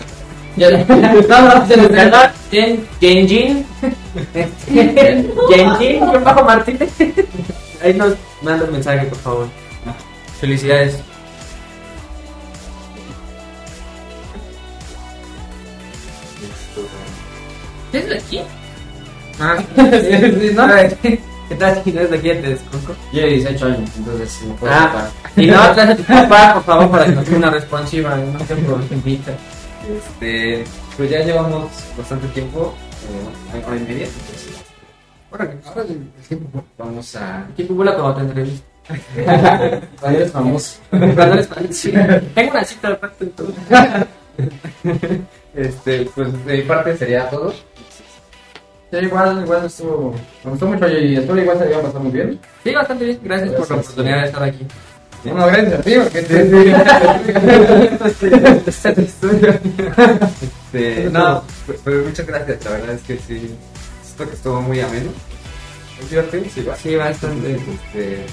no, 1.28 1.40
no. 1.40 1.66
Jen, 2.50 2.86
Genjin. 3.00 3.66
Genjin, 4.68 6.12
yo 6.12 6.20
bajo 6.20 6.44
Martínez. 6.44 6.90
Ahí 7.82 7.94
nos 7.94 8.14
manda 8.42 8.64
un 8.66 8.72
mensaje, 8.72 9.06
por 9.06 9.18
favor. 9.18 9.48
Felicidades. 10.40 10.98
Es 17.98 18.08
de 18.08 18.16
aquí? 18.18 18.40
Ah, 19.40 19.56
sí, 19.76 19.82
sí, 20.48 20.54
no. 20.54 20.66
¿Qué 21.48 21.54
tal 21.58 21.84
si 21.84 21.92
no 21.92 22.00
es 22.00 22.10
de 22.10 22.16
aquí 22.16 22.28
te 22.28 22.48
desconco? 22.48 22.94
Yo 23.12 23.26
18 23.26 23.66
años, 23.66 23.90
entonces 23.96 24.30
si 24.30 24.46
me 24.46 24.54
puedo 24.54 24.72
Ah, 24.74 25.08
y 25.36 25.46
no, 25.46 25.72
traes 25.72 25.90
a 25.90 25.96
tu 25.96 26.02
papá, 26.04 26.54
por 26.54 26.64
favor, 26.64 26.90
para 26.90 27.04
que 27.04 27.12
nos 27.12 27.28
dé 27.28 27.36
una 27.36 27.50
responsiva, 27.50 28.16
no 28.16 28.38
te 28.38 28.56
problemita. 28.56 29.32
Este, 29.96 30.64
pues 30.96 31.10
ya 31.10 31.20
llevamos 31.20 31.70
bastante 31.98 32.26
tiempo, 32.28 32.72
eh, 33.10 33.58
una 33.58 33.66
hora 33.66 33.76
y 33.76 33.80
media, 33.80 34.06
entonces 34.06 34.62
ahora 35.32 35.50
el 35.88 36.26
tiempo. 36.26 36.64
vamos 36.78 37.16
a... 37.16 37.46
¿Qué 37.56 37.64
figura 37.64 37.94
cuando 37.94 38.14
te 38.14 38.20
entrevista? 38.22 38.66
Cuando 40.00 40.18
eres 40.18 40.32
famoso. 40.32 40.80
Cuando 40.90 41.22
eres 41.22 41.48
fan, 41.48 41.72
sí. 41.72 41.92
Tengo 42.34 42.50
una 42.50 42.64
cita 42.64 42.90
de 42.90 42.94
parte 42.96 43.24
en 43.24 43.30
todo. 43.30 43.52
Este, 45.54 46.04
pues 46.14 46.46
de 46.46 46.56
mi 46.56 46.62
parte 46.62 46.96
sería 46.96 47.30
todo. 47.30 47.54
Sí, 48.92 48.98
igual, 48.98 49.42
igual 49.42 49.64
estuvo. 49.64 50.14
Me 50.44 50.50
gustó 50.50 50.66
mucho 50.66 50.86
y 50.86 51.16
espero 51.16 51.40
igual 51.40 51.58
se 51.58 51.64
le 51.64 51.70
iba 51.70 51.80
a 51.80 51.84
pasar 51.84 52.02
muy 52.02 52.12
bien. 52.12 52.38
Sí, 52.62 52.74
bastante 52.74 53.06
bien. 53.06 53.18
Gracias 53.22 53.54
por 53.54 53.70
la 53.70 53.76
oportunidad 53.76 54.20
de 54.20 54.26
estar 54.26 54.42
aquí. 54.42 54.66
Bueno, 55.24 55.46
gracias 55.46 55.72
a 55.72 55.82
ti, 55.82 55.94
porque 55.94 56.18
Este, 60.72 61.10
no, 61.10 61.42
pues, 61.66 61.80
muchas 62.04 62.26
gracias, 62.26 62.64
la 62.64 62.70
verdad 62.72 62.96
es 62.96 63.02
que 63.02 63.16
sí, 63.16 63.54
siento 64.02 64.28
que 64.28 64.34
estuvo 64.34 64.60
muy 64.60 64.80
ameno. 64.80 65.10
¿Es 65.98 66.10
divertido? 66.10 66.44
Sí, 66.52 66.62
va. 66.62 66.76
Sí, 66.76 66.94
bastante. 66.96 67.54
Este, 67.54 68.26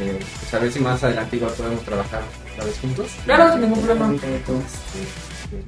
eh, 0.00 0.18
pues 0.40 0.54
a 0.54 0.58
ver 0.58 0.72
si 0.72 0.80
más 0.80 1.04
adelante 1.04 1.36
igual 1.36 1.52
podemos 1.52 1.84
trabajar 1.84 2.22
otra 2.54 2.64
vez 2.64 2.76
juntos. 2.80 3.12
Claro, 3.24 3.52
sin 3.52 3.60
ningún 3.60 3.78
problema. 3.84 4.12
Este, 4.14 4.52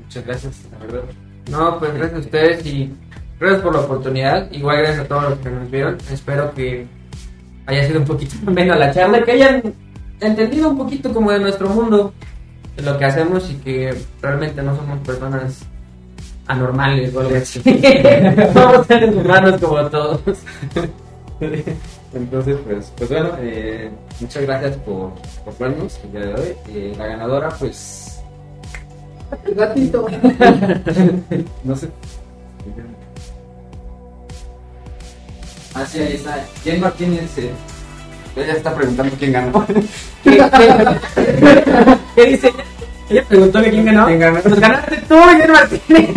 muchas 0.05 0.27
gracias, 0.27 0.57
la 0.73 0.79
verdad. 0.87 1.05
No, 1.51 1.79
pues 1.79 1.95
gracias 1.95 2.19
a 2.19 2.21
ustedes 2.21 2.67
y 2.67 2.93
gracias 3.39 3.63
por 3.63 3.75
la 3.75 3.81
oportunidad. 3.81 4.51
Igual 4.51 4.79
gracias 4.79 5.01
a 5.01 5.09
todos 5.09 5.31
los 5.31 5.39
que 5.39 5.51
nos 5.51 5.71
vieron. 5.71 5.99
Espero 6.11 6.53
que 6.55 6.87
haya 7.67 7.87
sido 7.87 8.01
un 8.01 8.07
poquito 8.07 8.35
menos 8.51 8.79
la 8.79 8.93
charla, 8.93 9.23
que 9.23 9.33
hayan 9.33 9.63
entendido 10.21 10.71
un 10.71 10.79
poquito 10.79 11.13
como 11.13 11.31
de 11.31 11.39
nuestro 11.39 11.69
mundo, 11.69 12.13
de 12.77 12.83
lo 12.83 12.99
que 12.99 13.05
hacemos 13.05 13.51
y 13.51 13.55
que 13.57 13.95
realmente 14.21 14.63
no 14.63 14.75
somos 14.77 14.99
personas 15.01 15.65
anormales 16.47 17.15
o 17.15 17.21
algo 17.21 17.37
así. 17.37 17.61
somos 18.53 18.87
seres 18.87 19.15
humanos 19.15 19.61
como 19.61 19.89
todos. 19.89 20.21
Entonces, 22.15 22.57
pues, 22.67 22.93
pues 22.97 23.11
bueno, 23.11 23.31
eh, 23.39 23.91
muchas 24.19 24.43
gracias 24.43 24.77
por, 24.79 25.13
por 25.45 25.59
vernos 25.59 26.01
el 26.05 26.13
día 26.13 26.21
de 26.21 26.35
hoy. 26.35 26.55
Eh, 26.69 26.95
la 26.97 27.07
ganadora, 27.07 27.51
pues, 27.51 28.21
Gatito. 29.55 30.07
no 31.65 31.77
sé. 31.77 31.89
Ahí 35.75 36.13
está. 36.15 36.45
Jen 36.65 36.81
Martínez. 36.81 37.39
Eh, 37.39 37.51
ella 38.37 38.53
está 38.55 38.75
preguntando 38.75 39.15
quién 39.19 39.33
ganó. 39.33 39.67
¿Qué, 40.25 40.45
qué 42.15 42.25
dice? 42.27 42.53
Ella 43.11 43.25
preguntó 43.29 43.63
que 43.63 43.71
quién 43.71 43.85
ganó. 43.87 44.07
¿Quién 44.07 44.21
ganó? 44.21 44.41
Pues 44.41 44.61
ganaste 44.61 44.97
tú, 45.09 45.15
Guillermo 45.31 45.55
Martínez. 45.55 46.11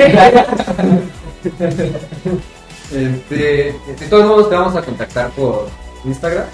Este, 2.92 3.74
de 4.00 4.08
todos 4.10 4.26
modos, 4.28 4.50
te 4.50 4.56
vamos 4.56 4.76
a 4.76 4.82
contactar 4.82 5.30
por 5.32 5.70
Instagram. 6.06 6.46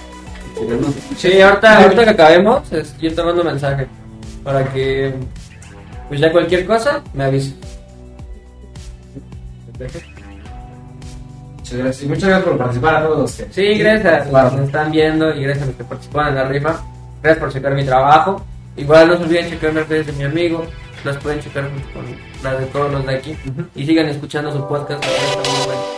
Sí, 1.17 1.41
ahorita, 1.41 1.83
ahorita 1.83 2.03
que 2.03 2.09
acabemos, 2.11 2.71
es- 2.71 2.95
yo 2.99 3.13
te 3.13 3.23
mando 3.23 3.41
un 3.41 3.47
mensaje 3.47 3.87
para 4.43 4.71
que, 4.71 5.13
pues 6.07 6.19
ya 6.19 6.31
cualquier 6.31 6.65
cosa, 6.65 7.01
me 7.13 7.25
avise. 7.25 7.53
Muchas 11.67 11.85
gracias. 11.85 12.03
Y 12.03 12.07
muchas 12.07 12.29
gracias 12.29 12.47
por 12.47 12.57
participar 12.57 12.95
a 12.95 13.03
todos 13.03 13.33
que. 13.33 13.47
Sí, 13.51 13.77
gracias 13.77 14.33
a 14.33 14.43
los 14.43 14.53
que 14.53 14.63
están 14.63 14.91
viendo 14.91 15.35
y 15.35 15.43
gracias 15.43 15.63
a 15.63 15.67
los 15.67 15.75
que 15.75 15.83
participan 15.83 16.27
en 16.29 16.35
la 16.35 16.43
rifa. 16.45 16.81
Gracias 17.21 17.43
por 17.43 17.53
checar 17.53 17.73
mi 17.73 17.83
trabajo. 17.83 18.45
Igual 18.77 19.07
no 19.07 19.17
se 19.17 19.23
olviden 19.23 19.49
checar 19.49 19.73
las 19.73 19.89
redes 19.89 20.07
de 20.07 20.13
mi 20.13 20.23
amigo. 20.23 20.63
Las 21.03 21.17
pueden 21.17 21.39
checar 21.39 21.69
junto 21.69 21.93
con 21.93 22.05
las 22.43 22.59
de 22.59 22.65
todos 22.67 22.91
los 22.91 23.05
de 23.05 23.15
aquí. 23.15 23.37
Y 23.75 23.85
sigan 23.85 24.07
escuchando 24.07 24.51
su 24.51 24.67
podcast. 24.67 25.03
que 25.03 25.09
está 25.09 25.49
muy 25.49 25.65
bueno. 25.67 25.96